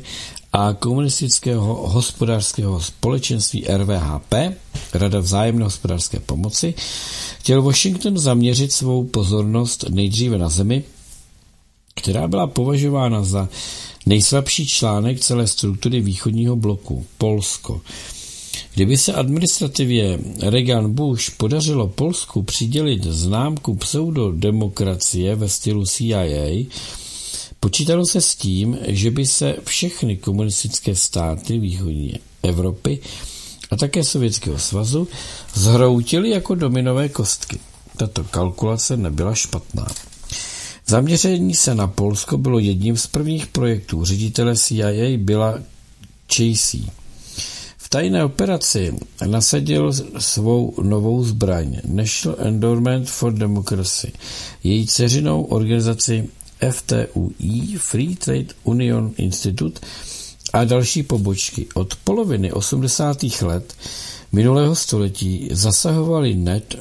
a 0.54 0.74
komunistického 0.74 1.88
hospodářského 1.90 2.82
společenství 2.82 3.66
RVHP, 3.68 4.34
Rada 4.94 5.20
vzájemné 5.20 5.64
hospodářské 5.64 6.20
pomoci, 6.20 6.74
chtěl 7.40 7.62
Washington 7.62 8.18
zaměřit 8.18 8.72
svou 8.72 9.04
pozornost 9.04 9.86
nejdříve 9.90 10.38
na 10.38 10.50
zemi, 10.50 10.84
která 11.96 12.28
byla 12.28 12.48
považována 12.48 13.24
za 13.24 13.50
nejslabší 14.06 14.68
článek 14.68 15.20
celé 15.20 15.48
struktury 15.48 16.02
východního 16.02 16.56
bloku, 16.56 17.06
Polsko. 17.18 17.82
Kdyby 18.76 18.98
se 18.98 19.14
administrativě 19.14 20.20
Reagan 20.40 20.94
Bush 20.94 21.30
podařilo 21.38 21.88
Polsku 21.88 22.44
přidělit 22.44 23.04
známku 23.04 23.76
pseudodemokracie 23.76 25.36
ve 25.36 25.50
stylu 25.50 25.86
CIA, 25.86 26.66
počítalo 27.60 28.06
se 28.06 28.22
s 28.22 28.36
tím, 28.36 28.78
že 28.88 29.12
by 29.12 29.26
se 29.26 29.56
všechny 29.66 30.18
komunistické 30.18 30.96
státy 30.96 31.60
východní 31.60 32.14
Evropy 32.44 33.00
a 33.72 33.76
také 33.76 34.04
Sovětského 34.04 34.60
svazu 34.60 35.08
zhroutily 35.54 36.30
jako 36.30 36.56
dominové 36.56 37.10
kostky. 37.10 37.60
Tato 37.98 38.24
kalkulace 38.24 38.98
nebyla 38.98 39.36
špatná. 39.36 39.88
Zaměření 40.88 41.54
se 41.54 41.76
na 41.76 41.88
Polsko 41.88 42.38
bylo 42.38 42.60
jedním 42.60 42.98
z 42.98 43.08
prvních 43.08 43.48
projektů 43.48 44.06
ředitele 44.06 44.56
CIA 44.56 45.18
byla 45.18 45.60
Chasey. 46.36 46.82
V 47.78 47.90
tajné 47.90 48.26
operaci 48.26 48.94
nasadil 49.26 49.92
svou 50.20 50.74
novou 50.82 51.24
zbraň 51.24 51.78
National 51.88 52.38
Endowment 52.48 53.10
for 53.10 53.34
Democracy, 53.34 54.12
její 54.64 54.88
ceřinou 54.88 55.44
organizaci 55.44 56.30
FTUI, 56.72 57.78
Free 57.78 58.16
Trade 58.16 58.54
Union 58.64 59.14
Institute 59.18 59.82
a 60.54 60.64
další 60.64 61.04
pobočky. 61.04 61.68
Od 61.74 61.96
poloviny 61.96 62.52
80. 62.52 63.24
let 63.42 63.74
minulého 64.32 64.76
století 64.76 65.50
zasahovali 65.52 66.36
NET, 66.36 66.76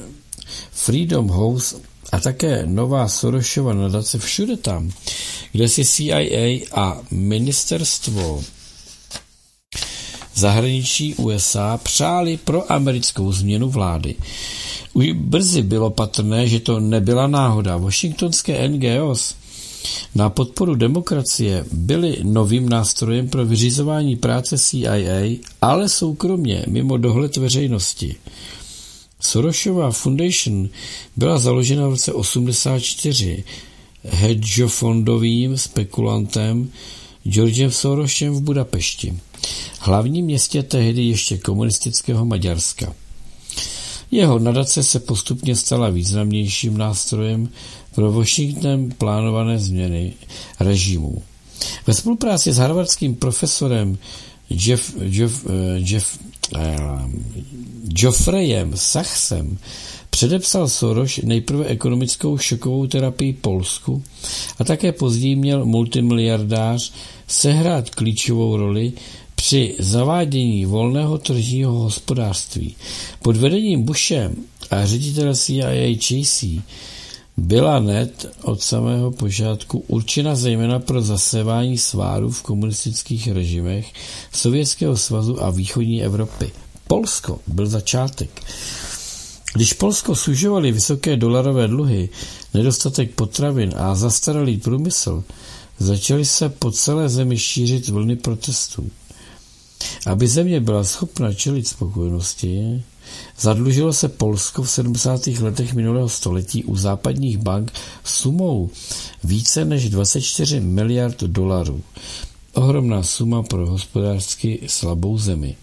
Freedom 0.71 1.27
House 1.27 1.75
a 2.11 2.19
také 2.19 2.65
nová 2.65 3.07
Sorošova 3.07 3.73
nadace 3.73 4.19
všude 4.19 4.57
tam, 4.57 4.91
kde 5.51 5.69
si 5.69 5.85
CIA 5.85 6.65
a 6.71 7.01
ministerstvo 7.11 8.43
zahraničí 10.35 11.15
USA 11.15 11.77
přáli 11.77 12.37
pro 12.37 12.71
americkou 12.71 13.31
změnu 13.31 13.69
vlády. 13.69 14.15
Už 14.93 15.11
brzy 15.11 15.61
bylo 15.61 15.89
patrné, 15.89 16.47
že 16.47 16.59
to 16.59 16.79
nebyla 16.79 17.27
náhoda. 17.27 17.77
Washingtonské 17.77 18.67
NGOs 18.67 19.35
na 20.15 20.29
podporu 20.29 20.75
demokracie 20.75 21.65
byly 21.71 22.17
novým 22.23 22.69
nástrojem 22.69 23.29
pro 23.29 23.45
vyřizování 23.45 24.15
práce 24.15 24.57
CIA, 24.57 25.37
ale 25.61 25.89
soukromně 25.89 26.65
mimo 26.67 26.97
dohled 26.97 27.37
veřejnosti. 27.37 28.15
Sorosova 29.21 29.91
Foundation 29.91 30.69
byla 31.15 31.39
založena 31.39 31.87
v 31.87 31.89
roce 31.89 32.13
84 32.13 33.43
hedžofondovým 34.03 35.57
spekulantem 35.57 36.69
Georgem 37.23 37.71
Sorosem 37.71 38.33
v 38.33 38.41
Budapešti, 38.41 39.17
hlavním 39.79 40.25
městě 40.25 40.63
tehdy 40.63 41.03
ještě 41.03 41.37
komunistického 41.37 42.25
Maďarska. 42.25 42.93
Jeho 44.11 44.39
nadace 44.39 44.83
se 44.83 44.99
postupně 44.99 45.55
stala 45.55 45.89
významnějším 45.89 46.77
nástrojem 46.77 47.49
pro 47.95 48.11
Washington 48.11 48.89
plánované 48.97 49.59
změny 49.59 50.13
režimu. 50.59 51.21
Ve 51.87 51.93
spolupráci 51.93 52.53
s 52.53 52.57
harvardským 52.57 53.15
profesorem 53.15 53.97
Jeff, 54.49 54.93
Jeff, 55.01 55.47
Jeff 55.77 56.19
Geoffreyem 57.83 58.71
Sachsem 58.75 59.57
předepsal 60.09 60.69
Soros 60.69 61.17
nejprve 61.23 61.65
ekonomickou 61.65 62.37
šokovou 62.37 62.87
terapii 62.87 63.33
Polsku 63.33 64.03
a 64.59 64.63
také 64.63 64.91
později 64.91 65.35
měl 65.35 65.65
multimiliardář 65.65 66.93
sehrát 67.27 67.89
klíčovou 67.89 68.57
roli 68.57 68.93
při 69.35 69.75
zavádění 69.79 70.65
volného 70.65 71.17
tržního 71.17 71.71
hospodářství. 71.71 72.75
Pod 73.21 73.37
vedením 73.37 73.83
Bushe 73.83 74.31
a 74.71 74.85
ředitele 74.85 75.35
CIA 75.35 75.97
Chasey 76.07 76.61
byla 77.37 77.79
net 77.79 78.25
od 78.41 78.61
samého 78.61 79.11
počátku 79.11 79.83
určena 79.87 80.35
zejména 80.35 80.79
pro 80.79 81.01
zasévání 81.01 81.77
svárů 81.77 82.29
v 82.31 82.41
komunistických 82.41 83.31
režimech 83.31 83.93
Sovětského 84.33 84.97
svazu 84.97 85.43
a 85.43 85.49
východní 85.49 86.03
Evropy. 86.03 86.51
Polsko 86.87 87.39
byl 87.47 87.67
začátek. 87.67 88.41
Když 89.53 89.73
Polsko 89.73 90.15
sužovali 90.15 90.71
vysoké 90.71 91.17
dolarové 91.17 91.67
dluhy, 91.67 92.09
nedostatek 92.53 93.11
potravin 93.11 93.73
a 93.77 93.95
zastaralý 93.95 94.57
průmysl, 94.57 95.23
začaly 95.79 96.25
se 96.25 96.49
po 96.49 96.71
celé 96.71 97.09
zemi 97.09 97.37
šířit 97.37 97.87
vlny 97.89 98.15
protestů. 98.15 98.89
Aby 100.05 100.27
země 100.27 100.59
byla 100.59 100.83
schopna 100.83 101.33
čelit 101.33 101.67
spokojenosti, 101.67 102.83
zadlužilo 103.39 103.93
se 103.93 104.09
Polsko 104.09 104.63
v 104.63 104.69
70. 104.69 105.27
letech 105.27 105.73
minulého 105.73 106.09
století 106.09 106.63
u 106.63 106.75
západních 106.75 107.37
bank 107.37 107.73
sumou 108.03 108.69
více 109.23 109.65
než 109.65 109.89
24 109.89 110.59
miliard 110.59 111.23
dolarů. 111.23 111.81
Ohromná 112.53 113.03
suma 113.03 113.43
pro 113.43 113.69
hospodářsky 113.69 114.59
slabou 114.67 115.17
zemi. 115.17 115.55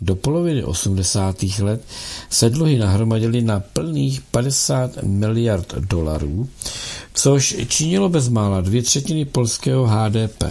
Do 0.00 0.16
poloviny 0.16 0.64
80. 0.64 1.42
let 1.60 1.84
se 2.30 2.50
dluhy 2.50 2.78
nahromadily 2.78 3.42
na 3.42 3.60
plných 3.60 4.20
50 4.20 5.02
miliard 5.02 5.74
dolarů, 5.74 6.48
což 7.14 7.56
činilo 7.68 8.08
bezmála 8.08 8.60
dvě 8.60 8.82
třetiny 8.82 9.24
polského 9.24 9.86
HDP. 9.86 10.44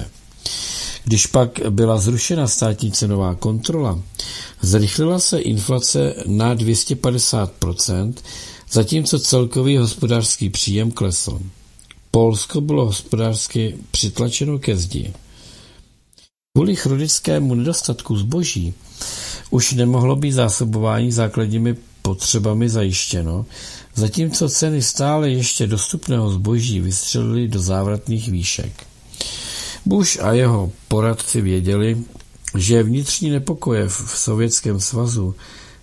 Když 1.05 1.27
pak 1.27 1.59
byla 1.69 1.97
zrušena 1.97 2.47
státní 2.47 2.91
cenová 2.91 3.35
kontrola, 3.35 4.01
zrychlila 4.61 5.19
se 5.19 5.39
inflace 5.39 6.15
na 6.25 6.55
250%, 6.55 8.13
zatímco 8.71 9.19
celkový 9.19 9.77
hospodářský 9.77 10.49
příjem 10.49 10.91
klesl. 10.91 11.39
Polsko 12.11 12.61
bylo 12.61 12.85
hospodářsky 12.85 13.75
přitlačeno 13.91 14.59
ke 14.59 14.77
zdi. 14.77 15.13
Kvůli 16.53 16.75
chronickému 16.75 17.55
nedostatku 17.55 18.17
zboží 18.17 18.73
už 19.49 19.73
nemohlo 19.73 20.15
být 20.15 20.31
zásobování 20.31 21.11
základními 21.11 21.75
potřebami 22.01 22.69
zajištěno, 22.69 23.45
zatímco 23.95 24.49
ceny 24.49 24.81
stále 24.81 25.29
ještě 25.29 25.67
dostupného 25.67 26.31
zboží 26.31 26.79
vystřelily 26.79 27.47
do 27.47 27.59
závratných 27.59 28.31
výšek. 28.31 28.94
Bush 29.85 30.23
a 30.23 30.31
jeho 30.33 30.71
poradci 30.87 31.41
věděli, 31.41 31.97
že 32.57 32.83
vnitřní 32.83 33.29
nepokoje 33.29 33.87
v 33.87 34.13
Sovětském 34.15 34.79
svazu 34.79 35.35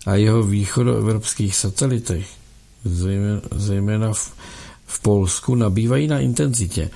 a 0.07 0.15
jeho 0.15 0.43
východoevropských 0.43 1.57
satelitech, 1.57 2.27
zejména 3.57 4.13
v, 4.13 4.33
v 4.87 5.01
Polsku, 5.01 5.55
nabývají 5.55 6.07
na 6.07 6.21
intenzitě. 6.21 6.91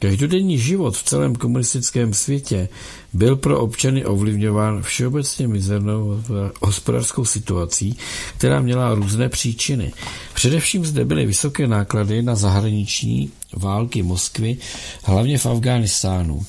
Každodenní 0.00 0.58
život 0.58 0.96
v 0.96 1.02
celém 1.02 1.36
komunistickém 1.36 2.14
světě 2.14 2.68
byl 3.12 3.36
pro 3.36 3.60
občany 3.60 4.04
ovlivňován 4.04 4.82
všeobecně 4.82 5.48
mizernou 5.48 6.22
hospodářskou 6.62 7.24
situací, 7.24 7.96
která 8.38 8.60
měla 8.60 8.94
různé 8.94 9.28
příčiny. 9.28 9.92
Především 10.34 10.86
zde 10.86 11.04
byly 11.04 11.26
vysoké 11.26 11.66
náklady 11.66 12.22
na 12.22 12.34
zahraniční 12.34 13.30
války 13.52 14.02
Moskvy, 14.02 14.56
hlavně 15.04 15.38
v 15.38 15.46
Afghánistánu. 15.46 16.46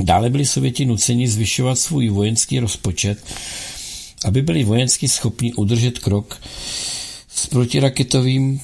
Dále 0.00 0.30
byli 0.30 0.46
Sověti 0.46 0.84
nuceni 0.84 1.28
zvyšovat 1.28 1.78
svůj 1.78 2.08
vojenský 2.08 2.60
rozpočet, 2.60 3.24
aby 4.24 4.42
byli 4.42 4.64
vojensky 4.64 5.08
schopni 5.08 5.54
udržet 5.54 5.98
krok 5.98 6.40
s 7.28 7.46
protiraketovým 7.46 8.60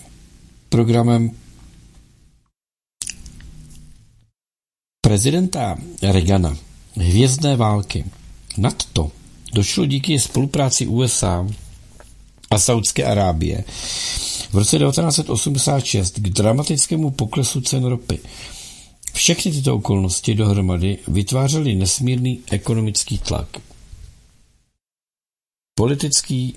programem 0.72 1.30
prezidenta 5.00 5.76
Reagana 6.02 6.56
hvězdné 6.94 7.56
války. 7.56 8.04
Nad 8.56 8.84
to 8.92 9.10
došlo 9.52 9.86
díky 9.86 10.18
spolupráci 10.18 10.86
USA 10.86 11.46
a 12.50 12.58
Saudské 12.58 13.04
Arábie 13.04 13.64
v 14.52 14.54
roce 14.54 14.78
1986 14.78 16.18
k 16.18 16.28
dramatickému 16.28 17.10
poklesu 17.10 17.60
cen 17.60 17.84
ropy. 17.84 18.18
Všechny 19.12 19.52
tyto 19.52 19.74
okolnosti 19.74 20.34
dohromady 20.34 20.98
vytvářely 21.08 21.74
nesmírný 21.74 22.40
ekonomický 22.50 23.18
tlak. 23.18 23.48
Politický 25.74 26.54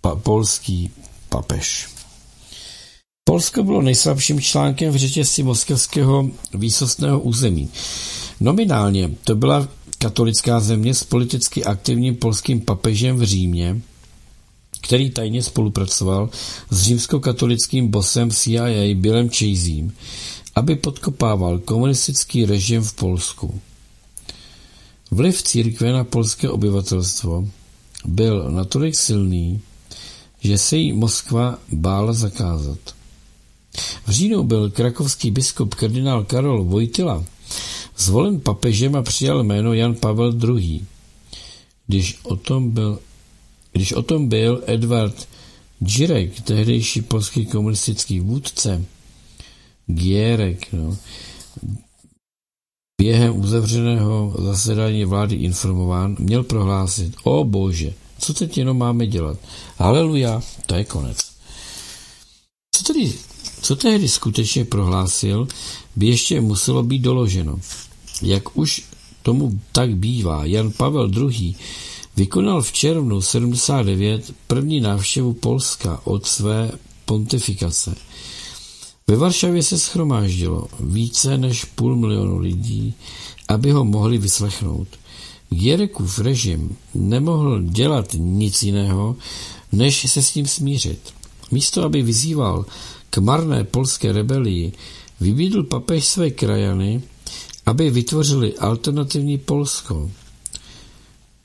pa, 0.00 0.16
polský 0.16 0.90
papež. 1.28 1.95
Polsko 3.28 3.62
bylo 3.62 3.82
nejslabším 3.82 4.40
článkem 4.40 4.92
v 4.92 4.96
řetězci 4.96 5.42
moskevského 5.42 6.30
výsostného 6.54 7.20
území. 7.20 7.68
Nominálně 8.40 9.10
to 9.24 9.34
byla 9.34 9.68
katolická 9.98 10.60
země 10.60 10.94
s 10.94 11.04
politicky 11.04 11.64
aktivním 11.64 12.16
polským 12.16 12.60
papežem 12.60 13.16
v 13.16 13.22
Římě, 13.22 13.80
který 14.80 15.10
tajně 15.10 15.42
spolupracoval 15.42 16.30
s 16.70 16.82
římskokatolickým 16.82 17.88
bosem 17.88 18.30
CIA 18.30 18.94
Billem 18.94 19.28
Chasem, 19.28 19.92
aby 20.54 20.76
podkopával 20.76 21.58
komunistický 21.58 22.46
režim 22.46 22.82
v 22.82 22.94
Polsku. 22.94 23.60
Vliv 25.10 25.42
církve 25.42 25.92
na 25.92 26.04
polské 26.04 26.48
obyvatelstvo 26.48 27.48
byl 28.04 28.50
natolik 28.50 28.96
silný, 28.96 29.60
že 30.40 30.58
se 30.58 30.76
jí 30.76 30.92
Moskva 30.92 31.58
bála 31.72 32.12
zakázat. 32.12 32.95
V 34.06 34.10
říjnu 34.10 34.42
byl 34.42 34.70
krakovský 34.70 35.30
biskup 35.30 35.74
kardinál 35.74 36.24
Karol 36.24 36.64
Vojtila 36.64 37.24
zvolen 37.96 38.40
papežem 38.40 38.96
a 38.96 39.02
přijal 39.02 39.44
jméno 39.44 39.72
Jan 39.72 39.94
Pavel 39.94 40.32
II. 40.58 40.86
Když 41.86 42.18
o 42.22 42.36
tom 42.36 42.70
byl, 42.70 42.98
když 43.72 43.92
o 43.92 44.02
tom 44.02 44.28
byl 44.28 44.62
Edward 44.66 45.28
Girek, 45.78 46.40
tehdejší 46.40 47.02
polský 47.02 47.46
komunistický 47.46 48.20
vůdce, 48.20 48.84
Gierek, 49.86 50.72
no, 50.72 50.96
během 53.00 53.40
uzavřeného 53.40 54.34
zasedání 54.38 55.04
vlády 55.04 55.36
informován, 55.36 56.16
měl 56.18 56.42
prohlásit, 56.42 57.14
o 57.24 57.44
bože, 57.44 57.94
co 58.18 58.34
teď 58.34 58.58
jenom 58.58 58.78
máme 58.78 59.06
dělat? 59.06 59.38
Haleluja, 59.78 60.42
to 60.66 60.74
je 60.74 60.84
konec. 60.84 61.18
Co 62.74 62.84
tedy, 62.84 63.12
co 63.66 63.76
tehdy 63.76 64.08
skutečně 64.08 64.64
prohlásil, 64.64 65.48
by 65.96 66.06
ještě 66.06 66.40
muselo 66.40 66.82
být 66.82 66.98
doloženo. 66.98 67.60
Jak 68.22 68.56
už 68.58 68.82
tomu 69.22 69.60
tak 69.72 69.96
bývá, 69.96 70.44
Jan 70.44 70.72
Pavel 70.72 71.10
II. 71.30 71.54
vykonal 72.16 72.62
v 72.62 72.72
červnu 72.72 73.22
79 73.22 74.32
první 74.46 74.80
návštěvu 74.80 75.32
Polska 75.32 76.00
od 76.04 76.26
své 76.26 76.70
pontifikace. 77.04 77.94
Ve 79.06 79.16
Varšavě 79.16 79.62
se 79.62 79.78
schromáždilo 79.78 80.68
více 80.80 81.38
než 81.38 81.64
půl 81.64 81.96
milionu 81.96 82.38
lidí, 82.38 82.94
aby 83.48 83.70
ho 83.70 83.84
mohli 83.84 84.18
vyslechnout. 84.18 84.88
Gierekův 85.50 86.18
režim 86.18 86.76
nemohl 86.94 87.62
dělat 87.62 88.06
nic 88.14 88.62
jiného, 88.62 89.16
než 89.72 90.10
se 90.10 90.22
s 90.22 90.32
tím 90.32 90.46
smířit. 90.46 91.00
Místo, 91.50 91.84
aby 91.84 92.02
vyzýval 92.02 92.64
k 93.10 93.18
marné 93.18 93.64
polské 93.64 94.12
rebelii, 94.12 94.72
vybídl 95.20 95.62
papež 95.62 96.04
své 96.04 96.30
krajany, 96.30 97.02
aby 97.66 97.90
vytvořili 97.90 98.54
alternativní 98.58 99.38
Polsko, 99.38 100.10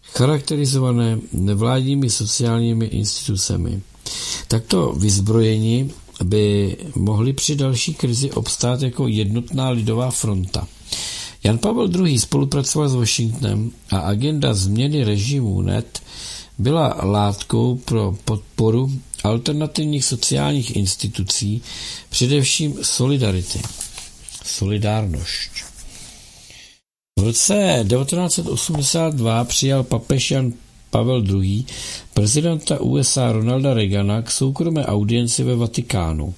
charakterizované 0.04 1.20
nevládními 1.34 2.10
sociálními 2.10 2.86
institucemi. 2.86 3.82
Takto 4.48 4.94
vyzbrojeni 4.94 5.92
by 6.24 6.78
mohli 6.96 7.34
při 7.34 7.56
další 7.56 7.94
krizi 7.94 8.32
obstát 8.32 8.82
jako 8.82 9.08
jednotná 9.08 9.70
lidová 9.70 10.12
fronta. 10.12 10.68
Jan 11.44 11.58
Pavel 11.58 11.90
II. 12.08 12.20
spolupracoval 12.20 12.90
s 12.90 12.94
Washingtonem 12.96 13.72
a 13.90 14.00
agenda 14.00 14.54
změny 14.54 15.04
režimu 15.04 15.62
NET 15.62 16.02
byla 16.62 16.98
látkou 17.04 17.76
pro 17.76 18.16
podporu 18.26 18.92
alternativních 19.24 20.06
sociálních 20.06 20.76
institucí, 20.76 21.62
především 22.10 22.80
solidarity. 22.82 23.62
Solidárnošť. 24.46 25.52
V 27.20 27.24
roce 27.24 27.86
1982 27.88 29.44
přijal 29.44 29.84
papež 29.84 30.32
Jan 30.32 30.54
Pavel 30.90 31.24
II. 31.44 31.66
prezidenta 32.14 32.80
USA 32.80 33.32
Ronalda 33.32 33.74
Reagana 33.74 34.22
k 34.22 34.32
soukromé 34.32 34.86
audienci 34.86 35.44
ve 35.44 35.56
Vatikánu. 35.56 36.34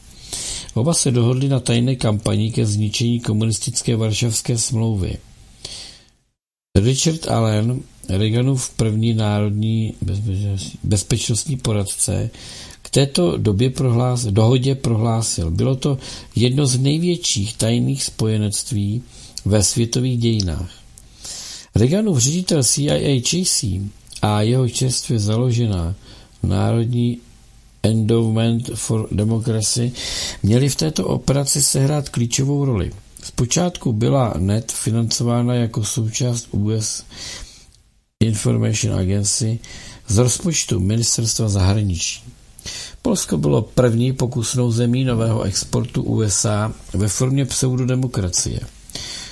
Oba 0.74 0.94
se 0.94 1.12
dohodli 1.12 1.50
na 1.50 1.60
tajné 1.60 1.96
kampani 1.96 2.52
ke 2.52 2.66
zničení 2.66 3.20
komunistické 3.20 3.96
varšavské 3.96 4.58
smlouvy. 4.58 5.18
Richard 6.76 7.28
Allen, 7.28 7.82
Reaganův 8.10 8.70
první 8.70 9.14
národní 9.14 9.94
bezpečnostní 10.84 11.58
poradce, 11.58 12.30
k 12.82 12.90
této 12.90 13.38
době 13.38 13.70
prohlás, 13.70 14.26
dohodě 14.26 14.76
prohlásil, 14.76 15.52
bylo 15.52 15.76
to 15.76 15.98
jedno 16.36 16.66
z 16.66 16.80
největších 16.80 17.58
tajných 17.58 18.04
spojenectví 18.04 19.02
ve 19.46 19.64
světových 19.64 20.18
dějinách. 20.18 20.72
Reaganův 21.76 22.18
ředitel 22.18 22.64
CIA 22.64 23.22
Chasey 23.30 23.82
a 24.22 24.42
jeho 24.42 24.70
čerstvě 24.70 25.20
založená 25.20 25.96
Národní 26.44 27.18
Endowment 27.84 28.70
for 28.76 29.08
Democracy 29.12 29.92
měli 30.44 30.70
v 30.70 30.76
této 30.76 31.08
operaci 31.08 31.62
sehrát 31.62 32.10
klíčovou 32.10 32.66
roli. 32.66 32.92
Zpočátku 33.24 33.94
byla 33.94 34.34
NET 34.38 34.72
financována 34.72 35.54
jako 35.56 35.84
součást 35.84 36.48
US 36.52 37.04
Information 38.20 39.00
Agency 39.00 39.60
z 40.08 40.18
rozpočtu 40.18 40.80
Ministerstva 40.80 41.50
zahraničí. 41.50 42.24
Polsko 43.02 43.38
bylo 43.38 43.62
první 43.62 44.14
pokusnou 44.14 44.72
zemí 44.72 45.04
nového 45.04 45.42
exportu 45.44 46.04
USA 46.04 46.74
ve 46.94 47.08
formě 47.08 47.46
pseudodemokracie. 47.46 48.60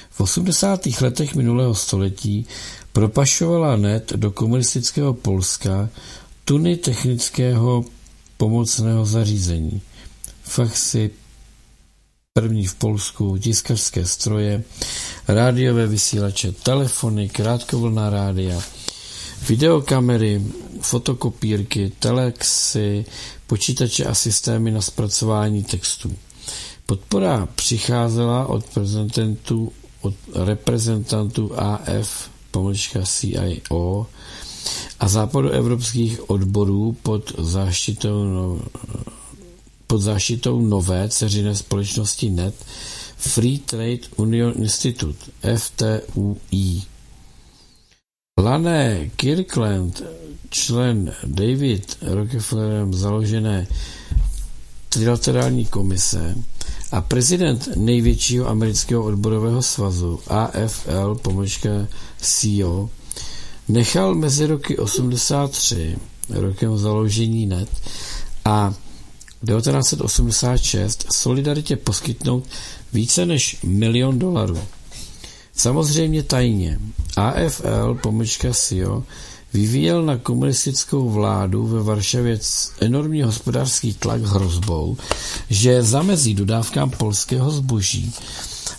V 0.09 0.21
80. 0.21 0.87
letech 1.01 1.35
minulého 1.35 1.75
století 1.75 2.45
propašovala 2.93 3.75
NET 3.75 4.13
do 4.13 4.31
komunistického 4.31 5.13
Polska 5.13 5.89
tuny 6.45 6.77
technického 6.77 7.85
pomocného 8.37 9.05
zařízení. 9.05 9.81
Faxy, 10.43 11.11
první 12.33 12.67
v 12.67 12.75
Polsku, 12.75 13.37
tiskařské 13.37 14.05
stroje, 14.05 14.63
rádiové 15.33 15.87
vysílače, 15.87 16.51
telefony, 16.51 17.29
krátkovlná 17.29 18.09
rádia, 18.09 18.61
videokamery, 19.49 20.41
fotokopírky, 20.81 21.91
telexy, 21.99 23.05
počítače 23.47 24.05
a 24.05 24.13
systémy 24.13 24.71
na 24.71 24.81
zpracování 24.81 25.63
textů. 25.63 26.15
Podpora 26.85 27.47
přicházela 27.55 28.47
od 28.47 28.65
reprezentantů, 28.65 29.71
od 30.01 30.13
reprezentantů 30.35 31.59
AF, 31.59 32.29
pomlčka 32.51 32.99
CIO, 33.03 34.07
a 34.99 35.07
západoevropských 35.07 36.29
odborů 36.29 36.97
pod 37.03 37.33
záštitou, 37.37 38.23
no, 38.23 38.59
pod 39.87 40.01
záštitou 40.01 40.61
nové 40.61 41.09
ceřiné 41.09 41.55
společnosti 41.55 42.29
NET 42.29 42.55
Free 43.21 43.59
Trade 43.59 43.99
Union 44.17 44.53
Institute 44.57 45.31
FTUI. 45.57 46.81
Lané 48.39 49.09
Kirkland, 49.15 50.01
člen 50.49 51.13
David 51.25 51.97
Rockefellerem 52.01 52.93
založené 52.93 53.67
trilaterální 54.89 55.65
komise 55.65 56.35
a 56.91 57.01
prezident 57.01 57.69
největšího 57.75 58.47
amerického 58.47 59.03
odborového 59.03 59.61
svazu 59.61 60.19
AFL, 60.27 61.15
pomlčka 61.15 61.69
CEO, 62.21 62.89
nechal 63.67 64.15
mezi 64.15 64.45
roky 64.47 64.77
83, 64.77 65.97
rokem 66.29 66.77
založení 66.77 67.45
NET, 67.45 67.69
a 68.45 68.73
1986 69.45 71.05
Solidaritě 71.13 71.75
poskytnout 71.75 72.43
více 72.93 73.25
než 73.25 73.57
milion 73.63 74.19
dolarů. 74.19 74.59
Samozřejmě 75.55 76.23
tajně. 76.23 76.79
AFL, 77.17 77.97
pomlčka 78.01 78.53
SIO, 78.53 79.03
vyvíjel 79.53 80.03
na 80.03 80.17
komunistickou 80.17 81.09
vládu 81.09 81.67
ve 81.67 81.83
Varšavě 81.83 82.39
enormní 82.79 83.21
hospodářský 83.21 83.93
tlak 83.93 84.21
hrozbou, 84.21 84.97
že 85.49 85.83
zamezí 85.83 86.33
dodávkám 86.33 86.89
polského 86.89 87.51
zboží 87.51 88.13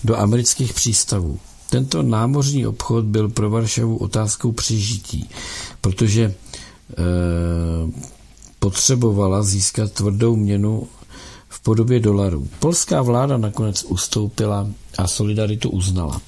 do 0.05 0.17
amerických 0.19 0.75
přístavů. 0.75 1.39
Tento 1.71 2.03
námořní 2.03 2.67
obchod 2.67 3.05
byl 3.05 3.29
pro 3.29 3.51
Varšavu 3.51 3.97
otázkou 3.97 4.53
přežití, 4.53 5.29
protože 5.81 6.23
e, 6.25 6.35
potřebovala 8.59 9.43
získat 9.43 9.93
tvrdou 9.93 10.37
měnu 10.37 10.89
podobě 11.63 12.01
dolarů. 12.01 12.49
Polská 12.59 13.03
vláda 13.03 13.37
nakonec 13.37 13.85
ustoupila 13.85 14.69
a 14.99 15.09
solidaritu 15.09 15.71
uznala. 15.71 16.21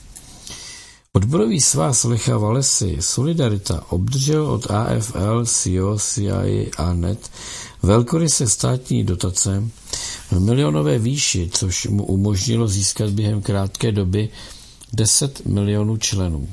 Odborový 1.12 1.60
svaz 1.60 2.04
Lecha 2.04 2.38
Valesy 2.38 2.96
Solidarita 3.00 3.86
obdržel 3.88 4.46
od 4.46 4.70
AFL, 4.70 5.44
CEO, 5.46 5.98
CIA 5.98 6.66
a 6.76 6.92
NET 6.92 7.30
velkoryse 7.82 8.48
státní 8.48 9.04
dotace 9.04 9.62
v 10.30 10.40
milionové 10.40 10.98
výši, 10.98 11.50
což 11.52 11.86
mu 11.86 12.04
umožnilo 12.04 12.68
získat 12.68 13.10
během 13.10 13.42
krátké 13.42 13.92
doby 13.92 14.28
10 14.92 15.46
milionů 15.46 15.96
členů. 15.96 16.48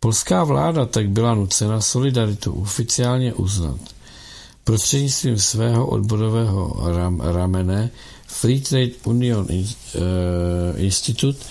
Polská 0.00 0.44
vláda 0.44 0.86
tak 0.86 1.08
byla 1.08 1.34
nucena 1.34 1.80
solidaritu 1.80 2.52
oficiálně 2.52 3.34
uznat. 3.34 3.80
Prostřednictvím 4.68 5.38
svého 5.38 5.86
odborového 5.86 6.76
ram, 6.96 7.20
ramene 7.20 7.90
Free 8.26 8.60
Trade 8.60 8.90
Union 9.04 9.46
uh, 9.50 9.62
Institute 10.76 11.44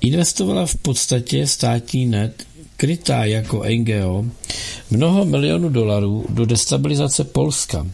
investovala 0.00 0.66
v 0.66 0.74
podstatě 0.74 1.46
státní 1.46 2.06
net, 2.06 2.46
krytá 2.76 3.24
jako 3.24 3.62
NGO, 3.68 4.24
mnoho 4.90 5.24
milionů 5.24 5.68
dolarů 5.68 6.24
do 6.28 6.46
destabilizace 6.46 7.24
Polska, 7.24 7.86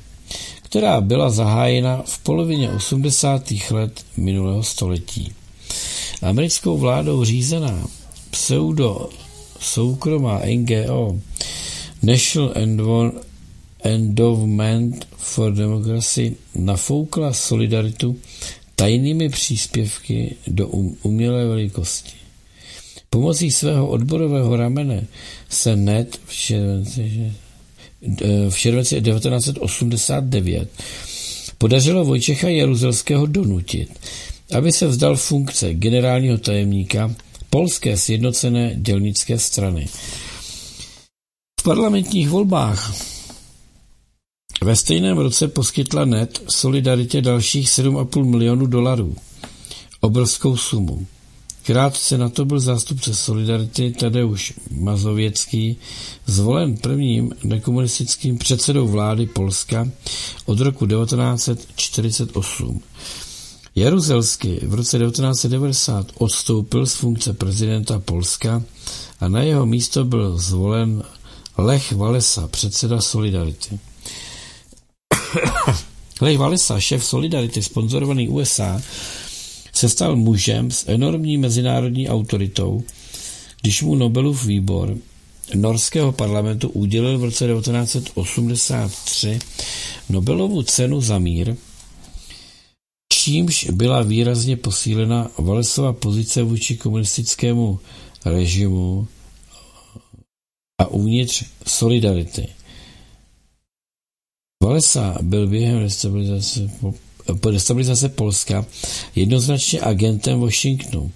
která 0.63 1.01
byla 1.01 1.31
zahájena 1.31 2.03
v 2.07 2.19
polovině 2.19 2.71
80. 2.71 3.53
let 3.71 4.05
minulého 4.17 4.63
století. 4.63 5.33
Americkou 6.23 6.79
vládou 6.79 7.25
řízená 7.25 7.87
pseudo 8.31 9.09
soukromá 9.61 10.41
NGO 10.57 11.21
National 12.03 12.53
Endowment 13.87 15.09
for 15.17 15.53
Democracy 15.53 16.37
nafoukla 16.55 17.33
solidaritu 17.33 18.17
tajnými 18.77 19.29
příspěvky 19.29 20.37
do 20.47 20.69
um, 20.69 20.97
umělé 21.03 21.47
velikosti. 21.47 22.13
Pomocí 23.11 23.51
svého 23.51 23.89
odborového 23.89 24.57
ramene 24.57 25.07
se 25.49 25.77
NET 25.77 26.21
v 26.27 26.35
červenci, 26.35 27.33
v 28.49 28.57
červenci 28.57 29.03
1989 29.03 30.69
podařilo 31.59 32.05
Vojčecha 32.05 32.49
Jaruzelského 32.49 33.27
donutit, 33.27 33.99
aby 34.53 34.73
se 34.73 34.87
vzdal 34.87 35.17
funkce 35.17 35.75
generálního 35.75 36.39
tajemníka 36.39 37.15
Polské 37.51 37.97
sjednocené 37.97 38.75
dělnické 38.77 39.39
strany. 39.39 39.87
V 41.61 41.63
parlamentních 41.63 42.29
volbách 42.29 43.16
ve 44.63 44.77
stejném 44.77 45.19
roce 45.19 45.49
poskytla 45.49 46.05
NET 46.05 46.43
Solidaritě 46.49 47.23
dalších 47.23 47.69
7,5 47.69 48.25
milionů 48.25 48.67
dolarů. 48.67 49.17
Obrovskou 50.01 50.57
sumu. 50.57 51.07
Krátce 51.63 52.19
na 52.19 52.29
to 52.29 52.45
byl 52.45 52.61
zástupce 52.61 53.15
Solidarity 53.15 53.93
Tadeusz 53.93 54.53
Mazověcký 54.71 55.77
zvolen 56.27 56.77
prvním 56.77 57.33
nekomunistickým 57.45 58.39
předsedou 58.39 58.89
vlády 58.89 59.27
Polska 59.27 59.89
od 60.45 60.61
roku 60.61 60.87
1948. 60.87 62.81
Jaruzelský 63.77 64.59
v 64.63 64.75
roce 64.75 64.99
1990 64.99 66.07
odstoupil 66.19 66.87
z 66.87 66.95
funkce 66.95 67.33
prezidenta 67.33 67.99
Polska 67.99 68.63
a 69.21 69.29
na 69.29 69.43
jeho 69.43 69.67
místo 69.67 70.05
byl 70.05 70.39
zvolen 70.39 71.03
Lech 71.59 71.93
Walesa, 71.93 72.49
předseda 72.49 73.01
Solidarity. 73.01 73.79
Lech 76.21 76.39
Walesa, 76.39 76.81
šéf 76.81 77.05
Solidarity, 77.05 77.63
sponzorovaný 77.63 78.29
USA, 78.29 78.83
se 79.73 79.89
stal 79.89 80.17
mužem 80.17 80.71
s 80.71 80.85
enormní 80.89 81.37
mezinárodní 81.39 82.09
autoritou, 82.09 82.83
když 83.63 83.83
mu 83.83 83.95
Nobelův 83.95 84.45
výbor 84.45 84.97
norského 85.55 86.13
parlamentu 86.13 86.69
udělil 86.69 87.19
v 87.19 87.25
roce 87.25 87.47
1983 87.47 89.39
Nobelovu 90.11 90.63
cenu 90.63 91.01
za 91.01 91.19
mír, 91.19 91.57
čímž 93.13 93.65
byla 93.73 94.03
výrazně 94.03 94.57
posílena 94.57 95.31
Valesova 95.39 95.93
pozice 95.93 96.43
vůči 96.43 96.77
komunistickému 96.77 97.81
režimu 98.25 99.09
a 100.79 100.87
uvnitř 100.87 101.45
solidarity. 101.67 102.49
Valesa 104.65 105.19
byl 105.23 105.47
během 105.47 105.83
destabilizace, 105.83 106.71
destabilizace 107.51 108.09
Polska 108.09 108.67
jednoznačně 109.15 109.81
agentem 109.81 110.41
Washingtonu. 110.41 111.11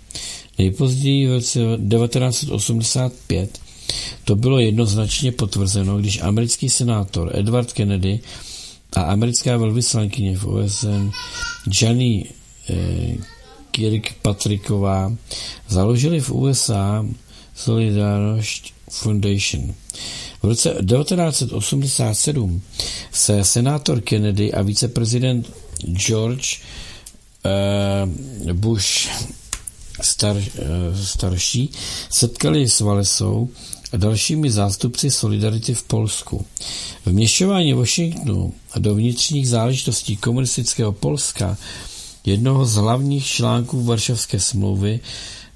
Nejpozději 0.59 1.27
v 1.27 1.33
roce 1.33 1.59
1985 1.59 3.61
to 4.25 4.37
bylo 4.37 4.59
jednoznačně 4.59 5.33
potvrzeno, 5.33 5.99
když 5.99 6.23
americký 6.23 6.69
senátor 6.69 7.31
Edward 7.35 7.73
Kennedy 7.73 8.21
a 8.93 9.03
americká 9.03 9.57
velvyslankyně 9.57 10.37
v 10.37 10.47
OSN 10.47 11.11
Johnny 11.67 12.25
eh, 12.71 13.17
Kirkpatricková 13.71 15.13
založili 15.69 16.21
v 16.21 16.31
USA 16.31 17.07
Solidarność 17.55 18.75
Foundation. 18.91 19.75
V 20.43 20.45
roce 20.45 20.69
1987 20.69 22.63
se 23.13 23.45
senátor 23.45 24.01
Kennedy 24.01 24.53
a 24.53 24.63
viceprezident 24.63 25.53
George 25.87 26.59
uh, 28.47 28.53
Bush 28.53 29.09
star, 30.01 30.37
uh, 30.37 30.43
starší 31.05 31.71
setkali 32.11 32.69
s 32.69 32.81
Valesou 32.81 33.49
a 33.93 33.97
dalšími 33.97 34.51
zástupci 34.51 35.11
Solidarity 35.11 35.75
v 35.75 35.83
Polsku. 35.83 36.47
Vměšování 37.07 37.73
Washingtonu 37.73 38.55
do 38.79 38.95
vnitřních 38.95 39.49
záležitostí 39.49 40.17
komunistického 40.17 40.93
Polska, 40.93 41.57
jednoho 42.25 42.65
z 42.65 42.75
hlavních 42.75 43.27
článků 43.27 43.85
Varšavské 43.85 44.41
smlouvy, 44.41 45.01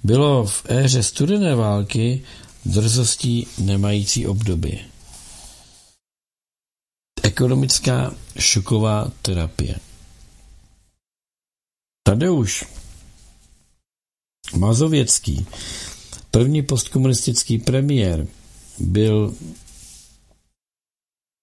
bylo 0.05 0.47
v 0.47 0.63
éře 0.69 1.03
studené 1.03 1.55
války 1.55 2.23
drzostí 2.65 3.47
nemající 3.59 4.27
obdoby. 4.27 4.81
Ekonomická 7.23 8.15
šoková 8.39 9.13
terapie. 9.23 9.77
Tadeusz 12.03 12.65
Mazověcký, 14.57 15.47
první 16.31 16.63
postkomunistický 16.63 17.59
premiér, 17.59 18.27
byl, 18.79 19.35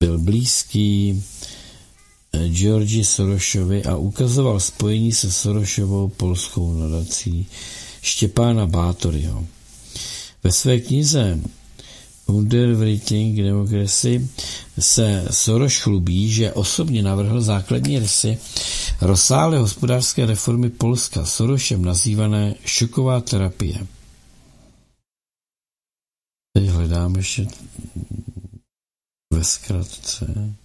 byl 0.03 0.17
blízký 0.17 1.23
eh, 2.33 2.49
Georgi 2.49 3.03
Sorošovi 3.03 3.83
a 3.83 3.95
ukazoval 3.95 4.59
spojení 4.59 5.11
se 5.11 5.31
Sorošovou 5.31 6.07
polskou 6.07 6.73
nadací 6.73 7.47
Štěpána 8.01 8.67
Bátoryho. 8.67 9.47
Ve 10.43 10.51
své 10.51 10.79
knize 10.79 11.39
Underwriting 12.27 13.37
Democracy 13.41 14.29
se 14.79 15.27
Soros 15.31 15.77
chlubí, 15.77 16.31
že 16.31 16.53
osobně 16.53 17.03
navrhl 17.03 17.41
základní 17.41 17.99
rysy 17.99 18.37
rozsáhlé 19.01 19.57
hospodářské 19.57 20.25
reformy 20.25 20.69
Polska 20.69 21.25
Sorošem 21.25 21.85
nazývané 21.85 22.55
šoková 22.65 23.21
terapie. 23.21 23.87
Teď 26.53 26.65
hledám 26.69 27.15
ještě 27.15 27.47
ve 29.33 29.43
zkratce. 29.43 30.55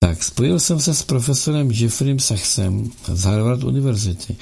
Tak, 0.00 0.24
spojil 0.24 0.60
jsem 0.60 0.80
se 0.80 0.94
s 0.94 1.02
profesorem 1.02 1.70
Jeffrem 1.70 2.18
Sachsem 2.18 2.90
z 3.12 3.22
Harvard 3.24 3.64
University, 3.64 4.36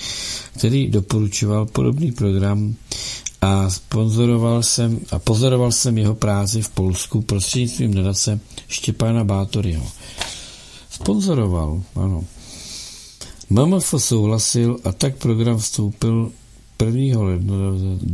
který 0.58 0.88
doporučoval 0.88 1.66
podobný 1.66 2.12
program 2.12 2.74
a 3.40 3.70
sponzoroval 3.70 4.62
jsem 4.62 5.00
a 5.10 5.18
pozoroval 5.18 5.72
jsem 5.72 5.98
jeho 5.98 6.14
práci 6.14 6.62
v 6.62 6.68
Polsku 6.68 7.22
prostřednictvím 7.22 7.94
nadace 7.94 8.40
Štěpána 8.68 9.24
Bátoryho. 9.24 9.86
Sponzoroval, 10.90 11.82
ano. 11.94 12.24
MMF 13.50 13.94
souhlasil 13.96 14.78
a 14.84 14.92
tak 14.92 15.16
program 15.16 15.58
vstoupil 15.58 16.32
1. 16.84 17.22
ledna 17.22 17.54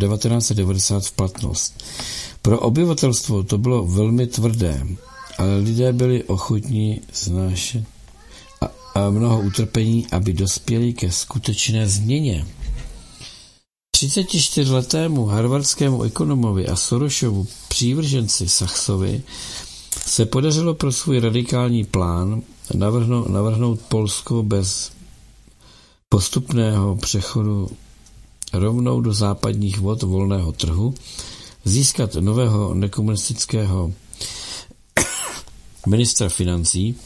1990 0.00 1.06
v 1.06 1.12
platnost. 1.12 1.84
Pro 2.42 2.60
obyvatelstvo 2.60 3.42
to 3.42 3.58
bylo 3.58 3.86
velmi 3.86 4.26
tvrdé, 4.26 4.86
ale 5.38 5.56
lidé 5.58 5.92
byli 5.92 6.24
ochotní 6.24 7.00
znášet 7.12 7.84
a, 8.60 8.68
a 8.94 9.10
mnoho 9.10 9.40
utrpení, 9.40 10.06
aby 10.12 10.32
dospěli 10.32 10.92
ke 10.92 11.10
skutečné 11.10 11.88
změně. 11.88 12.46
34-letému 13.96 15.26
harvardskému 15.26 16.02
ekonomovi 16.02 16.68
a 16.68 16.76
Sorošovu 16.76 17.46
přívrženci 17.68 18.48
Sachsovi 18.48 19.22
se 20.06 20.26
podařilo 20.26 20.74
pro 20.74 20.92
svůj 20.92 21.20
radikální 21.20 21.84
plán 21.84 22.42
navrhnout, 22.74 23.28
navrhnout 23.28 23.80
Polsko 23.80 24.42
bez 24.42 24.92
postupného 26.08 26.96
přechodu 26.96 27.68
rovnou 28.52 29.00
do 29.00 29.12
západních 29.12 29.78
vod 29.80 30.02
volného 30.02 30.52
trhu, 30.52 30.94
získat 31.64 32.14
nového 32.14 32.74
nekomunistického 32.74 33.92
ministra 35.86 36.28
financí 36.28 36.96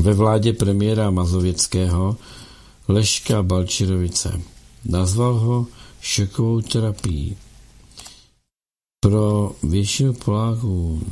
ve 0.00 0.14
vládě 0.14 0.52
premiéra 0.52 1.10
Mazověckého 1.10 2.16
Leška 2.88 3.42
Balčirovice. 3.42 4.40
Nazval 4.84 5.34
ho 5.34 5.66
šokovou 6.00 6.60
terapií. 6.60 7.36
Pro 9.00 9.52
většinu 9.62 10.12
Poláků 10.12 11.02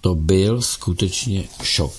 to 0.00 0.14
byl 0.14 0.62
skutečně 0.62 1.48
šok. 1.62 1.92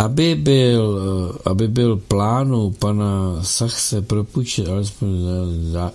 Aby 0.00 0.34
byl, 0.34 1.00
aby 1.44 1.68
byl 1.68 1.96
plánu 1.96 2.70
pana 2.70 3.38
Sachse 3.42 4.02
propůjčen 4.02 4.70
alespoň 4.70 5.08
za, 5.20 5.80
za, 5.80 5.92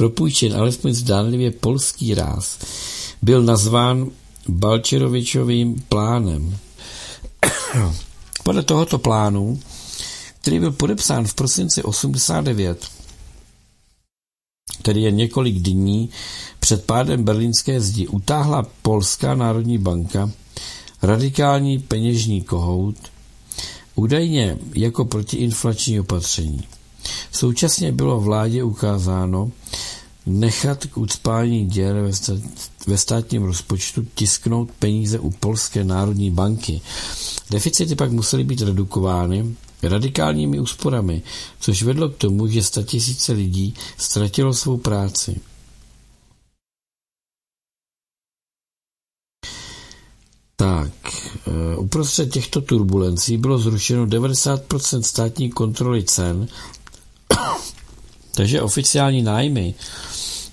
propůjčen 0.00 0.56
alespoň 0.56 0.94
zdánlivě 0.94 1.50
polský 1.50 2.14
ráz, 2.14 2.58
byl 3.22 3.42
nazván 3.42 4.10
Balčerovičovým 4.48 5.82
plánem. 5.88 6.56
Podle 8.44 8.62
tohoto 8.62 8.98
plánu, 8.98 9.60
který 10.40 10.58
byl 10.58 10.72
podepsán 10.72 11.26
v 11.26 11.34
prosinci 11.34 11.82
89, 11.82 12.88
tedy 14.82 15.00
je 15.00 15.10
několik 15.10 15.54
dní 15.54 16.10
před 16.60 16.84
pádem 16.84 17.24
berlínské 17.24 17.80
zdi, 17.80 18.06
utáhla 18.08 18.66
Polská 18.82 19.34
národní 19.34 19.78
banka 19.78 20.30
radikální 21.02 21.78
peněžní 21.78 22.42
kohout, 22.42 22.96
údajně 23.94 24.58
jako 24.74 25.04
protiinflační 25.04 26.00
opatření. 26.00 26.68
Současně 27.32 27.92
bylo 27.92 28.20
vládě 28.20 28.62
ukázáno 28.62 29.50
nechat 30.26 30.86
k 30.86 30.98
ucpání 30.98 31.66
děr 31.66 32.10
ve 32.86 32.98
státním 32.98 33.42
rozpočtu 33.42 34.06
tisknout 34.14 34.70
peníze 34.78 35.18
u 35.18 35.30
Polské 35.30 35.84
národní 35.84 36.30
banky. 36.30 36.80
Deficity 37.50 37.94
pak 37.96 38.12
musely 38.12 38.44
být 38.44 38.62
redukovány 38.62 39.56
radikálními 39.82 40.60
úsporami, 40.60 41.22
což 41.60 41.82
vedlo 41.82 42.08
k 42.08 42.16
tomu, 42.16 42.46
že 42.46 42.62
statisíce 42.62 43.32
lidí 43.32 43.74
ztratilo 43.98 44.54
svou 44.54 44.76
práci. 44.76 45.40
Tak, 50.56 50.92
e, 51.46 51.76
uprostřed 51.76 52.32
těchto 52.32 52.60
turbulencí 52.60 53.36
bylo 53.36 53.58
zrušeno 53.58 54.06
90% 54.06 55.00
státní 55.00 55.50
kontroly 55.50 56.02
cen, 56.04 56.48
takže 58.34 58.62
oficiální 58.62 59.22
nájmy, 59.22 59.74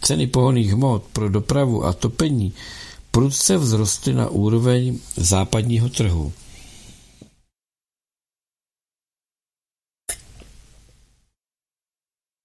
ceny 0.02 0.28
pohoných 0.28 0.72
hmot 0.74 1.04
pro 1.14 1.30
dopravu 1.30 1.86
a 1.86 1.94
topení 1.94 2.54
prudce 3.12 3.58
vzrostly 3.58 4.14
na 4.14 4.30
úroveň 4.30 5.00
západního 5.16 5.90
trhu. 5.90 6.34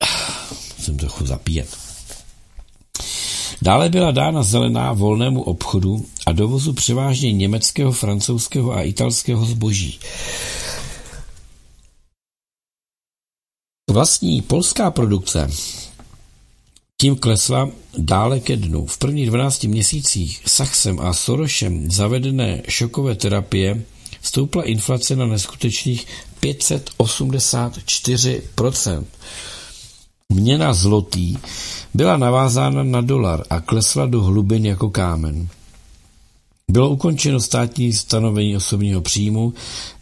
Musím 0.78 0.98
trochu 0.98 1.26
zapíjet. 1.26 1.78
Dále 3.62 3.88
byla 3.88 4.10
dána 4.10 4.42
zelená 4.42 4.92
volnému 4.92 5.42
obchodu 5.42 6.06
a 6.26 6.32
dovozu 6.32 6.72
převážně 6.72 7.32
německého, 7.32 7.92
francouzského 7.92 8.72
a 8.72 8.82
italského 8.82 9.46
zboží. 9.46 10.00
Vlastní 13.92 14.42
polská 14.42 14.90
produkce 14.90 15.50
tím 17.00 17.16
klesla 17.16 17.68
dále 17.98 18.40
ke 18.40 18.56
dnu. 18.56 18.86
V 18.86 18.98
prvních 18.98 19.26
12 19.26 19.64
měsících 19.64 20.42
Sachsem 20.46 21.00
a 21.00 21.12
Sorošem 21.12 21.90
zavedené 21.90 22.62
šokové 22.68 23.14
terapie 23.14 23.82
stoupla 24.22 24.62
inflace 24.62 25.16
na 25.16 25.26
neskutečných 25.26 26.06
584%. 26.42 29.04
Měna 30.28 30.72
zlotý 30.72 31.36
byla 31.94 32.16
navázána 32.16 32.82
na 32.82 33.00
dolar 33.00 33.44
a 33.50 33.60
klesla 33.60 34.06
do 34.06 34.22
hlubin 34.22 34.66
jako 34.66 34.90
kámen. 34.90 35.48
Bylo 36.70 36.90
ukončeno 36.90 37.40
státní 37.40 37.92
stanovení 37.92 38.56
osobního 38.56 39.00
příjmu 39.00 39.54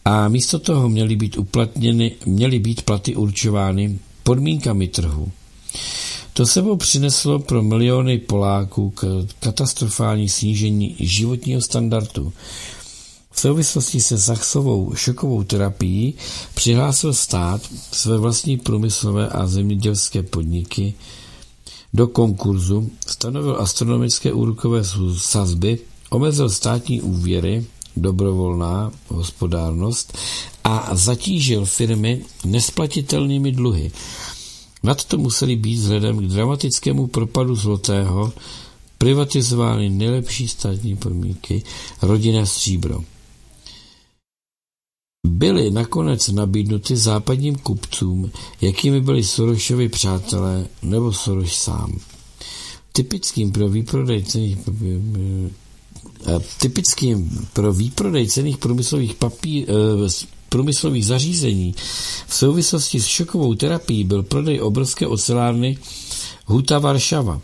a 0.04 0.28
místo 0.28 0.58
toho 0.58 0.88
měly 0.88 1.16
být 1.16 1.38
uplatněny, 1.38 2.12
měly 2.26 2.58
být 2.58 2.82
platy 2.82 3.16
určovány 3.16 3.98
podmínkami 4.22 4.88
trhu. 4.88 5.30
To 6.32 6.46
sebou 6.46 6.76
přineslo 6.76 7.38
pro 7.38 7.62
miliony 7.62 8.18
Poláků 8.18 8.90
k 8.90 9.26
katastrofální 9.40 10.28
snížení 10.28 10.96
životního 11.00 11.60
standardu. 11.60 12.32
V 13.30 13.40
souvislosti 13.40 14.00
se 14.00 14.18
Sachsovou 14.18 14.94
šokovou 14.94 15.42
terapií 15.44 16.14
přihlásil 16.54 17.14
stát 17.14 17.62
své 17.92 18.18
vlastní 18.18 18.56
průmyslové 18.56 19.28
a 19.28 19.46
zemědělské 19.46 20.22
podniky 20.22 20.94
do 21.94 22.06
konkurzu, 22.06 22.90
stanovil 23.06 23.56
astronomické 23.60 24.32
úrokové 24.32 24.82
sazby, 25.16 25.78
omezil 26.10 26.50
státní 26.50 27.00
úvěry, 27.00 27.64
dobrovolná 27.96 28.92
hospodárnost 29.08 30.18
a 30.64 30.96
zatížil 30.96 31.64
firmy 31.64 32.24
nesplatitelnými 32.44 33.52
dluhy. 33.52 33.90
Nad 34.82 35.04
to 35.04 35.18
museli 35.18 35.56
být 35.56 35.76
vzhledem 35.76 36.18
k 36.18 36.30
dramatickému 36.30 37.06
propadu 37.06 37.54
zlotého 37.54 38.32
privatizovány 38.98 39.90
nejlepší 39.90 40.48
státní 40.48 40.96
podmínky 40.96 41.62
rodinné 42.02 42.46
stříbro 42.46 43.04
byly 45.26 45.70
nakonec 45.70 46.28
nabídnuty 46.28 46.96
západním 46.96 47.56
kupcům, 47.56 48.30
jakými 48.60 49.00
byli 49.00 49.24
Sorošovi 49.24 49.88
přátelé 49.88 50.66
nebo 50.82 51.12
Soroš 51.12 51.56
sám. 51.56 51.98
Typickým 52.92 53.52
pro 53.52 53.68
výprodej 53.68 54.22
cených 54.22 54.58
typickým 56.58 57.48
pro 57.52 57.72
výprodej 57.72 58.26
cených 58.28 58.58
průmyslových 58.58 59.14
papír, 59.14 59.66
eh, 59.68 60.08
průmyslových 60.48 61.06
zařízení 61.06 61.74
v 62.26 62.34
souvislosti 62.34 63.00
s 63.00 63.06
šokovou 63.06 63.54
terapií 63.54 64.04
byl 64.04 64.22
prodej 64.22 64.60
obrovské 64.60 65.06
ocelárny 65.06 65.78
Huta 66.46 66.78
Varšava. 66.78 67.40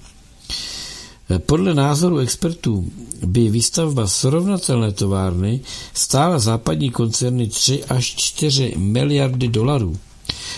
Podle 1.47 1.75
názoru 1.75 2.19
expertů 2.19 2.91
by 3.27 3.51
výstavba 3.51 4.07
srovnatelné 4.07 4.93
továrny 4.93 5.61
stála 5.95 6.39
západní 6.39 6.91
koncerny 6.91 7.49
3 7.49 7.85
až 7.85 8.15
4 8.15 8.75
miliardy 8.77 9.49
dolarů. 9.49 9.97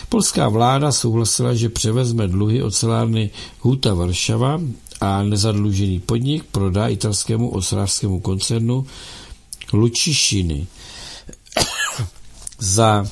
Polská 0.08 0.48
vláda 0.48 0.92
souhlasila, 0.92 1.54
že 1.54 1.68
převezme 1.68 2.28
dluhy 2.28 2.62
ocelárny 2.62 3.30
Huta 3.60 3.94
Varšava 3.94 4.60
a 5.00 5.22
nezadlužený 5.22 6.00
podnik 6.00 6.44
prodá 6.44 6.88
italskému 6.88 7.50
ocelářskému 7.50 8.20
koncernu 8.20 8.86
Lučišiny 9.72 10.66
za 12.58 13.04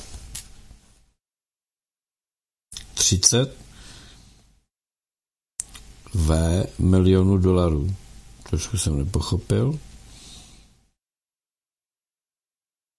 30 2.94 3.56
v 6.14 6.62
milionu 6.78 7.38
dolarů. 7.38 7.94
trošku 8.42 8.78
jsem 8.78 8.98
nepochopil. 8.98 9.78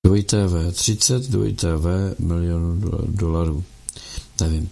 Dvojité 0.05 0.47
V, 0.47 0.72
30 0.72 1.23
dvojité 1.23 1.76
V 1.76 2.15
milionů 2.19 2.81
dolarů. 3.07 3.64
Nevím. 4.41 4.69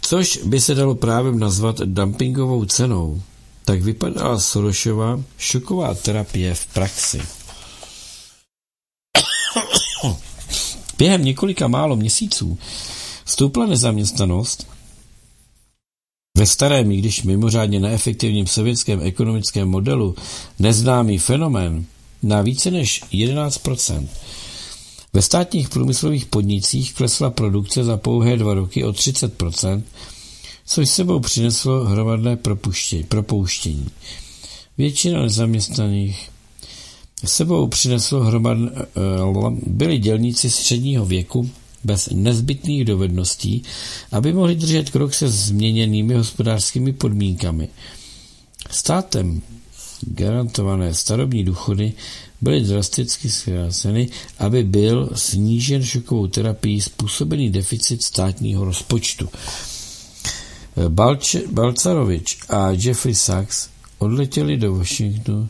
Což 0.00 0.36
by 0.36 0.60
se 0.60 0.74
dalo 0.74 0.94
právě 0.94 1.32
nazvat 1.32 1.76
dumpingovou 1.80 2.64
cenou. 2.64 3.22
Tak 3.68 3.82
vypadala 3.84 4.40
Sorošova 4.40 5.20
šoková 5.38 5.94
terapie 5.94 6.54
v 6.54 6.66
praxi. 6.66 7.20
Během 10.98 11.24
několika 11.24 11.68
málo 11.68 11.96
měsíců 11.96 12.58
stoupla 13.24 13.66
nezaměstnanost 13.66 14.66
ve 16.38 16.46
starém, 16.46 16.92
i 16.92 16.96
když 16.96 17.22
mimořádně 17.22 17.80
neefektivním 17.80 18.46
sovětském 18.46 19.00
ekonomickém 19.02 19.68
modelu 19.68 20.16
neznámý 20.58 21.18
fenomén 21.18 21.84
na 22.22 22.42
více 22.42 22.70
než 22.70 23.04
11% 23.12 24.08
Ve 25.12 25.22
státních 25.22 25.68
průmyslových 25.68 26.26
podnicích 26.26 26.94
klesla 26.94 27.30
produkce 27.30 27.84
za 27.84 27.96
pouhé 27.96 28.36
dva 28.36 28.54
roky 28.54 28.84
o 28.84 28.92
30 28.92 29.34
což 30.68 30.88
sebou 30.88 31.20
přineslo 31.20 31.84
hromadné 31.84 32.38
propouštění. 33.08 33.88
Většina 34.78 35.22
nezaměstnaných 35.22 36.30
sebou 37.24 37.66
přineslo 37.66 38.24
hromadné, 38.24 38.70
eh, 38.76 38.86
byli 39.66 39.98
dělníci 39.98 40.50
středního 40.50 41.06
věku 41.06 41.50
bez 41.84 42.08
nezbytných 42.12 42.84
dovedností, 42.84 43.62
aby 44.12 44.32
mohli 44.32 44.54
držet 44.54 44.90
krok 44.90 45.14
se 45.14 45.28
změněnými 45.28 46.14
hospodářskými 46.14 46.92
podmínkami. 46.92 47.68
Státem 48.70 49.42
garantované 50.00 50.94
starobní 50.94 51.44
důchody 51.44 51.92
byly 52.40 52.60
drasticky 52.60 53.30
zkráceny, 53.30 54.08
aby 54.38 54.64
byl 54.64 55.10
snížen 55.14 55.84
šokovou 55.84 56.26
terapií 56.26 56.80
způsobený 56.80 57.50
deficit 57.50 58.02
státního 58.02 58.64
rozpočtu. 58.64 59.28
Balče, 60.88 61.42
Balcarovič 61.52 62.38
a 62.48 62.70
Jeffrey 62.70 63.14
Sachs 63.14 63.68
odletěli 63.98 64.56
do 64.56 64.74
Washingtonu, 64.74 65.48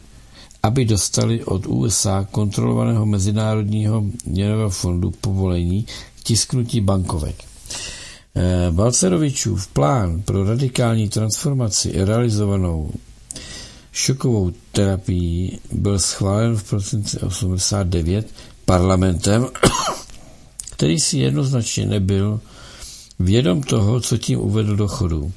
aby 0.63 0.85
dostali 0.85 1.45
od 1.45 1.67
USA 1.67 2.27
kontrolovaného 2.31 3.07
Mezinárodního 3.07 4.05
měnového 4.27 4.71
fondu 4.71 5.11
povolení 5.11 5.83
k 6.21 6.23
tisknutí 6.23 6.81
bankovek. 6.81 7.35
Eh, 8.35 8.71
Balcerovičův 8.71 9.67
plán 9.69 10.23
pro 10.23 10.45
radikální 10.45 11.09
transformaci 11.09 11.93
realizovanou 12.05 12.91
šokovou 13.93 14.53
terapii 14.73 15.59
byl 15.73 15.99
schválen 15.99 16.57
v 16.57 16.65
prosinci 16.71 17.19
89 17.19 18.27
parlamentem, 18.65 19.47
který 20.73 21.01
si 21.01 21.19
jednoznačně 21.19 21.87
nebyl 21.87 22.41
vědom 23.19 23.63
toho, 23.63 24.01
co 24.01 24.19
tím 24.19 24.41
uvedl 24.41 24.77
do 24.77 24.89
chodu. 24.89 25.33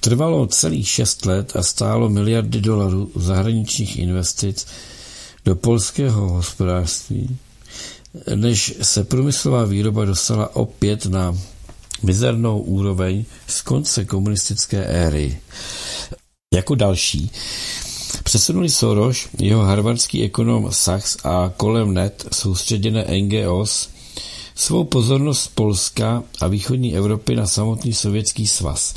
Trvalo 0.00 0.46
celých 0.46 0.88
šest 0.88 1.26
let 1.26 1.56
a 1.56 1.62
stálo 1.62 2.08
miliardy 2.08 2.60
dolarů 2.60 3.10
zahraničních 3.16 3.98
investic 3.98 4.66
do 5.44 5.56
polského 5.56 6.28
hospodářství, 6.28 7.38
než 8.34 8.74
se 8.82 9.04
průmyslová 9.04 9.64
výroba 9.64 10.04
dostala 10.04 10.56
opět 10.56 11.06
na 11.06 11.38
mizernou 12.02 12.60
úroveň 12.60 13.24
z 13.46 13.62
konce 13.62 14.04
komunistické 14.04 14.84
éry. 14.84 15.38
Jako 16.54 16.74
další 16.74 17.30
přesunuli 18.22 18.70
Soros, 18.70 19.28
jeho 19.38 19.62
harvardský 19.62 20.22
ekonom 20.22 20.72
Sachs 20.72 21.16
a 21.24 21.52
kolem 21.56 21.94
net 21.94 22.28
soustředěné 22.32 23.06
NGOs 23.20 23.88
svou 24.56 24.84
pozornost 24.84 25.48
Polska 25.54 26.22
a 26.40 26.46
východní 26.48 26.96
Evropy 26.96 27.36
na 27.36 27.46
samotný 27.46 27.92
sovětský 27.94 28.46
svaz. 28.46 28.94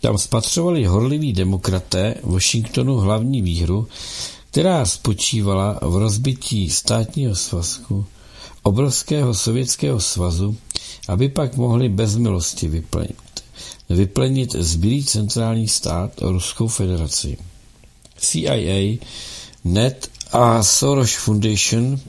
Tam 0.00 0.18
spatřovali 0.18 0.84
horliví 0.84 1.32
demokraté 1.32 2.14
Washingtonu 2.22 2.96
hlavní 2.96 3.42
výhru, 3.42 3.88
která 4.50 4.86
spočívala 4.86 5.78
v 5.82 5.96
rozbití 5.96 6.70
státního 6.70 7.36
svazku, 7.36 8.06
obrovského 8.62 9.34
sovětského 9.34 10.00
svazu, 10.00 10.56
aby 11.08 11.28
pak 11.28 11.56
mohli 11.56 11.88
bez 11.88 12.16
milosti 12.16 12.68
vyplenit, 12.68 13.44
vyplenit 13.88 14.52
zbylý 14.52 15.04
centrální 15.04 15.68
stát 15.68 16.10
Ruskou 16.20 16.68
federaci. 16.68 17.36
CIA, 18.18 18.98
NET 19.64 20.10
a 20.32 20.62
Soros 20.62 21.14
Foundation 21.14 22.00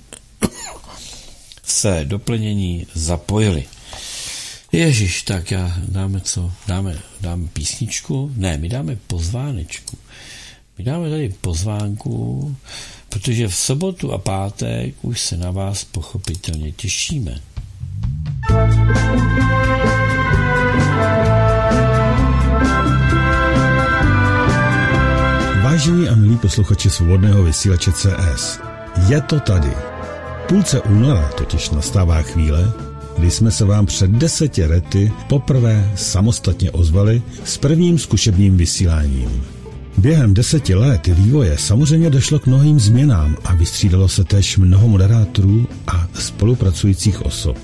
se 1.63 2.01
doplnění 2.03 2.87
zapojili. 2.93 3.65
Ježíš, 4.71 5.21
tak 5.21 5.51
já 5.51 5.77
dáme 5.87 6.21
co? 6.21 6.51
Dáme, 6.67 6.99
dáme 7.21 7.47
písničku? 7.53 8.31
Ne, 8.35 8.57
my 8.57 8.69
dáme 8.69 8.97
pozvánečku. 9.07 9.97
My 10.77 10.83
dáme 10.83 11.09
tady 11.09 11.29
pozvánku, 11.41 12.55
protože 13.09 13.47
v 13.47 13.55
sobotu 13.55 14.13
a 14.13 14.17
pátek 14.17 14.95
už 15.01 15.19
se 15.19 15.37
na 15.37 15.51
vás 15.51 15.83
pochopitelně 15.83 16.71
těšíme. 16.71 17.39
Vážení 25.63 26.09
a 26.09 26.15
milí 26.15 26.37
posluchači 26.37 26.89
svobodného 26.89 27.43
vysílače 27.43 27.91
CS, 27.91 28.59
je 29.07 29.21
to 29.21 29.39
tady. 29.39 29.90
Půlce 30.51 30.81
února 30.81 31.29
totiž 31.37 31.69
nastává 31.69 32.21
chvíle, 32.21 32.73
kdy 33.17 33.31
jsme 33.31 33.51
se 33.51 33.65
vám 33.65 33.85
před 33.85 34.11
deseti 34.11 34.65
lety 34.65 35.11
poprvé 35.29 35.91
samostatně 35.95 36.71
ozvali 36.71 37.21
s 37.45 37.57
prvním 37.57 37.99
zkušebním 37.99 38.57
vysíláním. 38.57 39.43
Během 39.97 40.33
deseti 40.33 40.75
let 40.75 41.07
vývoje 41.07 41.57
samozřejmě 41.57 42.09
došlo 42.09 42.39
k 42.39 42.45
mnohým 42.45 42.79
změnám 42.79 43.37
a 43.43 43.55
vystřídalo 43.55 44.07
se 44.07 44.23
též 44.23 44.57
mnoho 44.57 44.87
moderátorů 44.87 45.67
a 45.87 46.07
spolupracujících 46.13 47.25
osob. 47.25 47.57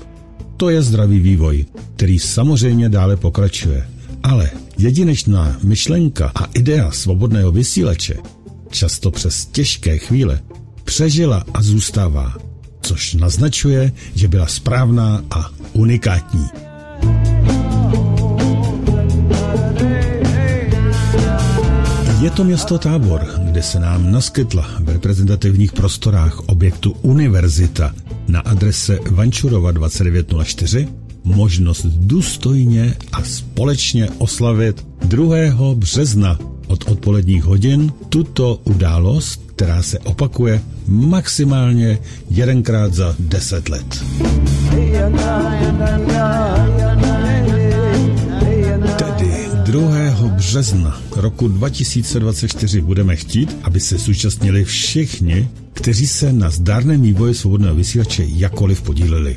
To 0.56 0.70
je 0.70 0.82
zdravý 0.82 1.20
vývoj, 1.20 1.66
který 1.96 2.18
samozřejmě 2.18 2.88
dále 2.88 3.16
pokračuje. 3.16 3.88
Ale 4.22 4.50
jedinečná 4.78 5.56
myšlenka 5.62 6.32
a 6.34 6.44
idea 6.44 6.90
svobodného 6.90 7.52
vysílače, 7.52 8.16
často 8.70 9.10
přes 9.10 9.46
těžké 9.46 9.98
chvíle, 9.98 10.40
přežila 10.84 11.44
a 11.54 11.62
zůstává 11.62 12.47
což 12.88 13.14
naznačuje, 13.14 13.92
že 14.14 14.28
byla 14.28 14.46
správná 14.46 15.22
a 15.30 15.50
unikátní. 15.72 16.46
Je 22.20 22.30
to 22.30 22.44
město 22.44 22.78
Tábor, 22.78 23.26
kde 23.44 23.62
se 23.62 23.80
nám 23.80 24.12
naskytla 24.12 24.68
v 24.80 24.88
reprezentativních 24.88 25.72
prostorách 25.72 26.40
objektu 26.48 26.96
Univerzita 27.02 27.94
na 28.28 28.40
adrese 28.40 28.98
Vančurova 29.10 29.70
2904 29.72 30.88
možnost 31.24 31.86
důstojně 31.86 32.96
a 33.12 33.22
společně 33.22 34.08
oslavit 34.18 34.86
2. 35.04 35.36
března 35.74 36.38
od 36.68 36.88
odpoledních 36.90 37.44
hodin 37.44 37.92
tuto 38.08 38.60
událost, 38.64 39.42
která 39.46 39.82
se 39.82 39.98
opakuje 39.98 40.60
maximálně 40.86 41.98
jedenkrát 42.30 42.94
za 42.94 43.14
deset 43.18 43.68
let. 43.68 44.04
Tedy 48.98 49.48
2. 49.64 50.28
března 50.28 51.00
roku 51.16 51.48
2024 51.48 52.80
budeme 52.80 53.16
chtít, 53.16 53.56
aby 53.62 53.80
se 53.80 53.98
zúčastnili 53.98 54.64
všichni, 54.64 55.48
kteří 55.72 56.06
se 56.06 56.32
na 56.32 56.50
zdárném 56.50 57.02
vývoji 57.02 57.34
svobodného 57.34 57.74
vysílače 57.74 58.24
jakoliv 58.26 58.82
podíleli. 58.82 59.36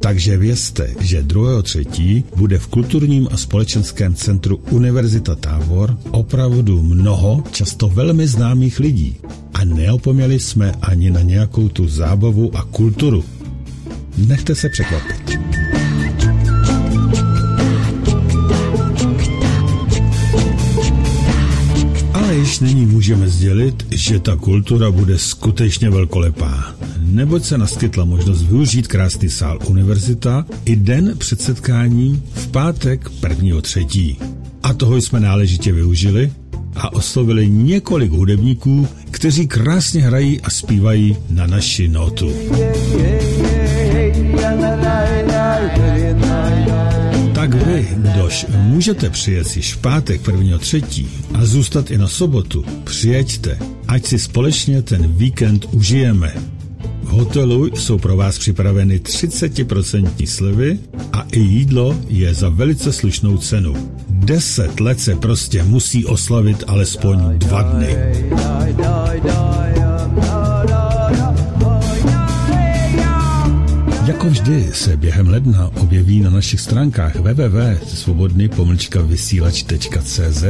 Takže 0.00 0.36
vězte, 0.36 0.94
že 1.00 1.22
2.3. 1.22 2.24
bude 2.36 2.58
v 2.58 2.66
kulturním 2.66 3.28
a 3.32 3.36
společenském 3.36 4.14
centru 4.14 4.56
Univerzita 4.70 5.34
Tábor 5.34 5.98
opravdu 6.10 6.82
mnoho 6.82 7.44
často 7.52 7.88
velmi 7.88 8.26
známých 8.26 8.80
lidí. 8.80 9.16
A 9.54 9.64
neopomněli 9.64 10.40
jsme 10.40 10.72
ani 10.82 11.10
na 11.10 11.20
nějakou 11.20 11.68
tu 11.68 11.88
zábavu 11.88 12.56
a 12.56 12.62
kulturu. 12.64 13.24
Nechte 14.16 14.54
se 14.54 14.68
překvapit. 14.68 15.38
Ale 22.14 22.34
již 22.34 22.60
nyní 22.60 22.86
můžeme 22.86 23.28
sdělit, 23.28 23.86
že 23.90 24.18
ta 24.18 24.36
kultura 24.36 24.90
bude 24.90 25.18
skutečně 25.18 25.90
velkolepá 25.90 26.74
neboť 27.10 27.44
se 27.44 27.58
naskytla 27.58 28.04
možnost 28.04 28.42
využít 28.42 28.88
krásný 28.88 29.30
sál 29.30 29.58
univerzita 29.66 30.46
i 30.64 30.76
den 30.76 31.14
před 31.18 31.40
setkáním 31.40 32.22
v 32.34 32.48
pátek 32.48 33.10
1. 33.28 33.60
třetí. 33.60 34.18
A 34.62 34.72
toho 34.72 34.96
jsme 34.96 35.20
náležitě 35.20 35.72
využili 35.72 36.32
a 36.74 36.92
oslovili 36.92 37.48
několik 37.48 38.10
hudebníků, 38.10 38.88
kteří 39.10 39.48
krásně 39.48 40.02
hrají 40.02 40.40
a 40.40 40.50
zpívají 40.50 41.16
na 41.30 41.46
naši 41.46 41.88
notu. 41.88 42.32
Tak 47.34 47.54
vy, 47.54 47.88
kdož 47.96 48.46
můžete 48.56 49.10
přijet 49.10 49.56
již 49.56 49.74
v 49.74 49.78
pátek 49.78 50.28
1. 50.28 50.58
třetí 50.58 51.08
a 51.34 51.44
zůstat 51.44 51.90
i 51.90 51.98
na 51.98 52.08
sobotu, 52.08 52.64
přijeďte, 52.84 53.58
ať 53.88 54.06
si 54.06 54.18
společně 54.18 54.82
ten 54.82 55.12
víkend 55.12 55.66
užijeme. 55.72 56.59
Hotelu 57.10 57.76
jsou 57.76 57.98
pro 57.98 58.16
vás 58.16 58.38
připraveny 58.38 58.98
30% 58.98 60.26
slevy 60.26 60.78
a 61.12 61.26
i 61.32 61.40
jídlo 61.40 61.96
je 62.08 62.34
za 62.34 62.48
velice 62.48 62.92
slušnou 62.92 63.36
cenu. 63.36 63.74
10 64.08 64.80
let 64.80 65.00
se 65.00 65.14
prostě 65.14 65.62
musí 65.62 66.06
oslavit 66.06 66.64
alespoň 66.66 67.38
dva 67.38 67.62
dny. 67.62 67.96
Jako 74.06 74.28
vždy 74.28 74.70
se 74.72 74.96
během 74.96 75.28
ledna 75.28 75.70
objeví 75.80 76.20
na 76.20 76.30
našich 76.30 76.60
stránkách 76.60 77.16
www.svobodny 77.16 78.50
vysílač.cz 79.02 80.44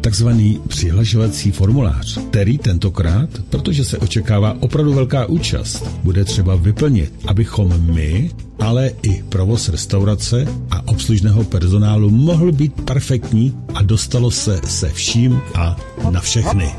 takzvaný 0.00 0.60
přihlašovací 0.68 1.52
formulář, 1.52 2.18
který 2.30 2.58
tentokrát, 2.58 3.30
protože 3.50 3.84
se 3.84 3.98
očekává 3.98 4.56
opravdu 4.60 4.94
velká 4.94 5.26
účast, 5.26 5.88
bude 6.02 6.24
třeba 6.24 6.56
vyplnit, 6.56 7.12
abychom 7.26 7.94
my, 7.94 8.30
ale 8.60 8.90
i 9.02 9.22
provoz 9.22 9.68
restaurace 9.68 10.46
a 10.70 10.88
obslužného 10.88 11.44
personálu 11.44 12.10
mohl 12.10 12.52
být 12.52 12.82
perfektní 12.82 13.56
a 13.74 13.82
dostalo 13.82 14.30
se 14.30 14.60
se 14.64 14.88
vším 14.88 15.40
a 15.54 15.76
na 16.10 16.20
všechny. 16.20 16.72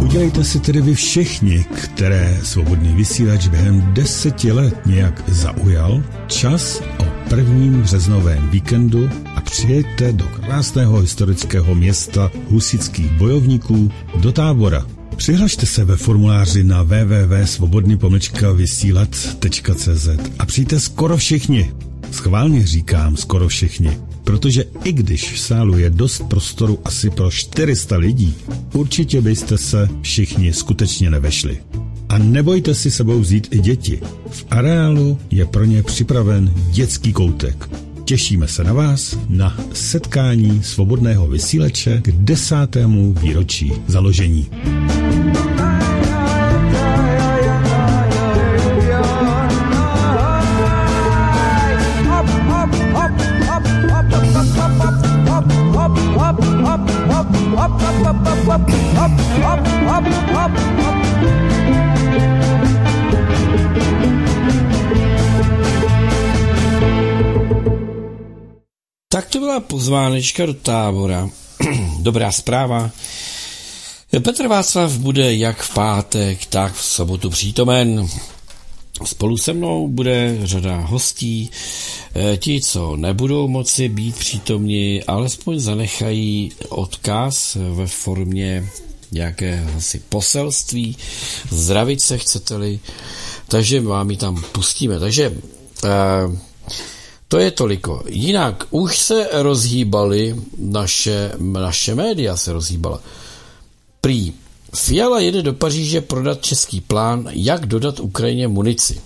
Udělejte 0.00 0.44
si 0.44 0.60
tedy 0.60 0.80
vy 0.80 0.94
všichni, 0.94 1.64
které 1.84 2.38
svobodný 2.42 2.94
vysílač 2.94 3.48
během 3.48 3.94
deseti 3.94 4.52
let 4.52 4.86
nějak 4.86 5.22
zaujal, 5.28 6.02
čas 6.26 6.82
o 6.98 7.04
prvním 7.30 7.82
březnovém 7.82 8.50
víkendu 8.50 9.10
a 9.36 9.40
přijeďte 9.40 10.12
do 10.12 10.24
krásného 10.24 10.98
historického 10.98 11.74
města 11.74 12.30
husických 12.50 13.10
bojovníků 13.10 13.90
do 14.20 14.32
tábora. 14.32 14.95
Přihlašte 15.16 15.66
se 15.66 15.84
ve 15.84 15.96
formuláři 15.96 16.64
na 16.64 16.82
www.svobodný 16.82 17.98
vysílat.cz 18.54 20.08
a 20.38 20.46
přijďte 20.46 20.80
skoro 20.80 21.16
všichni. 21.16 21.72
Schválně 22.10 22.66
říkám 22.66 23.16
skoro 23.16 23.48
všichni, 23.48 23.98
protože 24.24 24.64
i 24.84 24.92
když 24.92 25.32
v 25.32 25.38
sálu 25.38 25.78
je 25.78 25.90
dost 25.90 26.22
prostoru 26.28 26.78
asi 26.84 27.10
pro 27.10 27.30
400 27.30 27.96
lidí, 27.96 28.34
určitě 28.74 29.20
byste 29.20 29.58
se 29.58 29.88
všichni 30.02 30.52
skutečně 30.52 31.10
nevešli. 31.10 31.58
A 32.08 32.18
nebojte 32.18 32.74
si 32.74 32.90
sebou 32.90 33.20
vzít 33.20 33.48
i 33.50 33.58
děti. 33.58 34.00
V 34.30 34.46
areálu 34.50 35.18
je 35.30 35.46
pro 35.46 35.64
ně 35.64 35.82
připraven 35.82 36.52
dětský 36.70 37.12
koutek. 37.12 37.68
Těšíme 38.06 38.48
se 38.48 38.64
na 38.64 38.72
vás 38.72 39.18
na 39.28 39.56
setkání 39.72 40.62
svobodného 40.62 41.26
vysíleče 41.26 42.00
k 42.04 42.12
desátému 42.12 43.12
výročí 43.12 43.72
založení. 43.86 44.48
Pozvánečka 69.76 70.46
do 70.46 70.54
tábora. 70.54 71.28
Dobrá 72.00 72.32
zpráva. 72.32 72.90
Petr 74.22 74.48
Václav 74.48 74.92
bude 74.92 75.34
jak 75.36 75.62
v 75.62 75.74
pátek, 75.74 76.46
tak 76.46 76.74
v 76.74 76.84
sobotu 76.84 77.30
přítomen. 77.30 78.08
Spolu 79.04 79.36
se 79.36 79.52
mnou 79.52 79.88
bude 79.88 80.38
řada 80.44 80.76
hostí. 80.76 81.50
E, 82.14 82.36
ti, 82.36 82.60
co 82.60 82.96
nebudou 82.96 83.48
moci 83.48 83.88
být 83.88 84.16
přítomni, 84.16 85.04
alespoň 85.04 85.60
zanechají 85.60 86.52
odkaz 86.68 87.56
ve 87.74 87.86
formě 87.86 88.68
nějaké 89.12 89.66
asi 89.76 89.98
poselství, 90.08 90.96
zdravit 91.50 92.00
se 92.00 92.18
chcete-li, 92.18 92.80
takže 93.48 93.80
vám 93.80 94.10
ji 94.10 94.16
tam 94.16 94.44
pustíme. 94.52 95.00
Takže 95.00 95.28
uh, 95.28 96.38
to 97.28 97.38
je 97.38 97.50
toliko. 97.50 98.02
Jinak 98.06 98.64
už 98.70 98.98
se 98.98 99.28
rozhýbaly 99.32 100.36
naše, 100.58 101.32
naše 101.38 101.94
média 101.94 102.36
se 102.36 102.52
rozhýbala. 102.52 103.00
Prý 104.00 104.32
Fiala 104.74 105.20
jede 105.20 105.42
do 105.42 105.52
Paříže 105.52 106.00
prodat 106.00 106.42
český 106.42 106.80
plán, 106.80 107.28
jak 107.32 107.66
dodat 107.66 108.00
Ukrajině 108.00 108.48
munici. 108.48 109.00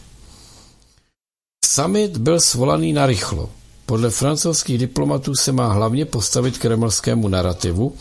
Summit 1.67 2.17
byl 2.17 2.41
svolaný 2.41 2.93
na 2.93 3.07
rychlo. 3.07 3.51
Podle 3.87 4.11
francouzských 4.11 4.79
diplomatů 4.79 5.35
se 5.35 5.53
má 5.53 5.73
hlavně 5.73 6.05
postavit 6.05 6.59
kremlskému 6.59 7.29
narrativu, 7.29 7.95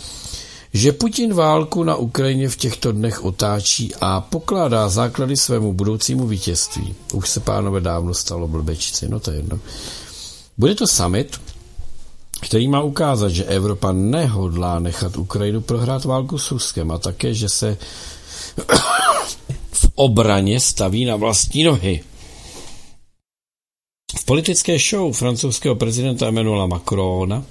že 0.73 0.91
Putin 0.91 1.33
válku 1.33 1.83
na 1.83 1.95
Ukrajině 1.95 2.49
v 2.49 2.57
těchto 2.57 2.91
dnech 2.91 3.25
otáčí 3.25 3.93
a 4.01 4.21
pokládá 4.21 4.89
základy 4.89 5.37
svému 5.37 5.73
budoucímu 5.73 6.27
vítězství. 6.27 6.95
Už 7.13 7.29
se 7.29 7.39
pánové 7.39 7.81
dávno 7.81 8.13
stalo 8.13 8.47
blbečci, 8.47 9.09
no 9.09 9.19
to 9.19 9.31
je 9.31 9.37
jedno. 9.37 9.59
Bude 10.59 10.75
to 10.75 10.87
summit, 10.87 11.41
který 12.41 12.67
má 12.67 12.81
ukázat, 12.81 13.29
že 13.29 13.43
Evropa 13.43 13.91
nehodlá 13.91 14.79
nechat 14.79 15.17
Ukrajinu 15.17 15.61
prohrát 15.61 16.05
válku 16.05 16.37
s 16.37 16.51
Ruskem 16.51 16.91
a 16.91 16.97
také, 16.97 17.33
že 17.33 17.49
se 17.49 17.77
v 19.71 19.89
obraně 19.95 20.59
staví 20.59 21.05
na 21.05 21.15
vlastní 21.15 21.63
nohy. 21.63 22.03
V 24.19 24.25
politické 24.25 24.79
show 24.79 25.13
francouzského 25.13 25.75
prezidenta 25.75 26.27
Emmanuela 26.27 26.67
Macrona 26.67 27.43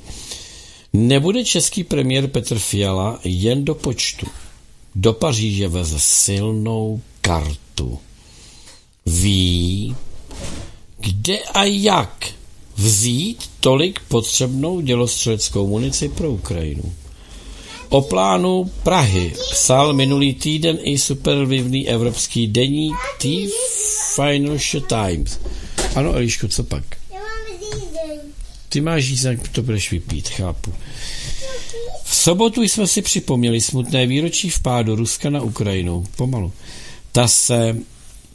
nebude 0.93 1.45
český 1.45 1.85
premiér 1.85 2.27
Petr 2.27 2.59
Fiala 2.59 3.21
jen 3.25 3.65
do 3.65 3.75
počtu. 3.75 4.27
Do 4.95 5.13
Paříže 5.13 5.69
veze 5.69 6.01
silnou 6.01 7.01
kartu. 7.21 7.99
Ví, 9.07 9.97
kde 10.99 11.39
a 11.39 11.65
jak 11.65 12.38
vzít 12.79 13.51
tolik 13.61 14.01
potřebnou 14.09 14.81
dělostřeleckou 14.81 15.67
munici 15.67 16.09
pro 16.09 16.31
Ukrajinu. 16.31 16.93
O 17.89 18.03
plánu 18.03 18.71
Prahy 18.83 19.33
psal 19.51 19.93
minulý 19.93 20.35
týden 20.35 20.79
i 20.83 20.99
supervlivný 20.99 21.89
evropský 21.89 22.47
deník 22.47 22.97
The 23.23 23.49
Financial 24.15 24.83
Times. 24.83 25.41
Ano, 25.95 26.13
Eliško, 26.13 26.49
co 26.49 26.65
pak? 26.65 26.85
Ty 28.69 28.81
máš 28.81 29.05
žízeň, 29.05 29.39
to 29.53 29.63
budeš 29.63 29.91
vypít, 29.91 30.29
chápu. 30.29 30.75
V 32.05 32.15
sobotu 32.15 32.63
jsme 32.63 32.87
si 32.87 33.03
připomněli 33.03 33.61
smutné 33.61 34.07
výročí 34.07 34.51
vpádu 34.51 34.97
Ruska 34.97 35.31
na 35.31 35.43
Ukrajinu. 35.43 36.05
Pomalu. 36.17 36.53
Ta 37.13 37.29
se 37.29 37.77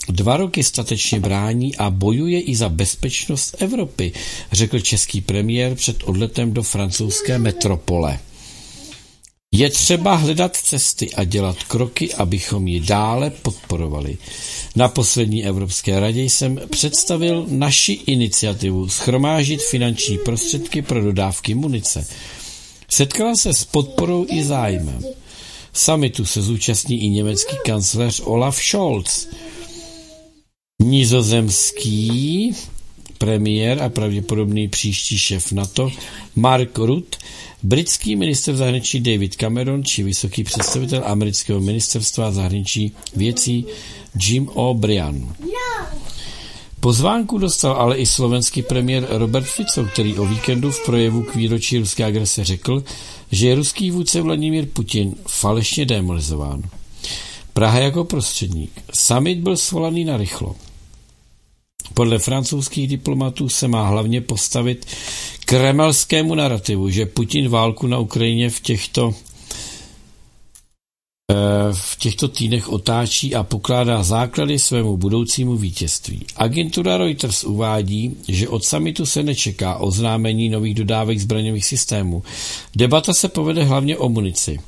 Dva 0.09 0.37
roky 0.37 0.63
statečně 0.63 1.19
brání 1.19 1.75
a 1.75 1.89
bojuje 1.89 2.41
i 2.41 2.55
za 2.55 2.69
bezpečnost 2.69 3.55
Evropy, 3.59 4.11
řekl 4.51 4.79
český 4.79 5.21
premiér 5.21 5.75
před 5.75 6.03
odletem 6.03 6.53
do 6.53 6.63
francouzské 6.63 7.39
metropole. 7.39 8.19
Je 9.55 9.69
třeba 9.69 10.15
hledat 10.15 10.55
cesty 10.55 11.13
a 11.13 11.23
dělat 11.23 11.63
kroky, 11.63 12.13
abychom 12.13 12.67
ji 12.67 12.79
dále 12.79 13.29
podporovali. 13.29 14.17
Na 14.75 14.87
poslední 14.89 15.45
Evropské 15.45 15.99
radě 15.99 16.21
jsem 16.21 16.59
představil 16.69 17.45
naši 17.49 17.93
iniciativu 17.93 18.89
schromážit 18.89 19.61
finanční 19.61 20.17
prostředky 20.17 20.81
pro 20.81 21.01
dodávky 21.01 21.55
munice. 21.55 22.07
Setkala 22.89 23.35
se 23.35 23.53
s 23.53 23.63
podporou 23.63 24.25
i 24.29 24.43
zájmem. 24.43 25.03
Samitu 25.73 26.25
se 26.25 26.41
zúčastní 26.41 27.03
i 27.03 27.09
německý 27.09 27.55
kancléř 27.65 28.21
Olaf 28.25 28.63
Scholz. 28.63 29.27
Nizozemský 30.81 32.51
premiér 33.17 33.83
a 33.83 33.89
pravděpodobný 33.89 34.67
příští 34.67 35.17
šéf 35.17 35.51
NATO 35.51 35.91
Mark 36.35 36.77
Rutte, 36.77 37.17
britský 37.63 38.15
minister 38.15 38.55
zahraničí 38.55 38.99
David 38.99 39.35
Cameron 39.35 39.83
či 39.83 40.03
vysoký 40.03 40.43
představitel 40.43 41.01
amerického 41.05 41.59
ministerstva 41.59 42.31
zahraničí 42.31 42.91
věcí 43.15 43.65
Jim 44.21 44.49
O'Brien. 44.53 45.35
Pozvánku 46.79 47.37
dostal 47.37 47.73
ale 47.73 47.97
i 47.97 48.05
slovenský 48.05 48.61
premiér 48.61 49.07
Robert 49.09 49.45
Fico, 49.45 49.85
který 49.85 50.17
o 50.17 50.25
víkendu 50.25 50.71
v 50.71 50.85
projevu 50.85 51.23
k 51.23 51.35
výročí 51.35 51.77
ruské 51.77 52.05
agrese 52.05 52.43
řekl, 52.43 52.83
že 53.31 53.47
je 53.47 53.55
ruský 53.55 53.91
vůdce 53.91 54.21
Vladimír 54.21 54.65
Putin 54.73 55.15
falešně 55.27 55.85
demolizován. 55.85 56.63
Praha 57.53 57.79
jako 57.79 58.03
prostředník. 58.03 58.71
Summit 58.93 59.39
byl 59.39 59.57
svolaný 59.57 60.05
na 60.05 60.17
rychlo. 60.17 60.55
Podle 61.93 62.19
francouzských 62.19 62.87
diplomatů 62.87 63.49
se 63.49 63.67
má 63.67 63.87
hlavně 63.87 64.21
postavit 64.21 64.85
kremelskému 65.45 66.35
narrativu, 66.35 66.89
že 66.89 67.05
Putin 67.05 67.49
válku 67.49 67.87
na 67.87 67.99
Ukrajině 67.99 68.49
v 68.49 68.59
těchto 68.59 69.13
eh, 71.31 71.35
v 71.71 71.97
těchto 71.97 72.27
týdnech 72.27 72.69
otáčí 72.69 73.35
a 73.35 73.43
pokládá 73.43 74.03
základy 74.03 74.59
svému 74.59 74.97
budoucímu 74.97 75.57
vítězství. 75.57 76.25
Agentura 76.35 76.97
Reuters 76.97 77.43
uvádí, 77.43 78.17
že 78.27 78.49
od 78.49 78.63
samitu 78.63 79.05
se 79.05 79.23
nečeká 79.23 79.75
oznámení 79.75 80.49
nových 80.49 80.75
dodávek 80.75 81.19
zbraňových 81.19 81.65
systémů. 81.65 82.23
Debata 82.75 83.13
se 83.13 83.29
povede 83.29 83.63
hlavně 83.63 83.97
o 83.97 84.09
munici. 84.09 84.59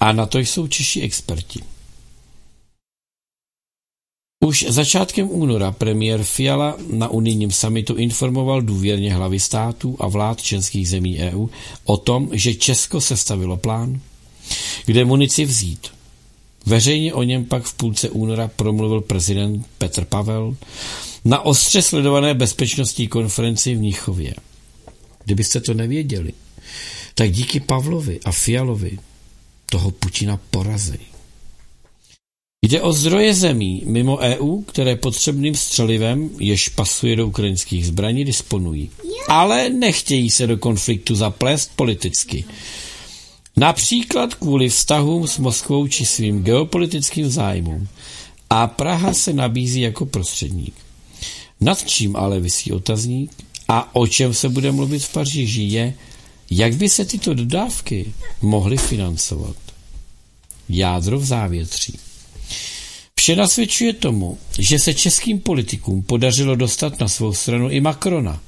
A 0.00 0.12
na 0.12 0.26
to 0.26 0.38
jsou 0.38 0.66
češi 0.66 1.00
experti. 1.00 1.73
Už 4.44 4.66
začátkem 4.68 5.28
února 5.30 5.72
premiér 5.72 6.24
Fiala 6.24 6.76
na 6.90 7.08
unijním 7.08 7.50
samitu 7.50 7.94
informoval 7.94 8.62
důvěrně 8.62 9.14
hlavy 9.14 9.40
států 9.40 9.96
a 10.00 10.08
vlád 10.08 10.42
českých 10.42 10.88
zemí 10.88 11.18
EU 11.18 11.46
o 11.84 11.96
tom, 11.96 12.28
že 12.32 12.54
Česko 12.54 13.00
sestavilo 13.00 13.56
plán, 13.56 14.00
kde 14.86 15.04
munici 15.04 15.44
vzít. 15.44 15.88
Veřejně 16.66 17.14
o 17.14 17.22
něm 17.22 17.44
pak 17.44 17.64
v 17.64 17.74
půlce 17.74 18.10
února 18.10 18.48
promluvil 18.48 19.00
prezident 19.00 19.66
Petr 19.78 20.04
Pavel 20.04 20.56
na 21.24 21.40
ostře 21.40 21.82
sledované 21.82 22.34
bezpečnostní 22.34 23.08
konferenci 23.08 23.74
v 23.74 23.80
Níchově. 23.80 24.34
Kdybyste 25.24 25.60
to 25.60 25.74
nevěděli, 25.74 26.32
tak 27.14 27.30
díky 27.32 27.60
Pavlovi 27.60 28.20
a 28.24 28.32
Fialovi 28.32 28.98
toho 29.66 29.90
Putina 29.90 30.40
porazí. 30.50 31.13
Jde 32.64 32.82
o 32.82 32.92
zdroje 32.92 33.34
zemí 33.34 33.82
mimo 33.84 34.18
EU, 34.18 34.62
které 34.62 34.96
potřebným 34.96 35.54
střelivem, 35.54 36.30
jež 36.38 36.68
pasuje 36.68 37.16
do 37.16 37.26
ukrajinských 37.26 37.86
zbraní, 37.86 38.24
disponují. 38.24 38.90
Ale 39.28 39.70
nechtějí 39.70 40.30
se 40.30 40.46
do 40.46 40.58
konfliktu 40.58 41.14
zaplést 41.14 41.70
politicky. 41.76 42.44
Například 43.56 44.34
kvůli 44.34 44.68
vztahům 44.68 45.28
s 45.28 45.38
Moskvou 45.38 45.88
či 45.88 46.06
svým 46.06 46.42
geopolitickým 46.42 47.30
zájmům. 47.30 47.88
A 48.50 48.66
Praha 48.66 49.14
se 49.14 49.32
nabízí 49.32 49.80
jako 49.80 50.06
prostředník. 50.06 50.74
Nad 51.60 51.84
čím 51.84 52.16
ale 52.16 52.40
vysí 52.40 52.72
otazník 52.72 53.30
a 53.68 53.96
o 53.96 54.06
čem 54.06 54.34
se 54.34 54.48
bude 54.48 54.72
mluvit 54.72 55.02
v 55.02 55.12
Paříži 55.12 55.62
je, 55.62 55.94
jak 56.50 56.74
by 56.74 56.88
se 56.88 57.04
tyto 57.04 57.34
dodávky 57.34 58.12
mohly 58.42 58.76
financovat. 58.76 59.56
Jádro 60.68 61.18
v 61.18 61.24
závětří. 61.24 61.98
Vše 63.24 63.36
nasvědčuje 63.36 63.92
tomu, 63.92 64.38
že 64.58 64.78
se 64.78 64.94
českým 64.94 65.40
politikům 65.40 66.02
podařilo 66.02 66.54
dostat 66.54 67.00
na 67.00 67.08
svou 67.08 67.32
stranu 67.32 67.70
i 67.70 67.80
Macrona, 67.80 68.40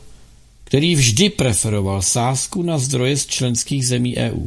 který 0.64 0.94
vždy 0.94 1.30
preferoval 1.30 2.02
sázku 2.02 2.62
na 2.62 2.78
zdroje 2.78 3.16
z 3.16 3.26
členských 3.26 3.86
zemí 3.86 4.16
EU. 4.16 4.46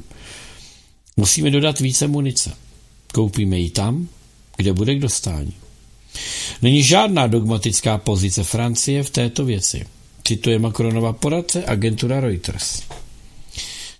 Musíme 1.18 1.52
dodat 1.52 1.80
více 1.80 2.08
munice. 2.08 2.52
Koupíme 3.14 3.60
ji 3.60 3.70
tam, 3.70 4.08
kde 4.58 4.74
bude 4.74 4.96
k 4.96 5.00
dostání. 5.00 5.54
Není 6.62 6.84
žádná 6.84 7.28
dogmatická 7.28 7.98
pozice 7.98 8.44
Francie 8.44 9.04
v 9.04 9.10
této 9.10 9.46
věci. 9.46 9.86
Cituje 10.28 10.60
Macronova 10.60 11.14
poradce 11.14 11.66
agentura 11.66 12.20
Reuters. 12.20 12.82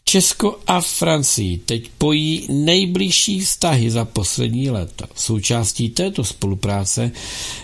Česko 0.10 0.60
a 0.68 0.82
Francii 0.82 1.58
teď 1.58 1.90
pojí 1.98 2.48
nejbližší 2.50 3.40
vztahy 3.40 3.92
za 3.92 4.06
poslední 4.06 4.70
léta. 4.70 5.06
Součástí 5.16 5.90
této 5.90 6.24
spolupráce 6.24 7.12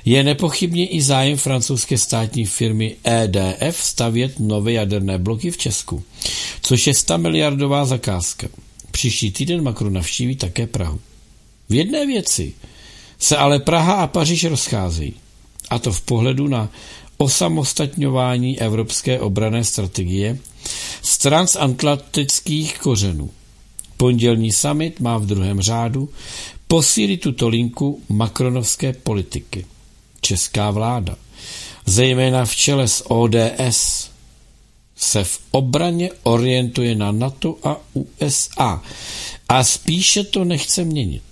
je 0.05 0.23
nepochybně 0.23 0.87
i 0.87 1.01
zájem 1.01 1.37
francouzské 1.37 1.97
státní 1.97 2.45
firmy 2.45 2.95
EDF 3.03 3.83
stavět 3.83 4.39
nové 4.39 4.71
jaderné 4.71 5.17
bloky 5.17 5.51
v 5.51 5.57
Česku, 5.57 6.03
což 6.61 6.87
je 6.87 6.93
100 6.93 7.17
miliardová 7.17 7.85
zakázka. 7.85 8.47
Příští 8.91 9.31
týden 9.31 9.63
Macron 9.63 9.93
navštíví 9.93 10.35
také 10.35 10.67
Prahu. 10.67 10.99
V 11.69 11.73
jedné 11.73 12.05
věci 12.05 12.53
se 13.19 13.37
ale 13.37 13.59
Praha 13.59 13.93
a 13.93 14.07
Paříž 14.07 14.43
rozcházejí, 14.43 15.13
a 15.69 15.79
to 15.79 15.91
v 15.91 16.01
pohledu 16.01 16.47
na 16.47 16.69
osamostatňování 17.17 18.59
evropské 18.59 19.19
obrané 19.19 19.63
strategie 19.63 20.37
z 21.01 21.17
transatlantických 21.17 22.79
kořenů. 22.79 23.29
Pondělní 23.97 24.51
summit 24.51 24.99
má 24.99 25.17
v 25.17 25.25
druhém 25.25 25.61
řádu 25.61 26.09
posílit 26.67 27.21
tuto 27.21 27.47
linku 27.47 28.01
makronovské 28.09 28.93
politiky. 28.93 29.65
Česká 30.21 30.71
vláda, 30.71 31.15
zejména 31.85 32.45
v 32.45 32.55
čele 32.55 32.87
s 32.87 33.11
ODS, 33.11 34.09
se 34.95 35.23
v 35.23 35.39
obraně 35.51 36.09
orientuje 36.23 36.95
na 36.95 37.11
NATO 37.11 37.57
a 37.63 37.77
USA 37.93 38.81
a 39.49 39.63
spíše 39.63 40.23
to 40.23 40.45
nechce 40.45 40.83
měnit. 40.83 41.23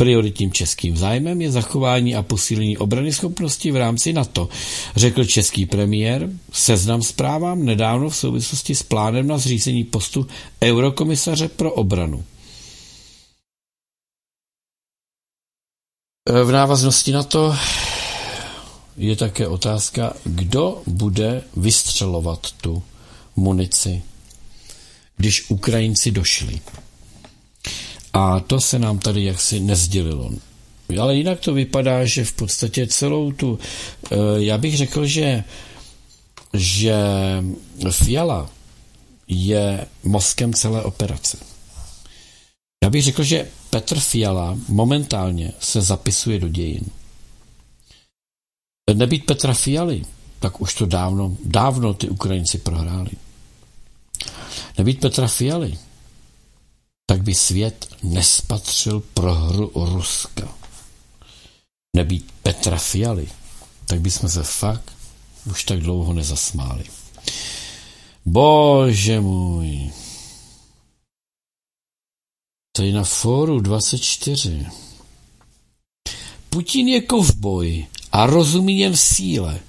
Prioritním 0.00 0.52
českým 0.52 0.96
zájmem 0.96 1.40
je 1.42 1.50
zachování 1.50 2.14
a 2.16 2.22
posílení 2.22 2.78
obrany 2.78 3.12
schopnosti 3.12 3.72
v 3.72 3.76
rámci 3.76 4.12
NATO, 4.12 4.48
řekl 4.96 5.24
český 5.24 5.66
premiér 5.66 6.30
seznam 6.52 7.02
zprávám 7.02 7.64
nedávno 7.64 8.10
v 8.10 8.16
souvislosti 8.16 8.74
s 8.74 8.82
plánem 8.82 9.26
na 9.26 9.38
zřízení 9.38 9.84
postu 9.84 10.26
eurokomisaře 10.62 11.48
pro 11.48 11.72
obranu. 11.72 12.24
V 16.44 16.52
návaznosti 16.52 17.12
na 17.12 17.22
to 17.22 17.56
je 18.96 19.16
také 19.16 19.48
otázka, 19.48 20.12
kdo 20.24 20.82
bude 20.86 21.42
vystřelovat 21.56 22.52
tu 22.52 22.82
munici, 23.36 24.02
když 25.16 25.50
Ukrajinci 25.50 26.10
došli. 26.10 26.60
A 28.12 28.40
to 28.40 28.60
se 28.60 28.78
nám 28.78 28.98
tady 28.98 29.24
jaksi 29.24 29.60
nezdělilo. 29.60 30.30
Ale 31.00 31.16
jinak 31.16 31.40
to 31.40 31.54
vypadá, 31.54 32.04
že 32.04 32.24
v 32.24 32.32
podstatě 32.32 32.86
celou 32.86 33.32
tu, 33.32 33.58
eh, 34.10 34.16
já 34.36 34.58
bych 34.58 34.76
řekl, 34.76 35.06
že, 35.06 35.44
že 36.54 36.94
Fiala 37.90 38.50
je 39.28 39.86
mozkem 40.04 40.54
celé 40.54 40.82
operace. 40.82 41.38
Já 42.84 42.90
bych 42.90 43.04
řekl, 43.04 43.22
že 43.22 43.48
Petr 43.70 44.00
Fiala 44.00 44.58
momentálně 44.68 45.52
se 45.60 45.80
zapisuje 45.80 46.38
do 46.38 46.48
dějin. 46.48 46.84
Nebýt 48.94 49.26
Petra 49.26 49.54
Fialy, 49.54 50.02
tak 50.40 50.60
už 50.60 50.74
to 50.74 50.86
dávno, 50.86 51.36
dávno 51.44 51.94
ty 51.94 52.08
Ukrajinci 52.08 52.58
prohráli. 52.58 53.10
Nebýt 54.78 55.00
Petra 55.00 55.28
Fialy, 55.28 55.78
tak 57.10 57.22
by 57.22 57.34
svět 57.34 57.88
nespatřil 58.02 59.00
prohru 59.00 59.72
Ruska. 59.74 60.54
Nebýt 61.96 62.32
Petra 62.42 62.78
Fialy, 62.78 63.28
tak 63.86 64.00
bychom 64.00 64.28
se 64.28 64.42
fakt 64.42 64.92
už 65.50 65.64
tak 65.64 65.80
dlouho 65.80 66.12
nezasmáli. 66.12 66.84
Bože 68.24 69.20
můj. 69.20 69.90
Tady 72.76 72.92
na 72.92 73.04
fóru 73.04 73.60
24. 73.60 74.66
Putin 76.50 76.88
je 76.88 77.00
kovboj 77.00 77.86
a 78.12 78.26
rozumí 78.26 78.78
jen 78.78 78.92
v 78.92 79.00
síle. 79.00 79.60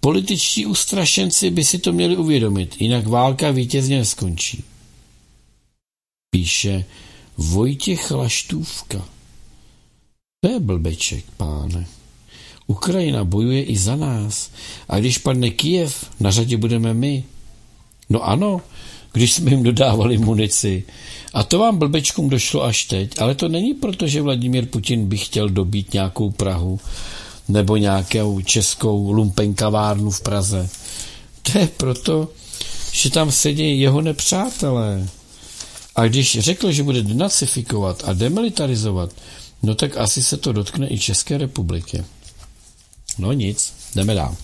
Političtí 0.00 0.66
ustrašenci 0.66 1.50
by 1.50 1.64
si 1.64 1.78
to 1.78 1.92
měli 1.92 2.16
uvědomit, 2.16 2.80
jinak 2.80 3.06
válka 3.06 3.50
vítězně 3.50 3.98
neskončí 3.98 4.64
píše 6.30 6.84
Vojtěch 7.36 8.10
Laštůvka. 8.10 9.04
To 10.40 10.50
je 10.50 10.60
blbeček, 10.60 11.24
páne. 11.36 11.86
Ukrajina 12.66 13.24
bojuje 13.24 13.62
i 13.62 13.76
za 13.76 13.96
nás. 13.96 14.50
A 14.88 14.98
když 14.98 15.18
padne 15.18 15.50
Kijev, 15.50 16.10
na 16.20 16.30
řadě 16.30 16.56
budeme 16.56 16.94
my. 16.94 17.24
No 18.10 18.28
ano, 18.28 18.60
když 19.12 19.32
jsme 19.32 19.50
jim 19.50 19.62
dodávali 19.62 20.18
munici. 20.18 20.84
A 21.34 21.42
to 21.42 21.58
vám 21.58 21.78
blbečkům 21.78 22.28
došlo 22.28 22.64
až 22.64 22.84
teď. 22.84 23.20
Ale 23.20 23.34
to 23.34 23.48
není 23.48 23.74
proto, 23.74 24.06
že 24.06 24.22
Vladimír 24.22 24.66
Putin 24.66 25.08
by 25.08 25.18
chtěl 25.18 25.48
dobít 25.48 25.92
nějakou 25.92 26.30
Prahu 26.30 26.80
nebo 27.48 27.76
nějakou 27.76 28.40
českou 28.40 29.12
lumpenkavárnu 29.12 30.10
v 30.10 30.20
Praze. 30.20 30.68
To 31.42 31.58
je 31.58 31.66
proto, 31.66 32.28
že 32.92 33.10
tam 33.10 33.32
sedí 33.32 33.80
jeho 33.80 34.00
nepřátelé. 34.00 35.08
A 35.98 36.08
když 36.08 36.38
řekl, 36.38 36.72
že 36.72 36.82
bude 36.82 37.02
denacifikovat 37.02 38.02
a 38.06 38.12
demilitarizovat, 38.12 39.10
no 39.62 39.74
tak 39.74 39.96
asi 39.96 40.22
se 40.22 40.36
to 40.36 40.52
dotkne 40.52 40.88
i 40.90 40.98
České 40.98 41.38
republiky. 41.38 42.04
No 43.18 43.32
nic. 43.32 43.74
jdeme 43.94 44.14
dál. 44.14 44.36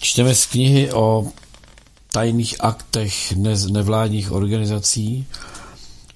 Čteme 0.00 0.34
z 0.34 0.46
knihy 0.46 0.92
o 0.92 1.28
tajných 2.12 2.56
aktech 2.60 3.32
nevládních 3.70 4.32
organizací, 4.32 5.26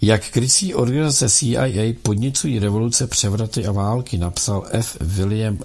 jak 0.00 0.30
krycí 0.30 0.74
organizace 0.74 1.30
CIA 1.30 1.94
podnicují 2.02 2.58
revoluce, 2.58 3.06
převraty 3.06 3.66
a 3.66 3.72
války, 3.72 4.18
napsal 4.18 4.66
F. 4.70 4.96
William 5.00 5.58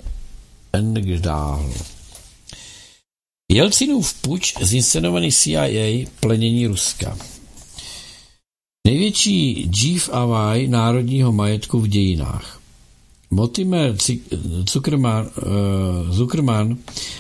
Engdahl. 0.74 1.74
Jelcinův 3.52 4.14
puč 4.14 4.54
zinscenovaný 4.62 5.32
CIA 5.32 6.08
plenění 6.20 6.68
Ruska. 6.68 7.18
Největší 8.88 9.68
džív 9.72 10.10
avaj 10.14 10.68
národního 10.68 11.32
majetku 11.32 11.80
v 11.80 11.88
dějinách. 11.88 12.60
Mortimer 13.32 13.98
Zuckerman, 14.74 15.26
uh, 15.26 16.12
Zuckerman, 16.12 16.78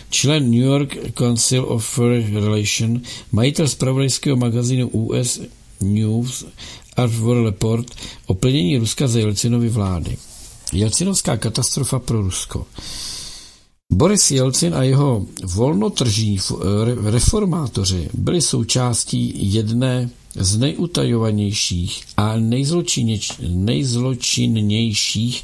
člen 0.09 0.51
New 0.51 0.61
York 0.61 0.97
Council 1.13 1.65
of 1.67 1.85
Foreign 1.85 2.35
Relations, 2.35 3.07
majitel 3.31 3.67
zpravodajského 3.67 4.37
magazínu 4.37 4.87
US 4.87 5.39
News 5.81 6.45
Art 6.95 7.13
World 7.13 7.45
Report 7.45 7.87
o 8.25 8.33
plnění 8.33 8.77
Ruska 8.77 9.07
za 9.07 9.19
Jelcinovy 9.19 9.69
vlády. 9.69 10.17
Jelcinovská 10.73 11.37
katastrofa 11.37 11.99
pro 11.99 12.21
Rusko. 12.21 12.65
Boris 13.91 14.31
Jelcin 14.31 14.75
a 14.75 14.83
jeho 14.83 15.25
volnotržní 15.43 16.37
reformátoři 17.03 18.09
byli 18.13 18.41
součástí 18.41 19.53
jedné 19.53 20.09
z 20.35 20.57
nejutajovanějších 20.57 22.03
a 22.17 22.33
nejzločinnějších 23.47 25.43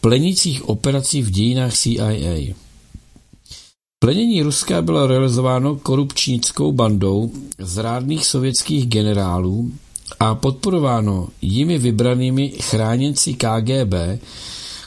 plenících 0.00 0.68
operací 0.68 1.22
v 1.22 1.30
dějinách 1.30 1.74
CIA. 1.74 2.54
Plenění 3.98 4.42
Ruska 4.42 4.82
bylo 4.82 5.06
realizováno 5.06 5.76
korupčnickou 5.76 6.72
bandou 6.72 7.32
zrádných 7.58 8.26
sovětských 8.26 8.86
generálů 8.86 9.72
a 10.20 10.34
podporováno 10.34 11.28
jimi 11.42 11.78
vybranými 11.78 12.48
chráněnci 12.48 13.34
KGB, 13.34 13.94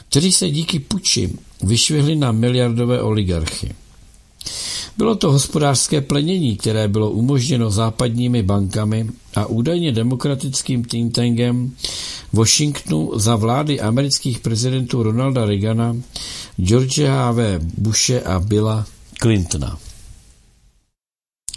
kteří 0.08 0.32
se 0.32 0.50
díky 0.50 0.78
puči 0.78 1.32
vyšvihli 1.62 2.16
na 2.16 2.32
miliardové 2.32 3.02
oligarchy. 3.02 3.74
Bylo 4.96 5.14
to 5.14 5.32
hospodářské 5.32 6.00
plenění, 6.00 6.56
které 6.56 6.88
bylo 6.88 7.10
umožněno 7.10 7.70
západními 7.70 8.42
bankami 8.42 9.06
a 9.34 9.46
údajně 9.46 9.92
demokratickým 9.92 10.84
think 10.84 11.14
tankem 11.14 11.72
Washingtonu 12.32 13.18
za 13.18 13.36
vlády 13.36 13.80
amerických 13.80 14.38
prezidentů 14.38 15.02
Ronalda 15.02 15.44
Reagana, 15.44 15.96
George 16.56 16.98
H.V. 16.98 17.60
Bushe 17.78 18.20
a 18.20 18.40
Billa 18.40 18.86
Clintona. 19.22 19.78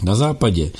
Na 0.02 0.14
západě 0.14 0.70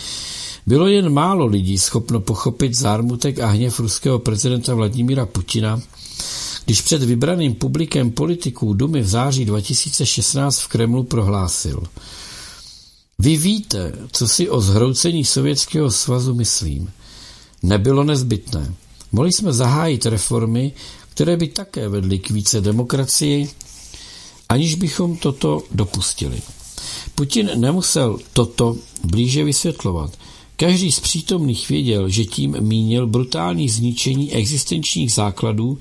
bylo 0.66 0.86
jen 0.86 1.12
málo 1.12 1.47
lidí 1.47 1.78
schopno 1.78 2.20
pochopit 2.20 2.74
zármutek 2.74 3.39
a 3.39 3.47
hněv 3.47 3.81
ruského 3.81 4.18
prezidenta 4.18 4.74
Vladimíra 4.74 5.26
Putina, 5.26 5.81
když 6.65 6.81
před 6.81 7.03
vybraným 7.03 7.55
publikem 7.55 8.11
politiků 8.11 8.74
Dumy 8.74 9.01
v 9.01 9.09
září 9.09 9.45
2016 9.45 10.61
v 10.61 10.69
Kremlu 10.69 11.05
prohlásil 11.05 11.82
Vy 13.19 13.36
víte, 13.36 13.93
co 14.12 14.28
si 14.28 14.51
o 14.51 14.61
zhroucení 14.61 15.24
Sovětského 15.24 15.91
svazu 15.91 16.35
myslím. 16.35 16.91
Nebylo 17.62 18.05
nezbytné. 18.05 18.74
Mohli 19.12 19.32
jsme 19.32 19.53
zahájit 19.53 20.07
reformy, 20.07 20.73
které 21.09 21.36
by 21.36 21.49
také 21.49 21.89
vedly 21.89 22.19
k 22.19 22.31
více 22.31 22.61
demokracii, 22.61 23.51
aniž 24.49 24.74
bychom 24.74 25.16
toto 25.16 25.62
dopustili. 25.70 26.43
Putin 27.15 27.51
nemusel 27.55 28.19
toto 28.32 28.77
blíže 29.05 29.45
vysvětlovat. 29.45 30.19
Každý 30.57 30.93
z 30.93 31.01
přítomných 31.01 31.69
věděl, 31.69 32.09
že 32.09 32.24
tím 32.24 32.57
mínil 32.61 33.07
brutální 33.07 33.69
zničení 33.69 34.32
existenčních 34.32 35.12
základů, 35.12 35.78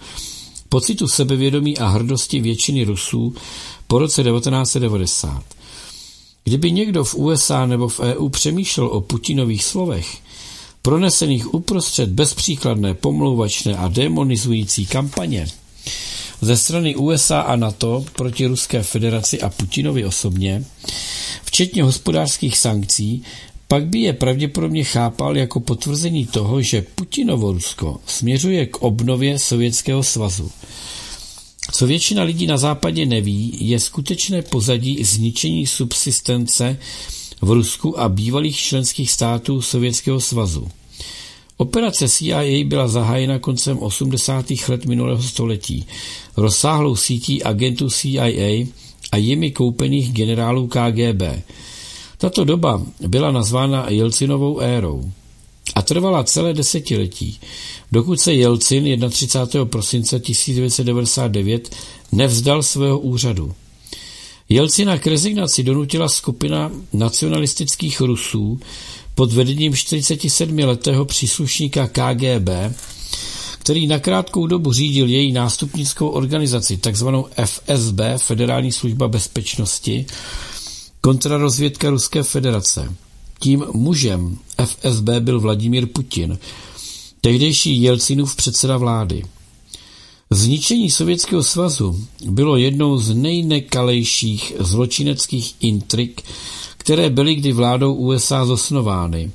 pocitu 0.73 1.07
sebevědomí 1.07 1.77
a 1.77 1.87
hrdosti 1.87 2.41
většiny 2.41 2.83
Rusů 2.83 3.35
po 3.87 3.99
roce 3.99 4.23
1990. 4.23 5.43
Kdyby 6.43 6.71
někdo 6.71 7.03
v 7.03 7.15
USA 7.15 7.65
nebo 7.65 7.87
v 7.87 7.99
EU 7.99 8.29
přemýšlel 8.29 8.87
o 8.87 9.01
Putinových 9.01 9.63
slovech, 9.63 10.17
pronesených 10.81 11.53
uprostřed 11.53 12.09
bezpříkladné, 12.09 12.93
pomlouvačné 12.93 13.77
a 13.77 13.87
demonizující 13.87 14.85
kampaně, 14.85 15.47
ze 16.41 16.57
strany 16.57 16.95
USA 16.95 17.41
a 17.41 17.55
NATO 17.55 18.05
proti 18.15 18.45
Ruské 18.45 18.83
federaci 18.83 19.41
a 19.41 19.49
Putinovi 19.49 20.05
osobně, 20.05 20.65
včetně 21.43 21.83
hospodářských 21.83 22.57
sankcí, 22.57 23.23
pak 23.67 23.85
by 23.85 23.99
je 23.99 24.13
pravděpodobně 24.13 24.83
chápal 24.83 25.37
jako 25.37 25.59
potvrzení 25.59 26.25
toho, 26.25 26.61
že 26.61 26.85
Putinovo 26.95 27.51
Rusko 27.51 27.99
směřuje 28.05 28.65
k 28.65 28.77
obnově 28.77 29.39
Sovětského 29.39 30.03
svazu. 30.03 30.51
Co 31.71 31.87
většina 31.87 32.23
lidí 32.23 32.47
na 32.47 32.57
západě 32.57 33.05
neví, 33.05 33.57
je 33.59 33.79
skutečné 33.79 34.41
pozadí 34.41 35.03
zničení 35.03 35.67
subsistence 35.67 36.77
v 37.41 37.51
Rusku 37.51 37.99
a 37.99 38.09
bývalých 38.09 38.57
členských 38.57 39.11
států 39.11 39.61
Sovětského 39.61 40.21
svazu. 40.21 40.67
Operace 41.57 42.09
CIA 42.09 42.63
byla 42.65 42.87
zahájena 42.87 43.39
koncem 43.39 43.79
80. 43.79 44.45
let 44.67 44.85
minulého 44.85 45.21
století 45.23 45.85
rozsáhlou 46.37 46.95
sítí 46.95 47.43
agentů 47.43 47.89
CIA 47.89 48.65
a 49.11 49.17
jimi 49.17 49.51
koupených 49.51 50.11
generálů 50.11 50.67
KGB. 50.67 51.21
Tato 52.23 52.43
doba 52.43 52.81
byla 53.07 53.31
nazvána 53.31 53.89
Jelcinovou 53.89 54.59
érou 54.59 55.11
a 55.75 55.81
trvala 55.81 56.23
celé 56.23 56.53
desetiletí, 56.53 57.39
dokud 57.91 58.19
se 58.19 58.33
Jelcin 58.33 59.09
31. 59.09 59.65
prosince 59.65 60.19
1999 60.19 61.75
nevzdal 62.11 62.63
svého 62.63 62.99
úřadu. 62.99 63.53
Jelcina 64.49 64.97
k 64.97 65.07
rezignaci 65.07 65.63
donutila 65.63 66.09
skupina 66.09 66.71
nacionalistických 66.93 68.01
Rusů 68.01 68.59
pod 69.15 69.33
vedením 69.33 69.73
47-letého 69.73 71.05
příslušníka 71.05 71.87
KGB, 71.87 72.49
který 73.59 73.87
na 73.87 73.99
krátkou 73.99 74.47
dobu 74.47 74.73
řídil 74.73 75.07
její 75.07 75.31
nástupnickou 75.31 76.07
organizaci, 76.07 76.77
takzvanou 76.77 77.27
FSB, 77.45 77.99
Federální 78.17 78.71
služba 78.71 79.07
bezpečnosti, 79.07 80.05
kontrarozvědka 81.03 81.89
Ruské 81.89 82.23
federace. 82.23 82.95
Tím 83.39 83.65
mužem 83.73 84.37
FSB 84.65 85.09
byl 85.19 85.39
Vladimír 85.39 85.87
Putin, 85.87 86.39
tehdejší 87.21 87.81
Jelcinův 87.81 88.35
předseda 88.35 88.77
vlády. 88.77 89.23
Zničení 90.29 90.91
Sovětského 90.91 91.43
svazu 91.43 92.07
bylo 92.25 92.57
jednou 92.57 92.97
z 92.97 93.15
nejnekalejších 93.15 94.53
zločineckých 94.59 95.55
intrik, 95.59 96.21
které 96.77 97.09
byly 97.09 97.35
kdy 97.35 97.53
vládou 97.53 97.93
USA 97.93 98.45
zosnovány. 98.45 99.31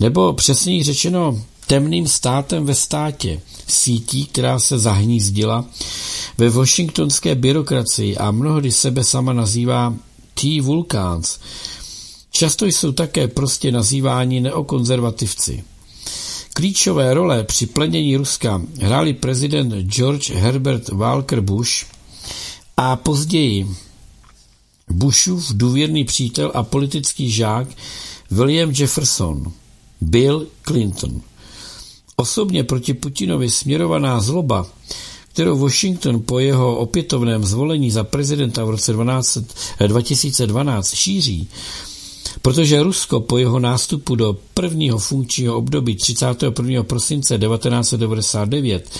Nebo 0.00 0.32
přesněji 0.32 0.82
řečeno 0.82 1.44
temným 1.66 2.06
státem 2.08 2.66
ve 2.66 2.74
státě, 2.74 3.40
sítí, 3.66 4.26
která 4.26 4.58
se 4.58 4.78
zahnízdila 4.78 5.64
ve 6.38 6.50
washingtonské 6.50 7.34
byrokracii 7.34 8.16
a 8.16 8.30
mnohdy 8.30 8.72
sebe 8.72 9.04
sama 9.04 9.32
nazývá 9.32 9.94
T-Vulcans. 10.34 11.38
Často 12.30 12.66
jsou 12.66 12.92
také 12.92 13.28
prostě 13.28 13.72
nazýváni 13.72 14.40
neokonzervativci. 14.40 15.64
Klíčové 16.52 17.14
role 17.14 17.44
při 17.44 17.66
plenění 17.66 18.16
Ruska 18.16 18.62
hráli 18.80 19.12
prezident 19.12 19.74
George 19.74 20.30
Herbert 20.30 20.88
Walker 20.88 21.40
Bush 21.40 21.86
a 22.76 22.96
později 22.96 23.66
Bushův 24.88 25.52
důvěrný 25.52 26.04
přítel 26.04 26.52
a 26.54 26.62
politický 26.62 27.30
žák 27.30 27.68
William 28.30 28.70
Jefferson, 28.70 29.52
Bill 30.00 30.46
Clinton. 30.62 31.20
Osobně 32.16 32.64
proti 32.64 32.94
Putinovi 32.94 33.50
směrovaná 33.50 34.20
zloba, 34.20 34.66
kterou 35.34 35.58
Washington 35.58 36.22
po 36.22 36.38
jeho 36.38 36.76
opětovném 36.76 37.44
zvolení 37.44 37.90
za 37.90 38.04
prezidenta 38.04 38.64
v 38.64 38.70
roce 38.70 38.92
12, 38.92 39.38
2012 39.86 40.92
eh, 40.92 40.96
šíří, 40.96 41.48
protože 42.42 42.82
Rusko 42.82 43.20
po 43.20 43.38
jeho 43.38 43.58
nástupu 43.58 44.14
do 44.14 44.36
prvního 44.54 44.98
funkčního 44.98 45.56
období 45.56 45.96
31. 45.96 46.82
prosince 46.82 47.38
1999 47.38 48.90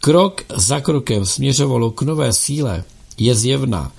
krok 0.00 0.42
za 0.56 0.80
krokem 0.80 1.26
směřovalo 1.26 1.90
k 1.90 2.02
nové 2.02 2.32
síle, 2.32 2.84
je 3.18 3.34
zjevná. 3.34 3.92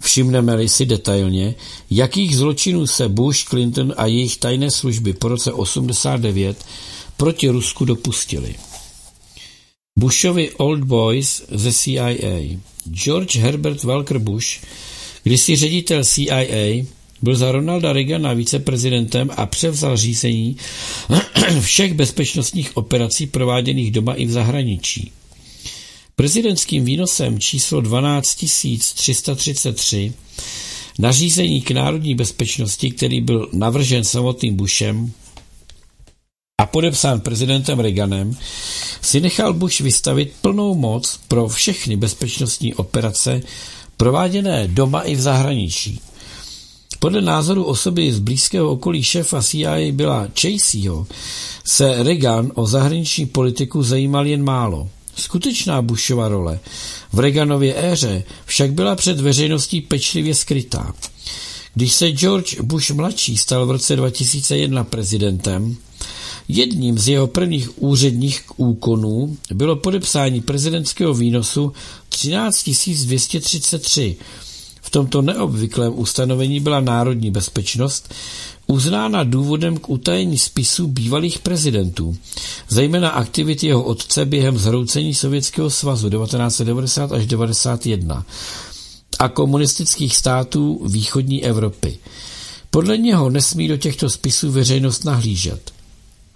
Všimneme-li 0.00 0.68
si 0.68 0.86
detailně, 0.86 1.54
jakých 1.90 2.36
zločinů 2.36 2.86
se 2.86 3.08
Bush, 3.08 3.44
Clinton 3.44 3.94
a 3.96 4.06
jejich 4.06 4.36
tajné 4.36 4.70
služby 4.70 5.12
po 5.12 5.28
roce 5.28 5.52
89 5.52 6.64
proti 7.16 7.48
Rusku 7.48 7.84
dopustili. 7.84 8.54
Bushovi 9.96 10.50
Old 10.50 10.84
Boys 10.84 11.42
ze 11.50 11.72
CIA 11.72 12.58
George 12.90 13.36
Herbert 13.36 13.84
Walker 13.84 14.18
Bush, 14.18 14.60
Když 15.22 15.40
si 15.40 15.56
ředitel 15.56 16.04
CIA 16.04 16.84
byl 17.22 17.36
za 17.36 17.52
Ronalda 17.52 17.92
Reagana 17.92 18.32
viceprezidentem 18.32 19.30
a 19.36 19.46
převzal 19.46 19.96
řízení 19.96 20.56
všech 21.60 21.94
bezpečnostních 21.94 22.76
operací 22.76 23.26
prováděných 23.26 23.90
doma 23.90 24.14
i 24.14 24.26
v 24.26 24.30
zahraničí. 24.30 25.12
Prezidentským 26.16 26.84
výnosem 26.84 27.38
číslo 27.38 27.80
12333 27.80 30.12
nařízení 30.98 31.62
k 31.62 31.70
národní 31.70 32.14
bezpečnosti, 32.14 32.90
který 32.90 33.20
byl 33.20 33.48
navržen 33.52 34.04
samotným 34.04 34.56
Bushem 34.56 35.12
a 36.58 36.66
podepsán 36.66 37.20
prezidentem 37.20 37.80
Reaganem, 37.80 38.36
si 39.02 39.20
nechal 39.20 39.52
Bush 39.52 39.80
vystavit 39.80 40.32
plnou 40.40 40.74
moc 40.74 41.20
pro 41.28 41.48
všechny 41.48 41.96
bezpečnostní 41.96 42.74
operace 42.74 43.40
prováděné 43.96 44.68
doma 44.68 45.00
i 45.00 45.14
v 45.14 45.20
zahraničí. 45.20 46.00
Podle 46.98 47.20
názoru 47.20 47.64
osoby 47.64 48.12
z 48.12 48.18
blízkého 48.18 48.70
okolí 48.70 49.02
šéfa 49.02 49.42
CIA 49.42 49.92
byla 49.92 50.28
Chaseyho 50.40 51.06
se 51.64 52.02
Reagan 52.02 52.52
o 52.54 52.66
zahraniční 52.66 53.26
politiku 53.26 53.82
zajímal 53.82 54.26
jen 54.26 54.44
málo. 54.44 54.88
Skutečná 55.16 55.82
Bushova 55.82 56.28
role 56.28 56.60
v 57.12 57.18
Reaganově 57.18 57.92
éře 57.92 58.22
však 58.46 58.72
byla 58.72 58.94
před 58.94 59.20
veřejností 59.20 59.80
pečlivě 59.80 60.34
skrytá. 60.34 60.94
Když 61.74 61.92
se 61.92 62.10
George 62.10 62.60
Bush 62.60 62.90
mladší 62.90 63.36
stal 63.36 63.66
v 63.66 63.70
roce 63.70 63.96
2001 63.96 64.84
prezidentem, 64.84 65.76
jedním 66.48 66.98
z 66.98 67.08
jeho 67.08 67.26
prvních 67.26 67.82
úředních 67.82 68.42
úkonů 68.56 69.36
bylo 69.54 69.76
podepsání 69.76 70.40
prezidentského 70.40 71.14
výnosu 71.14 71.72
13 72.08 72.68
233. 73.04 74.16
V 74.82 74.90
tomto 74.90 75.22
neobvyklém 75.22 75.92
ustanovení 75.98 76.60
byla 76.60 76.80
národní 76.80 77.30
bezpečnost 77.30 78.14
uznána 78.66 79.24
důvodem 79.24 79.76
k 79.76 79.88
utajení 79.88 80.38
spisů 80.38 80.86
bývalých 80.86 81.38
prezidentů, 81.38 82.16
zejména 82.68 83.08
aktivity 83.08 83.66
jeho 83.66 83.82
otce 83.82 84.24
během 84.24 84.58
zhroucení 84.58 85.14
Sovětského 85.14 85.70
svazu 85.70 86.10
1990 86.10 87.02
až 87.12 87.26
1991 87.26 88.24
a 89.18 89.28
komunistických 89.28 90.16
států 90.16 90.82
východní 90.86 91.44
Evropy. 91.44 91.98
Podle 92.70 92.98
něho 92.98 93.30
nesmí 93.30 93.68
do 93.68 93.76
těchto 93.76 94.10
spisů 94.10 94.50
veřejnost 94.52 95.04
nahlížet. 95.04 95.75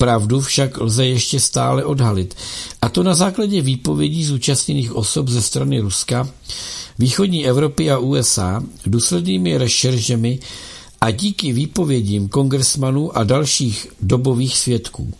Pravdu 0.00 0.40
však 0.40 0.80
lze 0.80 1.06
ještě 1.06 1.40
stále 1.40 1.84
odhalit, 1.84 2.34
a 2.82 2.88
to 2.88 3.02
na 3.02 3.14
základě 3.14 3.60
výpovědí 3.60 4.24
zúčastněných 4.24 4.92
osob 4.96 5.28
ze 5.28 5.42
strany 5.42 5.80
Ruska, 5.80 6.28
východní 6.98 7.46
Evropy 7.46 7.90
a 7.90 7.98
USA 7.98 8.62
důslednými 8.86 9.58
rešeržemi 9.58 10.38
a 11.00 11.10
díky 11.10 11.52
výpovědím 11.52 12.28
kongresmanů 12.28 13.18
a 13.18 13.24
dalších 13.24 13.86
dobových 14.00 14.56
svědků. 14.58 15.14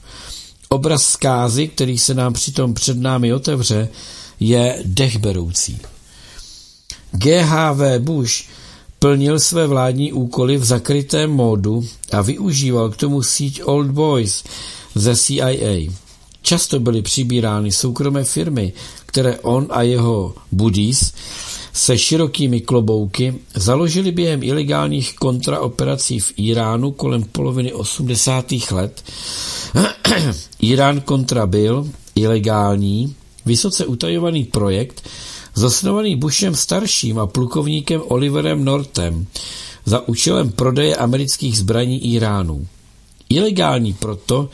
Obraz 0.69 1.03
zkázy, 1.07 1.69
který 1.69 1.99
se 1.99 2.15
nám 2.15 2.33
přitom 2.33 2.75
před 2.75 2.99
námi 2.99 3.35
otevře, 3.35 3.89
je 4.41 4.83
dechberoucí. 4.85 5.79
GHV 7.13 7.99
Bush 7.99 8.45
plnil 9.01 9.41
své 9.41 9.67
vládní 9.67 10.13
úkoly 10.13 10.57
v 10.57 10.65
zakrytém 10.65 11.31
módu 11.31 11.85
a 12.13 12.23
využíval 12.23 12.91
k 12.91 12.97
tomu 12.97 13.23
síť 13.23 13.63
Old 13.65 13.91
Boys 13.91 14.45
ze 14.95 15.17
CIA. 15.17 15.91
Často 16.43 16.81
byly 16.81 17.03
přibírány 17.03 17.73
soukromé 17.73 18.25
firmy, 18.25 18.73
které 19.07 19.39
on 19.39 19.67
a 19.71 19.83
jeho 19.83 20.35
buddies 20.53 21.13
se 21.73 21.99
širokými 21.99 22.61
klobouky 22.61 23.35
založili 23.55 24.13
během 24.13 24.43
ilegálních 24.43 25.15
kontraoperací 25.17 26.21
v 26.21 26.33
Iránu 26.37 26.93
kolem 26.93 27.23
poloviny 27.23 27.73
80. 27.73 28.53
let. 28.71 29.05
Irán 30.61 31.01
kontra 31.01 31.47
byl 31.47 31.89
ilegální, 32.15 33.15
vysoce 33.47 33.87
utajovaný 33.87 34.45
projekt, 34.45 35.09
zasnovaný 35.55 36.17
Bushem 36.17 36.55
starším 36.55 37.19
a 37.19 37.27
plukovníkem 37.27 38.03
Oliverem 38.05 38.65
Nortem 38.65 39.27
za 39.85 40.09
účelem 40.09 40.51
prodeje 40.51 40.97
amerických 40.97 41.59
zbraní 41.59 42.15
Iránu. 42.15 42.67
Ilegální 43.29 43.93
proto, 43.95 44.49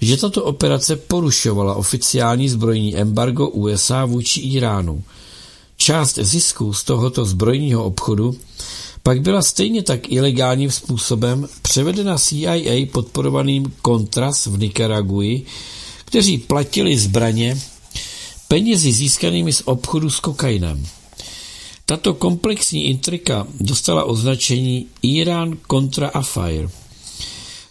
že 0.00 0.16
tato 0.16 0.44
operace 0.44 0.96
porušovala 0.96 1.74
oficiální 1.74 2.48
zbrojní 2.48 2.96
embargo 2.96 3.48
USA 3.48 4.04
vůči 4.04 4.40
Iránu– 4.40 5.02
Část 5.80 6.18
zisků 6.18 6.72
z 6.72 6.84
tohoto 6.84 7.24
zbrojního 7.24 7.84
obchodu 7.84 8.34
pak 9.02 9.20
byla 9.20 9.42
stejně 9.42 9.82
tak 9.82 10.12
ilegálním 10.12 10.70
způsobem 10.70 11.48
převedena 11.62 12.18
CIA 12.18 12.86
podporovaným 12.92 13.72
Contras 13.86 14.46
v 14.46 14.58
Nikaraguji, 14.58 15.44
kteří 16.04 16.38
platili 16.38 16.98
zbraně 16.98 17.60
penězi 18.48 18.92
získanými 18.92 19.52
z 19.52 19.62
obchodu 19.64 20.10
s 20.10 20.20
kokainem. 20.20 20.86
Tato 21.86 22.14
komplexní 22.14 22.86
intrika 22.86 23.46
dostala 23.60 24.04
označení 24.04 24.86
Irán 25.02 25.56
Contra 25.70 26.08
Affair. 26.08 26.68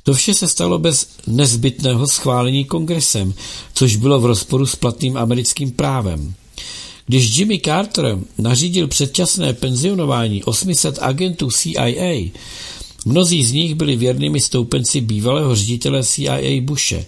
To 0.04 0.14
vše 0.14 0.34
se 0.34 0.48
stalo 0.48 0.80
bez 0.80 1.10
nezbytného 1.28 2.08
schválení 2.08 2.66
kongresem, 2.66 3.34
což 3.74 3.96
bylo 3.96 4.20
v 4.20 4.26
rozporu 4.26 4.66
s 4.66 4.76
platným 4.76 5.18
americkým 5.18 5.72
právem. 5.72 6.34
Když 7.08 7.38
Jimmy 7.38 7.60
Carter 7.60 8.20
nařídil 8.38 8.88
předčasné 8.88 9.54
penzionování 9.54 10.44
800 10.44 11.00
agentů 11.02 11.52
CIA, 11.52 12.32
mnozí 13.06 13.46
z 13.46 13.52
nich 13.52 13.76
byli 13.76 13.96
věrnými 13.96 14.40
stoupenci 14.40 15.02
bývalého 15.02 15.56
ředitele 15.56 16.04
CIA 16.04 16.62
Bushe. 16.62 17.06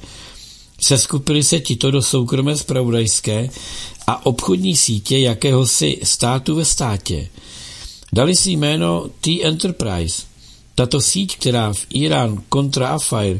Seskupili 0.79 1.43
se 1.43 1.59
tito 1.59 1.91
do 1.91 2.01
soukromé 2.01 2.57
spravodajské 2.57 3.49
a 4.07 4.25
obchodní 4.25 4.75
sítě 4.75 5.19
jakéhosi 5.19 5.99
státu 6.03 6.55
ve 6.55 6.65
státě. 6.65 7.27
Dali 8.13 8.35
si 8.35 8.51
jméno 8.51 9.09
T-Enterprise. 9.21 10.23
Tato 10.75 11.01
síť, 11.01 11.37
která 11.37 11.73
v 11.73 11.85
Irán 11.89 12.43
kontra 12.49 12.87
Affair 12.89 13.39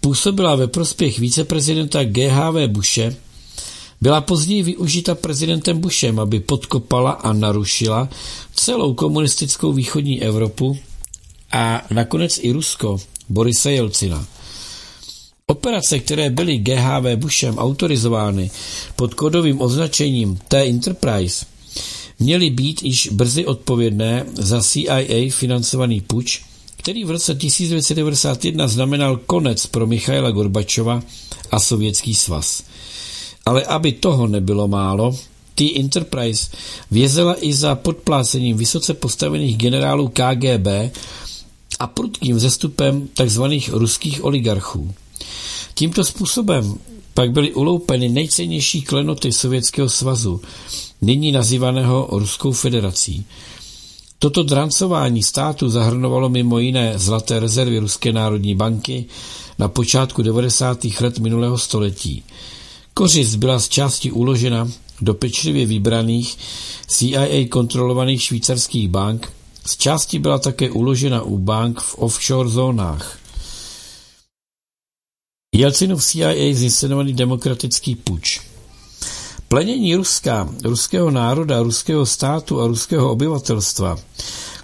působila 0.00 0.54
ve 0.54 0.66
prospěch 0.66 1.18
viceprezidenta 1.18 2.04
GHV 2.04 2.66
Bushe, 2.66 3.16
byla 4.00 4.20
později 4.20 4.62
využita 4.62 5.14
prezidentem 5.14 5.78
Bushem, 5.78 6.20
aby 6.20 6.40
podkopala 6.40 7.10
a 7.10 7.32
narušila 7.32 8.08
celou 8.54 8.94
komunistickou 8.94 9.72
východní 9.72 10.22
Evropu 10.22 10.78
a 11.52 11.82
nakonec 11.90 12.38
i 12.42 12.52
Rusko 12.52 12.96
Borise 13.28 13.72
Jelcina. 13.72 14.26
Operace, 15.50 15.98
které 15.98 16.30
byly 16.30 16.58
GHV 16.58 17.16
Bushem 17.16 17.58
autorizovány 17.58 18.50
pod 18.96 19.14
kodovým 19.14 19.60
označením 19.60 20.38
T-Enterprise, 20.48 21.46
měly 22.18 22.50
být 22.50 22.82
již 22.82 23.08
brzy 23.12 23.46
odpovědné 23.46 24.26
za 24.34 24.62
CIA 24.62 25.30
financovaný 25.30 26.00
puč, 26.00 26.42
který 26.76 27.04
v 27.04 27.10
roce 27.10 27.34
1991 27.34 28.68
znamenal 28.68 29.16
konec 29.16 29.66
pro 29.66 29.86
Michaila 29.86 30.30
Gorbačova 30.30 31.02
a 31.50 31.60
Sovětský 31.60 32.14
svaz– 32.14 32.62
ale 33.46 33.64
aby 33.64 33.92
toho 33.92 34.26
nebylo 34.26 34.68
málo, 34.68 35.16
T-Enterprise 35.54 36.50
vězela 36.90 37.36
i 37.40 37.54
za 37.54 37.74
podplácením 37.74 38.56
vysoce 38.56 38.94
postavených 38.94 39.56
generálů 39.56 40.08
KGB 40.08 40.66
a 41.78 41.86
prudkým 41.86 42.40
zestupem 42.40 43.08
tzv. 43.14 43.42
ruských 43.72 44.24
oligarchů. 44.24 44.94
Tímto 45.74 46.04
způsobem 46.04 46.74
pak 47.14 47.30
byly 47.30 47.54
uloupeny 47.54 48.08
nejcennější 48.08 48.82
klenoty 48.82 49.32
Sovětského 49.32 49.88
svazu, 49.88 50.40
nyní 51.02 51.32
nazývaného 51.32 52.08
Ruskou 52.10 52.52
federací. 52.52 53.24
Toto 54.18 54.42
drancování 54.42 55.22
státu 55.22 55.70
zahrnovalo 55.70 56.28
mimo 56.28 56.58
jiné 56.58 56.98
zlaté 56.98 57.40
rezervy 57.40 57.78
Ruské 57.78 58.12
národní 58.12 58.54
banky 58.54 59.04
na 59.58 59.68
počátku 59.68 60.22
90. 60.22 60.84
let 61.00 61.18
minulého 61.18 61.58
století– 61.58 62.22
Kořist 62.98 63.34
byla 63.34 63.58
z 63.58 63.68
části 63.68 64.10
uložena 64.10 64.68
do 65.00 65.14
pečlivě 65.14 65.66
vybraných 65.66 66.38
CIA 66.86 67.48
kontrolovaných 67.48 68.22
švýcarských 68.22 68.88
bank, 68.88 69.32
z 69.66 69.76
části 69.76 70.18
byla 70.18 70.38
také 70.38 70.70
uložena 70.70 71.22
u 71.22 71.38
bank 71.38 71.80
v 71.80 71.94
offshore 71.98 72.48
zónách. 72.48 73.18
Jelcinův 75.56 76.04
CIA 76.04 76.54
zinscenovaný 76.54 77.12
demokratický 77.12 77.94
puč. 77.94 78.40
Plenění 79.48 79.94
Ruska, 79.94 80.48
ruského 80.64 81.10
národa, 81.10 81.62
ruského 81.62 82.06
státu 82.06 82.60
a 82.60 82.66
ruského 82.66 83.10
obyvatelstva, 83.12 83.96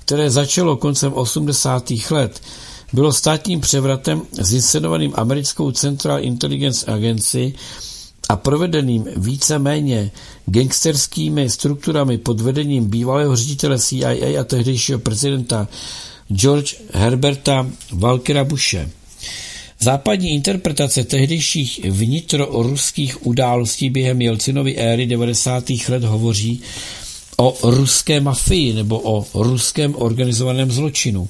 které 0.01 0.31
začalo 0.31 0.77
koncem 0.77 1.13
80. 1.13 1.93
let, 2.11 2.41
bylo 2.93 3.13
státním 3.13 3.61
převratem 3.61 4.23
zinscenovaným 4.41 5.13
americkou 5.17 5.71
Central 5.71 6.21
Intelligence 6.25 6.93
Agency 6.93 7.55
a 8.29 8.37
provedeným 8.37 9.05
víceméně 9.17 10.11
gangsterskými 10.47 11.51
strukturami 11.51 12.19
pod 12.19 12.41
vedením 12.41 12.91
bývalého 12.91 13.37
ředitele 13.37 13.79
CIA 13.79 14.41
a 14.41 14.45
tehdejšího 14.45 14.99
prezidenta 14.99 15.69
George 16.33 16.75
Herberta 16.93 17.67
Walkera 17.93 18.45
Bushe. 18.45 18.91
Západní 19.83 20.31
interpretace 20.31 21.05
tehdejších 21.05 21.81
vnitroruských 21.85 23.27
událostí 23.27 23.91
během 23.91 24.23
Jelcinovy 24.23 24.77
éry 24.77 25.07
90. 25.07 25.65
let 25.89 26.05
hovoří 26.05 26.61
o 27.37 27.57
ruské 27.63 28.21
mafii 28.21 28.73
nebo 28.73 29.01
o 29.01 29.43
ruském 29.43 29.95
organizovaném 29.99 30.71
zločinu. 30.71 31.29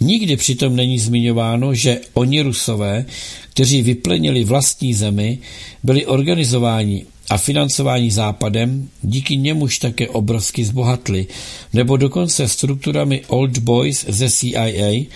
Nikdy 0.00 0.36
přitom 0.36 0.76
není 0.76 0.98
zmiňováno, 0.98 1.74
že 1.74 2.00
oni 2.14 2.42
rusové, 2.42 3.04
kteří 3.50 3.82
vyplenili 3.82 4.44
vlastní 4.44 4.94
zemi, 4.94 5.38
byli 5.82 6.06
organizováni 6.06 7.06
a 7.30 7.38
financováni 7.38 8.10
západem, 8.10 8.88
díky 9.02 9.36
němuž 9.36 9.78
také 9.78 10.08
obrovsky 10.08 10.64
zbohatli, 10.64 11.26
nebo 11.72 11.96
dokonce 11.96 12.48
strukturami 12.48 13.22
Old 13.26 13.58
Boys 13.58 14.04
ze 14.08 14.30
CIA, 14.30 15.06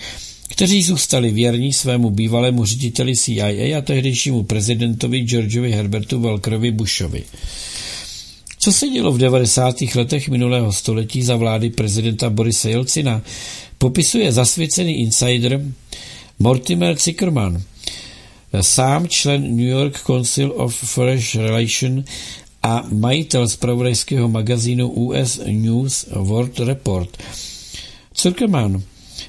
kteří 0.51 0.83
zůstali 0.83 1.31
věrní 1.31 1.73
svému 1.73 2.09
bývalému 2.09 2.65
řediteli 2.65 3.15
CIA 3.15 3.77
a 3.77 3.81
tehdejšímu 3.81 4.43
prezidentovi 4.43 5.19
Georgeovi 5.19 5.71
Herbertu 5.71 6.21
Walkerovi 6.21 6.71
Bushovi. 6.71 7.23
Co 8.59 8.73
se 8.73 8.87
dělo 8.87 9.11
v 9.11 9.17
90. 9.17 9.75
letech 9.95 10.29
minulého 10.29 10.73
století 10.73 11.23
za 11.23 11.35
vlády 11.35 11.69
prezidenta 11.69 12.29
Borise 12.29 12.69
Jelcina, 12.69 13.21
popisuje 13.77 14.31
zasvěcený 14.31 14.93
insider 14.93 15.61
Mortimer 16.39 16.97
Zickerman, 16.99 17.61
sám 18.61 19.07
člen 19.07 19.57
New 19.57 19.67
York 19.67 20.01
Council 20.03 20.53
of 20.55 20.75
Foreign 20.75 21.21
Relations 21.35 22.05
a 22.63 22.83
majitel 22.91 23.47
zpravodajského 23.47 24.27
magazínu 24.27 24.89
US 24.89 25.39
News 25.47 26.05
World 26.15 26.59
Report. 26.59 27.17
Zuckerman 28.21 28.83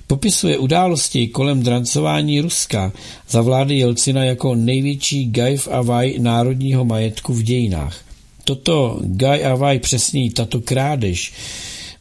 popisuje 0.07 0.59
události 0.59 1.29
kolem 1.29 1.63
drancování 1.63 2.41
Ruska 2.41 2.93
za 3.29 3.43
vlády 3.43 3.79
Jelcina 3.79 4.25
jako 4.25 4.55
největší 4.55 5.31
gajv 5.31 5.69
a 5.71 5.83
vaj 5.83 6.15
národního 6.19 6.85
majetku 6.85 7.35
v 7.35 7.43
dějinách. 7.43 7.97
Toto 8.45 8.99
gaj 9.03 9.47
a 9.47 9.55
vaj 9.55 9.79
přesněji 9.79 10.31
tato 10.31 10.61
krádež 10.61 11.33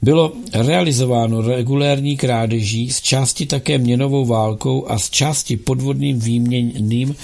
bylo 0.02 0.34
realizováno 0.54 1.42
regulérní 1.42 2.18
krádeží, 2.18 2.90
z 2.90 3.02
části 3.02 3.46
také 3.46 3.78
měnovou 3.78 4.26
válkou 4.26 4.86
a 4.88 5.00
z 5.00 5.10
části 5.10 5.58
podvodným 5.58 6.20
výměnným 6.20 7.16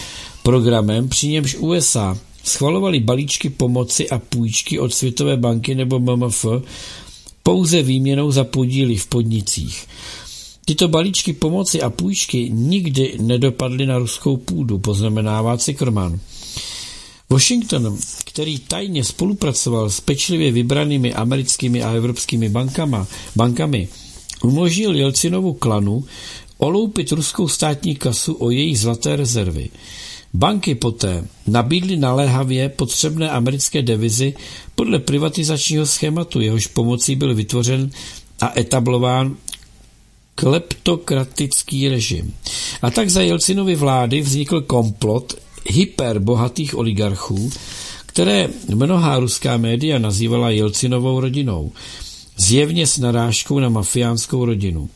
programem, 0.44 1.10
při 1.10 1.28
němž 1.28 1.56
USA 1.56 2.18
schvalovali 2.44 3.00
balíčky 3.00 3.50
pomoci 3.50 4.10
a 4.10 4.20
půjčky 4.20 4.80
od 4.80 4.94
Světové 4.94 5.38
banky 5.38 5.76
nebo 5.76 6.00
MMF 6.00 6.46
pouze 7.44 7.84
výměnou 7.84 8.32
za 8.32 8.44
podíly 8.44 8.96
v 8.96 9.08
podnicích. 9.08 9.88
Tyto 10.68 10.88
balíčky 10.88 11.34
pomoci 11.34 11.82
a 11.82 11.90
půjčky 11.90 12.50
nikdy 12.50 13.18
nedopadly 13.22 13.86
na 13.86 13.98
ruskou 13.98 14.38
půdu, 14.38 14.80
poznamenává 14.80 15.58
Cickerman. 15.58 16.20
Washington, 17.30 17.98
který 18.26 18.60
tajně 18.60 19.04
spolupracoval 19.04 19.90
s 19.90 20.00
pečlivě 20.00 20.52
vybranými 20.52 21.14
americkými 21.14 21.84
a 21.84 21.92
evropskými 21.92 22.50
bankama, 22.50 23.08
bankami, 23.36 23.88
umožnil 24.44 24.96
Jelcinovu 24.96 25.54
klanu 25.54 26.06
oloupit 26.58 27.12
ruskou 27.12 27.48
státní 27.48 27.96
kasu 27.96 28.34
o 28.40 28.50
její 28.50 28.76
zlaté 28.76 29.16
rezervy. 29.16 29.70
Banky 30.34 30.76
poté 30.76 31.28
nabídly 31.48 31.98
naléhavě 31.98 32.70
potřebné 32.70 33.30
americké 33.30 33.82
devizy 33.82 34.34
podle 34.76 35.00
privatizačního 35.00 35.86
schématu, 35.86 36.42
jehož 36.42 36.68
pomocí 36.68 37.16
byl 37.16 37.36
vytvořen 37.36 37.92
a 38.42 38.60
etablován 38.60 39.36
kleptokratický 40.38 41.90
režim. 41.90 42.34
A 42.82 42.92
tak 42.92 43.10
za 43.10 43.22
Jelcinovy 43.22 43.76
vlády 43.76 44.22
vznikl 44.22 44.62
komplot 44.62 45.34
hyperbohatých 45.70 46.78
oligarchů, 46.78 47.52
které 48.06 48.50
mnohá 48.76 49.20
ruská 49.20 49.58
média 49.58 50.00
nazývala 50.00 50.50
Jelcinovou 50.50 51.20
rodinou, 51.20 51.72
zjevně 52.38 52.88
s 52.88 52.98
narážkou 52.98 53.60
na 53.60 53.70
mafiánskou 53.70 54.46
rodinu. 54.46 54.90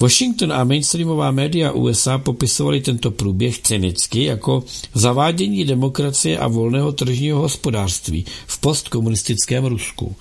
Washington 0.00 0.52
a 0.52 0.64
mainstreamová 0.64 1.30
média 1.30 1.72
USA 1.72 2.18
popisovali 2.18 2.80
tento 2.80 3.10
průběh 3.10 3.58
cynicky 3.58 4.24
jako 4.24 4.64
zavádění 4.94 5.64
demokracie 5.64 6.38
a 6.38 6.48
volného 6.48 6.92
tržního 6.92 7.40
hospodářství 7.40 8.24
v 8.46 8.58
postkomunistickém 8.58 9.64
Rusku. 9.64 10.16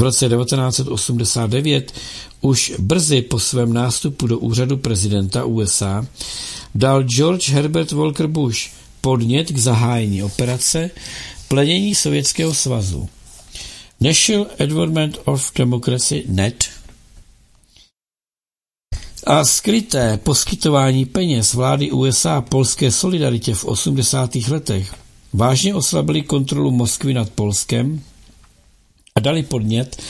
V 0.00 0.02
roce 0.02 0.28
1989, 0.28 1.92
už 2.40 2.72
brzy 2.78 3.22
po 3.22 3.38
svém 3.38 3.72
nástupu 3.72 4.26
do 4.26 4.38
úřadu 4.38 4.76
prezidenta 4.76 5.44
USA, 5.44 6.06
dal 6.74 7.02
George 7.02 7.48
Herbert 7.48 7.92
Walker 7.92 8.26
Bush 8.26 8.70
podnět 9.00 9.52
k 9.52 9.58
zahájení 9.58 10.22
operace 10.22 10.90
plenění 11.48 11.94
Sovětského 11.94 12.54
svazu. 12.54 13.08
National 14.00 14.46
Advancement 14.58 15.18
of 15.24 15.52
Democracy 15.54 16.24
NET 16.26 16.64
a 19.26 19.44
skryté 19.44 20.18
poskytování 20.22 21.04
peněz 21.04 21.54
vlády 21.54 21.90
USA 21.90 22.40
polské 22.40 22.90
solidaritě 22.90 23.54
v 23.54 23.64
80. 23.64 24.34
letech 24.34 24.94
vážně 25.32 25.74
oslabili 25.74 26.22
kontrolu 26.22 26.70
Moskvy 26.70 27.14
nad 27.14 27.30
Polskem 27.30 28.02
a 29.14 29.20
dali 29.20 29.42
podnět 29.42 30.02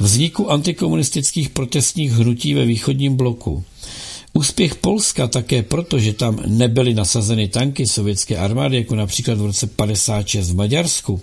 vzniku 0.00 0.50
antikomunistických 0.50 1.50
protestních 1.50 2.12
hnutí 2.12 2.54
ve 2.54 2.64
východním 2.64 3.16
bloku. 3.16 3.64
Úspěch 4.32 4.74
Polska 4.74 5.26
také 5.26 5.62
proto, 5.62 5.98
že 5.98 6.12
tam 6.12 6.38
nebyly 6.46 6.94
nasazeny 6.94 7.48
tanky 7.48 7.86
sovětské 7.86 8.36
armády, 8.36 8.76
jako 8.76 8.94
například 8.94 9.38
v 9.38 9.46
roce 9.46 9.66
56 9.66 10.50
v 10.50 10.56
Maďarsku, 10.56 11.20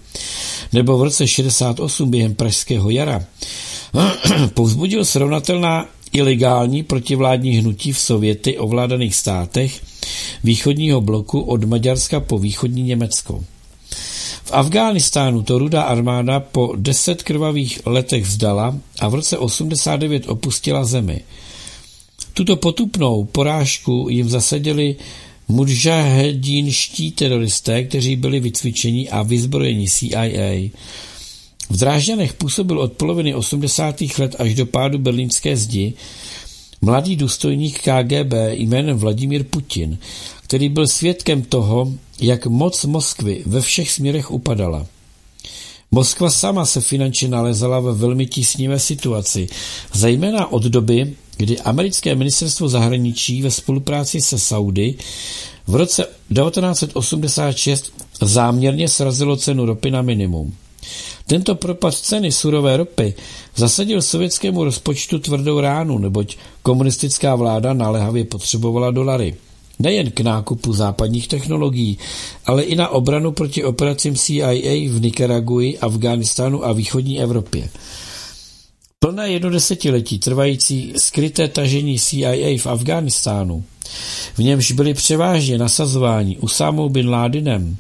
nebo 0.74 0.98
v 0.98 1.04
roce 1.04 1.28
68 1.28 2.12
během 2.12 2.36
Pražského 2.36 2.90
jara, 2.90 3.26
povzbudil 4.54 5.06
srovnatelná 5.06 5.90
ilegální 6.14 6.84
protivládní 6.84 7.52
hnutí 7.52 7.92
v 7.92 8.00
sověty 8.00 8.58
ovládaných 8.58 9.16
státech 9.16 9.82
východního 10.44 11.02
bloku 11.02 11.42
od 11.42 11.64
Maďarska 11.64 12.20
po 12.20 12.40
východní 12.40 12.84
Německo. 12.84 13.44
V 14.44 14.52
Afghánistánu 14.52 15.44
to 15.44 15.60
rudá 15.60 15.84
armáda 15.84 16.40
po 16.40 16.74
deset 16.76 17.24
krvavých 17.24 17.80
letech 17.86 18.24
vzdala 18.24 18.78
a 19.00 19.10
v 19.10 19.16
roce 19.16 19.38
89 19.38 20.30
opustila 20.30 20.84
zemi. 20.84 21.22
Tuto 22.34 22.56
potupnou 22.56 23.26
porážku 23.26 24.08
jim 24.10 24.30
zasadili 24.30 24.96
mudžahedínští 25.48 27.12
teroristé, 27.12 27.84
kteří 27.84 28.16
byli 28.16 28.40
vycvičeni 28.40 29.10
a 29.10 29.24
vyzbrojeni 29.24 29.88
CIA. 29.88 30.72
V 31.70 31.78
Drážďanech 31.78 32.34
působil 32.34 32.80
od 32.80 32.94
poloviny 32.94 33.36
80. 33.36 34.02
let 34.18 34.36
až 34.40 34.56
do 34.56 34.66
pádu 34.66 34.98
berlínské 34.98 35.58
zdi 35.58 35.94
mladý 36.82 37.16
důstojník 37.16 37.80
KGB 37.80 38.34
jménem 38.52 38.98
Vladimír 38.98 39.44
Putin, 39.44 39.98
který 40.44 40.70
byl 40.70 40.88
svědkem 40.88 41.42
toho, 41.42 41.94
jak 42.22 42.46
moc 42.46 42.86
Moskvy 42.86 43.44
ve 43.46 43.62
všech 43.62 43.92
směrech 43.92 44.32
upadala. 44.32 44.86
Moskva 45.92 46.30
sama 46.30 46.66
se 46.66 46.82
finančně 46.82 47.28
nalezala 47.28 47.80
ve 47.80 47.94
velmi 47.94 48.26
tísnivé 48.26 48.80
situaci, 48.80 49.48
zejména 49.94 50.52
od 50.52 50.64
doby, 50.64 51.14
kdy 51.38 51.60
americké 51.60 52.16
ministerstvo 52.16 52.70
zahraničí 52.70 53.42
ve 53.42 53.52
spolupráci 53.52 54.22
se 54.22 54.40
Saudy 54.40 54.96
v 55.68 55.76
roce 55.76 56.04
1986 56.04 57.94
záměrně 58.22 58.88
srazilo 58.88 59.38
cenu 59.38 59.66
ropy 59.66 59.92
na 59.92 60.02
minimum. 60.02 60.54
Tento 61.28 61.56
propad 61.56 61.94
ceny 61.96 62.32
surové 62.32 62.78
ropy 62.78 63.14
zasadil 63.56 64.02
sovětskému 64.02 64.64
rozpočtu 64.64 65.20
tvrdou 65.20 65.60
ránu, 65.60 65.98
neboť 65.98 66.38
komunistická 66.64 67.36
vláda 67.36 67.74
naléhavě 67.74 68.26
potřebovala 68.26 68.92
dolary. 68.92 69.36
Nejen 69.80 70.12
k 70.12 70.20
nákupu 70.20 70.74
západních 70.74 71.28
technologií, 71.28 71.98
ale 72.46 72.64
i 72.64 72.76
na 72.76 72.90
obranu 72.90 73.32
proti 73.32 73.64
operacím 73.64 74.16
CIA 74.16 74.52
v 74.90 75.02
Nikaraguji, 75.02 75.78
Afghánistánu 75.80 76.66
a 76.66 76.74
východní 76.74 77.22
Evropě. 77.22 77.70
Plné 79.04 79.32
jedno 79.32 79.50
desetiletí 79.50 80.20
trvající 80.20 80.94
skryté 80.98 81.48
tažení 81.48 82.00
CIA 82.00 82.58
v 82.58 82.68
Afghánistánu, 82.68 83.64
v 84.34 84.40
němž 84.40 84.72
byli 84.72 84.94
převážně 84.94 85.58
nasazováni 85.58 86.38
Usámou 86.38 86.90
bin 86.90 87.10
Ládinem, 87.10 87.78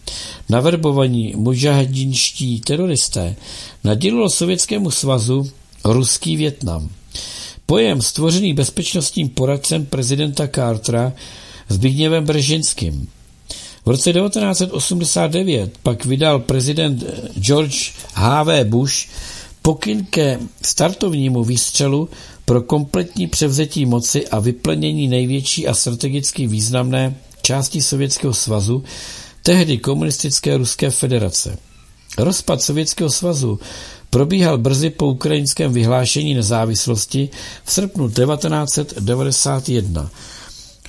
naverbovaní 0.49 1.34
mujahedinští 1.35 2.60
teroristé, 2.60 3.35
nadělilo 3.84 4.30
Sovětskému 4.30 4.91
svazu 4.91 5.52
ruský 5.84 6.35
Větnam. 6.35 6.89
Pojem 7.65 8.02
stvořený 8.02 8.53
bezpečnostním 8.53 9.30
poradcem 9.30 9.85
prezidenta 9.85 10.48
Cartera 10.48 11.14
Zbigněvem 11.69 12.26
Bržinským. 12.26 13.07
V 13.85 13.89
roce 13.89 14.14
1989 14.14 15.77
pak 15.84 16.06
vydal 16.06 16.39
prezident 16.39 17.03
George 17.39 17.91
H.V. 18.14 18.64
Bush 18.64 19.07
pokyn 19.61 20.05
ke 20.05 20.39
startovnímu 20.61 21.43
výstřelu 21.43 22.09
pro 22.45 22.61
kompletní 22.61 23.27
převzetí 23.27 23.85
moci 23.85 24.27
a 24.27 24.39
vyplnění 24.39 25.07
největší 25.07 25.67
a 25.67 25.73
strategicky 25.73 26.47
významné 26.47 27.15
části 27.41 27.81
Sovětského 27.81 28.33
svazu, 28.33 28.83
tehdy 29.43 29.77
komunistické 29.77 30.57
Ruské 30.57 30.89
federace. 30.89 31.57
Rozpad 32.17 32.61
Sovětského 32.61 33.09
svazu 33.09 33.59
probíhal 34.09 34.57
brzy 34.57 34.89
po 34.89 35.07
ukrajinském 35.07 35.73
vyhlášení 35.73 36.33
nezávislosti 36.33 37.29
v 37.63 37.71
srpnu 37.71 38.09
1991. 38.09 40.09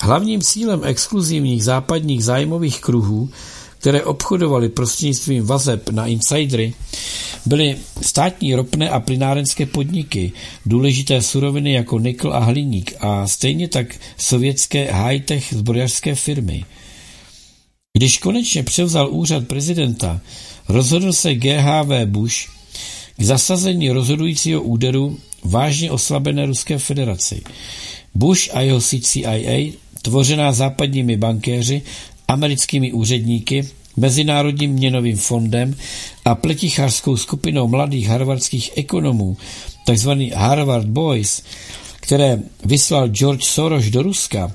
Hlavním 0.01 0.41
cílem 0.41 0.81
exkluzivních 0.85 1.65
západních 1.65 2.25
zájmových 2.25 2.81
kruhů, 2.81 3.31
které 3.83 4.03
obchodovaly 4.03 4.69
prostřednictvím 4.69 5.47
vazeb 5.47 5.89
na 5.91 6.07
insidery, 6.07 6.75
byly 7.47 7.77
státní 8.03 8.55
ropné 8.55 8.91
a 8.91 9.01
plynárenské 9.01 9.67
podniky, 9.67 10.33
důležité 10.67 11.23
suroviny 11.23 11.73
jako 11.73 11.99
nikl 11.99 12.33
a 12.33 12.39
hliník 12.39 12.95
a 13.01 13.29
stejně 13.29 13.69
tak 13.69 13.87
sovětské 14.17 14.93
high-tech 14.93 15.55
zbrojařské 15.55 16.15
firmy. 16.15 16.65
Když 17.99 18.19
konečně 18.19 18.63
převzal 18.63 19.09
úřad 19.11 19.47
prezidenta, 19.47 20.21
rozhodl 20.69 21.13
se 21.13 21.35
GHV 21.35 22.07
Bush 22.07 22.49
k 23.17 23.23
zasazení 23.23 23.91
rozhodujícího 23.91 24.63
úderu 24.63 25.19
vážně 25.45 25.91
oslabené 25.91 26.47
Ruské 26.47 26.79
federaci. 26.79 27.43
Bush 28.15 28.55
a 28.55 28.61
jeho 28.61 28.81
CIA, 28.81 29.73
tvořená 30.03 30.53
západními 30.53 31.17
bankéři, 31.17 31.83
americkými 32.33 32.93
úředníky, 32.93 33.69
Mezinárodním 33.97 34.71
měnovým 34.71 35.17
fondem 35.17 35.77
a 36.25 36.35
pletichářskou 36.35 37.17
skupinou 37.17 37.69
mladých 37.69 38.09
harvardských 38.09 38.71
ekonomů, 38.77 39.37
takzvaný 39.87 40.31
Harvard 40.35 40.87
Boys, 40.87 41.43
které 42.01 42.39
vyslal 42.65 43.09
George 43.09 43.45
Soros 43.45 43.85
do 43.85 44.03
Ruska, 44.03 44.53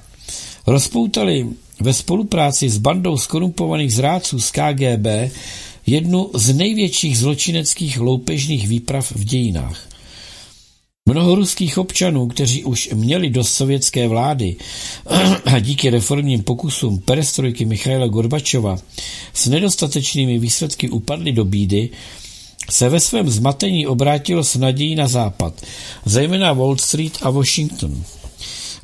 rozpoutali 0.67 1.47
ve 1.79 1.93
spolupráci 1.93 2.69
s 2.69 2.77
bandou 2.77 3.17
skorumpovaných 3.17 3.93
zrádců 3.93 4.39
z 4.39 4.51
KGB 4.51 5.31
jednu 5.85 6.29
z 6.33 6.53
největších 6.53 7.17
zločineckých 7.17 7.99
loupežných 7.99 8.67
výprav 8.67 9.11
v 9.11 9.23
dějinách. 9.23 9.96
Mnoho 11.07 11.35
ruských 11.35 11.77
občanů, 11.77 12.27
kteří 12.27 12.63
už 12.63 12.89
měli 12.93 13.29
dost 13.29 13.51
sovětské 13.51 14.07
vlády 14.07 14.55
a 15.45 15.59
díky 15.59 15.89
reformním 15.89 16.43
pokusům 16.43 16.99
perestrojky 16.99 17.65
Michaila 17.65 18.07
Gorbačova 18.07 18.77
s 19.33 19.47
nedostatečnými 19.47 20.39
výsledky 20.39 20.89
upadli 20.89 21.31
do 21.31 21.45
bídy, 21.45 21.89
se 22.69 22.89
ve 22.89 22.99
svém 22.99 23.29
zmatení 23.29 23.87
obrátilo 23.87 24.43
s 24.43 24.55
nadějí 24.55 24.95
na 24.95 25.07
západ, 25.07 25.53
zejména 26.05 26.53
Wall 26.53 26.77
Street 26.77 27.17
a 27.21 27.29
Washington. 27.29 28.03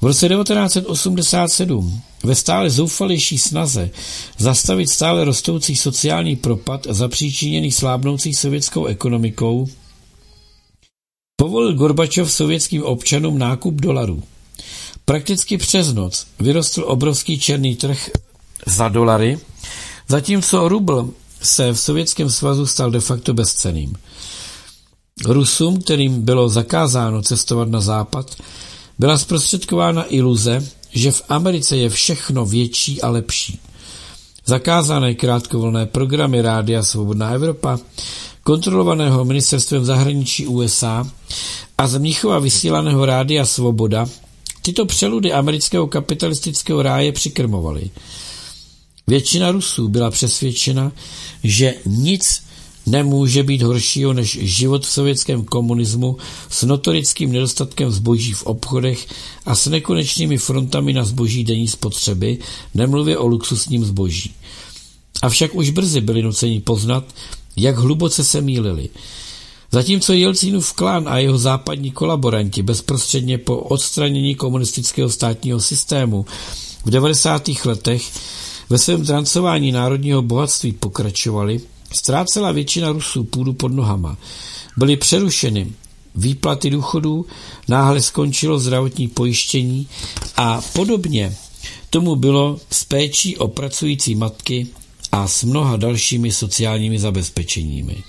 V 0.02 0.06
roce 0.06 0.30
1987 0.30 2.02
ve 2.24 2.36
stále 2.36 2.70
zoufalější 2.70 3.38
snaze 3.38 3.90
zastavit 4.38 4.90
stále 4.90 5.26
rostoucí 5.26 5.76
sociální 5.76 6.36
propad 6.36 6.88
zapříčiněný 6.90 7.72
slábnoucí 7.72 8.34
sovětskou 8.34 8.86
ekonomikou 8.86 9.68
Povolil 11.36 11.74
Gorbačov 11.74 12.32
sovětským 12.32 12.84
občanům 12.84 13.40
nákup 13.40 13.74
dolarů. 13.74 14.24
Prakticky 15.06 15.58
přes 15.58 15.94
noc 15.94 16.28
vyrostl 16.40 16.84
obrovský 16.88 17.40
černý 17.40 17.76
trh 17.76 18.10
za 18.66 18.90
dolary, 18.90 19.40
zatímco 20.08 20.70
rubl 20.70 21.10
se 21.42 21.72
v 21.72 21.80
Sovětském 21.80 22.30
svazu 22.30 22.66
stal 22.66 22.92
de 22.92 23.00
facto 23.00 23.34
bezceným. 23.34 23.96
Rusům, 25.26 25.82
kterým 25.82 26.22
bylo 26.22 26.50
zakázáno 26.50 27.22
cestovat 27.22 27.70
na 27.70 27.82
západ, 27.82 28.36
byla 29.00 29.18
zprostředkována 29.18 30.06
iluze, 30.14 30.68
že 30.92 31.12
v 31.12 31.22
Americe 31.30 31.78
je 31.78 31.90
všechno 31.90 32.46
větší 32.46 33.02
a 33.02 33.10
lepší. 33.10 33.60
Zakázané 34.46 35.14
krátkovolné 35.14 35.86
programy 35.86 36.42
Rádia 36.42 36.84
Svobodná 36.84 37.30
Evropa 37.30 37.80
kontrolovaného 38.44 39.26
ministerstvem 39.26 39.86
zahraničí 39.86 40.48
USA 40.48 41.12
a 41.78 41.88
z 41.88 41.98
Mnichova 41.98 42.40
vysílaného 42.40 43.06
rádia 43.06 43.46
Svoboda 43.46 44.06
tyto 44.62 44.86
přeludy 44.86 45.34
amerického 45.34 45.88
kapitalistického 45.88 46.82
ráje 46.82 47.12
přikrmovaly. 47.12 47.90
Většina 49.08 49.52
Rusů 49.52 49.88
byla 49.88 50.12
přesvědčena, 50.12 50.92
že 51.44 51.74
nic 51.86 52.44
nemůže 52.86 53.44
být 53.44 53.62
horšího 53.62 54.14
než 54.14 54.40
život 54.42 54.86
v 54.86 54.90
sovětském 54.90 55.46
komunismu 55.46 56.18
s 56.50 56.64
notorickým 56.64 57.32
nedostatkem 57.32 57.92
zboží 57.92 58.34
v 58.34 58.44
obchodech 58.44 59.08
a 59.46 59.56
s 59.56 59.68
nekonečnými 59.68 60.38
frontami 60.38 60.94
na 60.94 61.04
zboží 61.04 61.44
denní 61.44 61.68
spotřeby, 61.68 62.38
nemluvě 62.74 63.18
o 63.18 63.28
luxusním 63.28 63.86
zboží. 63.86 64.34
Avšak 65.22 65.56
už 65.56 65.70
brzy 65.70 66.02
byli 66.02 66.22
nuceni 66.22 66.60
poznat, 66.60 67.06
jak 67.56 67.78
hluboce 67.78 68.24
se 68.24 68.42
mýlili. 68.42 68.90
Zatímco 69.72 70.14
Jelcínův 70.14 70.74
klán 70.74 71.10
a 71.10 71.18
jeho 71.18 71.38
západní 71.38 71.92
kolaboranti 71.92 72.64
bezprostředně 72.64 73.38
po 73.38 73.58
odstranění 73.58 74.36
komunistického 74.36 75.10
státního 75.10 75.60
systému 75.60 76.26
v 76.86 76.90
90. 76.90 77.50
letech 77.66 78.12
ve 78.70 78.78
svém 78.78 79.02
drancování 79.02 79.72
národního 79.72 80.22
bohatství 80.22 80.72
pokračovali, 80.72 81.62
ztrácela 81.94 82.52
většina 82.52 82.92
Rusů 82.92 83.24
půdu 83.24 83.54
pod 83.54 83.72
nohama. 83.72 84.18
Byly 84.78 84.98
přerušeny 84.98 85.72
výplaty 86.16 86.70
důchodů, 86.70 87.26
náhle 87.68 88.02
skončilo 88.02 88.60
zdravotní 88.60 89.08
pojištění 89.08 89.88
a 90.38 90.62
podobně 90.74 91.36
tomu 91.90 92.16
bylo 92.16 92.60
s 92.72 92.84
péčí 92.84 93.38
o 93.38 93.48
pracující 93.48 94.16
matky 94.16 94.68
a 95.14 95.28
s 95.28 95.44
mnoha 95.44 95.78
dalšími 95.78 96.32
sociálními 96.32 97.00
zabezpečeními. 97.00 98.04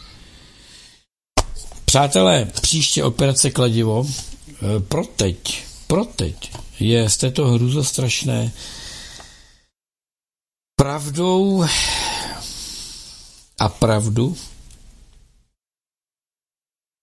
Přátelé, 1.84 2.44
příště 2.44 3.04
operace 3.04 3.50
Kladivo 3.50 4.06
e, 4.06 4.80
pro 4.80 5.04
teď, 5.06 5.64
pro 5.86 6.04
teď 6.04 6.52
je 6.80 7.10
z 7.10 7.16
této 7.16 7.46
hruzostrašné 7.46 8.52
pravdou 10.76 11.64
a 13.60 13.68
pravdu 13.68 14.36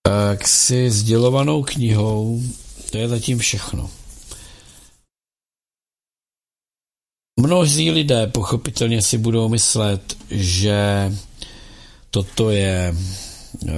tak 0.04 0.48
si 0.48 0.92
sdělovanou 0.92 1.64
knihou, 1.64 2.42
to 2.92 2.98
je 2.98 3.10
zatím 3.10 3.40
všechno. 3.40 3.90
Mnozí 7.40 7.92
lidé 7.92 8.28
pochopitelně 8.28 9.02
si 9.02 9.18
budou 9.18 9.50
myslet, 9.50 10.18
že 10.30 11.12
toto 12.10 12.50
je 12.50 12.96
uh, 12.96 13.72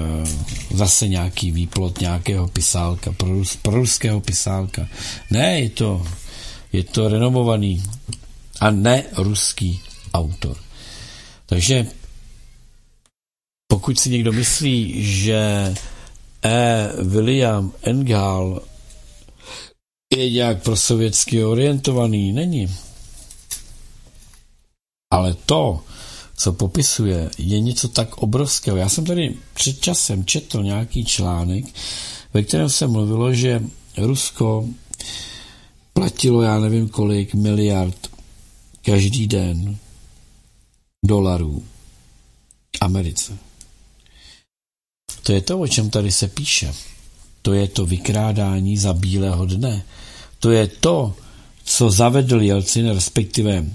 zase 0.74 1.08
nějaký 1.08 1.52
výplot 1.52 2.02
nějakého 2.02 2.48
pisálka, 2.48 3.12
prorus, 3.12 3.56
proruského 3.56 4.22
pisálka. 4.22 4.88
Ne, 5.32 5.60
je 5.60 5.70
to, 5.70 6.08
je 6.74 6.84
to 6.84 7.10
renomovaný 7.10 7.84
a 8.60 8.72
ne 8.72 9.04
ruský 9.18 9.80
autor. 10.14 10.58
Takže 11.46 11.88
pokud 13.68 14.00
si 14.00 14.10
někdo 14.10 14.32
myslí, 14.32 14.94
že 15.06 15.74
E. 16.46 16.90
William 17.04 17.72
Engel 17.82 18.62
je 20.16 20.30
nějak 20.32 20.64
prosovětsky 20.64 21.44
orientovaný, 21.44 22.32
není. 22.32 22.76
Ale 25.14 25.34
to, 25.46 25.84
co 26.36 26.54
popisuje, 26.54 27.30
je 27.38 27.60
něco 27.60 27.88
tak 27.88 28.18
obrovského. 28.18 28.78
Já 28.78 28.90
jsem 28.90 29.06
tady 29.06 29.36
před 29.54 29.82
časem 29.82 30.26
četl 30.26 30.64
nějaký 30.64 31.06
článek, 31.06 31.66
ve 32.34 32.44
kterém 32.44 32.70
se 32.70 32.88
mluvilo, 32.88 33.34
že 33.34 33.64
Rusko 33.98 34.70
platilo, 35.94 36.42
já 36.42 36.60
nevím 36.60 36.90
kolik, 36.90 37.34
miliard 37.34 38.10
každý 38.82 39.28
den 39.28 39.78
dolarů 41.06 41.64
Americe. 42.82 43.38
To 45.24 45.34
je 45.34 45.42
to, 45.42 45.60
o 45.60 45.68
čem 45.68 45.90
tady 45.90 46.12
se 46.12 46.28
píše. 46.28 46.74
To 47.42 47.54
je 47.54 47.68
to 47.68 47.86
vykrádání 47.86 48.78
za 48.78 48.94
bílého 48.94 49.46
dne. 49.46 49.84
To 50.40 50.52
je 50.52 50.68
to, 50.68 51.16
co 51.64 51.90
zavedl 51.90 52.42
Jelcin, 52.42 52.90
respektive 52.90 53.66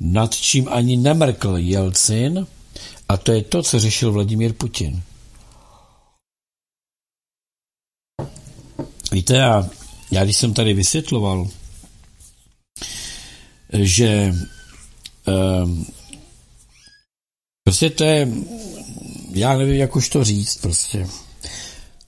nad 0.00 0.34
čím 0.34 0.68
ani 0.68 0.96
nemrkl 0.96 1.56
Jelcin, 1.56 2.46
a 3.08 3.16
to 3.16 3.32
je 3.32 3.42
to, 3.42 3.62
co 3.62 3.78
řešil 3.78 4.12
Vladimír 4.12 4.52
Putin. 4.52 5.02
Víte, 9.12 9.36
já, 9.36 9.68
já 10.10 10.24
když 10.24 10.36
jsem 10.36 10.54
tady 10.54 10.74
vysvětloval, 10.74 11.48
že 13.72 14.34
eh, 15.28 15.88
Prostě 17.68 17.90
to 17.90 18.04
je, 18.04 18.28
já 19.30 19.58
nevím, 19.58 19.74
jak 19.74 19.96
už 19.96 20.08
to 20.08 20.24
říct 20.24 20.56
prostě. 20.56 21.06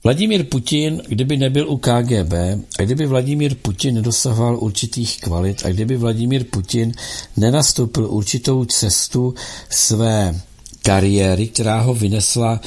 Vladimír 0.03 0.43
Putin, 0.43 1.01
kdyby 1.07 1.37
nebyl 1.37 1.69
u 1.69 1.77
KGB 1.77 2.33
a 2.79 2.83
kdyby 2.83 3.05
Vladimír 3.05 3.55
Putin 3.55 3.95
nedosahoval 3.95 4.57
určitých 4.59 5.19
kvalit 5.21 5.65
a 5.65 5.69
kdyby 5.69 5.97
Vladimír 5.97 6.43
Putin 6.43 6.93
nenastoupil 7.37 8.07
určitou 8.09 8.65
cestu 8.65 9.33
své 9.69 10.41
kariéry, 10.83 11.47
která 11.47 11.81
ho 11.81 11.93
vynesla 11.93 12.61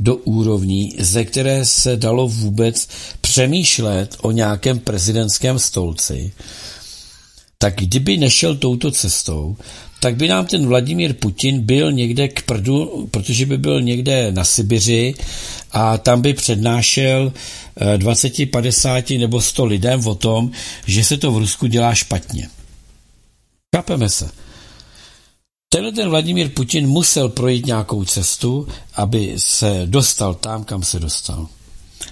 do 0.00 0.16
úrovní, 0.16 0.96
ze 0.98 1.24
které 1.24 1.64
se 1.64 1.96
dalo 1.96 2.28
vůbec 2.28 2.88
přemýšlet 3.20 4.16
o 4.22 4.30
nějakém 4.30 4.78
prezidentském 4.78 5.58
stolci, 5.58 6.32
tak 7.58 7.74
kdyby 7.76 8.16
nešel 8.16 8.56
touto 8.56 8.90
cestou, 8.90 9.56
tak 10.04 10.16
by 10.16 10.28
nám 10.28 10.46
ten 10.46 10.66
Vladimír 10.66 11.12
Putin 11.12 11.60
byl 11.60 11.92
někde 11.92 12.28
k 12.28 12.42
prdu, 12.42 13.08
protože 13.10 13.46
by 13.46 13.58
byl 13.58 13.82
někde 13.82 14.32
na 14.32 14.44
Sibiři 14.44 15.14
a 15.72 15.98
tam 15.98 16.22
by 16.22 16.34
přednášel 16.34 17.32
20, 17.96 18.50
50 18.50 19.10
nebo 19.10 19.40
100 19.40 19.64
lidem 19.64 20.06
o 20.06 20.14
tom, 20.14 20.50
že 20.86 21.04
se 21.04 21.16
to 21.16 21.32
v 21.32 21.38
Rusku 21.38 21.66
dělá 21.66 21.94
špatně. 21.94 22.48
Chápeme 23.76 24.08
se. 24.08 24.30
Tenhle 25.68 25.92
ten 25.92 26.08
Vladimír 26.08 26.48
Putin 26.48 26.86
musel 26.86 27.28
projít 27.28 27.66
nějakou 27.66 28.04
cestu, 28.04 28.68
aby 28.94 29.34
se 29.36 29.82
dostal 29.86 30.34
tam, 30.34 30.64
kam 30.64 30.82
se 30.82 31.00
dostal. 31.00 31.48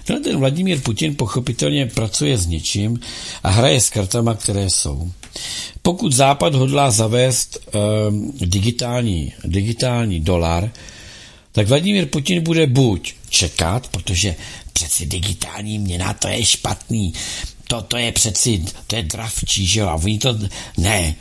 Tenhle 0.03 0.23
ten 0.23 0.39
Vladimír 0.39 0.81
Putin 0.81 1.15
pochopitelně 1.15 1.85
pracuje 1.85 2.37
s 2.37 2.47
něčím 2.47 2.99
a 3.43 3.49
hraje 3.49 3.81
s 3.81 3.89
kartama, 3.89 4.33
které 4.33 4.69
jsou. 4.69 5.11
Pokud 5.81 6.13
Západ 6.13 6.55
hodlá 6.55 6.91
zavést 6.91 7.59
um, 8.09 8.33
digitální, 8.37 9.33
digitální 9.45 10.19
dolar, 10.19 10.71
tak 11.51 11.67
Vladimír 11.67 12.05
Putin 12.05 12.43
bude 12.43 12.67
buď 12.67 13.13
čekat, 13.29 13.87
protože 13.87 14.35
přeci 14.73 15.05
digitální 15.05 15.79
měna 15.79 16.13
to 16.13 16.27
je 16.27 16.45
špatný, 16.45 17.13
to, 17.67 17.81
to 17.81 17.97
je 17.97 18.11
přeci, 18.11 18.65
to 18.87 18.95
je 18.95 19.03
dravčí, 19.03 19.65
že 19.65 19.79
jo, 19.79 19.87
a 19.87 19.95
oni 19.95 20.19
to, 20.19 20.37
ne. 20.77 21.15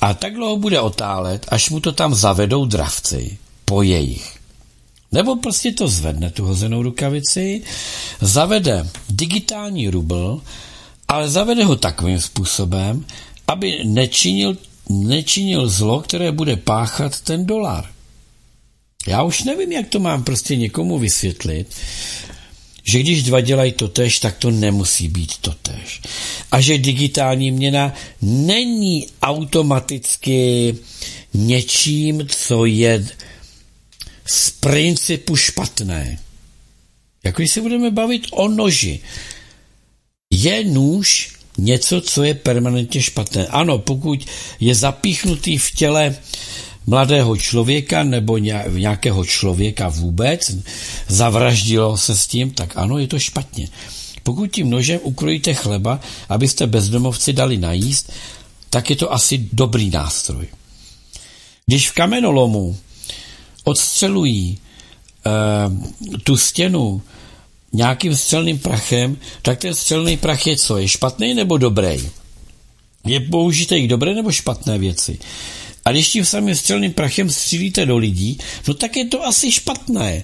A 0.00 0.14
tak 0.14 0.34
dlouho 0.34 0.56
bude 0.56 0.80
otálet, 0.80 1.46
až 1.48 1.70
mu 1.70 1.80
to 1.80 1.92
tam 1.92 2.14
zavedou 2.14 2.64
dravci 2.64 3.38
po 3.64 3.82
jejich. 3.82 4.37
Nebo 5.12 5.36
prostě 5.36 5.72
to 5.72 5.88
zvedne, 5.88 6.30
tu 6.30 6.44
hozenou 6.44 6.82
rukavici, 6.82 7.62
zavede 8.20 8.88
digitální 9.10 9.88
rubl, 9.88 10.42
ale 11.08 11.30
zavede 11.30 11.64
ho 11.64 11.76
takovým 11.76 12.20
způsobem, 12.20 13.04
aby 13.46 13.80
nečinil, 13.84 14.56
nečinil 14.88 15.68
zlo, 15.68 16.00
které 16.00 16.32
bude 16.32 16.56
páchat 16.56 17.20
ten 17.20 17.46
dolar. 17.46 17.84
Já 19.06 19.22
už 19.22 19.44
nevím, 19.44 19.72
jak 19.72 19.88
to 19.88 20.00
mám 20.00 20.24
prostě 20.24 20.56
někomu 20.56 20.98
vysvětlit, 20.98 21.74
že 22.92 23.00
když 23.00 23.22
dva 23.22 23.40
dělají 23.40 23.72
totež, 23.72 24.18
tak 24.18 24.36
to 24.36 24.50
nemusí 24.50 25.08
být 25.08 25.38
totež. 25.40 26.00
A 26.52 26.60
že 26.60 26.78
digitální 26.78 27.50
měna 27.50 27.94
není 28.22 29.06
automaticky 29.22 30.74
něčím, 31.34 32.26
co 32.28 32.64
je 32.64 33.06
z 34.30 34.50
principu 34.50 35.36
špatné. 35.36 36.18
Jako 37.24 37.42
když 37.42 37.52
se 37.52 37.60
budeme 37.60 37.90
bavit 37.90 38.26
o 38.30 38.48
noži. 38.48 39.00
Je 40.30 40.64
nůž 40.64 41.32
něco, 41.58 42.00
co 42.00 42.24
je 42.24 42.34
permanentně 42.34 43.02
špatné? 43.02 43.46
Ano, 43.46 43.78
pokud 43.78 44.26
je 44.60 44.74
zapíchnutý 44.74 45.58
v 45.58 45.70
těle 45.70 46.16
mladého 46.86 47.36
člověka 47.36 48.02
nebo 48.02 48.38
nějakého 48.68 49.24
člověka 49.24 49.88
vůbec, 49.88 50.50
zavraždilo 51.08 51.96
se 51.96 52.16
s 52.16 52.26
tím, 52.26 52.50
tak 52.50 52.76
ano, 52.76 52.98
je 52.98 53.06
to 53.06 53.18
špatně. 53.18 53.68
Pokud 54.22 54.46
tím 54.46 54.70
nožem 54.70 55.00
ukrojíte 55.02 55.54
chleba, 55.54 56.00
abyste 56.28 56.66
bezdomovci 56.66 57.32
dali 57.32 57.56
najíst, 57.56 58.12
tak 58.70 58.90
je 58.90 58.96
to 58.96 59.12
asi 59.12 59.48
dobrý 59.52 59.90
nástroj. 59.90 60.46
Když 61.66 61.90
v 61.90 61.94
kamenolomu 61.94 62.76
odstřelují 63.68 64.58
e, 64.58 66.18
tu 66.18 66.36
stěnu 66.36 67.02
nějakým 67.72 68.16
střelným 68.16 68.58
prachem, 68.58 69.16
tak 69.42 69.58
ten 69.58 69.74
střelný 69.74 70.16
prach 70.16 70.46
je 70.46 70.56
co? 70.56 70.78
Je 70.78 70.88
špatný 70.88 71.34
nebo 71.34 71.58
dobrý? 71.58 72.10
Je 73.04 73.20
použité 73.20 73.80
k 73.80 73.88
dobré 73.88 74.14
nebo 74.14 74.32
špatné 74.32 74.78
věci? 74.78 75.18
A 75.84 75.90
když 75.90 76.08
tím 76.08 76.24
samým 76.24 76.54
střelným 76.54 76.92
prachem 76.92 77.30
střílíte 77.30 77.86
do 77.86 77.96
lidí, 77.96 78.38
no 78.68 78.74
tak 78.74 78.96
je 78.96 79.04
to 79.04 79.26
asi 79.26 79.52
špatné. 79.52 80.22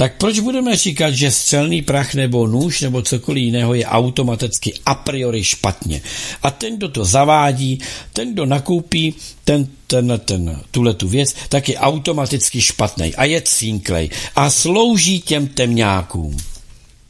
Tak 0.00 0.16
proč 0.16 0.40
budeme 0.40 0.76
říkat, 0.76 1.10
že 1.10 1.30
střelný 1.30 1.82
prach 1.82 2.14
nebo 2.14 2.46
nůž 2.46 2.80
nebo 2.80 3.02
cokoliv 3.02 3.44
jiného 3.44 3.74
je 3.74 3.86
automaticky 3.86 4.74
a 4.86 4.94
priori 4.94 5.44
špatně? 5.44 6.02
A 6.42 6.50
ten, 6.50 6.76
kdo 6.76 6.88
to 6.88 7.04
zavádí, 7.04 7.80
ten, 8.12 8.32
kdo 8.32 8.46
nakoupí 8.46 9.14
ten, 9.44 9.68
ten, 9.86 10.20
ten, 10.24 10.60
tuhle 10.70 10.94
tu 10.94 11.08
věc, 11.08 11.34
tak 11.48 11.68
je 11.68 11.78
automaticky 11.78 12.60
špatný 12.60 13.14
a 13.14 13.24
je 13.24 13.42
cínklej 13.42 14.10
a 14.36 14.50
slouží 14.50 15.20
těm 15.20 15.48
temňákům. 15.48 16.36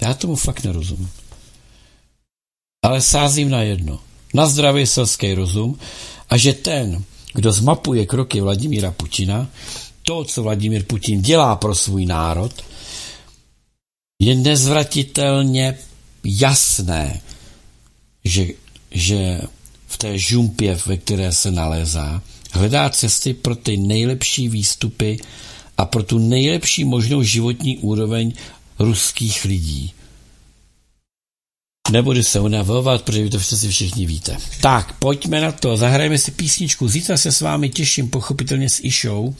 Já 0.02 0.14
tomu 0.14 0.36
fakt 0.36 0.64
nerozumím. 0.64 1.10
Ale 2.84 3.00
sázím 3.00 3.50
na 3.50 3.62
jedno. 3.62 4.00
Na 4.34 4.46
zdravý 4.46 4.86
selský 4.86 5.34
rozum 5.34 5.78
a 6.30 6.36
že 6.36 6.52
ten, 6.52 7.04
kdo 7.34 7.52
zmapuje 7.52 8.06
kroky 8.06 8.40
Vladimíra 8.40 8.90
Putina, 8.90 9.48
to, 10.10 10.24
co 10.24 10.42
Vladimír 10.42 10.84
Putin 10.84 11.22
dělá 11.22 11.56
pro 11.56 11.74
svůj 11.74 12.06
národ, 12.06 12.52
je 14.22 14.34
nezvratitelně 14.34 15.78
jasné, 16.24 17.20
že, 18.24 18.46
že 18.90 19.40
v 19.86 19.96
té 19.98 20.18
žumpě, 20.18 20.78
ve 20.86 20.96
které 20.96 21.32
se 21.32 21.50
nalézá, 21.50 22.22
hledá 22.52 22.90
cesty 22.90 23.34
pro 23.34 23.56
ty 23.56 23.76
nejlepší 23.76 24.48
výstupy 24.48 25.18
a 25.78 25.84
pro 25.84 26.02
tu 26.02 26.18
nejlepší 26.18 26.84
možnou 26.84 27.22
životní 27.22 27.78
úroveň 27.78 28.32
ruských 28.78 29.44
lidí. 29.44 29.92
Nebudu 31.90 32.22
se 32.22 32.40
unavovat, 32.40 33.02
protože 33.02 33.22
vy 33.22 33.30
to 33.30 33.38
přeci 33.38 33.68
všichni 33.68 34.06
víte. 34.06 34.36
Tak, 34.60 34.92
pojďme 34.92 35.40
na 35.40 35.52
to. 35.52 35.76
Zahrajeme 35.76 36.18
si 36.18 36.30
písničku. 36.30 36.88
Zítra 36.88 37.16
se 37.16 37.32
s 37.32 37.40
vámi 37.40 37.68
těším 37.68 38.08
pochopitelně 38.08 38.70
s 38.70 38.84
Išou 38.84 39.34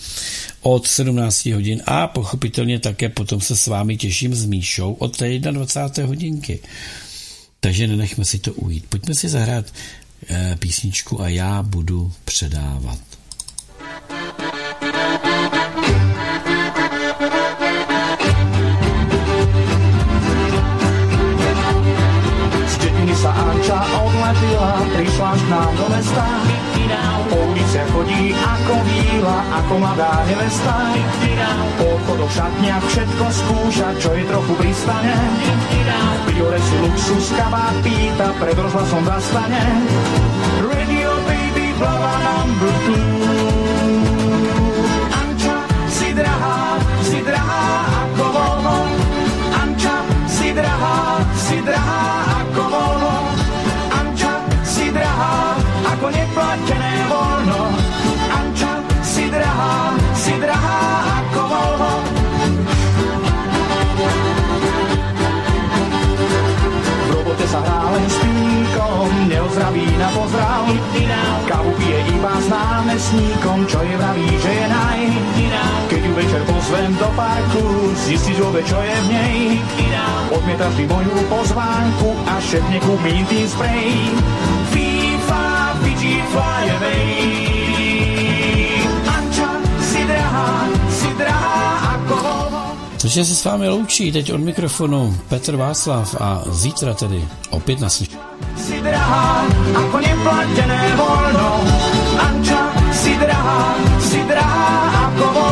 od 0.61 0.87
17 0.87 1.47
hodin 1.47 1.83
a 1.87 2.07
pochopitelně 2.07 2.79
také 2.79 3.09
potom 3.09 3.41
se 3.41 3.57
s 3.57 3.67
vámi 3.67 3.97
těším 3.97 4.35
s 4.35 4.47
Míšou 4.47 4.93
od 4.93 5.17
té 5.17 5.39
21. 5.39 6.09
hodinky. 6.09 6.59
Takže 7.61 7.87
nenechme 7.87 8.25
si 8.25 8.39
to 8.39 8.53
ujít. 8.53 8.85
Pojďme 8.89 9.15
si 9.15 9.29
zahrát 9.29 9.67
e, 10.29 10.57
písničku 10.59 11.21
a 11.21 11.29
já 11.29 11.63
budu 11.63 12.13
předávat. 12.25 13.10
Anča 23.71 24.03
odletila, 24.03 24.83
prišla 24.99 25.31
k 25.31 25.45
nám 25.47 25.71
do 25.79 25.87
mesta. 25.95 26.27
Po 27.31 27.39
ulice 27.39 27.87
chodí 27.95 28.35
ako 28.35 28.75
víla, 28.83 29.39
ako 29.63 29.73
mladá 29.79 30.27
nevesta. 30.27 30.91
Po 31.79 31.85
obchodoch 31.95 32.35
šatniach 32.35 32.83
všetko 32.91 33.25
skúša, 33.31 33.95
čo 34.03 34.11
je 34.19 34.27
trochu 34.27 34.53
pristane. 34.59 35.15
Priore 36.27 36.59
si 36.67 36.77
luxus 36.83 37.31
kabát 37.39 37.79
pýta, 37.87 38.35
pred 38.43 38.59
rozhlasom 38.59 39.07
zastane. 39.07 39.63
Radio 40.67 41.15
baby, 41.31 41.71
blava 41.79 42.15
number 42.27 42.75
two. 42.91 43.10
Neplatené 56.11 56.93
voľno. 57.07 57.63
Anča, 58.31 58.73
si 59.03 59.25
drahá, 59.31 59.95
si 60.15 60.35
drahá 60.39 60.81
ako 61.23 61.41
voľno. 61.47 61.93
V 67.01 67.09
robote 67.15 67.47
sa 67.47 67.61
hrá 67.63 67.83
len 67.95 68.07
s 68.07 68.17
pínkom, 68.23 69.09
neozdraví 69.31 69.87
na 69.99 70.09
pozdrav. 70.15 70.65
Kávu 71.51 71.73
pije 71.79 72.01
iba 72.15 72.35
s 72.39 72.47
námestníkom, 72.47 73.59
čo 73.67 73.79
je 73.83 73.95
vraví, 73.99 74.29
že 74.39 74.53
je 74.55 74.67
naj. 74.71 75.01
Keď 75.91 76.01
ju 76.07 76.13
večer 76.15 76.43
pozvem 76.47 76.95
do 76.95 77.09
parku, 77.19 77.65
zistíš 77.99 78.39
vôbec, 78.39 78.63
čo 78.63 78.79
je 78.79 78.95
v 78.95 79.07
nej. 79.11 79.37
Odmietaš 80.31 80.79
ty 80.79 80.87
moju 80.87 81.11
pozvánku 81.27 82.15
a 82.31 82.39
šepne 82.39 82.79
kúpim 82.87 83.27
tým 83.27 83.47
sprej. 83.51 84.15
FIFA, 84.71 84.90
Takže 93.01 93.25
se 93.25 93.35
s 93.35 93.45
vámi 93.45 93.69
loučí 93.69 94.13
teď 94.13 94.33
od 94.33 94.41
mikrofonu 94.41 95.17
Petr 95.29 95.57
Václav 95.57 96.17
a 96.21 96.43
zítra 96.51 96.95
tedy 96.95 97.25
opět 97.51 97.81
naslyšení. 97.81 98.19
Si 98.57 98.81
drahá, 98.81 99.45
voľno. 100.97 101.51
Anča, 102.19 102.71
si 102.93 103.17
drahá, 103.19 103.75
si 103.99 104.21
drahá. 104.29 105.50